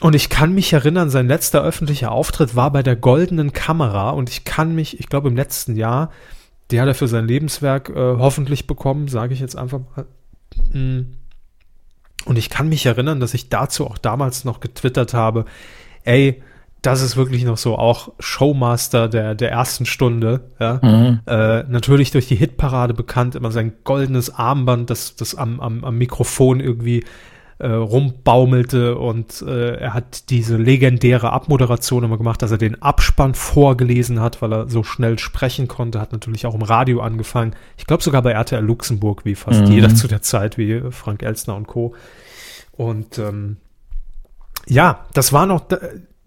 und 0.00 0.14
ich 0.14 0.28
kann 0.28 0.54
mich 0.54 0.72
erinnern, 0.72 1.10
sein 1.10 1.26
letzter 1.26 1.62
öffentlicher 1.62 2.12
Auftritt 2.12 2.54
war 2.54 2.70
bei 2.70 2.82
der 2.82 2.96
Goldenen 2.96 3.52
Kamera 3.52 4.10
und 4.10 4.28
ich 4.28 4.44
kann 4.44 4.74
mich, 4.74 5.00
ich 5.00 5.08
glaube 5.08 5.28
im 5.28 5.36
letzten 5.36 5.74
Jahr, 5.74 6.10
der 6.70 6.82
hat 6.82 6.88
er 6.88 6.94
für 6.94 7.08
sein 7.08 7.26
Lebenswerk 7.26 7.88
äh, 7.88 7.94
hoffentlich 7.94 8.66
bekommen, 8.66 9.08
sage 9.08 9.34
ich 9.34 9.40
jetzt 9.40 9.56
einfach 9.56 9.80
mal. 9.96 10.06
Mm. 10.72 11.16
Und 12.26 12.38
ich 12.38 12.50
kann 12.50 12.68
mich 12.68 12.84
erinnern, 12.84 13.20
dass 13.20 13.34
ich 13.34 13.48
dazu 13.48 13.86
auch 13.86 13.98
damals 13.98 14.44
noch 14.44 14.58
getwittert 14.60 15.14
habe, 15.14 15.44
ey, 16.02 16.42
das 16.82 17.02
ist 17.02 17.16
wirklich 17.16 17.44
noch 17.44 17.56
so 17.56 17.76
auch 17.76 18.12
Showmaster 18.20 19.08
der, 19.08 19.34
der 19.34 19.50
ersten 19.50 19.86
Stunde, 19.86 20.50
ja. 20.60 20.78
Äh, 21.26 21.64
natürlich 21.68 22.10
durch 22.12 22.28
die 22.28 22.36
Hitparade 22.36 22.94
bekannt, 22.94 23.34
immer 23.34 23.50
sein 23.50 23.72
goldenes 23.84 24.34
Armband, 24.34 24.90
das, 24.90 25.16
das 25.16 25.34
am, 25.34 25.58
am, 25.60 25.84
am 25.84 25.98
Mikrofon 25.98 26.60
irgendwie 26.60 27.04
äh, 27.58 27.68
rumbaumelte 27.68 28.98
und 28.98 29.40
äh, 29.40 29.76
er 29.76 29.94
hat 29.94 30.28
diese 30.28 30.58
legendäre 30.58 31.32
Abmoderation 31.32 32.04
immer 32.04 32.18
gemacht, 32.18 32.42
dass 32.42 32.50
er 32.50 32.58
den 32.58 32.82
Abspann 32.82 33.34
vorgelesen 33.34 34.20
hat, 34.20 34.42
weil 34.42 34.52
er 34.52 34.68
so 34.68 34.82
schnell 34.82 35.18
sprechen 35.18 35.66
konnte, 35.66 35.98
hat 35.98 36.12
natürlich 36.12 36.44
auch 36.46 36.54
im 36.54 36.60
Radio 36.62 37.00
angefangen. 37.00 37.56
Ich 37.78 37.86
glaube 37.86 38.02
sogar 38.02 38.20
bei 38.20 38.32
RTL 38.32 38.62
Luxemburg, 38.62 39.24
wie 39.24 39.34
fast 39.34 39.62
Mhm. 39.62 39.72
jeder 39.72 39.94
zu 39.94 40.06
der 40.06 40.20
Zeit, 40.20 40.58
wie 40.58 40.82
Frank 40.90 41.22
Elstner 41.22 41.56
und 41.56 41.66
Co. 41.66 41.94
Und 42.72 43.18
ähm, 43.18 43.56
ja, 44.66 45.06
das 45.14 45.32
war 45.32 45.46
noch 45.46 45.62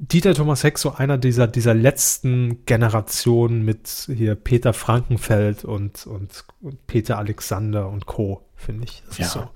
Dieter 0.02 0.34
Thomas 0.34 0.64
Heck, 0.64 0.78
so 0.78 0.94
einer 0.94 1.18
dieser, 1.18 1.46
dieser 1.48 1.74
letzten 1.74 2.66
Generationen 2.66 3.66
mit 3.66 4.08
hier 4.08 4.36
Peter 4.36 4.72
Frankenfeld 4.72 5.66
und, 5.66 6.08
und, 6.08 6.46
und 6.62 6.88
Peter 6.88 7.18
Alexander 7.18 7.90
und 7.90 8.06
Co., 8.06 8.46
finde 8.56 8.86
ich. 8.86 9.04
Das 9.08 9.18
Ja. 9.18 9.26
so. 9.26 9.50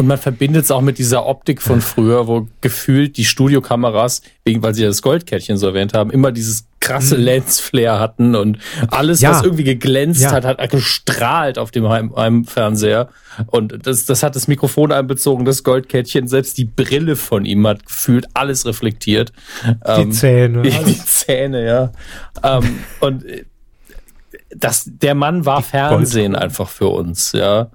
Und 0.00 0.06
man 0.06 0.16
verbindet 0.16 0.64
es 0.64 0.70
auch 0.70 0.80
mit 0.80 0.96
dieser 0.96 1.26
Optik 1.26 1.60
von 1.60 1.82
früher, 1.82 2.26
wo 2.26 2.48
gefühlt 2.62 3.18
die 3.18 3.26
Studiokameras, 3.26 4.22
wegen, 4.46 4.62
weil 4.62 4.74
sie 4.74 4.80
ja 4.80 4.88
das 4.88 5.02
Goldkettchen 5.02 5.58
so 5.58 5.66
erwähnt 5.66 5.92
haben, 5.92 6.10
immer 6.10 6.32
dieses 6.32 6.64
krasse 6.80 7.16
Lensflair 7.16 7.98
hatten 8.00 8.34
und 8.34 8.56
alles, 8.88 9.20
Mhm. 9.20 9.24
Ja. 9.24 9.30
was 9.32 9.42
irgendwie 9.44 9.64
geglänzt 9.64 10.22
Ja. 10.22 10.30
hat, 10.32 10.46
hat 10.46 10.70
gestrahlt 10.70 11.58
auf 11.58 11.70
dem 11.70 11.86
Heim 11.90 12.16
Heimfernseher. 12.16 13.10
Und 13.48 13.86
das, 13.86 14.06
das 14.06 14.22
hat 14.22 14.36
das 14.36 14.48
Mikrofon 14.48 14.90
einbezogen, 14.90 15.44
das 15.44 15.64
Goldkettchen, 15.64 16.28
selbst 16.28 16.56
die 16.56 16.64
Brille 16.64 17.14
von 17.14 17.44
ihm 17.44 17.66
hat 17.66 17.84
gefühlt 17.84 18.26
alles 18.32 18.64
reflektiert. 18.64 19.32
Die 19.66 20.00
Ähm, 20.00 20.12
Zähne. 20.12 20.62
die, 20.62 20.70
die 20.70 21.04
Zähne, 21.04 21.66
ja. 21.66 21.92
ähm, 22.42 22.78
und 23.00 23.26
äh, 23.26 23.44
das, 24.48 24.84
der 24.86 25.14
Mann 25.14 25.44
war 25.44 25.60
Fernsehen 25.62 26.34
einfach 26.34 26.70
für 26.70 26.88
uns, 26.88 27.32
ja. 27.32 27.68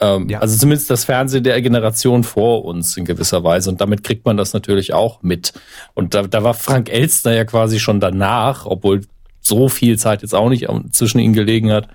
Ähm, 0.00 0.28
Ja. 0.28 0.40
Also 0.40 0.56
zumindest 0.56 0.90
das 0.90 1.04
Fernsehen 1.04 1.44
der 1.44 1.60
Generation 1.60 2.24
vor 2.24 2.64
uns 2.64 2.96
in 2.96 3.04
gewisser 3.04 3.44
Weise. 3.44 3.70
Und 3.70 3.80
damit 3.80 4.02
kriegt 4.02 4.24
man 4.24 4.36
das 4.36 4.52
natürlich 4.52 4.92
auch 4.92 5.22
mit. 5.22 5.52
Und 5.94 6.14
da, 6.14 6.22
da 6.22 6.42
war 6.42 6.54
Frank 6.54 6.90
Elstner 6.90 7.34
ja 7.34 7.44
quasi 7.44 7.78
schon 7.80 8.00
danach, 8.00 8.66
obwohl 8.66 9.02
so 9.40 9.68
viel 9.68 9.98
Zeit 9.98 10.22
jetzt 10.22 10.34
auch 10.34 10.48
nicht 10.48 10.66
zwischen 10.92 11.18
ihnen 11.18 11.34
gelegen 11.34 11.70
hat. 11.70 11.88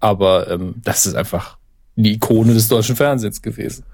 Aber 0.00 0.50
ähm, 0.50 0.74
das 0.82 1.06
ist 1.06 1.14
einfach 1.14 1.56
die 1.96 2.14
Ikone 2.14 2.54
des 2.54 2.68
deutschen 2.68 2.96
Fernsehens 2.96 3.42
gewesen. 3.42 3.84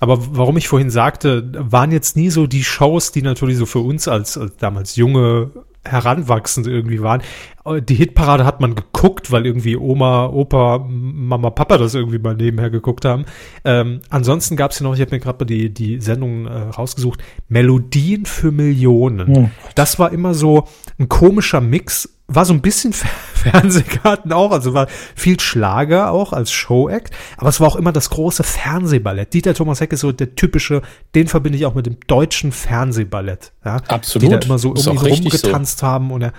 Aber 0.00 0.36
warum 0.36 0.56
ich 0.56 0.68
vorhin 0.68 0.90
sagte, 0.90 1.44
waren 1.54 1.92
jetzt 1.92 2.16
nie 2.16 2.30
so 2.30 2.46
die 2.46 2.64
Shows, 2.64 3.12
die 3.12 3.22
natürlich 3.22 3.56
so 3.56 3.66
für 3.66 3.78
uns 3.80 4.08
als, 4.08 4.36
als 4.36 4.56
damals 4.56 4.96
junge 4.96 5.50
Heranwachsende 5.84 6.70
irgendwie 6.70 7.02
waren. 7.02 7.22
Äh, 7.64 7.82
die 7.82 7.94
Hitparade 7.94 8.44
hat 8.44 8.60
man 8.60 8.74
geguckt, 8.74 9.30
weil 9.30 9.46
irgendwie 9.46 9.76
Oma, 9.76 10.26
Opa, 10.26 10.84
Mama, 10.88 11.50
Papa 11.50 11.78
das 11.78 11.94
irgendwie 11.94 12.18
mal 12.18 12.34
nebenher 12.34 12.70
geguckt 12.70 13.04
haben. 13.04 13.24
Ähm, 13.64 14.00
ansonsten 14.08 14.56
gab 14.56 14.70
es 14.70 14.78
hier 14.78 14.86
noch, 14.86 14.94
ich 14.94 15.00
habe 15.00 15.10
mir 15.12 15.20
gerade 15.20 15.44
mal 15.44 15.46
die, 15.46 15.72
die 15.72 16.00
Sendung 16.00 16.46
äh, 16.46 16.50
rausgesucht, 16.50 17.22
Melodien 17.48 18.26
für 18.26 18.52
Millionen. 18.52 19.34
Hm. 19.34 19.50
Das 19.74 19.98
war 19.98 20.12
immer 20.12 20.34
so 20.34 20.68
ein 20.98 21.08
komischer 21.08 21.60
Mix 21.60 22.08
war 22.32 22.44
so 22.44 22.54
ein 22.54 22.60
bisschen 22.60 22.92
Fernsehgarten 23.34 24.32
auch, 24.32 24.52
also 24.52 24.72
war 24.72 24.86
viel 25.14 25.40
Schlager 25.40 26.12
auch 26.12 26.32
als 26.32 26.52
Showact, 26.52 27.12
aber 27.36 27.48
es 27.48 27.60
war 27.60 27.68
auch 27.68 27.76
immer 27.76 27.92
das 27.92 28.10
große 28.10 28.42
Fernsehballett. 28.44 29.34
Dieter 29.34 29.54
Thomas 29.54 29.80
Heck 29.80 29.92
ist 29.92 30.00
so 30.00 30.12
der 30.12 30.34
typische, 30.36 30.82
den 31.14 31.26
verbinde 31.26 31.58
ich 31.58 31.66
auch 31.66 31.74
mit 31.74 31.86
dem 31.86 31.98
deutschen 32.06 32.52
Fernsehballett, 32.52 33.52
ja. 33.64 33.78
Absolut. 33.88 34.22
Die 34.22 34.30
da 34.32 34.38
immer 34.38 34.58
so 34.58 34.74
ihn 34.74 34.98
rumgetanzt 34.98 35.80
so. 35.80 35.86
haben 35.86 36.12
und 36.12 36.22
er, 36.22 36.32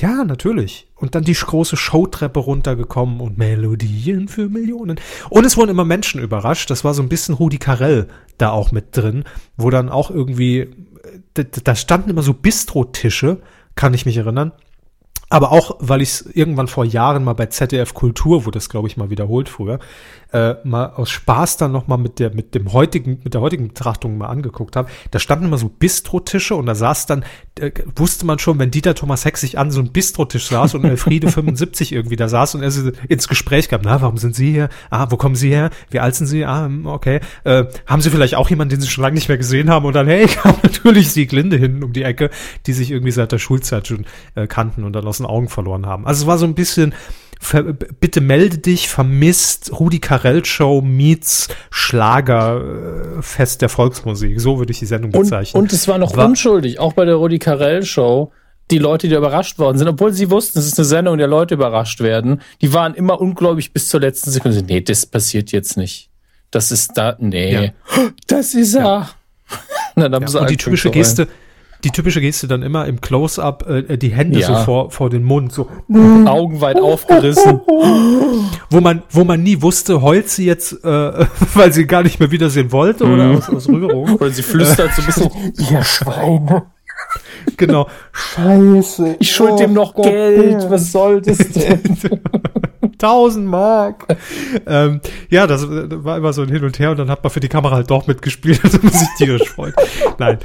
ja, 0.00 0.24
natürlich. 0.24 0.88
Und 0.96 1.14
dann 1.14 1.24
die 1.24 1.32
große 1.34 1.76
Showtreppe 1.76 2.40
runtergekommen 2.40 3.20
und 3.20 3.38
Melodien 3.38 4.28
für 4.28 4.48
Millionen. 4.48 5.00
Und 5.28 5.44
es 5.44 5.56
wurden 5.56 5.70
immer 5.70 5.84
Menschen 5.84 6.20
überrascht. 6.20 6.70
Das 6.70 6.84
war 6.84 6.94
so 6.94 7.02
ein 7.02 7.08
bisschen 7.08 7.34
Rudi 7.34 7.58
Carell 7.58 8.08
da 8.38 8.50
auch 8.50 8.72
mit 8.72 8.96
drin, 8.96 9.24
wo 9.56 9.70
dann 9.70 9.88
auch 9.88 10.10
irgendwie, 10.10 10.70
da, 11.34 11.42
da 11.42 11.74
standen 11.74 12.10
immer 12.10 12.22
so 12.22 12.34
Bistrotische, 12.34 13.38
kann 13.74 13.94
ich 13.94 14.06
mich 14.06 14.16
erinnern 14.16 14.52
aber 15.32 15.52
auch, 15.52 15.76
weil 15.78 16.02
ich 16.02 16.08
es 16.10 16.22
irgendwann 16.22 16.66
vor 16.66 16.84
Jahren 16.84 17.22
mal 17.22 17.34
bei 17.34 17.46
ZDF 17.46 17.94
Kultur, 17.94 18.44
wo 18.44 18.50
das 18.50 18.68
glaube 18.68 18.88
ich 18.88 18.96
mal 18.96 19.10
wiederholt 19.10 19.48
früher, 19.48 19.78
äh, 20.32 20.54
mal 20.64 20.86
aus 20.86 21.10
Spaß 21.10 21.56
dann 21.56 21.72
noch 21.72 21.86
mal 21.86 21.96
mit 21.96 22.18
der 22.18 22.34
mit 22.34 22.54
dem 22.54 22.72
heutigen 22.72 23.20
mit 23.24 23.34
der 23.34 23.40
heutigen 23.40 23.68
Betrachtung 23.68 24.18
mal 24.18 24.28
angeguckt 24.28 24.76
habe. 24.76 24.88
Da 25.10 25.18
standen 25.18 25.46
immer 25.46 25.58
so 25.58 25.68
Bistrotische 25.68 26.54
und 26.54 26.66
da 26.66 26.74
saß 26.74 27.06
dann 27.06 27.24
äh, 27.58 27.72
wusste 27.96 28.26
man 28.26 28.38
schon, 28.38 28.58
wenn 28.58 28.70
Dieter 28.70 28.94
Thomas 28.94 29.24
Heck 29.24 29.36
sich 29.36 29.58
an 29.58 29.70
so 29.70 29.80
einem 29.80 29.92
Bistrotisch 29.92 30.48
saß 30.48 30.74
und 30.74 30.84
Elfriede 30.84 31.28
75 31.30 31.92
irgendwie 31.92 32.16
da 32.16 32.28
saß 32.28 32.54
und 32.54 32.62
er 32.62 32.70
so 32.70 32.90
ins 33.08 33.28
Gespräch 33.28 33.68
gab, 33.68 33.82
na, 33.84 34.00
warum 34.00 34.16
sind 34.16 34.34
Sie 34.34 34.50
hier? 34.50 34.68
Ah, 34.90 35.06
wo 35.10 35.16
kommen 35.16 35.34
Sie 35.34 35.50
her? 35.50 35.70
Wie 35.90 36.00
alt 36.00 36.14
sind 36.14 36.26
Sie? 36.26 36.44
Ah, 36.44 36.64
hm, 36.64 36.86
okay. 36.86 37.20
Äh, 37.44 37.64
haben 37.86 38.02
Sie 38.02 38.10
vielleicht 38.10 38.34
auch 38.34 38.50
jemanden, 38.50 38.70
den 38.70 38.80
Sie 38.80 38.88
schon 38.88 39.02
lange 39.02 39.14
nicht 39.14 39.28
mehr 39.28 39.38
gesehen 39.38 39.70
haben? 39.70 39.84
Und 39.84 39.94
dann, 39.94 40.06
hey, 40.06 40.26
kam 40.42 40.54
natürlich 40.62 41.10
Sieglinde 41.12 41.56
hin 41.56 41.82
um 41.82 41.92
die 41.92 42.02
Ecke, 42.02 42.30
die 42.66 42.72
sich 42.72 42.90
irgendwie 42.90 43.12
seit 43.12 43.32
der 43.32 43.38
Schulzeit 43.38 43.86
schon 43.86 44.06
äh, 44.34 44.46
kannten 44.46 44.84
und 44.84 44.92
dann 44.92 45.06
aus 45.06 45.18
den 45.18 45.26
Augen 45.26 45.48
verloren 45.48 45.86
haben. 45.86 46.06
Also 46.06 46.22
es 46.22 46.26
war 46.26 46.38
so 46.38 46.46
ein 46.46 46.54
bisschen, 46.54 46.94
bitte 48.00 48.20
melde 48.20 48.58
dich, 48.58 48.88
vermisst 48.88 49.72
Rudi 49.78 49.98
Carell 49.98 50.44
Show 50.44 50.82
meets 50.82 51.48
Schlagerfest 51.70 53.62
der 53.62 53.68
Volksmusik. 53.68 54.40
So 54.40 54.58
würde 54.58 54.72
ich 54.72 54.78
die 54.78 54.86
Sendung 54.86 55.10
bezeichnen. 55.10 55.58
Und, 55.58 55.64
und 55.64 55.72
es 55.72 55.88
war 55.88 55.98
noch 55.98 56.16
war, 56.16 56.26
unschuldig, 56.26 56.78
auch 56.78 56.92
bei 56.92 57.04
der 57.04 57.16
Rudi 57.16 57.38
Carell 57.38 57.84
Show. 57.84 58.32
Die 58.70 58.78
Leute, 58.78 59.08
die 59.08 59.16
überrascht 59.16 59.58
worden 59.58 59.78
sind, 59.78 59.88
obwohl 59.88 60.12
sie 60.12 60.30
wussten, 60.30 60.60
es 60.60 60.66
ist 60.66 60.78
eine 60.78 60.84
Sendung, 60.84 61.14
in 61.14 61.18
der 61.18 61.26
Leute 61.26 61.54
überrascht 61.54 62.00
werden, 62.00 62.40
die 62.60 62.72
waren 62.72 62.94
immer 62.94 63.20
ungläubig 63.20 63.72
bis 63.72 63.88
zur 63.88 63.98
letzten 63.98 64.30
Sekunde. 64.30 64.62
Nee, 64.62 64.80
das 64.80 65.06
passiert 65.06 65.50
jetzt 65.50 65.76
nicht. 65.76 66.08
Das 66.52 66.70
ist 66.70 66.96
da, 66.96 67.16
nee. 67.18 67.52
Ja. 67.52 67.72
Das 68.28 68.54
ist 68.54 68.74
er. 68.74 68.84
Ja. 68.84 69.10
Na, 69.96 70.08
dann 70.08 70.24
ja, 70.24 70.40
und 70.40 70.50
die 70.50 70.56
typische 70.56 70.90
Geste, 70.90 71.26
die 71.84 71.90
typische 71.90 72.20
Geste 72.20 72.48
dann 72.48 72.62
immer 72.62 72.86
im 72.86 73.00
Close-up, 73.00 73.68
äh, 73.68 73.96
die 73.96 74.10
Hände 74.10 74.40
ja. 74.40 74.46
so 74.46 74.64
vor, 74.64 74.90
vor 74.90 75.10
den 75.10 75.24
Mund, 75.24 75.52
so 75.52 75.68
Augen 76.26 76.60
weit 76.60 76.78
aufgerissen. 76.80 77.60
wo 78.70 78.80
man, 78.80 79.02
wo 79.10 79.24
man 79.24 79.42
nie 79.42 79.62
wusste, 79.62 80.02
heult 80.02 80.28
sie 80.28 80.46
jetzt, 80.46 80.84
äh, 80.84 81.26
weil 81.54 81.72
sie 81.72 81.86
gar 81.86 82.02
nicht 82.02 82.20
mehr 82.20 82.30
wiedersehen 82.30 82.72
wollte 82.72 83.04
oder 83.04 83.24
mhm. 83.24 83.36
aus, 83.36 83.48
aus 83.48 83.68
Rührung. 83.68 84.14
Oder 84.20 84.30
sie 84.30 84.42
flüstert 84.42 84.92
so 84.94 85.02
ein 85.02 85.06
bisschen, 85.06 85.30
ihr 85.70 85.82
Schweine. 85.82 86.66
Genau. 87.56 87.88
Scheiße. 88.12 89.16
Ich 89.18 89.32
schuld 89.32 89.52
oh, 89.52 89.56
dem 89.56 89.72
noch 89.72 89.94
Gott, 89.94 90.06
Geld. 90.06 90.62
Ja. 90.62 90.70
Was 90.70 90.92
soll 90.92 91.20
das 91.22 91.38
denn? 91.38 91.80
1000 92.92 93.46
Mark. 93.46 94.06
Ähm, 94.66 95.00
ja, 95.30 95.46
das, 95.46 95.62
das, 95.62 96.04
war 96.04 96.18
immer 96.18 96.32
so 96.32 96.42
ein 96.42 96.48
Hin 96.48 96.64
und 96.64 96.78
Her 96.78 96.90
und 96.90 96.98
dann 96.98 97.10
hat 97.10 97.22
man 97.22 97.30
für 97.30 97.40
die 97.40 97.48
Kamera 97.48 97.76
halt 97.76 97.90
doch 97.90 98.06
mitgespielt, 98.06 98.62
dass 98.62 98.82
man 98.82 98.92
sich 98.92 99.08
tierisch 99.16 99.48
freut. 99.48 99.74
Nein. 100.18 100.38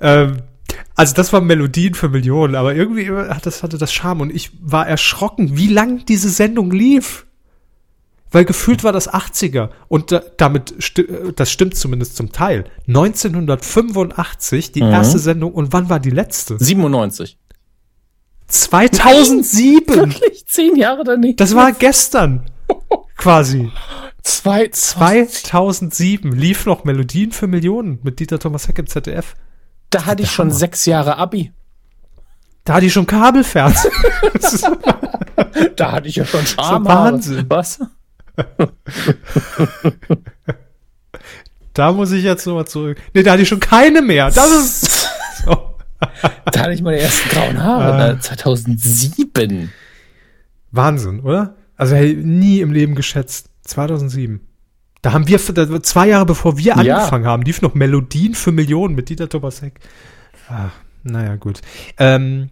Ähm, 0.00 0.42
also 0.94 1.14
das 1.14 1.32
waren 1.32 1.46
Melodien 1.46 1.94
für 1.94 2.08
Millionen, 2.08 2.54
aber 2.54 2.74
irgendwie 2.74 3.10
hat 3.10 3.46
das, 3.46 3.62
hatte 3.62 3.78
das 3.78 3.92
Charme 3.92 4.22
und 4.22 4.34
ich 4.34 4.50
war 4.60 4.86
erschrocken, 4.86 5.56
wie 5.56 5.68
lang 5.68 6.04
diese 6.06 6.28
Sendung 6.28 6.70
lief. 6.70 7.26
Weil 8.32 8.44
gefühlt 8.44 8.84
war 8.84 8.92
das 8.92 9.12
80er 9.12 9.70
und 9.88 10.12
da, 10.12 10.22
damit, 10.36 10.74
sti 10.78 11.04
das 11.34 11.50
stimmt 11.50 11.74
zumindest 11.74 12.14
zum 12.16 12.30
Teil. 12.30 12.64
1985 12.86 14.70
die 14.70 14.82
mhm. 14.82 14.90
erste 14.90 15.18
Sendung 15.18 15.52
und 15.52 15.72
wann 15.72 15.88
war 15.88 15.98
die 15.98 16.10
letzte? 16.10 16.56
97. 16.62 17.38
2007. 18.46 19.84
Nein, 19.86 20.10
wirklich 20.12 20.46
zehn 20.46 20.76
Jahre 20.76 21.02
daneben. 21.02 21.36
Das 21.36 21.54
war 21.56 21.72
gestern. 21.72 22.44
quasi. 23.16 23.70
Zwei, 24.22 24.68
2007 24.68 26.32
lief 26.32 26.66
noch 26.66 26.84
Melodien 26.84 27.32
für 27.32 27.46
Millionen 27.46 28.00
mit 28.02 28.20
Dieter 28.20 28.38
Thomas 28.38 28.68
Heck 28.68 28.78
im 28.78 28.86
ZDF. 28.86 29.34
Da 29.90 30.06
hatte 30.06 30.22
ich 30.22 30.30
schon 30.30 30.48
Hammer. 30.48 30.58
sechs 30.58 30.86
Jahre 30.86 31.16
Abi. 31.16 31.52
Da 32.64 32.74
hatte 32.74 32.86
ich 32.86 32.92
schon 32.92 33.06
Kabelfernsehen. 33.06 33.92
da 35.76 35.92
hatte 35.92 36.08
ich 36.08 36.16
ja 36.16 36.24
schon 36.24 36.46
Charme. 36.46 36.84
Wahnsinn. 36.84 37.46
Was? 37.48 37.80
da 41.74 41.92
muss 41.92 42.12
ich 42.12 42.22
jetzt 42.22 42.46
nochmal 42.46 42.66
zurück. 42.66 42.98
Nee, 43.14 43.22
da 43.22 43.32
hatte 43.32 43.42
ich 43.42 43.48
schon 43.48 43.60
keine 43.60 44.02
mehr. 44.02 44.30
Das 44.30 44.50
ist. 44.50 45.08
So. 45.42 45.74
da 46.52 46.60
hatte 46.60 46.72
ich 46.72 46.82
meine 46.82 46.98
ersten 46.98 47.30
grauen 47.30 47.62
Haare. 47.62 48.12
Äh, 48.12 48.20
2007. 48.20 49.72
Wahnsinn, 50.70 51.20
oder? 51.20 51.56
Also 51.76 51.96
hey, 51.96 52.14
nie 52.14 52.60
im 52.60 52.72
Leben 52.72 52.94
geschätzt. 52.94 53.48
2007. 53.62 54.46
Da 55.02 55.12
haben 55.12 55.26
wir, 55.28 55.38
zwei 55.82 56.08
Jahre 56.08 56.26
bevor 56.26 56.58
wir 56.58 56.76
ja. 56.76 56.96
angefangen 56.96 57.26
haben, 57.26 57.42
lief 57.42 57.62
noch 57.62 57.74
Melodien 57.74 58.34
für 58.34 58.52
Millionen 58.52 58.94
mit 58.94 59.08
Dieter 59.08 59.28
Tobasek. 59.28 59.80
Ah, 60.48 60.70
naja, 61.02 61.36
gut. 61.36 61.60
Ähm, 61.96 62.50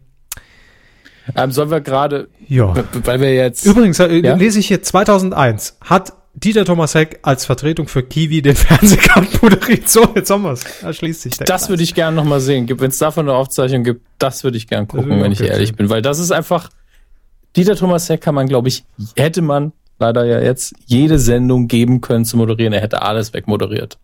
ähm, 1.34 1.53
sollen 1.53 1.70
wir 1.70 1.80
gerade, 1.80 2.28
ja. 2.46 2.74
weil 3.05 3.20
wir 3.20 3.34
jetzt. 3.34 3.66
Übrigens, 3.66 3.99
äh, 4.01 4.20
ja? 4.20 4.34
lese 4.34 4.61
ich 4.61 4.68
hier 4.68 4.82
2001, 4.82 5.76
hat 5.82 6.14
Dieter 6.34 6.64
Tomasek 6.64 7.18
als 7.22 7.44
Vertretung 7.44 7.88
für 7.88 8.03
Kiwi 8.03 8.42
den 8.42 8.55
Fernsehkampf 8.57 9.42
moderiert. 9.42 9.88
So, 9.88 10.07
jetzt 10.14 10.30
haben 10.30 10.42
wir 10.42 10.53
es. 10.53 10.64
Da 10.80 10.92
schließt 10.92 11.22
sich 11.22 11.36
der 11.36 11.46
Das 11.46 11.68
würde 11.68 11.82
ich 11.82 11.94
gerne 11.94 12.16
nochmal 12.16 12.40
sehen. 12.40 12.68
Wenn 12.68 12.90
es 12.90 12.99
davon 12.99 13.28
eine 13.28 13.36
Aufzeichnung 13.36 13.82
gibt, 13.82 14.07
das 14.18 14.44
würde 14.44 14.57
ich 14.57 14.68
gerne 14.68 14.86
gucken, 14.86 15.20
wenn 15.20 15.32
ich 15.32 15.40
ehrlich 15.40 15.74
bin. 15.74 15.90
Weil 15.90 16.01
das 16.01 16.18
ist 16.18 16.30
einfach, 16.30 16.70
Dieter 17.57 17.76
Tomasek 17.76 18.20
kann 18.20 18.34
man, 18.34 18.46
glaube 18.46 18.68
ich, 18.68 18.84
hätte 19.16 19.42
man 19.42 19.72
leider 19.99 20.24
ja 20.24 20.40
jetzt 20.40 20.74
jede 20.86 21.18
Sendung 21.18 21.68
geben 21.68 22.01
können 22.01 22.24
zu 22.24 22.36
moderieren. 22.36 22.72
Er 22.72 22.80
hätte 22.80 23.03
alles 23.03 23.34
wegmoderiert. 23.34 23.99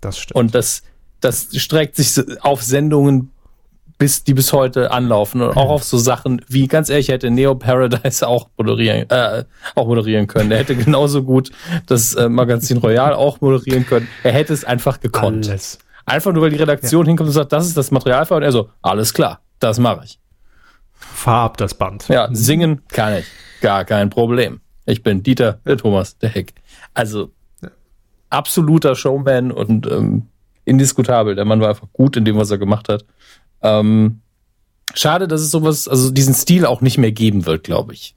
Das 0.00 0.18
stimmt. 0.18 0.36
Und 0.36 0.54
das, 0.54 0.82
das 1.20 1.48
streckt 1.56 1.96
sich 1.96 2.20
auf 2.42 2.62
Sendungen 2.62 3.32
bis, 3.98 4.22
die 4.22 4.32
bis 4.32 4.52
heute 4.52 4.92
anlaufen 4.92 5.42
und 5.42 5.56
auch 5.56 5.70
auf 5.70 5.82
so 5.82 5.98
Sachen 5.98 6.40
wie, 6.46 6.68
ganz 6.68 6.88
ehrlich, 6.88 7.08
hätte 7.08 7.30
Neo 7.30 7.56
Paradise 7.56 8.26
auch 8.26 8.48
moderieren, 8.56 9.10
äh, 9.10 9.44
auch 9.74 9.86
moderieren 9.86 10.28
können. 10.28 10.52
Er 10.52 10.58
hätte 10.58 10.76
genauso 10.76 11.24
gut 11.24 11.50
das 11.86 12.14
äh, 12.14 12.28
Magazin 12.28 12.78
Royal 12.78 13.12
auch 13.12 13.40
moderieren 13.40 13.84
können. 13.84 14.08
Er 14.22 14.32
hätte 14.32 14.52
es 14.52 14.64
einfach 14.64 15.00
gekonnt. 15.00 15.48
Alles. 15.48 15.78
Einfach 16.06 16.32
nur, 16.32 16.44
weil 16.44 16.50
die 16.50 16.56
Redaktion 16.56 17.04
ja. 17.04 17.08
hinkommt 17.08 17.28
und 17.28 17.34
sagt, 17.34 17.52
das 17.52 17.66
ist 17.66 17.76
das 17.76 17.90
Material 17.90 18.24
für 18.24 18.36
und 18.36 18.42
er 18.42 18.52
so, 18.52 18.70
alles 18.80 19.12
klar, 19.12 19.40
das 19.58 19.78
mache 19.78 20.04
ich. 20.04 20.18
Fahr 20.92 21.44
ab 21.44 21.56
das 21.56 21.74
Band. 21.74 22.08
Ja, 22.08 22.28
singen 22.32 22.82
kann 22.88 23.18
ich. 23.18 23.26
Gar 23.60 23.84
kein 23.84 24.10
Problem. 24.10 24.60
Ich 24.88 25.02
bin 25.02 25.22
Dieter, 25.22 25.60
der 25.66 25.76
Thomas, 25.76 26.16
der 26.18 26.30
Heck. 26.30 26.54
Also 26.94 27.30
absoluter 28.30 28.94
Showman 28.94 29.52
und 29.52 29.86
ähm, 29.86 30.24
indiskutabel. 30.64 31.34
Der 31.34 31.44
Mann 31.44 31.60
war 31.60 31.68
einfach 31.68 31.88
gut 31.92 32.16
in 32.16 32.24
dem, 32.24 32.36
was 32.36 32.50
er 32.50 32.58
gemacht 32.58 32.88
hat. 32.88 33.04
Ähm, 33.62 34.20
schade, 34.94 35.28
dass 35.28 35.40
es 35.40 35.50
sowas, 35.50 35.88
also 35.88 36.10
diesen 36.10 36.34
Stil 36.34 36.64
auch 36.64 36.80
nicht 36.80 36.98
mehr 36.98 37.12
geben 37.12 37.46
wird, 37.46 37.64
glaube 37.64 37.92
ich. 37.92 38.14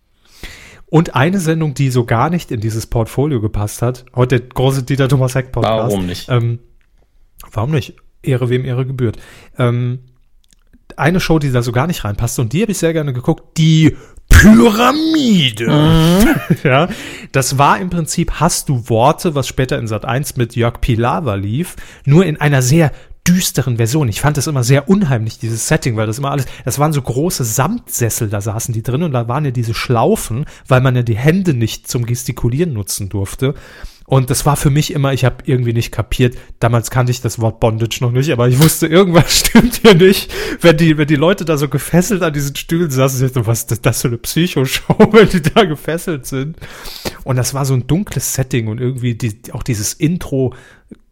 Und 0.85 1.15
eine 1.15 1.39
Sendung, 1.39 1.73
die 1.73 1.89
so 1.89 2.05
gar 2.05 2.29
nicht 2.29 2.51
in 2.51 2.59
dieses 2.59 2.87
Portfolio 2.87 3.39
gepasst 3.39 3.81
hat, 3.81 4.05
heute 4.15 4.39
der 4.39 4.49
große 4.49 4.83
Dieter 4.83 5.07
Thomas 5.07 5.35
Heck 5.35 5.51
Podcast. 5.51 5.91
Warum 5.91 6.05
nicht? 6.05 6.29
Ähm, 6.29 6.59
warum 7.51 7.71
nicht? 7.71 7.95
Ehre 8.21 8.49
wem 8.49 8.65
Ehre 8.65 8.85
gebührt. 8.85 9.17
Ähm, 9.57 9.99
eine 10.97 11.19
Show, 11.19 11.39
die 11.39 11.51
da 11.51 11.61
so 11.61 11.71
gar 11.71 11.87
nicht 11.87 12.03
reinpasst 12.03 12.39
und 12.39 12.53
die 12.53 12.61
habe 12.61 12.73
ich 12.73 12.77
sehr 12.77 12.93
gerne 12.93 13.13
geguckt, 13.13 13.57
die 13.57 13.95
Pyramide. 14.41 15.67
Mhm. 15.67 16.35
ja, 16.63 16.87
das 17.31 17.57
war 17.57 17.79
im 17.79 17.89
Prinzip 17.89 18.39
Hast 18.39 18.69
du 18.69 18.89
Worte, 18.89 19.35
was 19.35 19.47
später 19.47 19.77
in 19.77 19.87
Sat 19.87 20.03
1 20.03 20.35
mit 20.37 20.55
Jörg 20.55 20.81
Pilawa 20.81 21.35
lief, 21.35 21.75
nur 22.05 22.25
in 22.25 22.41
einer 22.41 22.61
sehr 22.61 22.91
düsteren 23.27 23.77
Version. 23.77 24.09
Ich 24.09 24.19
fand 24.19 24.37
das 24.37 24.47
immer 24.47 24.63
sehr 24.63 24.89
unheimlich, 24.89 25.37
dieses 25.37 25.67
Setting, 25.67 25.95
weil 25.95 26.07
das 26.07 26.17
immer 26.17 26.31
alles, 26.31 26.47
das 26.65 26.79
waren 26.79 26.91
so 26.91 27.01
große 27.01 27.43
Samtsessel, 27.43 28.29
da 28.29 28.41
saßen 28.41 28.73
die 28.73 28.81
drin 28.81 29.03
und 29.03 29.11
da 29.11 29.27
waren 29.27 29.45
ja 29.45 29.51
diese 29.51 29.75
Schlaufen, 29.75 30.45
weil 30.67 30.81
man 30.81 30.95
ja 30.95 31.03
die 31.03 31.17
Hände 31.17 31.53
nicht 31.53 31.87
zum 31.87 32.05
Gestikulieren 32.05 32.73
nutzen 32.73 33.09
durfte. 33.09 33.53
Und 34.07 34.29
das 34.29 34.45
war 34.45 34.57
für 34.57 34.69
mich 34.69 34.91
immer, 34.91 35.13
ich 35.13 35.23
habe 35.23 35.37
irgendwie 35.45 35.73
nicht 35.73 35.91
kapiert. 35.91 36.37
Damals 36.59 36.91
kannte 36.91 37.11
ich 37.11 37.21
das 37.21 37.39
Wort 37.39 37.59
Bondage 37.59 37.99
noch 38.01 38.11
nicht, 38.11 38.31
aber 38.31 38.47
ich 38.49 38.59
wusste, 38.59 38.87
irgendwas 38.87 39.39
stimmt 39.39 39.75
hier 39.75 39.93
nicht. 39.95 40.31
Wenn 40.59 40.77
die, 40.77 40.97
wenn 40.97 41.07
die 41.07 41.15
Leute 41.15 41.45
da 41.45 41.55
so 41.57 41.69
gefesselt 41.69 42.21
an 42.23 42.33
diesen 42.33 42.55
Stühlen 42.55 42.91
saßen, 42.91 43.25
ich 43.25 43.31
dachte, 43.31 43.47
was 43.47 43.63
ist 43.63 43.85
das 43.85 44.01
für 44.01 44.09
eine 44.09 44.17
Psychoshow, 44.17 44.97
wenn 45.11 45.29
die 45.29 45.41
da 45.41 45.63
gefesselt 45.63 46.25
sind? 46.25 46.57
Und 47.23 47.37
das 47.37 47.53
war 47.53 47.65
so 47.65 47.73
ein 47.73 47.87
dunkles 47.87 48.33
Setting 48.33 48.67
und 48.67 48.81
irgendwie 48.81 49.15
die, 49.15 49.39
auch 49.53 49.63
dieses 49.63 49.93
Intro. 49.93 50.53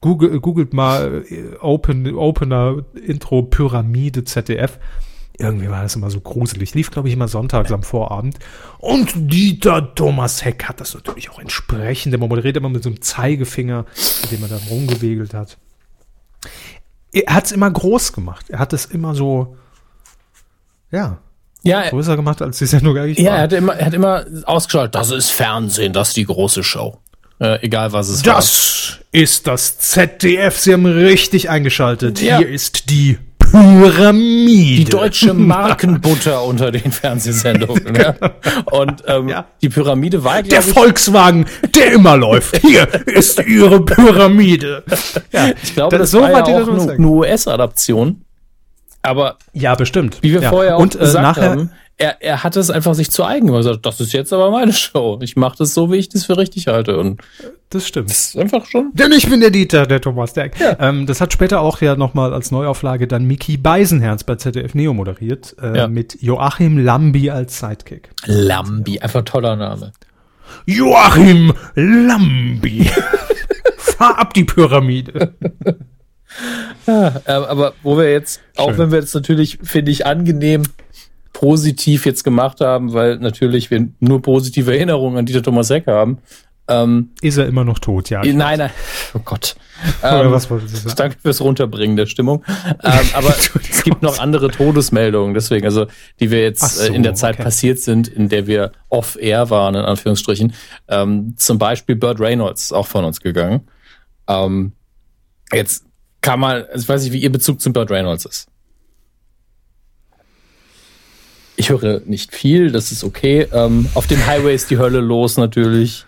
Google, 0.02 0.40
googelt 0.40 0.74
mal 0.74 1.26
äh, 1.30 1.56
Open, 1.60 2.16
Opener 2.16 2.86
Intro 3.06 3.44
Pyramide 3.44 4.24
ZDF 4.24 4.80
irgendwie 5.40 5.70
war 5.70 5.82
das 5.84 5.96
immer 5.96 6.10
so 6.10 6.20
gruselig. 6.20 6.74
Lief, 6.76 6.92
glaube 6.92 7.08
ich, 7.08 7.14
immer 7.14 7.28
sonntags 7.28 7.72
am 7.72 7.84
Vorabend. 7.84 8.38
Und 8.78 9.12
Dieter 9.16 9.96
Thomas 9.96 10.44
Heck 10.44 10.66
hat 10.66 10.82
das 10.82 10.94
natürlich 10.94 11.30
auch 11.30 11.40
entsprechend. 11.40 12.12
Der 12.12 12.20
moderiert 12.20 12.58
immer 12.58 12.70
mit 12.70 12.84
so 12.84 12.90
einem 12.90 13.02
Zeigefinger, 13.02 13.86
mit 14.22 14.32
dem 14.32 14.44
er 14.44 14.50
dann 14.50 14.62
rumgewegelt 14.70 15.34
hat. 15.34 15.58
Er 17.12 17.34
hat 17.34 17.46
es 17.46 17.52
immer 17.52 17.72
groß 17.72 18.14
gemacht. 18.14 18.50
Er 18.50 18.60
hat 18.60 18.74
es 18.74 18.86
immer 18.86 19.16
so, 19.16 19.56
ja, 20.92 21.20
ja, 21.64 21.90
größer 21.90 22.16
gemacht, 22.16 22.42
als 22.42 22.58
die 22.60 22.66
Sendung 22.66 22.98
eigentlich 22.98 23.18
ja, 23.18 23.32
war. 23.32 23.32
Ja, 23.32 23.38
er 23.38 23.44
hat 23.44 23.54
immer, 23.54 23.76
er 23.76 23.86
hat 23.86 23.94
immer 23.94 24.26
ausgeschaltet, 24.46 24.96
das 24.96 25.12
ist 25.12 25.30
Fernsehen, 25.30 25.92
das 25.92 26.10
ist 26.10 26.18
die 26.18 26.26
große 26.26 26.64
Show. 26.64 27.00
Äh, 27.40 27.64
egal 27.66 27.92
was 27.94 28.10
es 28.10 28.22
das 28.22 28.28
war. 28.28 28.36
Das 28.36 29.00
ist 29.12 29.48
das 29.48 29.78
ZDF. 29.80 30.58
Sie 30.58 30.74
haben 30.74 30.86
richtig 30.86 31.50
eingeschaltet. 31.50 32.22
Ja. 32.22 32.38
Hier 32.38 32.50
ist 32.50 32.90
die 32.90 33.18
Pyramide. 33.52 34.84
Die 34.84 34.86
deutsche 34.86 35.34
Markenbutter 35.34 36.44
unter 36.46 36.72
den 36.72 36.92
Fernsehsendungen. 36.92 37.96
ja. 37.96 38.16
Und 38.72 39.04
ähm, 39.08 39.30
ja. 39.30 39.46
die 39.62 39.70
Pyramide 39.70 40.24
war, 40.24 40.44
Der 40.44 40.62
Volkswagen, 40.62 41.46
der 41.76 41.94
immer 41.94 42.18
läuft. 42.18 42.58
Hier 42.58 42.88
ist 43.06 43.40
ihre 43.46 43.84
Pyramide. 43.84 44.84
Ja, 45.32 45.50
ich 45.64 45.74
glaube, 45.74 45.98
das, 45.98 46.04
das 46.04 46.12
so 46.12 46.22
war 46.22 46.32
ja 46.32 46.44
auch 46.44 46.68
eine, 46.68 46.92
eine 46.92 47.08
US-Adaption. 47.08 48.24
Aber 49.02 49.38
ja, 49.54 49.76
bestimmt. 49.76 50.18
Wie 50.22 50.34
wir 50.34 50.42
ja. 50.42 50.50
vorher 50.50 50.78
auch 50.78 50.82
Und, 50.82 50.96
äh, 50.96 51.00
gesagt 51.00 51.24
nachher, 51.24 51.52
haben, 51.52 51.72
er, 51.98 52.22
er 52.22 52.44
hat 52.44 52.56
es 52.56 52.70
einfach 52.70 52.94
sich 52.96 53.12
zu 53.12 53.24
eigen 53.26 53.48
gemacht. 53.48 53.64
Gesagt, 53.64 53.86
das 53.86 54.00
ist 54.00 54.14
jetzt 54.14 54.32
aber 54.34 54.52
meine 54.52 54.74
Show. 54.74 55.20
Ich 55.22 55.36
mache 55.36 55.58
das 55.58 55.74
so, 55.74 55.92
wie 55.92 55.98
ich 55.98 56.10
das 56.10 56.26
für 56.26 56.38
richtig 56.38 56.68
halte. 56.68 56.98
Und 56.98 57.22
das 57.70 57.88
stimmt. 57.88 58.10
Das 58.10 58.28
ist 58.28 58.38
einfach 58.38 58.66
schon. 58.66 58.92
Denn 58.94 59.12
ich 59.12 59.30
bin 59.30 59.42
der 59.42 59.52
Dieter, 59.52 59.86
der 59.86 60.02
Thomas 60.02 60.34
Derk. 60.34 60.60
Ja. 60.60 60.78
Ähm, 60.80 61.06
das 61.06 61.22
hat 61.22 61.34
später 61.34 61.60
auch 61.62 61.82
ja 61.82 61.96
nochmal 61.96 62.34
als 62.34 62.52
Neuauflage 62.52 63.08
dann 63.08 63.26
Miki 63.26 63.58
Beisenherz 63.58 64.24
bei 64.24 64.36
ZDF 64.36 64.74
Neo 64.76 64.94
moderiert. 64.94 65.56
Äh, 65.62 65.78
ja. 65.78 65.88
Mit 65.88 66.22
Joachim 66.22 66.78
Lambi 66.78 67.30
als 67.30 67.60
Sidekick. 67.60 68.10
Lambi, 68.26 69.00
einfach 69.00 69.24
toller 69.24 69.56
Name. 69.58 69.92
Joachim 70.66 71.54
Lambi. 71.76 72.90
Fahr 73.78 74.18
ab 74.18 74.34
die 74.34 74.46
Pyramide. 74.46 75.34
ja, 76.88 77.22
aber 77.26 77.74
wo 77.84 77.98
wir 77.98 78.12
jetzt, 78.12 78.42
Schön. 78.56 78.66
auch 78.66 78.78
wenn 78.78 78.92
wir 78.92 79.00
jetzt 79.00 79.14
natürlich, 79.14 79.60
finde 79.64 79.92
ich, 79.92 80.06
angenehm 80.06 80.64
positiv 81.34 82.06
jetzt 82.06 82.24
gemacht 82.24 82.60
haben, 82.60 82.94
weil 82.94 83.18
natürlich 83.18 83.72
wir 83.72 83.88
nur 84.00 84.22
positive 84.22 84.76
Erinnerungen 84.76 85.18
an 85.18 85.26
Dieter 85.26 85.44
Thomas 85.44 85.70
Heck 85.70 85.88
haben. 85.88 86.20
Ähm, 86.68 87.10
ist 87.22 87.38
er 87.38 87.48
immer 87.48 87.64
noch 87.64 87.80
tot, 87.80 88.12
ja. 88.12 88.24
Nein, 88.24 88.60
nein. 88.60 88.70
Oh 89.14 89.22
Gott. 89.24 89.56
Ähm, 90.04 90.30
was 90.30 90.50
wollte 90.50 90.68
Sie 90.68 90.76
sagen? 90.76 90.96
Danke 90.98 91.18
fürs 91.22 91.40
Runterbringen 91.40 91.96
der 91.96 92.06
Stimmung. 92.06 92.44
ähm, 92.84 93.00
aber 93.14 93.30
es 93.30 93.84
gibt 93.84 94.02
noch 94.02 94.20
andere 94.20 94.50
Todesmeldungen, 94.52 95.34
deswegen, 95.34 95.66
also 95.66 95.88
die 96.20 96.32
wir 96.32 96.42
jetzt 96.42 96.76
so, 96.76 96.84
äh, 96.84 96.94
in 96.94 97.02
der 97.02 97.16
Zeit 97.16 97.36
okay. 97.36 97.44
passiert 97.44 97.80
sind, 97.80 98.10
in 98.10 98.28
der 98.28 98.46
wir 98.46 98.74
off-air 98.90 99.50
waren, 99.50 99.76
in 99.76 99.86
Anführungsstrichen. 99.86 100.54
Ähm, 100.90 101.36
zum 101.38 101.60
Beispiel 101.60 101.96
Burt 101.96 102.20
Reynolds 102.20 102.74
auch 102.74 102.88
von 102.88 103.06
uns 103.06 103.22
gegangen. 103.22 103.70
Ähm, 104.28 104.74
jetzt 105.54 105.86
kann 106.22 106.40
man, 106.40 106.64
also 106.64 106.84
ich 106.84 106.90
weiß 106.90 107.04
nicht, 107.04 107.14
wie 107.14 107.22
Ihr 107.22 107.32
Bezug 107.32 107.62
zum 107.62 107.74
Burt 107.74 107.92
Reynolds 107.92 108.26
ist. 108.26 108.48
Ich 111.56 111.70
höre 111.70 112.02
nicht 112.06 112.34
viel, 112.34 112.72
das 112.72 112.92
ist 112.92 113.04
okay. 113.04 113.48
Ähm, 113.52 113.88
auf 113.94 114.08
dem 114.08 114.26
Highway 114.26 114.56
ist 114.56 114.72
die 114.72 114.78
Hölle 114.78 115.02
los 115.02 115.38
natürlich. 115.38 116.06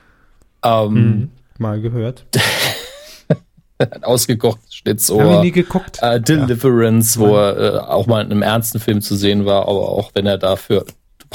Ähm, 0.63 0.95
hm, 0.95 1.29
mal 1.57 1.81
gehört. 1.81 2.25
ausgekochtes 4.01 4.75
Schlitzohr. 4.75 5.23
Hab 5.23 5.37
ich 5.37 5.41
nie 5.41 5.51
geguckt. 5.51 5.99
Äh, 6.01 6.21
Deliverance, 6.21 7.19
ja. 7.19 7.27
wo 7.27 7.35
er 7.35 7.57
äh, 7.57 7.79
auch 7.79 8.07
mal 8.07 8.21
in 8.23 8.31
einem 8.31 8.41
ernsten 8.41 8.79
Film 8.79 9.01
zu 9.01 9.15
sehen 9.15 9.45
war, 9.45 9.63
aber 9.63 9.89
auch 9.89 10.11
wenn 10.13 10.25
er 10.25 10.37
dafür 10.37 10.85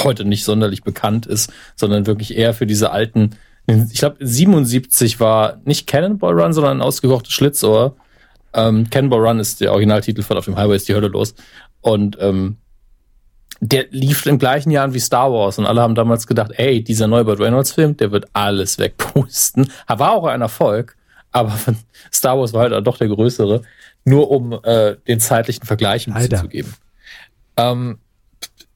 heute 0.03 0.25
nicht 0.25 0.45
sonderlich 0.45 0.83
bekannt 0.83 1.27
ist, 1.27 1.53
sondern 1.75 2.07
wirklich 2.07 2.37
eher 2.37 2.55
für 2.55 2.67
diese 2.67 2.91
alten, 2.91 3.37
ich 3.67 3.99
glaube 3.99 4.17
77 4.21 5.21
war 5.21 5.61
nicht 5.65 5.87
Cannonball 5.87 6.39
Run, 6.39 6.53
sondern 6.53 6.79
ein 6.79 6.83
ausgekochtes 6.83 7.33
Schlitzohr. 7.33 7.97
Ähm, 8.57 8.91
Cannonball 8.91 9.21
Run 9.21 9.39
ist 9.39 9.61
der 9.61 9.73
Originaltitel 9.73 10.23
von 10.23 10.37
Auf 10.37 10.47
dem 10.47 10.57
Highway 10.57 10.77
ist 10.77 10.89
die 10.89 10.95
Hölle 10.95 11.09
los. 11.09 11.35
Und 11.83 12.17
ähm, 12.21 12.57
der 13.61 13.87
lief 13.91 14.27
im 14.27 14.39
gleichen 14.39 14.71
Jahr 14.71 14.93
wie 14.93 15.01
Star 15.01 15.33
Wars 15.33 15.59
und 15.59 15.67
alle 15.67 15.81
haben 15.81 15.95
damals 15.95 16.27
gedacht, 16.27 16.53
ey, 16.57 16.83
dieser 16.83 17.07
neue 17.07 17.25
Burt 17.25 17.41
Reynolds 17.41 17.73
Film, 17.73 17.97
der 17.97 18.11
wird 18.13 18.27
alles 18.33 18.79
wegpusten. 18.79 19.71
War 19.89 20.13
auch 20.13 20.27
ein 20.27 20.43
Erfolg, 20.43 20.97
aber 21.33 21.53
Star 22.13 22.39
Wars 22.39 22.53
war 22.53 22.71
halt 22.71 22.87
doch 22.87 22.99
der 22.99 23.09
größere, 23.09 23.63
nur 24.05 24.31
um 24.31 24.59
äh, 24.63 24.97
den 25.07 25.21
zeitlichen 25.21 25.65
Vergleich 25.65 26.07
ein 26.07 26.15
bisschen 26.15 26.39
zu 26.39 26.49
geben. 26.49 26.75
Ähm, 27.57 27.99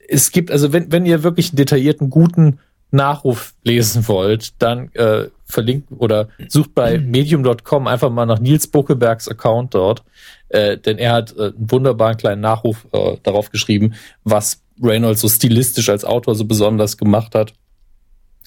es 0.08 0.32
gibt, 0.32 0.50
also 0.50 0.72
wenn, 0.72 0.90
wenn 0.90 1.06
ihr 1.06 1.22
wirklich 1.22 1.50
einen 1.50 1.56
detaillierten, 1.56 2.10
guten 2.10 2.58
Nachruf 2.90 3.54
lesen 3.62 4.08
wollt, 4.08 4.60
dann 4.60 4.92
äh, 4.94 5.28
verlinkt 5.50 5.88
oder 5.96 6.28
sucht 6.48 6.74
bei 6.74 6.98
medium.com 6.98 7.86
einfach 7.86 8.10
mal 8.10 8.26
nach 8.26 8.38
Nils 8.38 8.66
Buckebergs 8.66 9.28
Account 9.28 9.74
dort, 9.74 10.02
äh, 10.48 10.78
denn 10.78 10.98
er 10.98 11.12
hat 11.12 11.36
äh, 11.36 11.52
einen 11.56 11.70
wunderbaren 11.70 12.16
kleinen 12.16 12.40
Nachruf 12.40 12.86
äh, 12.92 13.16
darauf 13.22 13.50
geschrieben, 13.50 13.94
was 14.24 14.62
Reynolds 14.82 15.20
so 15.20 15.28
stilistisch 15.28 15.88
als 15.88 16.04
Autor 16.04 16.34
so 16.34 16.44
besonders 16.44 16.96
gemacht 16.96 17.34
hat. 17.34 17.52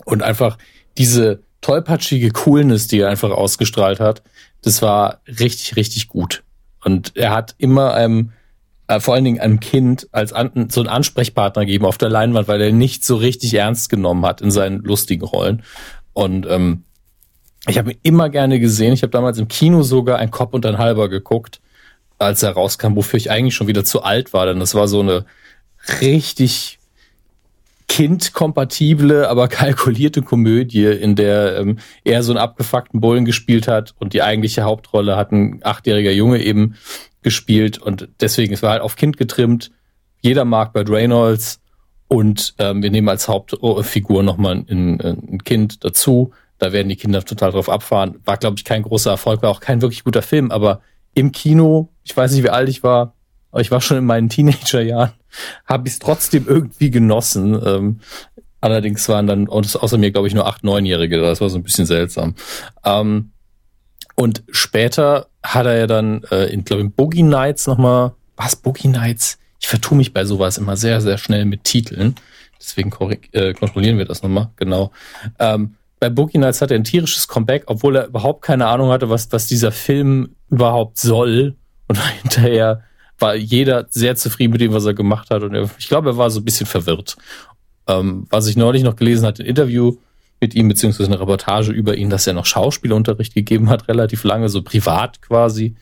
Und 0.05 0.23
einfach 0.23 0.57
diese 0.97 1.43
tollpatschige 1.61 2.31
Coolness, 2.31 2.87
die 2.87 2.99
er 2.99 3.09
einfach 3.09 3.31
ausgestrahlt 3.31 3.99
hat, 3.99 4.21
das 4.61 4.81
war 4.81 5.21
richtig, 5.27 5.75
richtig 5.75 6.07
gut. 6.07 6.43
Und 6.83 7.15
er 7.15 7.31
hat 7.31 7.55
immer 7.57 7.93
einem, 7.93 8.31
äh, 8.87 8.99
vor 8.99 9.13
allen 9.13 9.23
Dingen 9.23 9.39
einem 9.39 9.59
Kind 9.59 10.07
als 10.11 10.33
an, 10.33 10.69
so 10.69 10.81
einen 10.81 10.89
Ansprechpartner 10.89 11.65
gegeben 11.65 11.85
auf 11.85 11.97
der 11.97 12.09
Leinwand, 12.09 12.47
weil 12.47 12.61
er 12.61 12.71
nicht 12.71 13.05
so 13.05 13.15
richtig 13.15 13.53
ernst 13.53 13.89
genommen 13.89 14.25
hat 14.25 14.41
in 14.41 14.51
seinen 14.51 14.79
lustigen 14.79 15.23
Rollen. 15.23 15.63
Und 16.13 16.45
ähm, 16.49 16.83
ich 17.67 17.77
habe 17.77 17.91
ihn 17.91 17.99
immer 18.03 18.29
gerne 18.29 18.59
gesehen. 18.59 18.93
Ich 18.93 19.03
habe 19.03 19.11
damals 19.11 19.37
im 19.37 19.47
Kino 19.47 19.83
sogar 19.83 20.19
ein 20.19 20.31
Kopf 20.31 20.53
und 20.53 20.65
ein 20.65 20.77
Halber 20.77 21.09
geguckt, 21.09 21.61
als 22.19 22.43
er 22.43 22.51
rauskam, 22.51 22.95
wofür 22.95 23.17
ich 23.17 23.31
eigentlich 23.31 23.55
schon 23.55 23.67
wieder 23.67 23.85
zu 23.85 24.03
alt 24.03 24.33
war, 24.33 24.45
denn 24.45 24.59
das 24.59 24.75
war 24.75 24.87
so 24.87 24.99
eine 24.99 25.25
richtig 26.01 26.79
kindkompatible, 27.87 29.27
aber 29.29 29.47
kalkulierte 29.49 30.21
Komödie, 30.21 30.85
in 30.85 31.15
der 31.15 31.57
ähm, 31.57 31.79
er 32.03 32.23
so 32.23 32.31
einen 32.31 32.39
abgefuckten 32.39 33.01
Bullen 33.01 33.25
gespielt 33.25 33.67
hat 33.67 33.93
und 33.99 34.13
die 34.13 34.23
eigentliche 34.23 34.63
Hauptrolle 34.63 35.15
hat 35.15 35.31
ein 35.31 35.59
achtjähriger 35.63 36.11
Junge 36.11 36.41
eben 36.41 36.75
gespielt 37.21 37.77
und 37.77 38.09
deswegen, 38.19 38.53
es 38.53 38.63
war 38.63 38.71
halt 38.71 38.81
auf 38.81 38.95
Kind 38.95 39.17
getrimmt. 39.17 39.71
Jeder 40.21 40.45
mag 40.45 40.73
Burt 40.73 40.89
Reynolds 40.89 41.61
und 42.07 42.55
ähm, 42.59 42.83
wir 42.83 42.91
nehmen 42.91 43.09
als 43.09 43.27
Hauptfigur 43.27 44.23
nochmal 44.23 44.65
ein, 44.69 44.99
ein 44.99 45.43
Kind 45.43 45.83
dazu. 45.83 46.31
Da 46.59 46.71
werden 46.71 46.89
die 46.89 46.95
Kinder 46.95 47.23
total 47.23 47.51
drauf 47.51 47.69
abfahren. 47.69 48.19
War, 48.25 48.37
glaube 48.37 48.55
ich, 48.57 48.63
kein 48.63 48.83
großer 48.83 49.11
Erfolg, 49.11 49.41
war 49.41 49.49
auch 49.49 49.59
kein 49.59 49.81
wirklich 49.81 50.03
guter 50.03 50.21
Film, 50.21 50.51
aber 50.51 50.81
im 51.13 51.31
Kino, 51.31 51.89
ich 52.03 52.15
weiß 52.15 52.31
nicht, 52.31 52.43
wie 52.43 52.49
alt 52.49 52.69
ich 52.69 52.83
war, 52.83 53.13
aber 53.51 53.61
ich 53.61 53.71
war 53.71 53.81
schon 53.81 53.97
in 53.97 54.05
meinen 54.05 54.29
Teenagerjahren, 54.29 55.11
habe 55.65 55.87
ich 55.87 55.95
es 55.95 55.99
trotzdem 55.99 56.47
irgendwie 56.47 56.89
genossen. 56.89 57.59
Ähm, 57.63 57.99
allerdings 58.61 59.07
waren 59.09 59.27
dann 59.27 59.47
außer 59.47 59.97
mir, 59.97 60.11
glaube 60.11 60.27
ich, 60.27 60.33
nur 60.33 60.47
acht, 60.47 60.63
neunjährige. 60.63 61.19
Das 61.19 61.41
war 61.41 61.49
so 61.49 61.57
ein 61.57 61.63
bisschen 61.63 61.85
seltsam. 61.85 62.35
Ähm, 62.83 63.31
und 64.15 64.43
später 64.51 65.27
hat 65.43 65.65
er 65.65 65.77
ja 65.77 65.87
dann 65.87 66.23
äh, 66.31 66.45
in, 66.51 66.63
glaube 66.63 66.83
ich, 66.83 66.89
Boogie 66.91 67.23
Nights 67.23 67.67
nochmal, 67.67 68.13
was, 68.37 68.55
Boogie 68.55 68.87
Nights? 68.87 69.37
Ich 69.59 69.67
vertue 69.67 69.97
mich 69.97 70.13
bei 70.13 70.25
sowas 70.25 70.57
immer 70.57 70.77
sehr, 70.77 71.01
sehr 71.01 71.17
schnell 71.17 71.45
mit 71.45 71.63
Titeln. 71.63 72.15
Deswegen 72.59 72.91
äh, 73.31 73.53
kontrollieren 73.53 73.97
wir 73.97 74.05
das 74.05 74.23
nochmal, 74.23 74.49
genau. 74.55 74.91
Ähm, 75.39 75.75
bei 76.03 76.09
Boogie 76.09 76.37
Nights 76.37 76.61
hat 76.61 76.69
er 76.69 76.75
ein 76.75 76.83
tierisches 76.83 77.29
Comeback, 77.29 77.63
obwohl 77.67 77.95
er 77.95 78.07
überhaupt 78.07 78.41
keine 78.41 78.67
Ahnung 78.67 78.89
hatte, 78.89 79.09
was, 79.09 79.31
was 79.31 79.47
dieser 79.47 79.71
Film 79.71 80.35
überhaupt 80.49 80.97
soll. 80.97 81.55
Und 81.87 81.97
hinterher 82.21 82.83
war 83.19 83.35
jeder 83.35 83.85
sehr 83.89 84.17
zufrieden 84.17 84.51
mit 84.51 84.59
dem, 84.59 84.73
was 84.73 84.83
er 84.83 84.93
gemacht 84.93 85.29
hat. 85.29 85.43
Und 85.43 85.55
er, 85.55 85.69
ich 85.79 85.87
glaube, 85.87 86.09
er 86.09 86.17
war 86.17 86.29
so 86.29 86.41
ein 86.41 86.43
bisschen 86.43 86.65
verwirrt. 86.65 87.15
Ähm, 87.87 88.27
was 88.29 88.47
ich 88.47 88.57
neulich 88.57 88.83
noch 88.83 88.97
gelesen 88.97 89.25
hatte, 89.25 89.43
ein 89.43 89.45
Interview 89.45 89.95
mit 90.41 90.55
ihm, 90.55 90.67
beziehungsweise 90.67 91.09
eine 91.09 91.21
Reportage 91.21 91.71
über 91.71 91.95
ihn, 91.95 92.09
dass 92.09 92.27
er 92.27 92.33
noch 92.33 92.45
Schauspielunterricht 92.45 93.33
gegeben 93.33 93.69
hat, 93.69 93.87
relativ 93.87 94.25
lange, 94.25 94.49
so 94.49 94.61
privat 94.61 95.21
quasi. 95.21 95.77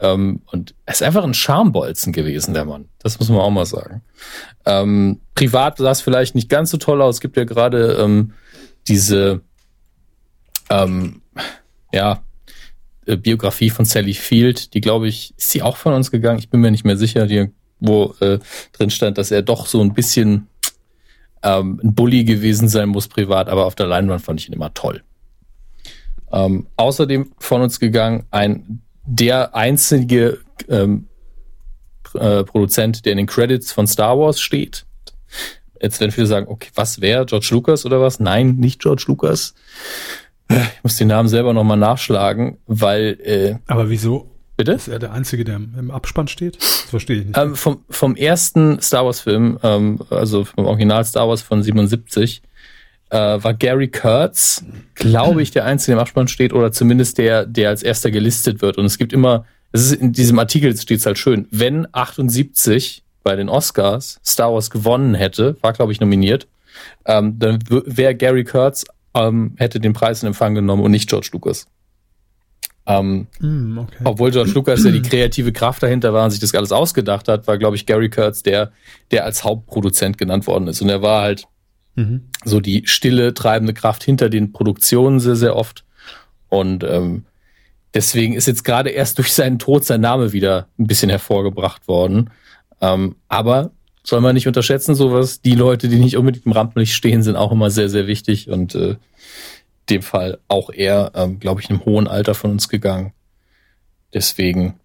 Ähm, 0.00 0.42
und 0.46 0.74
er 0.84 0.94
ist 0.94 1.04
einfach 1.04 1.22
ein 1.22 1.32
Schambolzen 1.32 2.12
gewesen, 2.12 2.54
der 2.54 2.64
Mann. 2.64 2.88
Das 2.98 3.20
muss 3.20 3.28
man 3.28 3.38
auch 3.38 3.50
mal 3.50 3.66
sagen. 3.66 4.02
Ähm, 4.66 5.20
privat 5.36 5.78
sah 5.78 5.92
es 5.92 6.00
vielleicht 6.00 6.34
nicht 6.34 6.48
ganz 6.48 6.72
so 6.72 6.76
toll 6.76 7.00
aus. 7.00 7.16
Es 7.16 7.20
gibt 7.20 7.36
ja 7.36 7.44
gerade 7.44 7.98
ähm, 8.00 8.32
diese, 8.88 9.42
ähm, 10.70 11.22
ja, 11.92 12.22
äh, 13.06 13.16
Biografie 13.16 13.70
von 13.70 13.84
Sally 13.84 14.14
Field, 14.14 14.74
die 14.74 14.80
glaube 14.80 15.08
ich, 15.08 15.34
ist 15.36 15.50
sie 15.50 15.62
auch 15.62 15.76
von 15.76 15.92
uns 15.92 16.10
gegangen? 16.10 16.38
Ich 16.38 16.48
bin 16.48 16.60
mir 16.60 16.70
nicht 16.70 16.84
mehr 16.84 16.96
sicher, 16.96 17.26
die, 17.26 17.50
wo 17.80 18.14
äh, 18.20 18.38
drin 18.72 18.90
stand, 18.90 19.18
dass 19.18 19.30
er 19.30 19.42
doch 19.42 19.66
so 19.66 19.80
ein 19.80 19.94
bisschen 19.94 20.46
ähm, 21.42 21.80
ein 21.82 21.94
Bully 21.94 22.24
gewesen 22.24 22.68
sein 22.68 22.88
muss 22.88 23.08
privat, 23.08 23.48
aber 23.48 23.66
auf 23.66 23.74
der 23.74 23.86
Leinwand 23.86 24.22
fand 24.22 24.40
ich 24.40 24.48
ihn 24.48 24.54
immer 24.54 24.72
toll. 24.74 25.02
Ähm, 26.32 26.66
außerdem 26.76 27.32
von 27.38 27.62
uns 27.62 27.80
gegangen 27.80 28.24
ein 28.30 28.82
der 29.04 29.56
einzige 29.56 30.38
ähm, 30.68 31.08
äh, 32.14 32.44
Produzent, 32.44 33.04
der 33.04 33.12
in 33.12 33.18
den 33.18 33.26
Credits 33.26 33.72
von 33.72 33.86
Star 33.86 34.18
Wars 34.18 34.40
steht. 34.40 34.86
Jetzt 35.80 36.00
werden 36.00 36.12
viele 36.12 36.26
sagen, 36.26 36.46
okay, 36.48 36.70
was 36.74 37.00
wäre 37.00 37.26
George 37.26 37.48
Lucas 37.50 37.86
oder 37.86 38.00
was? 38.00 38.20
Nein, 38.20 38.56
nicht 38.56 38.80
George 38.80 39.04
Lucas. 39.06 39.54
Ich 40.50 40.82
muss 40.82 40.96
den 40.96 41.08
Namen 41.08 41.28
selber 41.28 41.52
nochmal 41.52 41.76
nachschlagen, 41.76 42.58
weil. 42.66 43.18
Äh, 43.22 43.56
Aber 43.66 43.88
wieso? 43.88 44.30
Bitte? 44.56 44.72
Ist 44.72 44.88
er 44.88 44.98
der 44.98 45.12
Einzige, 45.12 45.44
der 45.44 45.56
im 45.56 45.90
Abspann 45.90 46.28
steht? 46.28 46.56
Das 46.56 46.90
verstehe 46.90 47.20
ich 47.20 47.26
nicht. 47.26 47.38
Ähm, 47.38 47.54
vom, 47.54 47.82
vom 47.88 48.14
ersten 48.14 48.80
Star 48.82 49.06
Wars-Film, 49.06 49.58
ähm, 49.62 50.00
also 50.10 50.44
vom 50.44 50.66
Original 50.66 51.02
Star 51.04 51.28
Wars 51.28 51.40
von 51.40 51.62
77, 51.62 52.42
äh, 53.10 53.16
war 53.16 53.54
Gary 53.54 53.88
Kurtz, 53.88 54.64
glaube 54.94 55.40
ich, 55.40 55.50
der 55.50 55.64
Einzige, 55.64 55.92
der 55.92 55.96
im 55.96 56.02
Abspann 56.02 56.28
steht, 56.28 56.52
oder 56.52 56.72
zumindest 56.72 57.16
der, 57.16 57.46
der 57.46 57.70
als 57.70 57.82
erster 57.82 58.10
gelistet 58.10 58.60
wird. 58.60 58.76
Und 58.76 58.84
es 58.84 58.98
gibt 58.98 59.12
immer, 59.14 59.46
es 59.72 59.90
ist 59.90 60.00
in 60.00 60.12
diesem 60.12 60.38
Artikel 60.38 60.76
steht 60.76 60.98
es 60.98 61.06
halt 61.06 61.16
schön, 61.16 61.46
wenn 61.50 61.86
78 61.92 63.02
bei 63.22 63.36
den 63.36 63.48
Oscars 63.48 64.20
Star 64.24 64.52
Wars 64.52 64.70
gewonnen 64.70 65.14
hätte, 65.14 65.56
war, 65.62 65.72
glaube 65.72 65.92
ich, 65.92 66.00
nominiert, 66.00 66.48
ähm, 67.06 67.38
dann 67.38 67.60
wäre 67.68 68.14
Gary 68.14 68.44
Kurtz 68.44 68.84
ähm, 69.14 69.54
hätte 69.56 69.80
den 69.80 69.92
Preis 69.92 70.22
in 70.22 70.28
Empfang 70.28 70.54
genommen 70.54 70.82
und 70.82 70.90
nicht 70.90 71.08
George 71.08 71.30
Lucas. 71.32 71.66
Ähm, 72.86 73.26
mm, 73.38 73.78
okay. 73.78 73.98
Obwohl 74.04 74.30
George 74.30 74.52
Lucas 74.52 74.84
ja 74.84 74.90
die 74.90 75.02
kreative 75.02 75.52
Kraft 75.52 75.82
dahinter 75.82 76.12
war 76.12 76.24
und 76.24 76.30
sich 76.30 76.40
das 76.40 76.54
alles 76.54 76.72
ausgedacht 76.72 77.28
hat, 77.28 77.46
war, 77.46 77.58
glaube 77.58 77.76
ich, 77.76 77.86
Gary 77.86 78.10
Kurtz 78.10 78.42
der, 78.42 78.72
der 79.10 79.24
als 79.24 79.44
Hauptproduzent 79.44 80.18
genannt 80.18 80.46
worden 80.46 80.66
ist. 80.68 80.80
Und 80.80 80.88
er 80.88 81.02
war 81.02 81.22
halt 81.22 81.46
mhm. 81.94 82.22
so 82.44 82.60
die 82.60 82.82
stille, 82.86 83.34
treibende 83.34 83.74
Kraft 83.74 84.02
hinter 84.02 84.28
den 84.28 84.52
Produktionen 84.52 85.20
sehr, 85.20 85.36
sehr 85.36 85.56
oft. 85.56 85.84
Und 86.48 86.82
ähm, 86.82 87.26
deswegen 87.94 88.34
ist 88.34 88.46
jetzt 88.46 88.64
gerade 88.64 88.90
erst 88.90 89.18
durch 89.18 89.32
seinen 89.32 89.58
Tod 89.58 89.84
sein 89.84 90.00
Name 90.00 90.32
wieder 90.32 90.68
ein 90.78 90.86
bisschen 90.86 91.10
hervorgebracht 91.10 91.86
worden. 91.86 92.30
Ähm, 92.80 93.16
aber 93.28 93.72
soll 94.10 94.20
man 94.20 94.34
nicht 94.34 94.48
unterschätzen, 94.48 94.96
sowas. 94.96 95.40
Die 95.40 95.54
Leute, 95.54 95.88
die 95.88 96.00
nicht 96.00 96.16
unbedingt 96.16 96.44
im 96.44 96.50
Rampenlicht 96.50 96.94
stehen, 96.94 97.22
sind 97.22 97.36
auch 97.36 97.52
immer 97.52 97.70
sehr, 97.70 97.88
sehr 97.88 98.08
wichtig 98.08 98.50
und 98.50 98.74
äh, 98.74 98.96
dem 99.88 100.02
Fall 100.02 100.40
auch 100.48 100.70
er, 100.70 101.12
ähm, 101.14 101.38
glaube 101.38 101.60
ich, 101.60 101.70
in 101.70 101.76
einem 101.76 101.84
hohen 101.84 102.08
Alter 102.08 102.34
von 102.34 102.50
uns 102.50 102.68
gegangen. 102.68 103.12
Deswegen 104.12 104.80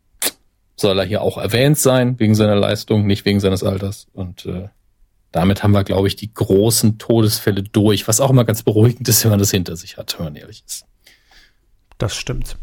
soll 0.75 0.99
er 0.99 1.05
hier 1.05 1.23
auch 1.23 1.39
erwähnt 1.39 1.79
sein, 1.79 2.19
wegen 2.19 2.35
seiner 2.35 2.55
Leistung, 2.55 3.07
nicht 3.07 3.25
wegen 3.25 3.39
seines 3.39 3.63
Alters. 3.63 4.05
Und 4.13 4.45
äh, 4.45 4.69
damit 5.31 5.63
haben 5.63 5.71
wir, 5.71 5.83
glaube 5.83 6.07
ich, 6.07 6.15
die 6.15 6.31
großen 6.31 6.99
Todesfälle 6.99 7.63
durch, 7.63 8.07
was 8.07 8.21
auch 8.21 8.29
immer 8.29 8.45
ganz 8.45 8.61
beruhigend 8.61 9.09
ist, 9.09 9.23
wenn 9.23 9.31
man 9.31 9.39
das 9.39 9.49
hinter 9.49 9.75
sich 9.75 9.97
hat, 9.97 10.19
wenn 10.19 10.25
man 10.25 10.35
ehrlich 10.35 10.63
ist. 10.67 10.85
Das 11.97 12.15
stimmt. 12.15 12.57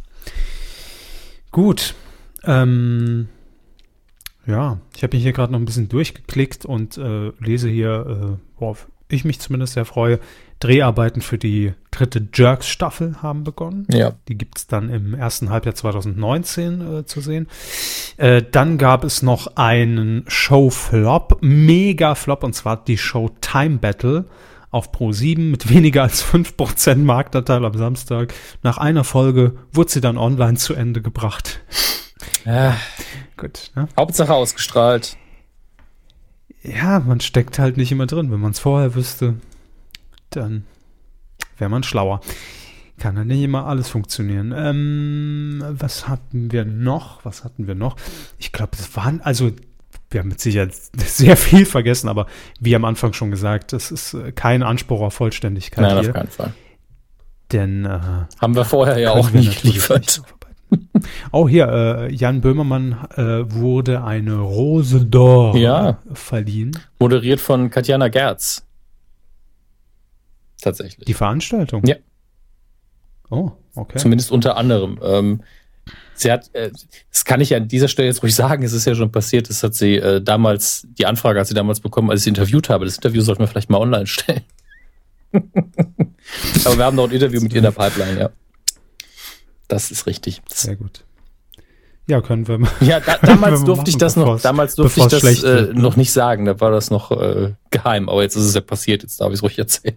Gut. 1.50 1.94
Ähm, 2.44 3.28
ja, 4.46 4.78
ich 4.96 5.02
habe 5.02 5.16
mich 5.16 5.22
hier 5.22 5.32
gerade 5.32 5.52
noch 5.52 5.58
ein 5.58 5.64
bisschen 5.64 5.88
durchgeklickt 5.88 6.64
und 6.64 6.98
äh, 6.98 7.32
lese 7.38 7.68
hier, 7.68 8.38
äh, 8.38 8.60
worauf 8.60 8.88
ich 9.08 9.24
mich 9.24 9.40
zumindest 9.40 9.74
sehr 9.74 9.84
freue, 9.84 10.18
Dreharbeiten 10.58 11.22
für 11.22 11.38
die 11.38 11.72
dritte 11.90 12.28
Jerks-Staffel 12.32 13.16
haben 13.20 13.44
begonnen. 13.44 13.86
Ja. 13.90 14.12
Die 14.28 14.38
gibt 14.38 14.58
es 14.58 14.66
dann 14.68 14.90
im 14.90 15.14
ersten 15.14 15.50
Halbjahr 15.50 15.74
2019 15.74 16.98
äh, 16.98 17.04
zu 17.04 17.20
sehen. 17.20 17.48
Äh, 18.16 18.42
dann 18.50 18.78
gab 18.78 19.04
es 19.04 19.22
noch 19.22 19.56
einen 19.56 20.24
Show-Flop, 20.28 21.38
Mega-Flop, 21.40 22.44
und 22.44 22.54
zwar 22.54 22.82
die 22.84 22.96
Show 22.96 23.30
Time 23.40 23.78
Battle 23.78 24.26
auf 24.70 24.92
Pro 24.92 25.12
7 25.12 25.50
mit 25.50 25.68
weniger 25.68 26.02
als 26.02 26.24
5% 26.24 26.96
Marktanteil 26.96 27.64
am 27.64 27.76
Samstag. 27.76 28.32
Nach 28.62 28.78
einer 28.78 29.04
Folge 29.04 29.56
wurde 29.72 29.90
sie 29.90 30.00
dann 30.00 30.16
online 30.16 30.56
zu 30.56 30.74
Ende 30.74 31.02
gebracht. 31.02 31.60
Ja. 32.44 32.76
Gut. 33.42 33.72
Ne? 33.74 33.88
Hauptsache 33.96 34.32
ausgestrahlt. 34.32 35.16
Ja, 36.62 37.00
man 37.00 37.18
steckt 37.18 37.58
halt 37.58 37.76
nicht 37.76 37.90
immer 37.90 38.06
drin. 38.06 38.30
Wenn 38.30 38.38
man 38.38 38.52
es 38.52 38.60
vorher 38.60 38.94
wüsste, 38.94 39.34
dann 40.30 40.64
wäre 41.58 41.68
man 41.68 41.82
schlauer. 41.82 42.20
Kann 43.00 43.16
ja 43.16 43.24
nicht 43.24 43.42
immer 43.42 43.66
alles 43.66 43.88
funktionieren. 43.88 44.54
Ähm, 44.56 45.64
was 45.70 46.06
hatten 46.06 46.52
wir 46.52 46.64
noch? 46.64 47.24
Was 47.24 47.42
hatten 47.42 47.66
wir 47.66 47.74
noch? 47.74 47.96
Ich 48.38 48.52
glaube, 48.52 48.76
das 48.76 48.94
waren, 48.94 49.20
also 49.22 49.50
wir 50.10 50.20
haben 50.20 50.28
mit 50.28 50.40
Sicherheit 50.40 50.72
sehr 50.96 51.36
viel 51.36 51.66
vergessen, 51.66 52.08
aber 52.08 52.28
wie 52.60 52.76
am 52.76 52.84
Anfang 52.84 53.12
schon 53.12 53.32
gesagt, 53.32 53.72
das 53.72 53.90
ist 53.90 54.14
äh, 54.14 54.30
kein 54.30 54.62
Anspruch 54.62 55.00
auf 55.00 55.14
Vollständigkeit. 55.14 55.82
Nein, 55.82 55.98
hier. 55.98 56.10
auf 56.10 56.14
keinen 56.14 56.28
Fall. 56.28 56.54
Denn 57.50 57.86
äh, 57.86 57.98
haben 58.40 58.54
wir 58.54 58.64
vorher 58.64 58.98
ja 58.98 59.10
auch 59.10 59.32
nicht 59.32 59.62
geliefert. 59.62 60.22
Oh, 61.32 61.48
hier, 61.48 61.68
äh, 61.68 62.14
Jan 62.14 62.40
Böhmermann 62.40 62.92
äh, 63.16 63.50
wurde 63.52 64.04
eine 64.04 64.38
Rose 64.38 64.98
d'Or 64.98 65.56
ja. 65.56 65.98
verliehen. 66.12 66.72
Moderiert 66.98 67.40
von 67.40 67.70
Katjana 67.70 68.08
Gerz. 68.08 68.66
Tatsächlich. 70.60 71.06
Die 71.06 71.14
Veranstaltung? 71.14 71.82
Ja. 71.84 71.96
Oh, 73.30 73.52
okay. 73.74 73.98
Zumindest 73.98 74.30
unter 74.30 74.56
anderem. 74.56 75.00
Ähm, 75.02 75.42
sie 76.14 76.30
hat, 76.30 76.54
äh, 76.54 76.70
das 77.10 77.24
kann 77.24 77.40
ich 77.40 77.50
ja 77.50 77.56
an 77.56 77.68
dieser 77.68 77.88
Stelle 77.88 78.08
jetzt 78.08 78.22
ruhig 78.22 78.34
sagen, 78.34 78.62
es 78.62 78.72
ist 78.72 78.84
ja 78.84 78.94
schon 78.94 79.10
passiert, 79.10 79.48
das 79.48 79.62
hat 79.62 79.74
sie 79.74 79.96
äh, 79.96 80.20
damals, 80.20 80.86
die 80.98 81.06
Anfrage 81.06 81.40
hat 81.40 81.46
sie 81.46 81.54
damals 81.54 81.80
bekommen, 81.80 82.10
als 82.10 82.20
ich 82.20 82.24
sie 82.24 82.30
interviewt 82.30 82.68
habe. 82.68 82.84
Das 82.84 82.96
Interview 82.96 83.22
sollten 83.22 83.42
wir 83.42 83.48
vielleicht 83.48 83.70
mal 83.70 83.78
online 83.78 84.06
stellen. 84.06 84.42
Aber 85.32 86.76
wir 86.76 86.84
haben 86.84 86.96
noch 86.96 87.08
ein 87.08 87.14
Interview 87.14 87.40
mit 87.40 87.52
ihr 87.52 87.58
in 87.58 87.64
der 87.64 87.70
Pipeline, 87.70 88.20
ja. 88.20 88.30
Das 89.72 89.90
ist 89.90 90.06
richtig. 90.06 90.42
Sehr 90.52 90.76
gut. 90.76 91.02
Ja, 92.06 92.20
können 92.20 92.46
wir 92.46 92.58
mal. 92.58 92.70
Ja, 92.80 93.00
da, 93.00 93.16
damals 93.16 93.64
durfte 93.64 93.88
ich 93.88 93.96
das 93.96 94.16
noch, 94.16 94.38
damals 94.38 94.74
durfte 94.74 95.00
ich 95.00 95.06
das 95.06 95.42
äh, 95.44 95.72
noch 95.72 95.96
nicht 95.96 96.12
sagen. 96.12 96.44
Da 96.44 96.60
war 96.60 96.70
das 96.70 96.90
noch 96.90 97.10
äh, 97.10 97.54
geheim. 97.70 98.10
Aber 98.10 98.20
jetzt 98.22 98.36
ist 98.36 98.44
es 98.44 98.54
ja 98.54 98.60
passiert. 98.60 99.02
Jetzt 99.02 99.18
darf 99.18 99.30
ich 99.30 99.36
es 99.36 99.42
ruhig 99.42 99.58
erzählen. 99.58 99.96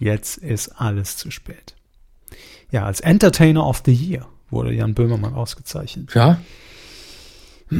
Jetzt 0.00 0.38
ist 0.38 0.70
alles 0.70 1.16
zu 1.16 1.30
spät. 1.30 1.76
Ja, 2.72 2.84
als 2.84 2.98
Entertainer 2.98 3.64
of 3.64 3.82
the 3.86 3.92
Year 3.92 4.26
wurde 4.50 4.72
Jan 4.72 4.94
Böhmermann 4.94 5.34
ausgezeichnet. 5.34 6.12
Ja. 6.12 6.40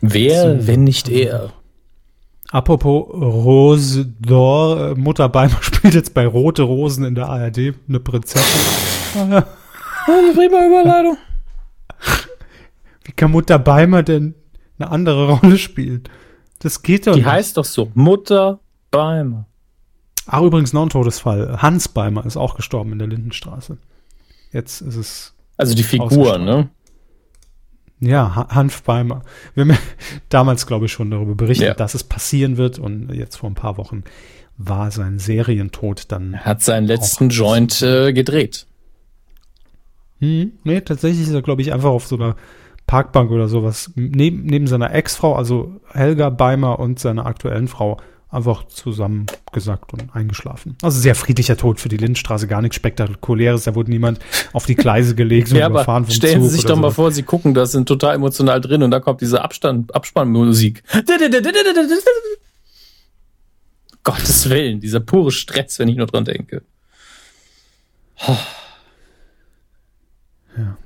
Wer, 0.00 0.60
so. 0.60 0.66
wenn 0.66 0.84
nicht 0.84 1.10
er? 1.10 1.52
Apropos 2.52 3.08
Rose 3.12 4.12
d'Or, 4.20 4.90
äh, 4.90 4.94
Mutter 4.94 5.28
Beimer 5.28 5.58
spielt 5.60 5.94
jetzt 5.94 6.14
bei 6.14 6.26
Rote 6.26 6.62
Rosen 6.62 7.04
in 7.04 7.14
der 7.14 7.28
ARD 7.28 7.74
eine 7.88 8.00
Prinzessin. 8.00 8.60
eine 9.14 9.42
prima 10.34 10.66
Überleitung. 10.66 11.16
Wie 13.04 13.12
kann 13.12 13.30
Mutter 13.30 13.58
Beimer 13.58 14.02
denn 14.02 14.34
eine 14.78 14.90
andere 14.90 15.32
Rolle 15.32 15.58
spielen? 15.58 16.04
Das 16.58 16.82
geht 16.82 17.06
doch 17.06 17.12
Die 17.12 17.20
nicht. 17.20 17.26
Die 17.26 17.30
heißt 17.30 17.56
doch 17.56 17.64
so, 17.64 17.90
Mutter 17.94 18.60
Beimer. 18.90 19.46
Ach, 20.26 20.42
übrigens 20.42 20.72
noch 20.72 20.82
ein 20.82 20.90
Todesfall. 20.90 21.62
Hans 21.62 21.88
Beimer 21.88 22.24
ist 22.26 22.36
auch 22.36 22.54
gestorben 22.54 22.92
in 22.92 22.98
der 22.98 23.08
Lindenstraße. 23.08 23.78
Jetzt 24.52 24.80
ist 24.80 24.96
es. 24.96 25.34
Also 25.56 25.74
die 25.74 25.82
Figur, 25.82 26.38
ne? 26.38 26.68
Ja, 28.00 28.48
Hanf 28.48 28.82
Beimer. 28.82 29.22
Wir 29.54 29.64
haben 29.64 29.78
damals, 30.28 30.66
glaube 30.66 30.86
ich, 30.86 30.92
schon 30.92 31.10
darüber 31.10 31.34
berichtet, 31.34 31.68
ja. 31.68 31.74
dass 31.74 31.94
es 31.94 32.04
passieren 32.04 32.56
wird. 32.56 32.78
Und 32.78 33.12
jetzt 33.12 33.36
vor 33.36 33.50
ein 33.50 33.54
paar 33.54 33.76
Wochen 33.76 34.04
war 34.56 34.90
sein 34.90 35.18
Serientod 35.18 36.10
dann. 36.10 36.34
Er 36.34 36.44
hat 36.44 36.62
seinen 36.62 36.86
letzten 36.86 37.28
Joint 37.28 37.82
äh, 37.82 38.12
gedreht. 38.12 38.66
Hm, 40.18 40.52
nee, 40.64 40.80
tatsächlich 40.80 41.22
ist 41.22 41.32
er, 41.32 41.42
glaube 41.42 41.62
ich, 41.62 41.72
einfach 41.72 41.90
auf 41.90 42.06
so 42.06 42.16
einer 42.16 42.36
Parkbank 42.86 43.30
oder 43.30 43.48
sowas 43.48 43.92
neben, 43.94 44.44
neben 44.44 44.66
seiner 44.66 44.92
Ex-Frau, 44.92 45.34
also 45.36 45.80
Helga 45.92 46.28
Beimer 46.30 46.78
und 46.78 46.98
seiner 46.98 47.24
aktuellen 47.24 47.68
Frau, 47.68 47.98
einfach 48.30 48.68
zusammengesackt 48.68 49.92
und 49.92 50.14
eingeschlafen. 50.14 50.76
Also 50.82 51.00
sehr 51.00 51.14
friedlicher 51.14 51.56
Tod 51.56 51.80
für 51.80 51.88
die 51.88 51.96
Lindstraße, 51.96 52.46
gar 52.46 52.62
nichts 52.62 52.76
Spektakuläres. 52.76 53.64
Da 53.64 53.74
wurde 53.74 53.90
niemand 53.90 54.20
auf 54.52 54.66
die 54.66 54.76
Gleise 54.76 55.14
gelegt 55.14 55.50
und 55.50 55.56
ja, 55.58 55.68
überfahren 55.68 56.04
vom 56.04 56.14
Stellen 56.14 56.40
Zug 56.40 56.50
Sie 56.50 56.56
sich 56.56 56.64
doch 56.64 56.76
so. 56.76 56.80
mal 56.80 56.90
vor, 56.90 57.10
Sie 57.10 57.24
gucken, 57.24 57.54
da 57.54 57.66
sind 57.66 57.86
total 57.86 58.14
emotional 58.14 58.60
drin 58.60 58.82
und 58.82 58.90
da 58.90 59.00
kommt 59.00 59.20
diese 59.20 59.42
Abstand, 59.42 59.94
Abspannmusik. 59.94 60.82
Gottes 64.02 64.48
Willen, 64.48 64.80
dieser 64.80 65.00
pure 65.00 65.32
Stress, 65.32 65.78
wenn 65.78 65.88
ich 65.88 65.96
nur 65.96 66.06
dran 66.06 66.24
denke. 66.24 66.62
Ja. 70.56 70.76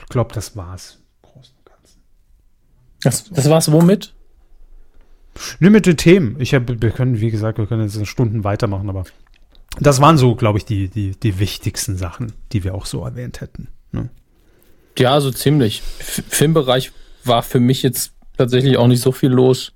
Ich 0.00 0.08
glaube, 0.08 0.32
das 0.34 0.56
war's. 0.56 0.98
Das, 3.08 3.24
das 3.30 3.48
war's 3.48 3.72
womit? 3.72 4.12
Nimm 5.60 5.72
mit 5.72 5.86
den 5.86 5.96
Themen. 5.96 6.36
Ich 6.40 6.52
hab, 6.54 6.68
wir 6.68 6.90
können, 6.90 7.20
wie 7.20 7.30
gesagt, 7.30 7.56
wir 7.56 7.66
können 7.66 7.88
jetzt 7.88 8.06
Stunden 8.06 8.44
weitermachen, 8.44 8.90
aber 8.90 9.04
das 9.80 10.02
waren 10.02 10.18
so, 10.18 10.34
glaube 10.34 10.58
ich, 10.58 10.66
die, 10.66 10.88
die, 10.88 11.12
die 11.12 11.38
wichtigsten 11.38 11.96
Sachen, 11.96 12.34
die 12.52 12.64
wir 12.64 12.74
auch 12.74 12.84
so 12.84 13.02
erwähnt 13.02 13.40
hätten. 13.40 13.68
Ne? 13.92 14.10
Ja, 14.98 15.20
so 15.22 15.30
ziemlich. 15.30 15.82
F 16.00 16.22
Filmbereich 16.28 16.92
war 17.24 17.42
für 17.42 17.60
mich 17.60 17.82
jetzt 17.82 18.12
tatsächlich 18.36 18.76
auch 18.76 18.88
nicht 18.88 19.00
so 19.00 19.12
viel 19.12 19.30
los. 19.30 19.72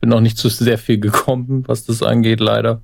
Bin 0.00 0.12
auch 0.12 0.20
nicht 0.20 0.36
zu 0.36 0.48
sehr 0.48 0.78
viel 0.78 0.98
gekommen, 0.98 1.62
was 1.68 1.84
das 1.84 2.02
angeht, 2.02 2.40
leider. 2.40 2.82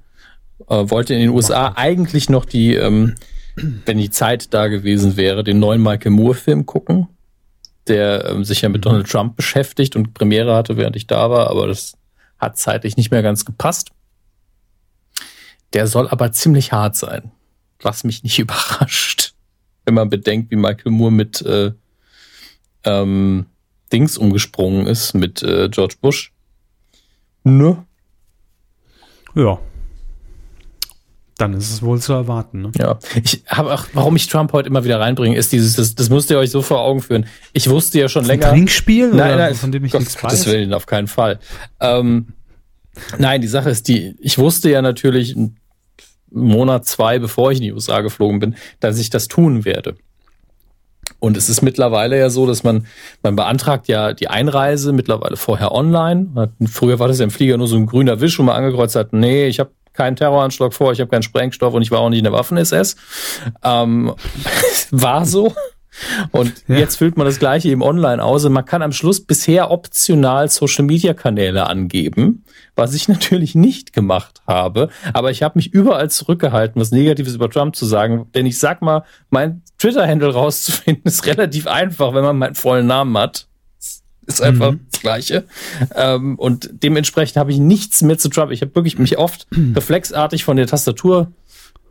Äh, 0.68 0.90
wollte 0.90 1.12
in 1.14 1.20
den 1.20 1.30
USA 1.30 1.72
eigentlich 1.74 2.30
noch 2.30 2.44
die, 2.44 2.74
ähm, 2.74 3.16
wenn 3.84 3.98
die 3.98 4.10
Zeit 4.10 4.54
da 4.54 4.68
gewesen 4.68 5.16
wäre, 5.16 5.42
den 5.42 5.58
neuen 5.58 5.82
Michael 5.82 6.12
Moore-Film 6.12 6.66
gucken, 6.66 7.08
der 7.88 8.26
ähm, 8.26 8.44
sich 8.44 8.62
ja 8.62 8.68
mit 8.68 8.80
mhm. 8.80 8.90
Donald 8.90 9.10
Trump 9.10 9.36
beschäftigt 9.36 9.96
und 9.96 10.14
Premiere 10.14 10.54
hatte, 10.54 10.76
während 10.76 10.96
ich 10.96 11.06
da 11.06 11.30
war, 11.30 11.50
aber 11.50 11.66
das 11.66 11.96
hat 12.38 12.58
zeitlich 12.58 12.96
nicht 12.96 13.10
mehr 13.10 13.22
ganz 13.22 13.44
gepasst. 13.44 13.90
Der 15.72 15.86
soll 15.86 16.08
aber 16.08 16.32
ziemlich 16.32 16.72
hart 16.72 16.96
sein, 16.96 17.32
was 17.80 18.04
mich 18.04 18.22
nicht 18.22 18.38
überrascht, 18.38 19.34
wenn 19.84 19.94
man 19.94 20.10
bedenkt, 20.10 20.50
wie 20.50 20.56
Michael 20.56 20.92
Moore 20.92 21.12
mit 21.12 21.42
äh, 21.42 21.72
ähm, 22.84 23.46
Dings 23.92 24.18
umgesprungen 24.18 24.86
ist, 24.86 25.14
mit 25.14 25.42
äh, 25.42 25.68
George 25.68 25.96
Bush. 26.00 26.32
Ne? 27.44 27.84
Ja. 29.34 29.58
Dann 31.38 31.52
ist 31.52 31.70
es 31.70 31.82
wohl 31.82 32.00
zu 32.00 32.14
erwarten. 32.14 32.62
Ne? 32.62 32.72
Ja, 32.78 32.98
ich 33.22 33.42
habe 33.46 33.74
auch, 33.74 33.86
warum 33.92 34.16
ich 34.16 34.26
Trump 34.26 34.54
heute 34.54 34.68
immer 34.68 34.84
wieder 34.84 35.00
reinbringe, 35.00 35.36
ist 35.36 35.52
dieses, 35.52 35.76
das, 35.76 35.94
das 35.94 36.08
müsst 36.08 36.30
ihr 36.30 36.38
euch 36.38 36.50
so 36.50 36.62
vor 36.62 36.80
Augen 36.80 37.02
führen. 37.02 37.26
Ich 37.52 37.68
wusste 37.68 38.00
ja 38.00 38.08
schon 38.08 38.22
ist 38.22 38.28
länger. 38.28 38.46
Ein 38.46 38.52
Trinkspiel? 38.52 39.10
Nein, 39.12 39.36
nein, 39.36 39.54
von 39.54 39.70
dem 39.70 39.84
ich 39.84 39.92
Gott, 39.92 40.00
nichts 40.00 40.22
weiß. 40.22 40.32
Das 40.32 40.46
will 40.46 40.72
auf 40.72 40.86
keinen 40.86 41.08
Fall. 41.08 41.38
Ähm, 41.78 42.28
nein, 43.18 43.42
die 43.42 43.48
Sache 43.48 43.68
ist 43.68 43.88
die, 43.88 44.16
ich 44.18 44.38
wusste 44.38 44.70
ja 44.70 44.80
natürlich 44.80 45.36
einen 45.36 45.56
Monat, 46.30 46.86
zwei, 46.86 47.18
bevor 47.18 47.52
ich 47.52 47.58
in 47.58 47.64
die 47.64 47.72
USA 47.72 48.00
geflogen 48.00 48.40
bin, 48.40 48.54
dass 48.80 48.98
ich 48.98 49.10
das 49.10 49.28
tun 49.28 49.66
werde. 49.66 49.96
Und 51.18 51.36
es 51.36 51.48
ist 51.48 51.62
mittlerweile 51.62 52.18
ja 52.18 52.30
so, 52.30 52.46
dass 52.46 52.62
man, 52.62 52.86
man 53.22 53.36
beantragt 53.36 53.88
ja 53.88 54.12
die 54.12 54.28
Einreise 54.28 54.92
mittlerweile 54.92 55.36
vorher 55.36 55.72
online. 55.72 56.50
Früher 56.66 56.98
war 56.98 57.08
das 57.08 57.18
ja 57.18 57.24
im 57.24 57.30
Flieger 57.30 57.56
nur 57.58 57.68
so 57.68 57.76
ein 57.76 57.86
grüner 57.86 58.20
Wisch, 58.20 58.38
wo 58.38 58.42
man 58.42 58.56
angekreuzt 58.56 58.96
hat, 58.96 59.12
nee, 59.12 59.46
ich 59.46 59.60
habe 59.60 59.70
keinen 59.96 60.16
Terroranschlag 60.16 60.72
vor, 60.72 60.92
ich 60.92 61.00
habe 61.00 61.10
keinen 61.10 61.22
Sprengstoff 61.22 61.74
und 61.74 61.82
ich 61.82 61.90
war 61.90 62.00
auch 62.00 62.10
nicht 62.10 62.18
in 62.18 62.24
der 62.24 62.32
Waffen-SS. 62.32 62.96
Ähm, 63.62 64.14
war 64.90 65.24
so. 65.24 65.54
Und 66.30 66.52
ja. 66.68 66.76
jetzt 66.76 66.96
füllt 66.96 67.16
man 67.16 67.26
das 67.26 67.38
gleiche 67.38 67.68
eben 67.68 67.82
online 67.82 68.22
aus 68.22 68.44
und 68.44 68.52
man 68.52 68.64
kann 68.64 68.82
am 68.82 68.92
Schluss 68.92 69.24
bisher 69.24 69.70
optional 69.70 70.48
Social-Media-Kanäle 70.48 71.66
angeben, 71.66 72.44
was 72.74 72.94
ich 72.94 73.08
natürlich 73.08 73.54
nicht 73.54 73.92
gemacht 73.92 74.42
habe. 74.46 74.90
Aber 75.12 75.30
ich 75.30 75.42
habe 75.42 75.58
mich 75.58 75.72
überall 75.72 76.10
zurückgehalten, 76.10 76.80
was 76.80 76.90
Negatives 76.90 77.34
über 77.34 77.50
Trump 77.50 77.76
zu 77.76 77.86
sagen. 77.86 78.30
Denn 78.34 78.46
ich 78.46 78.58
sag 78.58 78.82
mal, 78.82 79.04
mein 79.30 79.62
Twitter-Handle 79.78 80.34
rauszufinden 80.34 81.04
ist 81.04 81.26
relativ 81.26 81.66
einfach, 81.66 82.14
wenn 82.14 82.24
man 82.24 82.38
meinen 82.38 82.54
vollen 82.54 82.86
Namen 82.86 83.16
hat. 83.16 83.48
Ist 84.26 84.42
einfach 84.42 84.72
mhm. 84.72 84.80
das 84.90 85.00
Gleiche. 85.00 85.44
Ähm, 85.94 86.36
und 86.36 86.70
dementsprechend 86.82 87.36
habe 87.36 87.52
ich 87.52 87.58
nichts 87.58 88.02
mehr 88.02 88.18
zu 88.18 88.28
Trump. 88.28 88.50
Ich 88.50 88.60
habe 88.60 88.74
wirklich 88.74 88.98
mich 88.98 89.18
oft 89.18 89.46
reflexartig 89.74 90.44
von 90.44 90.56
der 90.56 90.66
Tastatur 90.66 91.32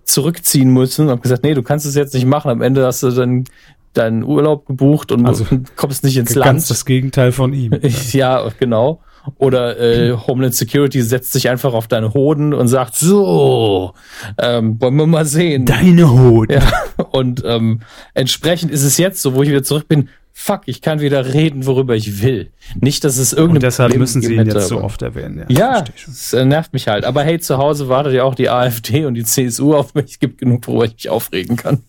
zurückziehen 0.03 0.69
müssen 0.69 1.05
und 1.05 1.11
habe 1.11 1.21
gesagt, 1.21 1.43
nee, 1.43 1.53
du 1.53 1.63
kannst 1.63 1.85
es 1.85 1.95
jetzt 1.95 2.13
nicht 2.13 2.25
machen. 2.25 2.51
Am 2.51 2.61
Ende 2.61 2.85
hast 2.85 3.03
du 3.03 3.09
dann 3.09 3.45
deinen 3.93 4.23
Urlaub 4.23 4.65
gebucht 4.67 5.11
und 5.11 5.25
also, 5.25 5.45
kommst 5.75 6.03
nicht 6.03 6.17
ins 6.17 6.35
Land. 6.35 6.45
Ganz 6.45 6.67
das 6.67 6.85
Gegenteil 6.85 7.31
von 7.31 7.53
ihm. 7.53 7.79
ja, 8.11 8.47
genau. 8.59 9.01
Oder 9.37 9.79
äh, 9.79 10.15
Homeland 10.27 10.53
Security 10.53 11.01
setzt 11.01 11.31
sich 11.31 11.49
einfach 11.49 11.73
auf 11.73 11.87
deine 11.87 12.13
Hoden 12.13 12.53
und 12.53 12.67
sagt, 12.67 12.95
so, 12.95 13.93
ähm, 14.37 14.79
wollen 14.79 14.95
wir 14.97 15.07
mal 15.07 15.25
sehen. 15.25 15.65
Deine 15.65 16.11
Hoden. 16.11 16.53
Ja, 16.53 17.05
und 17.11 17.43
ähm, 17.45 17.81
entsprechend 18.13 18.71
ist 18.71 18.83
es 18.83 18.97
jetzt 18.97 19.21
so, 19.21 19.33
wo 19.33 19.43
ich 19.43 19.49
wieder 19.49 19.63
zurück 19.63 19.87
bin, 19.87 20.09
fuck, 20.37 20.63
ich 20.65 20.81
kann 20.81 20.99
wieder 20.99 21.33
reden, 21.33 21.65
worüber 21.65 21.95
ich 21.95 22.21
will. 22.21 22.51
Nicht, 22.79 23.05
dass 23.05 23.17
es 23.17 23.31
irgendeine. 23.31 23.57
Und 23.57 23.63
deshalb 23.63 23.89
Problem 23.89 24.01
müssen 24.01 24.21
sie 24.21 24.35
ihn 24.35 24.45
jetzt 24.45 24.67
so 24.67 24.81
oft 24.81 25.01
erwähnen. 25.01 25.45
Ja, 25.47 25.77
ja 25.77 25.83
es 26.07 26.33
äh, 26.33 26.45
nervt 26.45 26.73
mich 26.73 26.87
halt. 26.87 27.05
Aber 27.05 27.23
hey, 27.23 27.39
zu 27.39 27.57
Hause 27.57 27.87
wartet 27.87 28.13
ja 28.13 28.23
auch 28.25 28.35
die 28.35 28.49
AfD 28.49 29.05
und 29.05 29.15
die 29.15 29.23
CSU 29.23 29.73
auf 29.73 29.95
mich. 29.95 30.11
Es 30.11 30.19
gibt 30.19 30.37
genug, 30.37 30.67
worüber 30.67 30.85
ich 30.85 30.93
mich 30.93 31.09
aufregen 31.09 31.55
kann. 31.55 31.83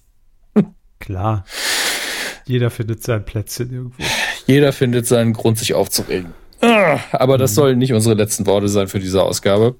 Klar. 1.00 1.44
Jeder 2.46 2.70
findet 2.70 3.02
sein 3.02 3.24
Plätzchen 3.24 3.70
irgendwo. 3.72 4.02
Jeder 4.46 4.72
findet 4.72 5.06
seinen 5.06 5.32
Grund, 5.32 5.58
sich 5.58 5.74
aufzuregen. 5.74 6.32
Ah, 6.62 7.00
aber 7.12 7.36
das 7.38 7.50
mhm. 7.50 7.54
soll 7.56 7.76
nicht 7.76 7.92
unsere 7.92 8.14
letzten 8.14 8.46
Worte 8.46 8.68
sein 8.68 8.86
für 8.86 9.00
diese 9.00 9.22
Ausgabe. 9.22 9.74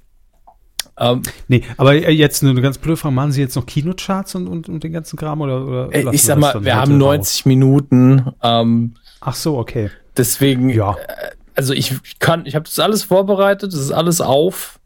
Ähm, 0.99 1.23
nee, 1.49 1.63
aber 1.77 1.95
jetzt 1.95 2.43
eine 2.43 2.61
ganz 2.61 2.79
blöde 2.79 2.97
Frage, 2.97 3.15
machen 3.15 3.33
Sie 3.33 3.41
jetzt 3.41 3.55
noch 3.55 3.67
Kinocharts 3.67 4.35
und, 4.35 4.47
und, 4.49 4.69
und 4.69 4.83
den 4.83 4.93
ganzen 4.93 5.19
Kram 5.19 5.41
oder, 5.41 5.67
oder 5.67 5.95
äh, 5.95 6.15
Ich 6.15 6.23
sag 6.23 6.39
mal, 6.39 6.65
wir 6.65 6.77
haben 6.77 6.97
90 6.97 7.43
auf? 7.43 7.47
Minuten. 7.47 8.33
Ähm, 8.43 8.95
Ach 9.21 9.35
so, 9.35 9.59
okay. 9.59 9.91
Deswegen, 10.17 10.71
ja. 10.71 10.93
Äh, 10.93 11.31
also 11.55 11.73
ich 11.73 12.19
kann, 12.19 12.47
ich 12.47 12.55
habe 12.55 12.65
das 12.65 12.79
alles 12.79 13.05
vorbereitet, 13.05 13.73
das 13.73 13.81
ist 13.81 13.93
alles 13.93 14.21
auf. 14.21 14.79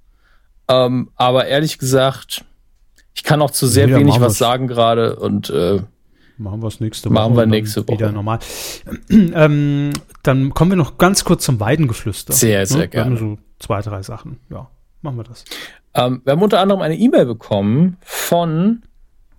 Ähm, 0.69 1.11
aber 1.17 1.47
ehrlich 1.47 1.79
gesagt, 1.79 2.45
ich 3.15 3.25
kann 3.25 3.43
auch 3.43 3.51
zu 3.51 3.67
sehr 3.67 3.89
ja, 3.89 3.99
wenig 3.99 4.21
was 4.21 4.39
sagen 4.39 4.67
gerade 4.67 5.17
und 5.17 5.51
äh, 5.51 5.81
Machen 6.41 6.63
wir 6.63 6.69
es 6.69 6.81
nächste 6.81 7.11
Woche. 7.11 7.15
Machen 7.15 7.37
wir 7.37 7.45
nächste 7.45 7.87
Woche. 7.87 7.99
Wieder 7.99 8.13
normal. 8.13 8.39
ähm, 9.11 9.93
dann 10.23 10.55
kommen 10.55 10.71
wir 10.71 10.77
noch 10.77 10.97
ganz 10.97 11.23
kurz 11.25 11.45
zum 11.45 11.61
Weidengeflüster. 11.61 12.33
Sehr, 12.33 12.65
sehr 12.65 12.79
ne? 12.79 12.89
gerne. 12.89 13.17
so 13.19 13.39
zwei, 13.59 13.83
drei 13.83 14.03
Sachen. 14.03 14.41
Ja, 14.49 14.71
machen 15.03 15.19
wir 15.19 15.25
das. 15.25 15.45
Ähm, 15.95 16.23
wir 16.25 16.33
haben 16.33 16.43
unter 16.43 16.61
anderem 16.61 16.83
eine 16.83 16.97
E-Mail 16.97 17.27
bekommen 17.27 17.97
von 18.03 18.83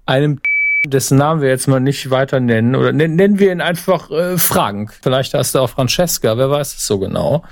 einem, 0.05 0.41
dessen 0.85 1.17
Namen 1.17 1.41
wir 1.41 1.49
jetzt 1.49 1.67
mal 1.67 1.79
nicht 1.79 2.09
weiter 2.09 2.39
nennen, 2.39 2.75
oder 2.75 2.91
nennen 2.91 3.39
wir 3.39 3.51
ihn 3.51 3.61
einfach 3.61 4.09
äh, 4.11 4.37
Frank. 4.37 4.93
Vielleicht 5.01 5.33
heißt 5.33 5.55
er 5.55 5.61
auch 5.61 5.69
Francesca, 5.69 6.37
wer 6.37 6.49
weiß 6.49 6.75
es 6.75 6.87
so 6.87 6.99
genau. 6.99 7.43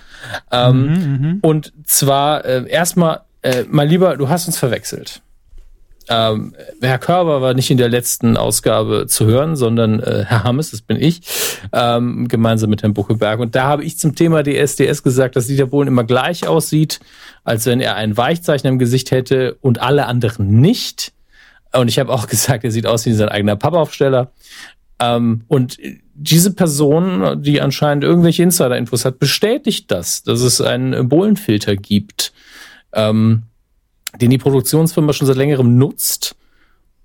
Ähm, 0.52 0.88
mhm, 0.88 1.28
mhm. 1.28 1.40
und 1.42 1.74
zwar 1.86 2.44
äh, 2.46 2.70
erstmal, 2.70 3.22
äh, 3.42 3.64
mein 3.70 3.88
Lieber, 3.88 4.18
du 4.18 4.30
hast 4.30 4.48
uns 4.48 4.58
verwechselt. 4.58 5.22
Ähm, 6.10 6.56
Herr 6.82 6.98
Körber 6.98 7.42
war 7.42 7.54
nicht 7.54 7.70
in 7.70 7.78
der 7.78 7.88
letzten 7.88 8.36
Ausgabe 8.36 9.06
zu 9.08 9.28
hören, 9.28 9.56
sondern 9.56 10.00
äh, 10.00 10.26
Herr 10.28 10.44
Hammes, 10.44 10.72
das 10.72 10.82
bin 10.82 10.98
ich, 11.00 11.22
ähm, 11.72 12.28
gemeinsam 12.28 12.72
mit 12.72 12.82
Herrn 12.82 12.96
Buckelberg. 12.96 13.40
Und 13.40 13.54
da 13.54 13.66
habe 13.66 13.84
ich 13.84 14.00
zum 14.00 14.16
Thema 14.16 14.44
DSDS 14.44 15.04
gesagt, 15.04 15.36
dass 15.36 15.46
Dieter 15.46 15.68
Bohlen 15.68 15.88
immer 15.88 16.04
gleich 16.04 16.48
aussieht, 16.48 17.00
als 17.44 17.68
wenn 17.68 17.80
er 17.80 17.96
ein 17.96 18.18
Weichzeichen 18.18 18.68
im 18.68 18.80
Gesicht 18.80 19.12
hätte 19.12 19.58
und 19.62 19.82
alle 19.82 20.08
anderen 20.08 20.60
nicht. 20.60 21.14
Und 21.74 21.88
ich 21.90 22.00
habe 22.00 22.12
auch 22.12 22.28
gesagt, 22.28 22.64
er 22.64 22.72
sieht 22.72 22.88
aus 22.88 23.06
wie 23.06 23.14
sein 23.14 23.30
eigener 23.30 23.56
Pappaufsteller. 23.56 24.32
Ähm, 25.00 25.44
und 25.48 25.78
diese 26.16 26.54
Person, 26.54 27.44
die 27.44 27.62
anscheinend 27.62 28.04
irgendwelche 28.04 28.44
Insider-Infos 28.44 29.06
hat, 29.06 29.20
bestätigt 29.20 29.92
das, 29.92 30.24
dass 30.24 30.42
es 30.42 30.60
einen 30.60 31.08
Bohlenfilter 31.08 31.76
gibt. 31.76 32.34
Ähm, 32.94 33.44
den 34.18 34.30
die 34.30 34.38
Produktionsfirma 34.38 35.14
schon 35.14 35.28
seit 35.28 35.38
längerem 35.38 35.78
nutzt. 35.78 36.36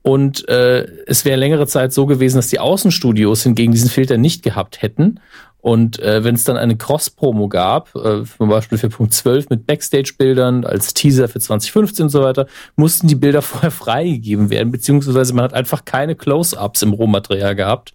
Und 0.03 0.47
äh, 0.49 0.87
es 1.07 1.25
wäre 1.25 1.39
längere 1.39 1.67
Zeit 1.67 1.93
so 1.93 2.05
gewesen, 2.05 2.37
dass 2.37 2.49
die 2.49 2.59
Außenstudios 2.59 3.43
hingegen 3.43 3.73
diesen 3.73 3.89
Filter 3.89 4.19
nicht 4.19 4.43
gehabt 4.43 4.83
hätten. 4.83 5.21
Und 5.59 5.99
äh, 5.99 6.23
wenn 6.23 6.35
es 6.35 6.45
dann 6.45 6.59
eine 6.59 6.77
Cross-Promo 6.77 7.49
gab, 7.49 7.95
äh, 7.97 8.23
zum 8.25 8.51
Beispiel 8.51 8.77
für 8.77 8.91
Punkt 8.91 9.15
12 9.15 9.49
mit 9.49 9.67
Backstage-Bildern 9.67 10.67
als 10.67 10.93
Teaser 10.93 11.27
für 11.27 11.41
2015 11.41 12.03
und 12.05 12.11
so 12.11 12.23
weiter, 12.23 12.47
mussten 12.77 13.09
die 13.09 13.15
Bilder 13.15 13.41
vorher 13.43 13.71
freigegeben 13.71 14.51
werden, 14.51 14.71
beziehungsweise 14.71 15.33
man 15.33 15.45
hat 15.45 15.55
einfach 15.55 15.87
keine 15.87 16.17
Close-Ups 16.17 16.83
im 16.83 16.93
Rohmaterial 16.93 17.55
gehabt. 17.55 17.95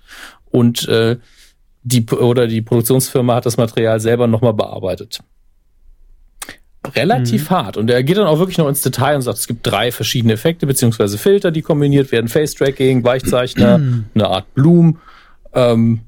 Und 0.50 0.88
äh, 0.88 1.18
die 1.84 2.08
oder 2.08 2.48
die 2.48 2.64
Produktionsfirma 2.64 3.36
hat 3.36 3.46
das 3.46 3.58
Material 3.58 4.00
selber 4.00 4.26
nochmal 4.26 4.56
bearbeitet 4.56 5.20
relativ 6.96 7.50
mhm. 7.50 7.56
hart. 7.56 7.78
Und 7.78 7.90
er 7.90 8.04
geht 8.04 8.18
dann 8.18 8.28
auch 8.28 8.40
wirklich 8.40 8.58
noch 8.58 8.68
ins 8.68 8.82
Detail 8.82 9.16
und 9.16 9.22
sagt, 9.22 9.38
es 9.38 9.48
gibt 9.48 9.66
drei 9.66 9.92
verschiedene 9.92 10.34
Effekte 10.34 10.66
beziehungsweise 10.66 11.18
Filter, 11.18 11.52
die 11.52 11.62
kombiniert 11.62 12.12
werden. 12.12 12.28
Face-Tracking, 12.28 13.04
Weichzeichner, 13.04 13.80
eine 14.16 14.28
Art 14.28 14.54
Bloom. 14.54 14.98
Ähm, 15.54 16.02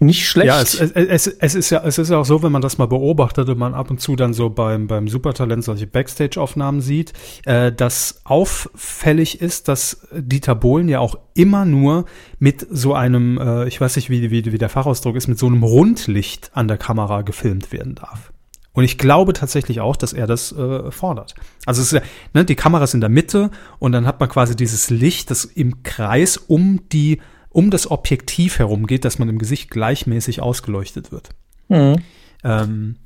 nicht 0.00 0.28
schlecht. 0.28 0.48
Ja, 0.48 0.60
es, 0.60 0.74
es, 0.74 1.26
es, 1.26 1.54
ist 1.54 1.70
ja, 1.70 1.82
es 1.84 1.98
ist 1.98 2.10
ja 2.10 2.18
auch 2.18 2.24
so, 2.24 2.42
wenn 2.42 2.50
man 2.52 2.60
das 2.60 2.78
mal 2.78 2.86
beobachtet 2.86 3.48
und 3.48 3.58
man 3.58 3.74
ab 3.74 3.90
und 3.90 4.00
zu 4.00 4.16
dann 4.16 4.34
so 4.34 4.50
beim, 4.50 4.86
beim 4.86 5.08
Supertalent 5.08 5.64
solche 5.64 5.86
Backstage-Aufnahmen 5.86 6.80
sieht, 6.80 7.12
äh, 7.44 7.72
dass 7.72 8.20
auffällig 8.24 9.40
ist, 9.40 9.68
dass 9.68 10.06
Dieter 10.12 10.54
Bohlen 10.56 10.88
ja 10.88 10.98
auch 10.98 11.16
immer 11.34 11.64
nur 11.64 12.04
mit 12.38 12.66
so 12.68 12.94
einem, 12.94 13.38
äh, 13.38 13.68
ich 13.68 13.80
weiß 13.80 13.96
nicht, 13.96 14.10
wie, 14.10 14.30
wie, 14.30 14.52
wie 14.52 14.58
der 14.58 14.68
Fachausdruck 14.68 15.16
ist, 15.16 15.28
mit 15.28 15.38
so 15.38 15.46
einem 15.46 15.62
Rundlicht 15.62 16.50
an 16.54 16.68
der 16.68 16.76
Kamera 16.76 17.22
gefilmt 17.22 17.72
werden 17.72 17.94
darf. 17.94 18.32
Und 18.74 18.84
ich 18.84 18.98
glaube 18.98 19.32
tatsächlich 19.32 19.80
auch, 19.80 19.96
dass 19.96 20.12
er 20.12 20.26
das 20.26 20.52
äh, 20.52 20.90
fordert. 20.90 21.34
Also 21.64 21.80
es 21.80 21.92
ist 21.92 22.02
ne, 22.34 22.44
die 22.44 22.56
Kamera 22.56 22.84
ist 22.84 22.94
in 22.94 23.00
der 23.00 23.08
Mitte 23.08 23.50
und 23.78 23.92
dann 23.92 24.06
hat 24.06 24.20
man 24.20 24.28
quasi 24.28 24.56
dieses 24.56 24.90
Licht, 24.90 25.30
das 25.30 25.44
im 25.44 25.82
Kreis 25.84 26.36
um 26.36 26.80
die, 26.90 27.20
um 27.50 27.70
das 27.70 27.90
Objektiv 27.90 28.58
herum 28.58 28.86
geht, 28.86 29.04
dass 29.04 29.18
man 29.18 29.28
im 29.28 29.38
Gesicht 29.38 29.70
gleichmäßig 29.70 30.42
ausgeleuchtet 30.42 31.12
wird. 31.12 31.30
Mhm. 31.68 32.02
Ähm, 32.42 32.96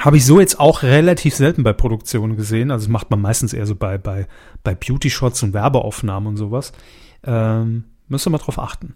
Habe 0.00 0.16
ich 0.16 0.26
so 0.26 0.40
jetzt 0.40 0.58
auch 0.58 0.82
relativ 0.82 1.34
selten 1.34 1.62
bei 1.62 1.72
Produktionen 1.72 2.36
gesehen. 2.36 2.72
Also 2.72 2.86
das 2.86 2.92
macht 2.92 3.10
man 3.10 3.20
meistens 3.20 3.52
eher 3.52 3.66
so 3.66 3.76
bei, 3.76 3.98
bei, 3.98 4.26
bei 4.64 4.74
Beauty-Shots 4.74 5.44
und 5.44 5.54
Werbeaufnahmen 5.54 6.28
und 6.28 6.36
sowas. 6.36 6.72
Ähm, 7.24 7.84
müsst 8.08 8.26
ihr 8.26 8.30
mal 8.30 8.38
drauf 8.38 8.58
achten. 8.58 8.94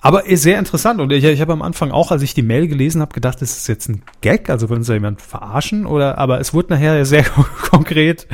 Aber 0.00 0.22
sehr 0.36 0.58
interessant. 0.58 1.00
Und 1.00 1.12
ich, 1.12 1.24
ich 1.24 1.40
habe 1.40 1.52
am 1.52 1.62
Anfang 1.62 1.90
auch, 1.90 2.10
als 2.10 2.22
ich 2.22 2.34
die 2.34 2.42
Mail 2.42 2.66
gelesen 2.66 3.00
habe, 3.00 3.12
gedacht, 3.12 3.42
das 3.42 3.56
ist 3.56 3.68
jetzt 3.68 3.88
ein 3.88 4.02
Gag, 4.20 4.50
also 4.50 4.68
will 4.68 4.78
uns 4.78 4.86
da 4.86 4.94
jemand 4.94 5.20
verarschen 5.20 5.86
oder, 5.86 6.18
aber 6.18 6.40
es 6.40 6.54
wurde 6.54 6.74
nachher 6.74 7.04
sehr 7.04 7.24
konkret. 7.70 8.26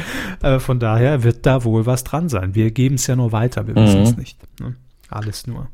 Äh, 0.42 0.58
von 0.58 0.78
daher 0.78 1.22
wird 1.22 1.46
da 1.46 1.64
wohl 1.64 1.86
was 1.86 2.04
dran 2.04 2.28
sein. 2.28 2.54
Wir 2.54 2.70
geben 2.70 2.94
es 2.94 3.06
ja 3.06 3.16
nur 3.16 3.32
weiter, 3.32 3.66
wir 3.66 3.74
wissen 3.74 4.02
es 4.02 4.12
mhm. 4.12 4.18
nicht. 4.18 4.60
Ne? 4.60 4.76
Alles 5.08 5.46
nur 5.46 5.68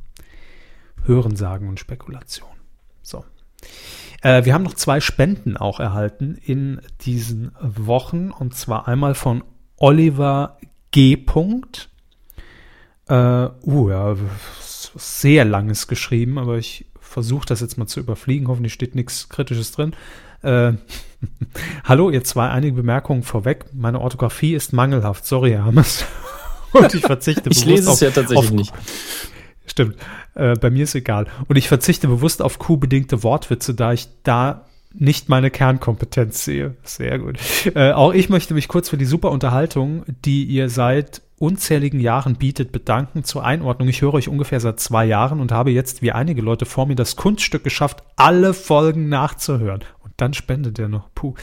Hörensagen 1.04 1.68
und 1.68 1.78
Spekulation. 1.78 2.48
So. 3.02 3.24
Äh, 4.22 4.44
wir 4.44 4.54
haben 4.54 4.64
noch 4.64 4.74
zwei 4.74 5.00
Spenden 5.00 5.56
auch 5.56 5.80
erhalten 5.80 6.38
in 6.42 6.80
diesen 7.02 7.52
Wochen 7.60 8.30
und 8.30 8.54
zwar 8.54 8.88
einmal 8.88 9.14
von 9.14 9.44
Oliver 9.76 10.58
G. 10.90 11.16
Äh, 13.08 13.48
uh, 13.64 13.90
ja, 13.90 14.16
sehr 14.60 15.44
langes 15.44 15.86
geschrieben, 15.86 16.38
aber 16.38 16.58
ich 16.58 16.86
versuche 17.00 17.46
das 17.46 17.60
jetzt 17.60 17.78
mal 17.78 17.86
zu 17.86 18.00
überfliegen. 18.00 18.48
Hoffentlich 18.48 18.72
steht 18.72 18.94
nichts 18.94 19.28
Kritisches 19.28 19.72
drin. 19.72 19.94
Äh, 20.42 20.72
Hallo, 21.84 22.10
ihr 22.10 22.24
zwei, 22.24 22.48
einige 22.48 22.74
Bemerkungen 22.74 23.22
vorweg. 23.22 23.66
Meine 23.72 24.00
Orthographie 24.00 24.54
ist 24.54 24.72
mangelhaft. 24.72 25.24
Sorry, 25.26 25.52
Herr 25.52 25.64
Hammers. 25.64 26.04
Und 26.72 26.92
ich 26.94 27.02
verzichte 27.02 27.48
Ich 27.50 27.64
lese 27.64 27.90
es 27.90 28.00
ja 28.00 28.10
tatsächlich 28.10 28.50
auf, 28.50 28.50
nicht. 28.50 28.72
Stimmt. 29.66 29.96
Äh, 30.34 30.54
bei 30.54 30.70
mir 30.70 30.84
ist 30.84 30.94
egal. 30.94 31.26
Und 31.48 31.56
ich 31.56 31.68
verzichte 31.68 32.08
bewusst 32.08 32.42
auf 32.42 32.58
Q-bedingte 32.58 33.22
Wortwitze, 33.22 33.74
da 33.74 33.92
ich 33.92 34.08
da 34.24 34.66
nicht 34.92 35.28
meine 35.28 35.50
Kernkompetenz 35.50 36.44
sehe. 36.44 36.74
Sehr 36.82 37.18
gut. 37.18 37.38
Äh, 37.74 37.92
auch 37.92 38.12
ich 38.12 38.28
möchte 38.28 38.54
mich 38.54 38.68
kurz 38.68 38.88
für 38.88 38.96
die 38.96 39.04
super 39.04 39.30
Unterhaltung, 39.30 40.04
die 40.24 40.44
ihr 40.44 40.70
seit 40.70 41.22
unzähligen 41.38 42.00
Jahren 42.00 42.36
bietet, 42.36 42.72
bedanken. 42.72 43.24
Zur 43.24 43.44
Einordnung, 43.44 43.88
ich 43.88 44.02
höre 44.02 44.14
euch 44.14 44.28
ungefähr 44.28 44.60
seit 44.60 44.80
zwei 44.80 45.04
Jahren 45.04 45.40
und 45.40 45.52
habe 45.52 45.70
jetzt, 45.70 46.02
wie 46.02 46.12
einige 46.12 46.42
Leute 46.42 46.66
vor 46.66 46.86
mir, 46.86 46.94
das 46.94 47.16
Kunststück 47.16 47.64
geschafft, 47.64 48.02
alle 48.16 48.54
Folgen 48.54 49.08
nachzuhören 49.08 49.84
dann 50.16 50.34
spendet 50.34 50.78
er 50.78 50.88
noch. 50.88 51.10
Puh. 51.14 51.34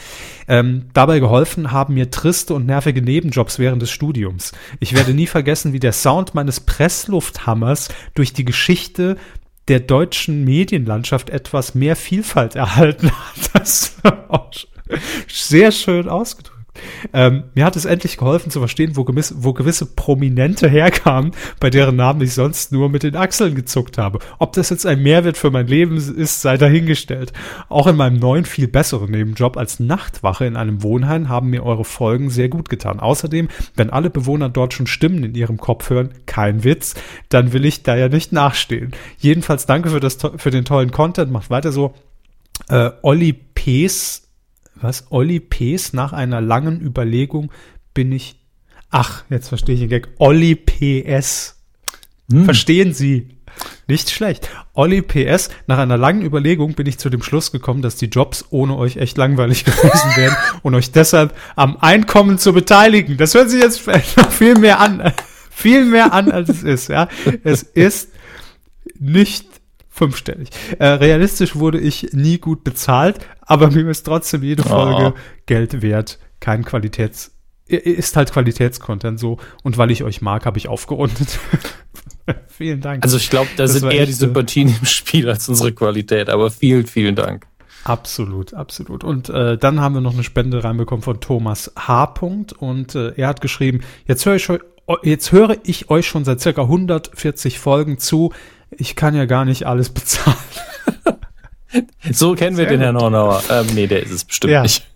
Ähm, 0.48 0.86
dabei 0.92 1.20
geholfen 1.20 1.70
haben 1.70 1.94
mir 1.94 2.10
triste 2.10 2.54
und 2.54 2.66
nervige 2.66 3.02
Nebenjobs 3.02 3.58
während 3.58 3.80
des 3.82 3.90
Studiums. 3.90 4.52
Ich 4.80 4.94
werde 4.94 5.14
nie 5.14 5.26
vergessen, 5.26 5.72
wie 5.72 5.80
der 5.80 5.92
Sound 5.92 6.34
meines 6.34 6.60
Presslufthammers 6.60 7.88
durch 8.14 8.32
die 8.32 8.44
Geschichte 8.44 9.16
der 9.68 9.80
deutschen 9.80 10.44
Medienlandschaft 10.44 11.30
etwas 11.30 11.74
mehr 11.74 11.96
Vielfalt 11.96 12.54
erhalten 12.56 13.10
hat. 13.10 13.34
Das 13.54 13.96
auch 14.28 14.50
sehr 15.28 15.72
schön 15.72 16.08
ausgedrückt. 16.08 16.53
Ähm, 17.12 17.44
mir 17.54 17.64
hat 17.64 17.76
es 17.76 17.84
endlich 17.84 18.16
geholfen 18.16 18.50
zu 18.50 18.58
verstehen, 18.58 18.96
wo, 18.96 19.04
gewiss, 19.04 19.34
wo 19.38 19.52
gewisse 19.52 19.86
Prominente 19.86 20.68
herkamen, 20.68 21.32
bei 21.60 21.70
deren 21.70 21.96
Namen 21.96 22.20
ich 22.20 22.34
sonst 22.34 22.72
nur 22.72 22.88
mit 22.88 23.02
den 23.02 23.16
Achseln 23.16 23.54
gezuckt 23.54 23.98
habe. 23.98 24.18
Ob 24.38 24.52
das 24.52 24.70
jetzt 24.70 24.86
ein 24.86 25.02
Mehrwert 25.02 25.36
für 25.36 25.50
mein 25.50 25.66
Leben 25.66 25.96
ist, 25.96 26.42
sei 26.42 26.56
dahingestellt. 26.56 27.32
Auch 27.68 27.86
in 27.86 27.96
meinem 27.96 28.18
neuen, 28.18 28.44
viel 28.44 28.68
besseren 28.68 29.10
Nebenjob 29.10 29.56
als 29.56 29.80
Nachtwache 29.80 30.46
in 30.46 30.56
einem 30.56 30.82
Wohnheim 30.82 31.28
haben 31.28 31.50
mir 31.50 31.64
eure 31.64 31.84
Folgen 31.84 32.30
sehr 32.30 32.48
gut 32.48 32.68
getan. 32.68 33.00
Außerdem, 33.00 33.48
wenn 33.76 33.90
alle 33.90 34.10
Bewohner 34.10 34.48
dort 34.48 34.74
schon 34.74 34.86
Stimmen 34.86 35.24
in 35.24 35.34
ihrem 35.34 35.58
Kopf 35.58 35.90
hören, 35.90 36.10
kein 36.26 36.64
Witz, 36.64 36.94
dann 37.28 37.52
will 37.52 37.64
ich 37.64 37.82
da 37.82 37.96
ja 37.96 38.08
nicht 38.08 38.32
nachstehen. 38.32 38.92
Jedenfalls 39.18 39.66
danke 39.66 39.90
für, 39.90 40.00
das, 40.00 40.18
für 40.36 40.50
den 40.50 40.64
tollen 40.64 40.90
Content, 40.90 41.30
macht 41.30 41.50
weiter 41.50 41.72
so. 41.72 41.94
Äh, 42.68 42.90
Olli 43.02 43.32
Pees 43.32 44.23
was? 44.84 45.06
Olli 45.10 45.40
P.s. 45.40 45.92
nach 45.92 46.12
einer 46.12 46.40
langen 46.40 46.80
Überlegung 46.80 47.50
bin 47.92 48.12
ich. 48.12 48.40
Ach, 48.90 49.24
jetzt 49.28 49.48
verstehe 49.48 49.74
ich 49.74 49.80
den 49.80 49.88
Gag. 49.88 50.08
Olli 50.18 50.54
P.S. 50.54 51.60
Hm. 52.30 52.44
Verstehen 52.44 52.94
Sie? 52.94 53.34
Nicht 53.86 54.10
schlecht. 54.10 54.48
Olli 54.72 55.02
PS, 55.02 55.50
nach 55.66 55.78
einer 55.78 55.96
langen 55.96 56.22
Überlegung 56.22 56.74
bin 56.74 56.86
ich 56.86 56.98
zu 56.98 57.10
dem 57.10 57.22
Schluss 57.22 57.52
gekommen, 57.52 57.82
dass 57.82 57.96
die 57.96 58.06
Jobs 58.06 58.46
ohne 58.50 58.76
euch 58.76 58.96
echt 58.96 59.18
langweilig 59.18 59.64
gewesen 59.64 60.16
wären 60.16 60.36
und 60.62 60.74
euch 60.74 60.90
deshalb 60.90 61.34
am 61.54 61.76
Einkommen 61.76 62.38
zu 62.38 62.52
beteiligen. 62.52 63.16
Das 63.16 63.34
hört 63.34 63.50
sich 63.50 63.62
jetzt 63.62 63.86
noch 64.16 64.32
viel 64.32 64.58
mehr 64.58 64.80
an, 64.80 65.12
viel 65.50 65.84
mehr 65.84 66.12
an, 66.12 66.32
als 66.32 66.48
es 66.48 66.62
ist, 66.62 66.88
ja. 66.88 67.08
Es 67.42 67.62
ist 67.62 68.10
nicht 68.98 69.46
fünfstellig. 69.90 70.48
Äh, 70.78 70.86
realistisch 70.86 71.54
wurde 71.54 71.78
ich 71.78 72.08
nie 72.12 72.38
gut 72.38 72.64
bezahlt, 72.64 73.18
aber 73.46 73.70
mir 73.70 73.88
ist 73.88 74.04
trotzdem 74.04 74.42
jede 74.42 74.62
Folge 74.62 75.14
oh. 75.14 75.18
Geld 75.46 75.82
wert. 75.82 76.18
Kein 76.40 76.64
Qualitäts, 76.64 77.32
ist 77.66 78.16
halt 78.16 78.32
Qualitätscontent 78.32 79.18
so. 79.18 79.38
Und 79.62 79.78
weil 79.78 79.90
ich 79.90 80.04
euch 80.04 80.20
mag, 80.20 80.46
habe 80.46 80.58
ich 80.58 80.68
aufgerundet. 80.68 81.38
vielen 82.48 82.80
Dank. 82.80 83.02
Also 83.04 83.16
ich 83.16 83.30
glaube, 83.30 83.48
da 83.56 83.64
das 83.64 83.74
sind 83.74 83.90
eher 83.90 84.06
die 84.06 84.12
Sympathien 84.12 84.68
im 84.68 84.86
Spiel 84.86 85.28
als 85.28 85.48
unsere 85.48 85.72
Qualität, 85.72 86.28
aber 86.28 86.50
vielen, 86.50 86.86
vielen 86.86 87.16
Dank. 87.16 87.46
Absolut, 87.84 88.54
absolut. 88.54 89.04
Und 89.04 89.28
äh, 89.28 89.58
dann 89.58 89.80
haben 89.80 89.94
wir 89.94 90.00
noch 90.00 90.14
eine 90.14 90.24
Spende 90.24 90.64
reinbekommen 90.64 91.02
von 91.02 91.20
Thomas 91.20 91.70
H. 91.76 92.14
und 92.58 92.94
äh, 92.94 93.12
er 93.16 93.28
hat 93.28 93.42
geschrieben, 93.42 93.80
jetzt 94.06 94.24
höre 94.24 94.36
ich 94.36 94.48
jetzt 95.02 95.32
höre 95.32 95.56
ich 95.64 95.90
euch 95.90 96.06
schon 96.06 96.24
seit 96.24 96.40
circa 96.40 96.62
140 96.62 97.58
Folgen 97.58 97.98
zu 97.98 98.32
ich 98.78 98.96
kann 98.96 99.14
ja 99.14 99.24
gar 99.26 99.44
nicht 99.44 99.66
alles 99.66 99.90
bezahlen. 99.90 100.36
so 102.12 102.34
kennen 102.34 102.56
wir 102.56 102.64
Sehr 102.64 102.72
den 102.72 102.80
gut. 102.80 102.84
Herrn 102.84 102.96
Hornauer. 102.96 103.42
Ähm, 103.50 103.66
nee, 103.74 103.86
der 103.86 104.02
ist 104.02 104.10
es 104.10 104.24
bestimmt 104.24 104.52
ja. 104.52 104.62
nicht. 104.62 104.86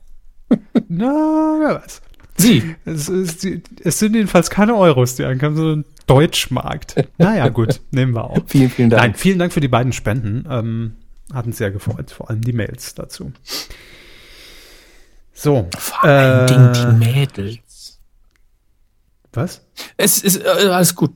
Na, 0.88 1.56
wer 1.60 1.82
weiß. 1.82 2.02
Sie. 2.36 2.76
Es, 2.84 3.08
es, 3.08 3.44
es, 3.82 3.98
sind 3.98 4.14
jedenfalls 4.14 4.48
keine 4.48 4.76
Euros, 4.76 5.16
die 5.16 5.24
ankommen, 5.24 5.56
sondern 5.56 5.84
Deutschmarkt. 6.06 6.94
Naja, 7.18 7.48
gut, 7.48 7.80
nehmen 7.90 8.14
wir 8.14 8.24
auch. 8.24 8.38
Vielen, 8.46 8.70
vielen 8.70 8.90
Dank. 8.90 9.02
Nein, 9.02 9.14
vielen 9.14 9.38
Dank 9.38 9.52
für 9.52 9.60
die 9.60 9.68
beiden 9.68 9.92
Spenden. 9.92 10.46
Ähm, 10.48 10.96
hat 11.32 11.46
uns 11.46 11.58
sehr 11.58 11.70
gefreut, 11.70 12.10
vor 12.10 12.30
allem 12.30 12.40
die 12.40 12.52
Mails 12.52 12.94
dazu. 12.94 13.32
So. 15.34 15.68
Vor 15.76 16.04
allen 16.04 16.44
äh, 16.44 16.46
Dingen 16.46 16.72
die 16.72 17.06
Mädels. 17.06 18.00
Was? 19.32 19.66
Es 19.96 20.22
ist 20.22 20.42
äh, 20.42 20.48
alles 20.48 20.94
gut. 20.94 21.12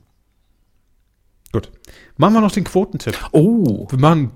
Gut. 1.52 1.70
Machen 2.16 2.34
wir 2.34 2.40
noch 2.40 2.52
den 2.52 2.64
Quotentipp. 2.64 3.18
Oh. 3.32 3.86
Wir 3.90 3.98
machen, 3.98 4.30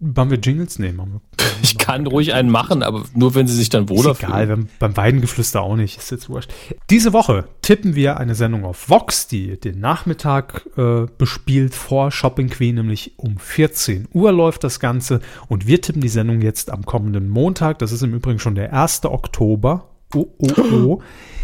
machen 0.00 0.30
wir 0.30 0.38
Jingles? 0.38 0.78
Nee, 0.78 0.92
machen 0.92 1.12
wir. 1.12 1.20
Ich 1.62 1.76
kann 1.76 2.06
ruhig 2.06 2.32
einen 2.32 2.50
machen, 2.50 2.82
aber 2.82 3.04
nur 3.14 3.34
wenn 3.34 3.46
sie 3.46 3.54
sich 3.54 3.68
dann 3.68 3.88
wohler 3.88 4.12
ist 4.12 4.22
egal, 4.22 4.46
fühlen. 4.46 4.68
beim 4.78 4.96
Weidengeflüster 4.96 5.60
auch 5.60 5.76
nicht, 5.76 5.98
ist 5.98 6.10
jetzt 6.10 6.28
wurscht. 6.28 6.50
Diese 6.88 7.12
Woche 7.12 7.46
tippen 7.60 7.94
wir 7.94 8.16
eine 8.16 8.34
Sendung 8.34 8.64
auf 8.64 8.88
Vox, 8.88 9.28
die 9.28 9.60
den 9.60 9.80
Nachmittag 9.80 10.66
äh, 10.76 11.06
bespielt 11.18 11.74
vor 11.74 12.10
Shopping 12.10 12.48
Queen, 12.48 12.76
nämlich 12.76 13.12
um 13.18 13.36
14 13.36 14.08
Uhr 14.12 14.32
läuft 14.32 14.64
das 14.64 14.80
Ganze 14.80 15.20
und 15.48 15.66
wir 15.66 15.80
tippen 15.80 16.00
die 16.00 16.08
Sendung 16.08 16.40
jetzt 16.40 16.70
am 16.70 16.86
kommenden 16.86 17.28
Montag, 17.28 17.78
das 17.78 17.92
ist 17.92 18.02
im 18.02 18.14
Übrigen 18.14 18.38
schon 18.38 18.54
der 18.54 18.72
1. 18.72 19.04
Oktober. 19.04 19.90
Oh, 20.14 20.26
oh, 20.38 20.62
oh. 20.72 21.02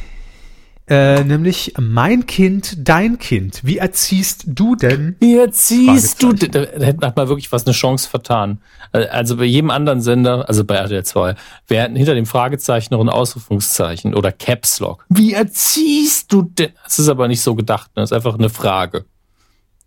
Äh, 0.89 1.25
nämlich 1.25 1.75
mein 1.81 2.27
Kind, 2.27 2.77
dein 2.79 3.19
Kind. 3.19 3.61
Wie 3.65 3.79
erziehst 3.79 4.45
du 4.47 4.77
denn? 4.77 5.17
Wie 5.19 5.37
erziehst 5.37 6.23
du 6.23 6.33
denn? 6.33 6.53
Da 6.53 6.61
hätte 6.61 7.13
man 7.17 7.29
wirklich 7.29 7.51
was 7.51 7.67
eine 7.67 7.75
Chance 7.75 8.09
vertan. 8.09 8.61
Also 8.93 9.37
bei 9.37 9.45
jedem 9.45 9.71
anderen 9.71 10.01
Sender, 10.01 10.49
also 10.49 10.65
bei 10.65 10.77
RTL 10.77 11.05
2, 11.05 11.35
wäre 11.67 11.91
hinter 11.91 12.15
dem 12.15 12.27
Fragezeichen 12.27 12.95
noch 12.95 13.01
ein 13.01 13.09
Ausrufungszeichen 13.09 14.15
oder 14.15 14.31
Caps 14.31 14.79
Lock. 14.79 15.05
Wie 15.09 15.33
erziehst 15.33 16.33
du 16.33 16.43
denn? 16.43 16.71
Das 16.85 17.01
ist 17.01 17.09
aber 17.09 17.27
nicht 17.27 17.41
so 17.41 17.57
gedacht, 17.57 17.91
ne? 17.97 18.03
das 18.03 18.13
ist 18.13 18.17
einfach 18.17 18.39
eine 18.39 18.49
Frage. 18.49 19.07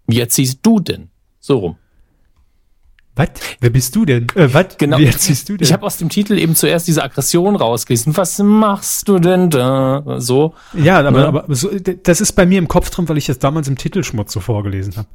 Wie 0.05 0.19
erziehst 0.19 0.59
du 0.63 0.81
denn? 0.81 1.09
So 1.39 1.59
rum. 1.59 1.77
Was? 3.15 3.29
Wer 3.59 3.69
bist 3.69 3.95
du 3.95 4.05
denn? 4.05 4.27
Äh, 4.35 4.53
was? 4.53 4.77
Genau. 4.77 4.97
Wie 4.97 5.05
erziehst 5.05 5.49
du 5.49 5.57
denn? 5.57 5.65
Ich 5.65 5.73
habe 5.73 5.85
aus 5.85 5.97
dem 5.97 6.09
Titel 6.09 6.37
eben 6.37 6.55
zuerst 6.55 6.87
diese 6.87 7.03
Aggression 7.03 7.55
rausgelesen. 7.55 8.15
Was 8.15 8.39
machst 8.39 9.07
du 9.07 9.19
denn 9.19 9.49
da? 9.49 10.03
So. 10.19 10.53
Ja, 10.73 10.99
aber, 10.99 11.11
ne? 11.11 11.27
aber 11.27 11.45
so, 11.49 11.69
das 12.03 12.21
ist 12.21 12.33
bei 12.33 12.45
mir 12.45 12.59
im 12.59 12.67
Kopf 12.67 12.89
drin, 12.89 13.09
weil 13.09 13.17
ich 13.17 13.25
das 13.25 13.39
damals 13.39 13.67
im 13.67 13.77
Titelschmutz 13.77 14.31
so 14.31 14.39
vorgelesen 14.39 14.95
habe. 14.95 15.07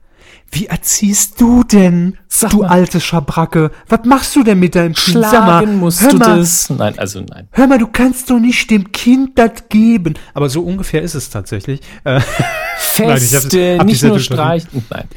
Wie 0.51 0.67
erziehst 0.67 1.41
du 1.41 1.65
denn, 1.65 2.19
Sag 2.29 2.51
du 2.51 2.59
mal. 2.59 2.69
alte 2.69 3.01
Schabracke? 3.01 3.71
Was 3.89 4.01
machst 4.05 4.37
du 4.37 4.43
denn 4.43 4.59
mit 4.59 4.75
deinem 4.75 4.95
Kind? 4.95 5.25
Schlagen 5.25 5.79
musst 5.79 6.03
hör 6.03 6.11
du 6.11 6.19
mal, 6.19 6.39
das? 6.39 6.71
Nein, 6.71 6.99
also 6.99 7.21
nein. 7.21 7.49
Hör 7.51 7.67
mal, 7.67 7.79
du 7.79 7.87
kannst 7.89 8.31
doch 8.31 8.39
nicht 8.39 8.71
dem 8.71 8.93
Kind 8.93 9.39
das 9.39 9.69
geben. 9.69 10.15
Aber 10.33 10.49
so 10.49 10.63
ungefähr 10.63 11.03
ist 11.03 11.15
es 11.15 11.31
tatsächlich. 11.31 11.81
Äh, 12.05 12.21
Feste, 12.79 13.57
nein, 13.59 13.73
hab, 13.75 13.81
hab 13.81 13.87
nicht 13.87 14.03
nur 14.03 14.19
streichen. 14.21 14.85
Nein. 14.91 15.09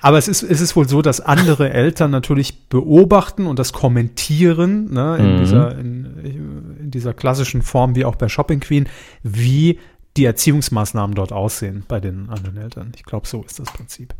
Aber 0.00 0.18
es 0.18 0.28
ist, 0.28 0.42
es 0.42 0.60
ist 0.60 0.76
wohl 0.76 0.88
so, 0.88 1.02
dass 1.02 1.20
andere 1.20 1.70
Eltern 1.70 2.10
natürlich 2.10 2.68
beobachten 2.68 3.46
und 3.46 3.58
das 3.58 3.72
kommentieren, 3.72 4.92
ne, 4.92 5.16
in, 5.18 5.34
mhm. 5.34 5.38
dieser, 5.38 5.78
in, 5.78 6.76
in 6.80 6.90
dieser 6.90 7.14
klassischen 7.14 7.62
Form 7.62 7.94
wie 7.94 8.04
auch 8.04 8.16
bei 8.16 8.28
Shopping 8.28 8.60
Queen, 8.60 8.88
wie 9.22 9.78
die 10.16 10.24
Erziehungsmaßnahmen 10.24 11.14
dort 11.14 11.32
aussehen 11.32 11.84
bei 11.86 12.00
den 12.00 12.28
anderen 12.30 12.56
Eltern. 12.56 12.92
Ich 12.96 13.04
glaube, 13.04 13.28
so 13.28 13.42
ist 13.42 13.58
das 13.58 13.72
Prinzip. 13.72 14.14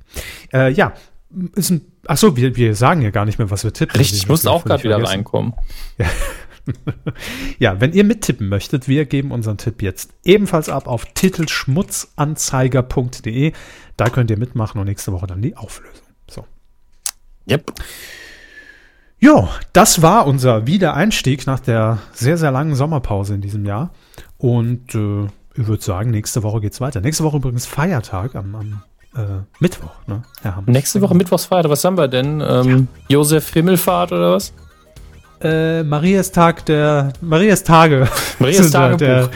Äh, 0.53 0.73
ja, 0.73 0.93
ist 1.55 1.71
ein, 1.71 1.83
ach 2.07 2.17
so, 2.17 2.37
wir, 2.37 2.57
wir 2.57 2.75
sagen 2.75 3.03
ja 3.03 3.11
gar 3.11 3.25
nicht 3.25 3.39
mehr, 3.39 3.51
was 3.51 3.65
wir 3.65 3.73
tippen. 3.73 3.97
Richtig, 3.97 4.19
ich 4.19 4.29
muss 4.29 4.47
auch 4.47 4.65
gerade 4.65 4.83
wieder 4.83 5.03
reinkommen. 5.03 5.55
Ja, 5.99 6.07
ja, 7.59 7.81
wenn 7.81 7.93
ihr 7.93 8.05
mittippen 8.05 8.49
möchtet, 8.49 8.87
wir 8.89 9.05
geben 9.05 9.33
unseren 9.33 9.59
Tipp 9.59 9.83
jetzt 9.83 10.13
ebenfalls 10.25 10.69
ab 10.69 10.87
auf 10.87 11.07
titelschmutzanzeiger.de. 11.07 13.53
Da 13.97 14.09
könnt 14.09 14.31
ihr 14.31 14.39
mitmachen 14.39 14.81
und 14.81 14.87
nächste 14.87 15.13
Woche 15.13 15.27
dann 15.27 15.43
die 15.43 15.57
Auflösung. 15.57 16.07
So. 16.29 16.47
Yep. 17.49 17.73
Jo, 19.19 19.49
das 19.75 20.01
war 20.01 20.27
unser 20.27 20.67
Wiedereinstieg 20.67 21.47
nach 21.47 21.61
der 21.61 21.99
sehr, 22.13 22.39
sehr 22.39 22.51
langen 22.51 22.75
Sommerpause 22.75 23.35
in 23.35 23.43
diesem 23.43 23.67
Jahr. 23.67 23.93
Und 24.39 24.95
äh, 24.95 25.27
ich 25.55 25.67
würde 25.67 25.83
sagen, 25.83 26.11
nächste 26.11 26.43
Woche 26.43 26.61
geht's 26.61 26.81
weiter. 26.81 27.03
Nächste 27.03 27.25
Woche 27.25 27.37
übrigens 27.37 27.67
Feiertag 27.67 28.35
am, 28.35 28.55
am 28.55 28.83
äh, 29.15 29.43
Mittwoch, 29.59 29.95
ne? 30.07 30.23
Ja, 30.45 30.63
nächste 30.67 31.01
Woche 31.01 31.15
Mittwochsfeiertag. 31.15 31.71
Was 31.71 31.85
haben 31.85 31.99
wir 31.99 32.09
denn? 32.09 32.41
Ähm, 32.41 32.89
ja. 33.09 33.17
Josef 33.17 33.53
Himmelfahrt 33.53 34.13
oder 34.13 34.33
was? 34.33 34.53
Äh, 35.43 35.83
Marias 35.83 36.33
Tag 36.33 36.67
der 36.67 37.13
Marias 37.21 37.65
Tage. 37.65 38.09
Marias 38.39 38.71
Tagebuch. 38.73 38.99
Der, 38.99 39.31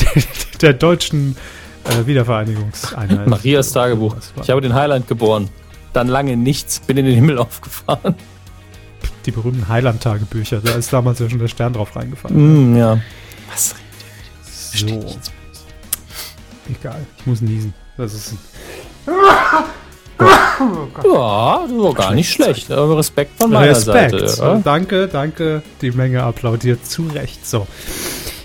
der, 0.00 0.22
der 0.60 0.72
deutschen 0.72 1.36
äh, 1.84 2.06
Wiedervereinigungseinheit. 2.06 3.26
Marias 3.26 3.72
Tagebuch. 3.72 4.16
Ich 4.42 4.50
habe 4.50 4.60
den 4.60 4.74
Highland 4.74 5.06
geboren. 5.06 5.48
Dann 5.92 6.08
lange 6.08 6.36
nichts, 6.36 6.80
bin 6.80 6.96
in 6.96 7.06
den 7.06 7.14
Himmel 7.14 7.38
aufgefahren. 7.38 8.16
Die 9.26 9.30
berühmten 9.30 9.68
Highland-Tagebücher, 9.68 10.60
da 10.60 10.72
ist 10.72 10.92
damals 10.92 11.18
ja 11.18 11.30
schon 11.30 11.38
der 11.38 11.48
Stern 11.48 11.72
drauf 11.72 11.94
reingefallen. 11.96 12.72
Mm, 12.72 12.76
ja. 12.76 12.98
Was 13.50 13.74
redet 14.74 15.04
ihr? 15.04 15.08
So. 15.08 15.30
Egal, 16.80 17.06
ich 17.18 17.26
muss 17.26 17.40
niesen. 17.40 17.72
Das 17.96 18.12
ist 18.12 18.32
ein 18.32 18.38
ja, 21.04 21.62
das 21.66 21.78
war 21.78 21.94
gar 21.94 22.14
nicht 22.14 22.30
schlecht. 22.30 22.70
Respekt 22.70 23.40
von 23.40 23.50
meiner 23.50 23.70
Respekt. 23.70 24.28
Seite. 24.28 24.42
Ja. 24.42 24.60
Danke, 24.62 25.08
danke. 25.08 25.62
Die 25.80 25.90
Menge 25.90 26.22
applaudiert 26.22 26.86
zu 26.86 27.06
Recht. 27.14 27.46
So. 27.46 27.66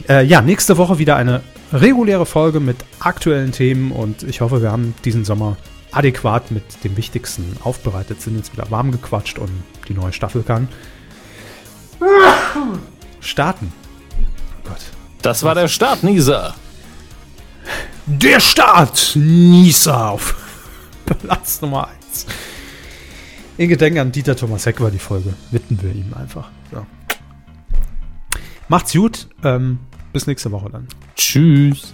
Äh, 0.08 0.26
ja, 0.26 0.42
nächste 0.42 0.78
Woche 0.78 0.98
wieder 1.00 1.16
eine 1.16 1.42
reguläre 1.72 2.26
Folge 2.26 2.60
mit 2.60 2.78
aktuellen 3.00 3.52
Themen 3.52 3.92
und 3.92 4.24
ich 4.24 4.42
hoffe, 4.42 4.62
wir 4.62 4.72
haben 4.72 4.96
diesen 5.06 5.26
Sommer 5.26 5.58
adäquat 5.92 6.52
mit 6.52 6.64
dem 6.84 6.98
Wichtigsten 6.98 7.58
aufbereitet, 7.64 8.22
sind 8.22 8.38
jetzt 8.38 8.54
wieder 8.54 8.70
warm 8.72 8.92
gequatscht 8.92 9.38
und 9.40 9.52
die 9.88 9.94
neue 9.94 10.14
Staffel 10.14 10.44
kann 10.44 10.68
starten. 13.20 13.72
Oh 14.64 14.70
Gott. 14.70 14.82
Das 15.22 15.44
war 15.44 15.56
der 15.56 15.68
Start, 15.68 16.04
Nisa. 16.04 16.56
Der 18.06 18.40
Start, 18.40 19.12
Nisa 19.16 20.10
auf 20.10 20.36
Platz 21.06 21.62
Nummer 21.62 21.88
1. 21.88 21.99
In 23.58 23.70
Gedenken 23.70 24.00
an 24.00 24.12
Dieter 24.12 24.36
Thomas 24.36 24.66
Heck 24.66 24.80
war 24.80 24.92
die 24.92 25.00
Folge. 25.00 25.34
Widmen 25.52 25.82
wir 25.82 25.92
ihm 25.92 26.14
einfach. 26.14 26.50
So. 26.72 26.86
Macht's 28.70 28.94
gut. 28.94 29.28
Ähm, 29.44 29.80
bis 30.14 30.28
nächste 30.28 30.52
Woche 30.52 30.70
dann. 30.70 30.88
Tschüss. 31.16 31.94